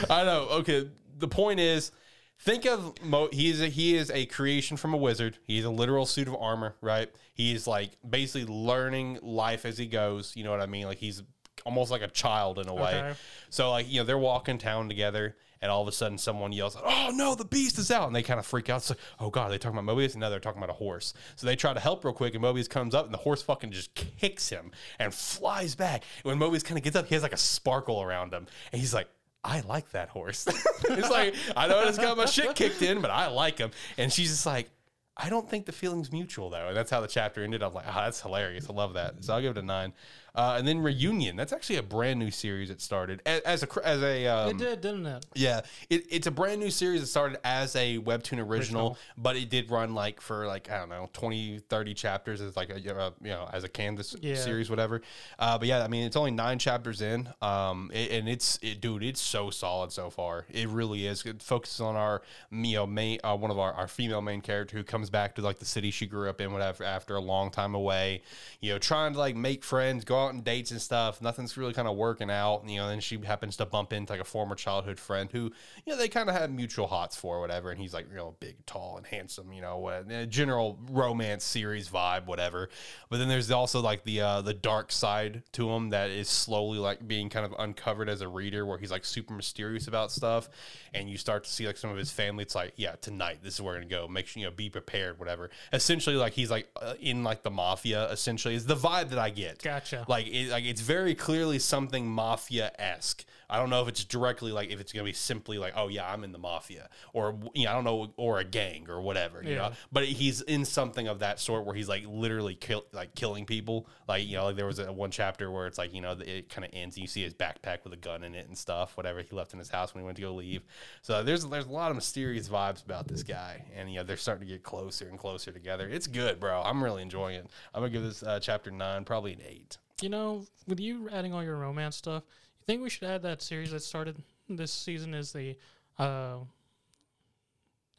I 0.10 0.24
know. 0.24 0.48
Okay. 0.52 0.90
The 1.18 1.28
point 1.28 1.60
is, 1.60 1.92
think 2.40 2.66
of 2.66 3.02
Mo. 3.04 3.30
He 3.32 3.50
is 3.50 3.62
a, 3.62 3.68
he 3.68 3.96
is 3.96 4.12
a 4.12 4.26
creation 4.28 4.78
from 4.78 4.94
a 4.94 4.98
wizard. 4.98 5.38
He's 5.46 5.66
a 5.66 5.70
literal 5.70 6.06
suit 6.06 6.28
of 6.28 6.36
armor, 6.36 6.76
right? 6.82 7.10
He's 7.34 7.66
like 7.68 7.92
basically 8.08 8.46
learning 8.54 9.20
life 9.22 9.66
as 9.66 9.78
he 9.78 9.88
goes. 9.88 10.36
You 10.36 10.44
know 10.44 10.52
what 10.52 10.62
I 10.62 10.68
mean? 10.68 10.86
Like 10.86 11.00
he's 11.00 11.24
almost 11.66 11.92
like 11.92 12.02
a 12.02 12.08
child 12.08 12.60
in 12.60 12.68
a 12.68 12.74
way. 12.74 13.00
Okay. 13.00 13.14
So 13.50 13.72
like 13.72 13.92
you 13.92 14.00
know 14.00 14.06
they're 14.06 14.18
walking 14.18 14.58
town 14.58 14.88
together, 14.88 15.36
and 15.62 15.72
all 15.72 15.82
of 15.82 15.88
a 15.88 15.92
sudden 15.92 16.18
someone 16.18 16.52
yells, 16.52 16.78
"Oh 16.82 17.12
no, 17.14 17.36
the 17.36 17.46
beast 17.46 17.78
is 17.78 17.92
out!" 17.92 18.08
And 18.08 18.16
they 18.16 18.24
kind 18.24 18.40
of 18.40 18.46
freak 18.46 18.70
out. 18.70 18.78
It's 18.78 18.90
like, 18.90 19.00
"Oh 19.20 19.30
god, 19.30 19.48
are 19.48 19.52
they 19.52 19.58
talking 19.58 19.78
about 19.78 19.96
Mobius?" 19.96 20.12
And 20.12 20.22
now 20.22 20.30
they're 20.30 20.40
talking 20.40 20.62
about 20.62 20.70
a 20.70 20.78
horse. 20.78 21.14
So 21.36 21.48
they 21.48 21.56
try 21.56 21.74
to 21.74 21.80
help 21.80 22.04
real 22.04 22.14
quick, 22.14 22.36
and 22.36 22.44
Mobius 22.44 22.70
comes 22.70 22.94
up, 22.94 23.06
and 23.06 23.14
the 23.14 23.20
horse 23.20 23.42
fucking 23.42 23.72
just 23.72 23.96
kicks 23.96 24.50
him 24.50 24.72
and 25.00 25.14
flies 25.14 25.76
back. 25.76 26.04
And 26.24 26.40
when 26.40 26.50
Mobius 26.50 26.64
kind 26.64 26.78
of 26.78 26.84
gets 26.84 26.96
up, 26.96 27.08
he 27.08 27.16
has 27.16 27.24
like 27.24 27.34
a 27.34 27.38
sparkle 27.38 28.02
around 28.02 28.34
him, 28.34 28.48
and 28.72 28.80
he's 28.80 28.94
like. 28.94 29.08
I 29.46 29.60
like 29.60 29.92
that 29.92 30.08
horse. 30.08 30.48
it's 30.86 31.10
like 31.10 31.36
I 31.58 31.68
know 31.68 31.80
I 31.80 31.84
just 31.84 32.00
got 32.00 32.16
my 32.16 32.24
shit 32.24 32.56
kicked 32.56 32.82
in, 32.82 33.02
but 33.02 33.12
I 33.12 33.28
like 33.28 33.58
him. 33.58 33.72
And 33.98 34.10
she's 34.10 34.30
just 34.30 34.46
like, 34.46 34.72
I 35.16 35.30
don't 35.30 35.48
think 35.50 35.66
the 35.66 35.72
feeling's 35.72 36.12
mutual 36.12 36.50
though, 36.50 36.70
and 36.70 36.78
that's 36.78 36.90
how 36.90 37.02
the 37.02 37.08
chapter 37.08 37.44
ended. 37.44 37.62
I'm 37.62 37.74
like, 37.74 37.86
oh, 37.88 37.94
that's 37.96 38.22
hilarious. 38.22 38.70
I 38.70 38.74
love 38.74 38.94
that. 38.96 39.24
So 39.24 39.34
I'll 39.34 39.42
give 39.42 39.52
it 39.52 39.60
a 39.60 39.66
nine. 39.66 39.94
Uh, 40.36 40.56
and 40.58 40.68
then 40.68 40.80
reunion. 40.80 41.36
That's 41.36 41.54
actually 41.54 41.76
a 41.76 41.84
brand 41.84 42.18
new 42.18 42.32
series 42.32 42.70
that 42.70 42.82
started 42.82 43.22
as, 43.24 43.42
as 43.42 43.62
a 43.64 43.68
as 43.88 44.02
a 44.02 44.26
um, 44.26 44.50
It 44.50 44.58
did, 44.58 44.82
didn't 44.82 45.06
it? 45.06 45.26
yeah, 45.36 45.62
it, 45.92 46.06
it's 46.10 46.26
a 46.26 46.32
brand 46.32 46.60
new 46.60 46.72
series 46.72 47.02
that 47.02 47.08
started 47.08 47.38
as 47.46 47.76
a 47.76 48.00
webtoon 48.00 48.40
original, 48.40 48.48
Original. 48.48 48.98
but 49.16 49.36
it 49.36 49.52
did 49.52 49.70
run 49.70 49.94
like 49.94 50.20
for 50.20 50.48
like 50.48 50.72
I 50.72 50.80
don't 50.80 50.90
know 50.90 51.08
20, 51.14 51.60
30 51.70 51.94
chapters 51.94 52.42
as 52.42 52.56
like 52.58 52.72
a 52.72 52.80
you 52.80 52.94
know, 52.96 53.14
you 53.22 53.30
know 53.30 53.48
as 53.54 53.64
a 53.64 53.70
canvas 53.70 54.16
Yeah. 54.22 54.34
series, 54.36 54.72
whatever. 54.72 55.04
Uh, 55.38 55.60
but 55.60 55.68
yeah, 55.68 55.84
I 55.84 55.88
mean 55.88 56.04
it's 56.08 56.16
only 56.16 56.32
nine 56.32 56.58
chapters 56.58 57.02
in, 57.02 57.30
um, 57.44 57.92
it- 57.94 58.12
and 58.12 58.28
it's 58.28 58.58
it, 58.64 58.82
dude, 58.82 59.04
it's 59.04 59.22
so 59.22 59.52
solid 59.52 59.92
so 59.92 60.10
far. 60.10 60.48
It 60.50 60.68
really 60.68 61.06
is. 61.06 61.24
It 61.28 61.44
focuses 61.44 61.80
on 61.80 61.96
our 61.96 62.24
you 62.52 62.76
know 62.78 62.88
main 62.88 63.20
uh, 63.24 63.38
one 63.38 63.52
of 63.52 63.60
our, 63.60 63.74
our 63.74 63.88
female 63.88 64.22
main 64.22 64.42
character 64.42 64.78
who 64.78 64.84
comes 64.84 65.12
back 65.12 65.36
to 65.36 65.44
like 65.44 65.60
the 65.60 65.66
city 65.66 65.92
she 65.92 66.08
grew 66.08 66.28
up 66.28 66.42
in, 66.42 66.52
whatever, 66.52 66.84
after 66.84 67.16
a 67.16 67.22
long 67.22 67.52
time 67.52 67.76
away. 67.76 68.24
You 68.62 68.74
know, 68.74 68.80
trying 68.80 69.14
to 69.14 69.20
like 69.20 69.36
make 69.36 69.64
friends, 69.64 70.04
go 70.04 70.23
out 70.24 70.30
on 70.30 70.42
dates 70.42 70.72
and 70.72 70.82
stuff. 70.82 71.22
Nothing's 71.22 71.58
really 71.58 71.74
kind 71.74 71.88
of 71.88 71.96
working 71.96 72.30
out. 72.30 72.62
And, 72.62 72.72
you 72.72 72.80
know, 72.80 72.88
then 72.88 73.00
she 73.00 73.18
happens 73.18 73.58
to 73.58 73.66
bump 73.66 73.94
into 73.94 74.12
like 74.12 74.22
a 74.22 74.26
former 74.26 74.56
childhood 74.56 75.00
friend 75.00 75.30
who, 75.32 75.52
you 75.86 75.94
know, 75.94 75.98
they 75.98 76.08
kind 76.08 76.30
of 76.30 76.36
had 76.36 76.52
mutual 76.52 76.88
hots 76.88 77.16
for, 77.16 77.40
whatever. 77.40 77.72
And 77.72 77.80
he's 77.80 77.94
like, 77.94 78.08
you 78.10 78.16
know, 78.16 78.36
big, 78.40 78.66
tall, 78.66 78.98
and 78.98 79.06
handsome. 79.06 79.52
You 79.54 79.62
know, 79.62 79.78
what 79.78 80.12
a 80.12 80.26
general 80.26 80.80
romance 80.90 81.44
series 81.44 81.90
vibe, 81.90 82.26
whatever. 82.26 82.70
But 83.10 83.18
then 83.18 83.28
there's 83.28 83.52
also 83.52 83.82
like 83.82 84.04
the 84.04 84.22
uh, 84.22 84.42
the 84.42 84.54
dark 84.54 84.92
side 84.92 85.44
to 85.54 85.70
him 85.70 85.90
that 85.90 86.10
is 86.10 86.30
slowly 86.30 86.80
like 86.80 87.08
being 87.08 87.30
kind 87.30 87.46
of 87.46 87.54
uncovered 87.60 88.10
as 88.10 88.22
a 88.22 88.28
reader, 88.28 88.66
where 88.66 88.78
he's 88.78 88.92
like 88.92 89.06
super 89.06 89.34
mysterious 89.34 89.88
about 89.88 90.12
stuff, 90.12 90.50
and 90.94 91.10
you 91.10 91.18
start 91.18 91.44
to 91.44 91.50
see 91.50 91.68
like 91.68 91.78
some 91.78 91.90
of 91.90 91.98
his 91.98 92.12
family. 92.12 92.44
It's 92.44 92.56
like, 92.56 92.74
yeah, 92.76 92.96
tonight 93.02 93.40
this 93.44 93.56
is 93.56 93.62
where 93.62 93.74
we're 93.74 93.80
gonna 93.80 93.90
go. 93.90 94.08
Make 94.08 94.28
sure 94.28 94.42
you 94.42 94.48
know, 94.48 94.56
be 94.56 94.70
prepared, 94.70 95.20
whatever. 95.20 95.50
Essentially, 95.72 96.16
like 96.16 96.34
he's 96.34 96.52
like 96.52 96.68
uh, 96.82 96.94
in 97.00 97.24
like 97.24 97.44
the 97.44 97.52
mafia. 97.52 98.10
Essentially, 98.10 98.56
is 98.56 98.66
the 98.66 98.76
vibe 98.76 99.10
that 99.10 99.20
I 99.20 99.30
get. 99.30 99.62
Gotcha. 99.62 100.06
Like 100.08 100.13
it, 100.28 100.50
like 100.50 100.64
it's 100.66 100.82
very 100.82 101.16
clearly 101.16 101.60
something 101.60 102.08
mafia 102.08 102.72
esque. 102.78 103.26
I 103.50 103.58
don't 103.60 103.70
know 103.70 103.84
if 103.84 103.88
it's 103.88 104.04
directly 104.04 104.52
like 104.52 104.72
if 104.72 104.80
it's 104.80 104.92
gonna 104.92 105.04
be 105.04 105.14
simply 105.14 105.60
like, 105.60 105.74
oh 105.76 105.88
yeah, 105.88 106.12
I'm 106.12 106.24
in 106.24 106.32
the 106.32 106.40
mafia, 106.40 106.90
or 107.14 107.38
you 107.54 107.66
know, 107.66 107.72
I 107.72 107.74
don't 107.76 107.84
know, 107.84 108.12
or 108.18 108.40
a 108.40 108.44
gang 108.44 108.90
or 108.90 109.00
whatever. 109.02 109.44
You 109.44 109.52
Yeah. 109.52 109.56
know, 109.58 109.72
but 109.92 110.06
he's 110.06 110.42
in 110.42 110.66
something 110.66 111.08
of 111.08 111.20
that 111.20 111.40
sort 111.40 111.66
where 111.66 111.76
he's 111.76 111.88
like 111.88 112.04
literally 112.08 112.56
kill, 112.56 112.86
like 112.94 113.14
killing 113.16 113.46
people. 113.46 113.88
Like 114.08 114.26
you 114.28 114.38
know, 114.38 114.46
like 114.46 114.56
there 114.56 114.66
was 114.66 114.80
a 114.80 114.92
one 114.92 115.12
chapter 115.12 115.52
where 115.52 115.68
it's 115.68 115.78
like 115.78 115.94
you 115.94 116.02
know 116.02 116.14
it 116.20 116.50
kind 116.50 116.66
of 116.66 116.72
ends 116.74 116.96
and 116.96 117.02
you 117.02 117.08
see 117.08 117.22
his 117.24 117.34
backpack 117.36 117.84
with 117.84 117.94
a 117.94 117.98
gun 117.98 118.24
in 118.24 118.34
it 118.34 118.48
and 118.48 118.58
stuff, 118.58 118.98
whatever 118.98 119.22
he 119.22 119.36
left 119.36 119.54
in 119.54 119.60
his 119.60 119.70
house 119.70 119.94
when 119.94 120.02
he 120.02 120.06
went 120.06 120.16
to 120.16 120.22
go 120.24 120.34
leave. 120.34 120.64
So 121.04 121.22
there's 121.24 121.46
there's 121.46 121.66
a 121.68 121.72
lot 121.72 121.92
of 121.92 121.96
mysterious 121.96 122.50
vibes 122.50 122.84
about 122.84 123.08
this 123.08 123.22
guy, 123.24 123.66
and 123.76 123.90
you 123.90 123.98
know 123.98 124.04
they're 124.04 124.18
starting 124.18 124.48
to 124.48 124.52
get 124.54 124.64
closer 124.64 125.08
and 125.08 125.20
closer 125.20 125.52
together. 125.52 125.88
It's 125.88 126.08
good, 126.08 126.40
bro. 126.40 126.62
I'm 126.64 126.84
really 126.84 127.04
enjoying 127.04 127.36
it. 127.36 127.48
I'm 127.74 127.82
gonna 127.82 127.92
give 127.92 128.04
this 128.04 128.24
uh, 128.24 128.40
chapter 128.40 128.72
nine 128.72 129.06
probably 129.06 129.34
an 129.34 129.42
eight. 129.48 129.78
You 130.04 130.10
know, 130.10 130.46
with 130.68 130.82
you 130.82 131.08
adding 131.14 131.32
all 131.32 131.42
your 131.42 131.56
romance 131.56 131.96
stuff, 131.96 132.24
you 132.60 132.66
think 132.66 132.82
we 132.82 132.90
should 132.90 133.06
add 133.06 133.22
that 133.22 133.42
series 133.42 133.72
that 133.72 133.84
started 133.84 134.22
this 134.50 134.70
season 134.70 135.14
is 135.14 135.32
the 135.32 135.56
uh, 135.98 136.40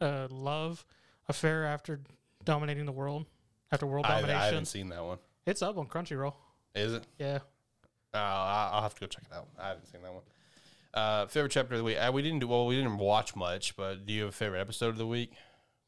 uh, 0.02 0.28
love 0.30 0.84
affair 1.30 1.64
after 1.64 2.00
dominating 2.44 2.84
the 2.84 2.92
world 2.92 3.24
after 3.72 3.86
world 3.86 4.04
I, 4.04 4.18
I 4.18 4.44
haven't 4.44 4.66
seen 4.66 4.90
that 4.90 5.02
one. 5.02 5.16
it's 5.46 5.62
up 5.62 5.78
on 5.78 5.86
Crunchyroll. 5.86 6.34
Is 6.74 6.92
it? 6.92 7.06
Yeah. 7.18 7.38
Uh, 8.12 8.18
I'll 8.18 8.82
have 8.82 8.94
to 8.96 9.00
go 9.00 9.06
check 9.06 9.24
it 9.24 9.34
out. 9.34 9.48
I 9.58 9.68
haven't 9.68 9.86
seen 9.86 10.02
that 10.02 10.12
one. 10.12 10.22
Uh, 10.92 11.26
favorite 11.28 11.52
chapter 11.52 11.72
of 11.72 11.78
the 11.78 11.84
week? 11.84 11.96
Uh, 11.98 12.12
we 12.12 12.20
didn't 12.20 12.40
do 12.40 12.48
well. 12.48 12.66
We 12.66 12.76
didn't 12.76 12.98
watch 12.98 13.34
much, 13.34 13.76
but 13.76 14.04
do 14.04 14.12
you 14.12 14.24
have 14.24 14.28
a 14.28 14.32
favorite 14.32 14.60
episode 14.60 14.90
of 14.90 14.98
the 14.98 15.06
week? 15.06 15.32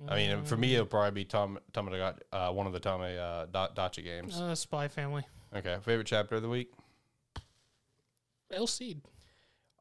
I 0.09 0.17
mean, 0.17 0.45
for 0.45 0.57
me, 0.57 0.75
it'll 0.75 0.87
probably 0.87 1.11
be 1.11 1.25
Tom 1.27 1.59
Tom 1.75 1.91
uh, 2.33 2.53
one 2.53 2.67
of 2.67 2.73
the 2.73 2.81
Tommy 2.81 3.19
uh, 3.19 3.45
Dacha 3.47 4.01
games. 4.01 4.41
Uh, 4.41 4.55
Spy 4.55 4.89
Family. 4.89 5.23
Okay, 5.55 5.77
favorite 5.83 6.07
chapter 6.07 6.37
of 6.37 6.43
the 6.43 6.49
week? 6.49 6.71
El 8.51 8.67
Cid. 8.67 9.03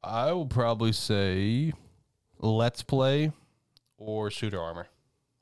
I 0.04 0.32
will 0.32 0.46
probably 0.46 0.92
say 0.92 1.74
Let's 2.40 2.84
Play 2.84 3.32
or 3.98 4.30
Shooter 4.30 4.62
Armor. 4.62 4.88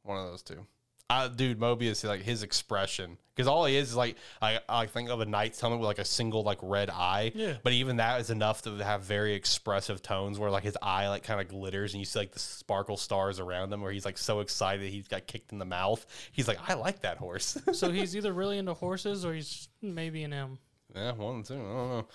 One 0.03 0.17
of 0.17 0.31
those 0.31 0.41
two. 0.41 0.65
Uh, 1.13 1.27
dude, 1.27 1.59
Mobius, 1.59 2.07
like 2.07 2.21
his 2.21 2.41
expression, 2.41 3.17
because 3.35 3.47
all 3.47 3.65
he 3.65 3.75
is 3.75 3.91
is 3.91 3.95
like 3.95 4.15
I, 4.41 4.59
I 4.67 4.87
think 4.87 5.09
of 5.09 5.19
a 5.21 5.25
knight's 5.25 5.61
helmet 5.61 5.79
with 5.79 5.85
like 5.85 5.99
a 5.99 6.05
single 6.05 6.41
like 6.43 6.57
red 6.61 6.89
eye. 6.89 7.31
Yeah. 7.35 7.57
But 7.61 7.73
even 7.73 7.97
that 7.97 8.19
is 8.19 8.31
enough 8.31 8.63
to 8.63 8.71
have 8.83 9.03
very 9.03 9.33
expressive 9.35 10.01
tones 10.01 10.39
where 10.39 10.49
like 10.49 10.63
his 10.63 10.77
eye 10.81 11.07
like 11.09 11.23
kind 11.23 11.39
of 11.39 11.47
glitters 11.47 11.93
and 11.93 11.99
you 11.99 12.05
see 12.05 12.17
like 12.19 12.31
the 12.31 12.39
sparkle 12.39 12.97
stars 12.97 13.39
around 13.39 13.71
him 13.71 13.81
where 13.81 13.91
he's 13.91 14.05
like 14.05 14.17
so 14.17 14.39
excited 14.39 14.89
he's 14.89 15.07
got 15.07 15.27
kicked 15.27 15.51
in 15.51 15.59
the 15.59 15.65
mouth. 15.65 16.03
He's 16.31 16.47
like, 16.47 16.57
I 16.67 16.73
like 16.73 17.01
that 17.01 17.17
horse. 17.17 17.57
so 17.73 17.91
he's 17.91 18.15
either 18.15 18.33
really 18.33 18.57
into 18.57 18.73
horses 18.73 19.23
or 19.23 19.33
he's 19.33 19.67
maybe 19.83 20.23
an 20.23 20.33
M. 20.33 20.57
yeah, 20.95 21.11
one 21.11 21.43
two. 21.43 21.53
I 21.53 21.57
don't 21.57 21.89
know. 21.89 22.07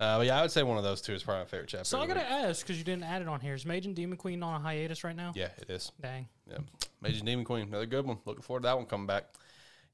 Uh, 0.00 0.18
but 0.18 0.26
yeah, 0.26 0.38
I 0.38 0.42
would 0.42 0.50
say 0.50 0.62
one 0.62 0.78
of 0.78 0.82
those 0.82 1.02
two 1.02 1.12
is 1.12 1.22
probably 1.22 1.42
my 1.42 1.46
favorite 1.46 1.68
chapter. 1.68 1.84
So 1.84 2.00
I 2.00 2.06
gotta 2.06 2.28
ask 2.28 2.64
because 2.64 2.78
you 2.78 2.84
didn't 2.84 3.04
add 3.04 3.20
it 3.20 3.28
on 3.28 3.40
here. 3.40 3.54
Is 3.54 3.66
Mage 3.66 3.84
and 3.84 3.94
Demon 3.94 4.16
Queen 4.16 4.42
on 4.42 4.58
a 4.58 4.58
hiatus 4.58 5.04
right 5.04 5.14
now? 5.14 5.32
Yeah, 5.34 5.50
it 5.58 5.68
is. 5.68 5.92
Dang. 6.00 6.26
Yeah, 6.50 6.58
Mage 7.02 7.18
and 7.18 7.26
Demon 7.26 7.44
Queen, 7.44 7.68
another 7.68 7.84
good 7.86 8.06
one. 8.06 8.18
Looking 8.24 8.42
forward 8.42 8.62
to 8.62 8.68
that 8.68 8.76
one 8.76 8.86
coming 8.86 9.06
back. 9.06 9.24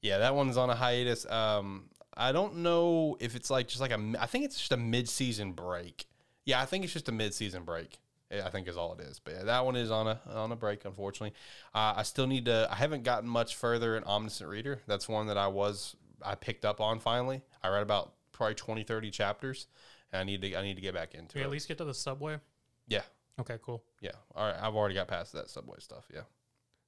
Yeah, 0.01 0.19
that 0.19 0.33
one's 0.33 0.55
on 0.55 0.69
a 0.69 0.75
hiatus. 0.75 1.25
Um, 1.29 1.89
I 2.15 2.31
don't 2.31 2.57
know 2.57 3.17
if 3.19 3.35
it's 3.35 3.49
like 3.49 3.67
just 3.67 3.81
like 3.81 3.91
a. 3.91 4.13
I 4.19 4.27
think 4.27 4.45
it's 4.45 4.57
just 4.57 4.71
a 4.71 4.77
mid-season 4.77 5.51
break. 5.51 6.07
Yeah, 6.45 6.61
I 6.61 6.65
think 6.65 6.85
it's 6.85 6.93
just 6.93 7.09
a 7.09 7.11
mid-season 7.11 7.63
break. 7.63 7.99
I 8.31 8.49
think 8.49 8.67
is 8.67 8.77
all 8.77 8.93
it 8.93 9.01
is. 9.01 9.19
But 9.19 9.35
yeah, 9.35 9.43
that 9.43 9.65
one 9.65 9.75
is 9.75 9.91
on 9.91 10.07
a 10.07 10.19
on 10.33 10.51
a 10.51 10.55
break. 10.55 10.85
Unfortunately, 10.85 11.33
uh, 11.75 11.93
I 11.97 12.03
still 12.03 12.27
need 12.27 12.45
to. 12.45 12.67
I 12.71 12.75
haven't 12.75 13.03
gotten 13.03 13.27
much 13.27 13.55
further 13.55 13.97
in 13.97 14.03
Omniscient 14.03 14.49
Reader. 14.49 14.81
That's 14.87 15.07
one 15.07 15.27
that 15.27 15.37
I 15.37 15.47
was 15.47 15.95
I 16.23 16.35
picked 16.35 16.65
up 16.65 16.81
on 16.81 16.99
finally. 16.99 17.41
I 17.63 17.69
read 17.69 17.83
about 17.83 18.13
probably 18.31 18.55
20, 18.55 18.83
30 18.83 19.11
chapters. 19.11 19.67
And 20.11 20.21
I 20.21 20.23
need 20.23 20.41
to 20.41 20.55
I 20.55 20.61
need 20.63 20.75
to 20.75 20.81
get 20.81 20.93
back 20.93 21.13
into 21.15 21.33
Do 21.33 21.39
you 21.39 21.43
it. 21.43 21.47
at 21.47 21.51
least 21.51 21.67
get 21.67 21.77
to 21.79 21.85
the 21.85 21.93
subway? 21.93 22.39
Yeah, 22.87 23.01
Okay, 23.39 23.57
cool. 23.61 23.83
yeah. 24.01 24.11
All 24.35 24.45
right, 24.47 24.55
I've 24.61 24.75
already 24.75 24.95
got 24.95 25.07
past 25.07 25.33
that 25.33 25.49
subway 25.49 25.77
stuff. 25.79 26.05
Yeah. 26.13 26.21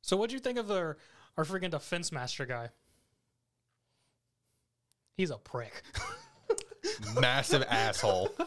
So 0.01 0.15
what'd 0.17 0.31
you 0.33 0.39
think 0.39 0.57
of 0.57 0.71
our 0.71 0.97
our 1.37 1.43
freaking 1.43 1.71
defense 1.71 2.11
master 2.11 2.45
guy? 2.45 2.69
He's 5.17 5.31
a 5.31 5.37
prick. 5.37 5.83
Massive 7.19 7.63
asshole. 7.69 8.29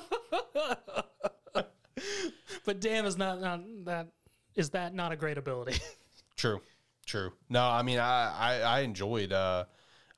but 2.65 2.81
damn 2.81 3.05
is 3.05 3.17
not, 3.19 3.41
not 3.41 3.61
that 3.85 4.09
is 4.55 4.71
that 4.71 4.95
not 4.95 5.13
a 5.13 5.17
great 5.17 5.39
ability? 5.39 5.79
True, 6.37 6.61
true. 7.07 7.33
No, 7.49 7.63
I 7.65 7.83
mean, 7.83 7.99
I 8.01 8.33
I, 8.37 8.61
I 8.61 8.81
enjoyed 8.81 9.33
uh, 9.33 9.65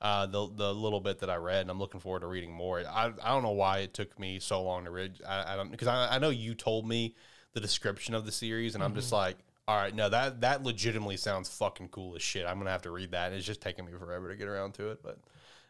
uh, 0.05 0.25
the 0.27 0.47
the 0.55 0.73
little 0.73 0.99
bit 0.99 1.19
that 1.19 1.29
I 1.29 1.35
read, 1.37 1.61
and 1.61 1.71
I'm 1.71 1.79
looking 1.79 1.99
forward 1.99 2.19
to 2.21 2.27
reading 2.27 2.53
more. 2.53 2.79
I 2.79 3.11
I 3.23 3.29
don't 3.29 3.43
know 3.43 3.51
why 3.51 3.79
it 3.79 3.93
took 3.93 4.17
me 4.19 4.39
so 4.39 4.61
long 4.61 4.85
to 4.85 4.91
read. 4.91 5.19
I, 5.27 5.53
I 5.53 5.55
don't 5.55 5.71
because 5.71 5.87
I, 5.87 6.15
I 6.15 6.19
know 6.19 6.29
you 6.29 6.53
told 6.53 6.87
me 6.87 7.15
the 7.53 7.59
description 7.59 8.13
of 8.13 8.25
the 8.25 8.31
series, 8.31 8.75
and 8.75 8.83
I'm 8.83 8.93
just 8.93 9.11
like, 9.11 9.37
all 9.67 9.75
right, 9.75 9.95
no, 9.95 10.07
that 10.09 10.41
that 10.41 10.63
legitimately 10.63 11.17
sounds 11.17 11.49
fucking 11.49 11.89
cool 11.89 12.15
as 12.15 12.21
shit. 12.21 12.45
I'm 12.45 12.57
gonna 12.59 12.69
have 12.69 12.83
to 12.83 12.91
read 12.91 13.11
that. 13.11 13.33
It's 13.33 13.45
just 13.45 13.61
taking 13.61 13.85
me 13.85 13.91
forever 13.97 14.29
to 14.29 14.35
get 14.35 14.47
around 14.47 14.73
to 14.75 14.89
it, 14.91 15.01
but. 15.03 15.17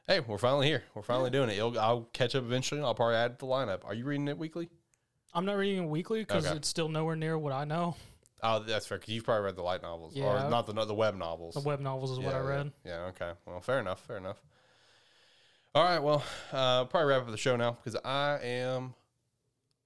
Hey, 0.08 0.20
we're 0.20 0.38
finally 0.38 0.68
here. 0.68 0.84
We're 0.94 1.02
finally 1.02 1.32
doing 1.32 1.50
it. 1.50 1.58
It'll, 1.58 1.80
I'll 1.80 2.08
catch 2.14 2.36
up 2.36 2.44
eventually. 2.44 2.80
I'll 2.80 2.94
probably 2.94 3.16
add 3.16 3.32
it 3.32 3.40
to 3.40 3.46
the 3.48 3.52
lineup. 3.52 3.80
Are 3.86 3.96
you 3.96 4.06
reading 4.06 4.28
it 4.28 4.38
weekly? 4.38 4.70
I'm 5.34 5.46
not 5.46 5.58
reading 5.58 5.84
it 5.86 5.90
weekly 5.90 6.20
because 6.20 6.46
Okay. 6.46 6.56
it's 6.56 6.68
still 6.68 6.90
nowhere 6.90 7.16
near 7.16 7.40
what 7.40 7.54
I 7.54 7.66
know. 7.66 7.96
Oh, 8.44 8.60
that's 8.60 8.86
fair. 8.86 8.98
Because 8.98 9.14
you've 9.14 9.24
probably 9.24 9.46
read 9.46 9.56
the 9.56 9.64
light 9.64 9.82
novels, 9.82 10.16
Yeah. 10.16 10.46
or 10.46 10.50
not 10.50 10.68
the 10.68 10.74
the 10.86 10.94
web 10.94 11.16
novels. 11.16 11.56
The 11.56 11.62
web 11.62 11.80
novels 11.80 12.12
is 12.12 12.20
what 12.20 12.34
I 12.36 12.40
Yeah, 12.40 12.46
read. 12.48 12.72
Yeah, 12.84 12.92
yeah, 12.92 13.06
okay. 13.08 13.32
Well, 13.46 13.60
fair 13.62 13.80
enough. 13.80 14.02
Fair 14.06 14.18
enough. 14.18 14.38
All 15.74 15.84
right. 15.84 16.00
Well, 16.00 16.24
uh, 16.54 16.86
probably 16.86 17.10
wrap 17.10 17.24
up 17.24 17.32
the 17.32 17.38
show 17.38 17.56
now 17.56 17.72
because 17.84 18.00
I 18.06 18.40
am 18.44 18.94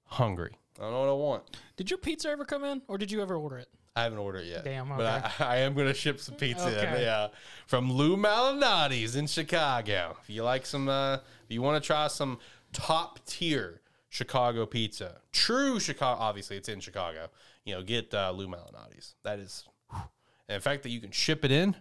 hungry. 0.05 0.51
I 0.77 0.83
don't 0.83 0.91
know 0.91 0.99
what 1.01 1.09
I 1.09 1.13
want. 1.13 1.57
Did 1.77 1.89
your 1.89 1.97
pizza 1.97 2.29
ever 2.29 2.45
come 2.45 2.63
in, 2.63 2.81
or 2.87 2.97
did 2.97 3.11
you 3.11 3.21
ever 3.21 3.35
order 3.35 3.57
it? 3.57 3.67
I 3.95 4.03
haven't 4.03 4.19
ordered 4.19 4.39
it 4.41 4.47
yet. 4.47 4.63
Damn, 4.63 4.87
But 4.89 5.05
I, 5.39 5.45
I 5.45 5.57
am 5.57 5.73
going 5.73 5.87
to 5.87 5.93
ship 5.93 6.19
some 6.19 6.35
pizza 6.35 6.67
in, 6.69 6.87
Okay. 6.87 7.03
yeah, 7.03 7.27
from 7.67 7.91
Lou 7.91 8.15
Malnati's 8.15 9.15
in 9.15 9.27
Chicago. 9.27 10.15
If 10.21 10.29
you 10.29 10.43
like 10.43 10.65
some, 10.65 10.87
uh, 10.87 11.15
if 11.15 11.21
you 11.49 11.61
want 11.61 11.81
to 11.83 11.85
try 11.85 12.07
some 12.07 12.39
top 12.71 13.19
tier 13.25 13.81
Chicago 14.07 14.65
pizza, 14.65 15.19
true 15.33 15.79
Chicago, 15.79 16.21
obviously 16.21 16.55
it's 16.55 16.69
in 16.69 16.79
Chicago, 16.79 17.29
you 17.69 17.75
know, 17.75 17.81
get 17.83 18.13
uh, 18.13 18.31
Lou 18.31 18.47
Malnati's. 18.47 19.15
That 19.23 19.39
is, 19.39 19.63
and 19.93 20.57
the 20.57 20.59
fact 20.59 20.83
that 20.83 20.89
you 20.89 20.99
can 20.99 21.11
ship 21.11 21.45
it 21.45 21.51
in, 21.51 21.75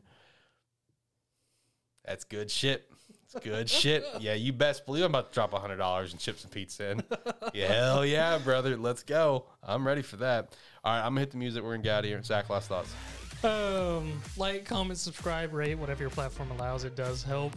that's 2.05 2.25
good 2.25 2.51
shit. 2.51 2.91
It's 3.25 3.45
good 3.45 3.69
shit. 3.71 4.05
Yeah, 4.21 4.35
you 4.35 4.53
best 4.53 4.87
believe 4.87 5.05
I'm 5.05 5.11
about 5.11 5.33
to 5.33 5.35
drop 5.35 5.53
hundred 5.53 5.77
dollars 5.77 6.13
and 6.13 6.21
chips 6.21 6.45
and 6.45 6.53
pizza 6.53 6.91
in. 6.93 7.03
Yeah, 7.55 7.73
hell 7.73 8.07
yeah, 8.07 8.39
brother. 8.39 8.77
Let's 8.77 9.03
go. 9.03 9.47
I'm 9.63 9.87
ready 9.87 10.03
for 10.03 10.17
that. 10.19 10.55
All 10.85 10.93
right, 10.93 11.01
I'm 11.01 11.11
gonna 11.13 11.21
hit 11.21 11.31
the 11.33 11.39
music. 11.39 11.63
We're 11.63 11.73
gonna 11.73 11.83
get 11.83 11.95
out 11.95 12.05
of 12.05 12.11
here. 12.11 12.23
Zach, 12.23 12.49
last 12.51 12.69
thoughts. 12.69 12.93
Um, 13.45 14.21
like, 14.37 14.65
comment, 14.65 14.99
subscribe, 14.99 15.53
rate, 15.53 15.77
whatever 15.79 16.03
your 16.03 16.11
platform 16.11 16.51
allows. 16.51 16.85
It 16.85 16.97
does 16.97 17.23
help. 17.23 17.57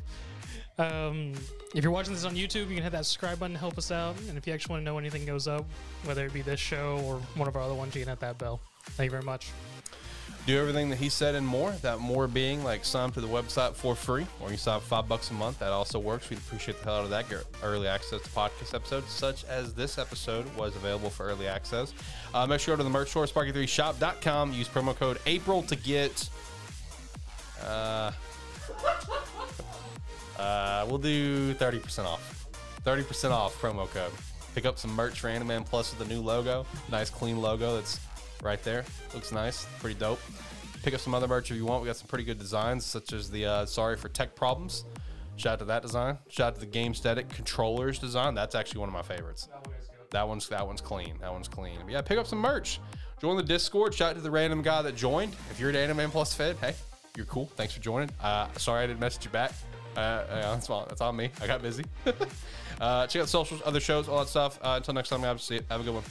Um, 0.82 1.34
if 1.76 1.84
you're 1.84 1.94
watching 1.94 2.14
this 2.14 2.26
on 2.26 2.36
YouTube, 2.36 2.70
you 2.70 2.76
can 2.76 2.84
hit 2.84 2.92
that 2.92 3.06
subscribe 3.06 3.40
button 3.40 3.54
to 3.54 3.60
help 3.60 3.78
us 3.78 3.92
out. 3.92 4.16
And 4.28 4.38
if 4.38 4.48
you 4.48 4.54
actually 4.54 4.74
want 4.74 4.82
to 4.82 4.86
know 4.86 4.98
anything 4.98 5.26
goes 5.26 5.48
up, 5.48 5.66
whether 6.06 6.26
it 6.26 6.34
be 6.34 6.42
this 6.42 6.60
show 6.60 7.00
or 7.06 7.18
one 7.36 7.48
of 7.48 7.56
our 7.56 7.62
other 7.62 7.76
ones, 7.76 7.94
you 7.96 8.02
can 8.02 8.10
hit 8.10 8.20
that 8.22 8.38
bell. 8.38 8.60
Thank 8.82 9.08
you 9.08 9.12
very 9.12 9.24
much. 9.24 9.52
Do 10.48 10.60
everything 10.60 10.90
that 10.90 10.98
he 10.98 11.10
said 11.10 11.36
and 11.36 11.46
more. 11.46 11.72
That 11.84 12.00
more 12.00 12.28
being 12.28 12.64
like 12.64 12.84
sign 12.84 13.10
up 13.10 13.14
to 13.14 13.22
the 13.22 13.28
website 13.28 13.76
for 13.76 13.96
free, 13.96 14.26
or 14.40 14.50
you 14.50 14.58
sign 14.58 14.78
up 14.78 14.82
five 14.82 15.08
bucks 15.08 15.30
a 15.30 15.36
month. 15.36 15.60
That 15.60 15.70
also 15.70 16.00
works. 16.00 16.32
We'd 16.32 16.40
appreciate 16.40 16.80
the 16.80 16.86
hell 16.86 16.96
out 16.96 17.04
of 17.04 17.12
that. 17.12 17.30
Get 17.30 17.46
early 17.62 17.88
access 17.88 18.24
to 18.24 18.30
podcast 18.30 18.74
episodes, 18.74 19.12
such 19.12 19.46
as 19.46 19.76
this 19.76 20.00
episode 20.00 20.52
was 20.56 20.76
available 20.76 21.12
for 21.12 21.28
early 21.28 21.48
access. 21.48 21.94
Uh, 22.34 22.48
make 22.48 22.60
sure 22.60 22.74
to 22.74 22.78
go 22.78 22.84
to 22.84 22.84
the 22.84 22.90
merch 22.90 23.10
store, 23.10 23.26
sparky3shop.com. 23.28 24.54
Use 24.54 24.68
promo 24.68 24.96
code 24.96 25.20
April 25.28 25.62
to 25.62 25.76
get. 25.76 26.28
Uh, 27.64 28.12
uh, 30.42 30.86
we'll 30.88 30.98
do 30.98 31.54
30% 31.56 32.06
off. 32.06 32.48
30% 32.86 33.32
off 33.32 33.60
promo 33.62 33.90
code. 33.90 34.12
Pick 34.56 34.66
up 34.66 34.78
some 34.78 34.92
merch 34.94 35.20
for 35.20 35.30
Animan 35.30 35.66
Plus 35.66 35.96
with 35.96 36.08
the 36.08 36.14
new 36.14 36.22
logo. 36.22 36.66
Nice, 36.90 37.10
clean 37.10 37.42
logo 37.42 37.76
that's 37.76 38.00
right 38.42 38.62
there. 38.64 38.84
Looks 39.14 39.32
nice. 39.32 39.66
Pretty 39.80 39.98
dope. 39.98 40.20
Pick 40.84 40.94
up 40.94 41.00
some 41.00 41.14
other 41.14 41.28
merch 41.28 41.52
if 41.52 41.58
you 41.58 41.66
want. 41.66 41.84
We 41.84 41.88
got 41.88 41.96
some 41.96 42.08
pretty 42.08 42.24
good 42.24 42.40
designs, 42.40 42.86
such 42.86 43.14
as 43.14 43.30
the 43.30 43.46
uh, 43.46 43.66
Sorry 43.66 43.96
for 43.96 44.10
Tech 44.10 44.36
Problems. 44.36 44.84
Shout 45.38 45.54
out 45.54 45.60
to 45.60 45.66
that 45.66 45.82
design. 45.82 46.18
Shout 46.28 46.48
out 46.48 46.54
to 46.56 46.60
the 46.60 46.66
Game 46.66 46.94
Static 46.94 47.30
Controllers 47.30 48.00
design. 48.00 48.34
That's 48.34 48.56
actually 48.56 48.80
one 48.80 48.90
of 48.90 48.94
my 48.94 49.02
favorites. 49.04 49.48
That 50.10 50.28
one's 50.28 50.50
that 50.50 50.66
one's 50.66 50.82
clean. 50.82 51.16
That 51.22 51.32
one's 51.32 51.48
clean. 51.48 51.78
But 51.84 51.92
yeah, 51.92 52.02
pick 52.02 52.18
up 52.18 52.28
some 52.28 52.40
merch. 52.40 52.80
Join 53.22 53.38
the 53.38 53.44
Discord. 53.44 53.94
Shout 53.94 54.12
out 54.12 54.16
to 54.16 54.22
the 54.22 54.32
random 54.32 54.62
guy 54.62 54.82
that 54.82 54.96
joined. 54.96 55.34
If 55.52 55.60
you're 55.60 55.70
an 55.70 55.76
Anime 55.76 56.12
Plus 56.12 56.34
Fed, 56.34 56.58
hey, 56.58 56.74
you're 57.16 57.28
cool. 57.28 57.46
Thanks 57.56 57.74
for 57.74 57.80
joining. 57.80 58.10
Uh, 58.20 58.48
sorry 58.58 58.84
I 58.84 58.88
didn't 58.88 59.00
message 59.00 59.26
you 59.26 59.32
back. 59.32 59.54
Uh, 59.96 60.00
uh, 60.00 60.54
that's, 60.54 60.70
on, 60.70 60.86
that's 60.88 61.02
on 61.02 61.16
me. 61.16 61.30
I 61.42 61.48
got 61.48 61.62
busy. 61.62 61.84
uh, 62.82 63.08
check 63.08 63.24
out 63.24 63.30
socials, 63.30 63.62
other 63.66 63.80
shows, 63.80 64.08
all 64.08 64.20
that 64.20 64.28
stuff. 64.28 64.60
Uh, 64.62 64.74
until 64.78 64.94
next 64.94 65.10
time, 65.10 65.22
guys. 65.22 65.42
See 65.44 65.56
you. 65.56 65.62
Have 65.70 65.82
a 65.82 65.84
good 65.84 65.96
one. 65.96 66.04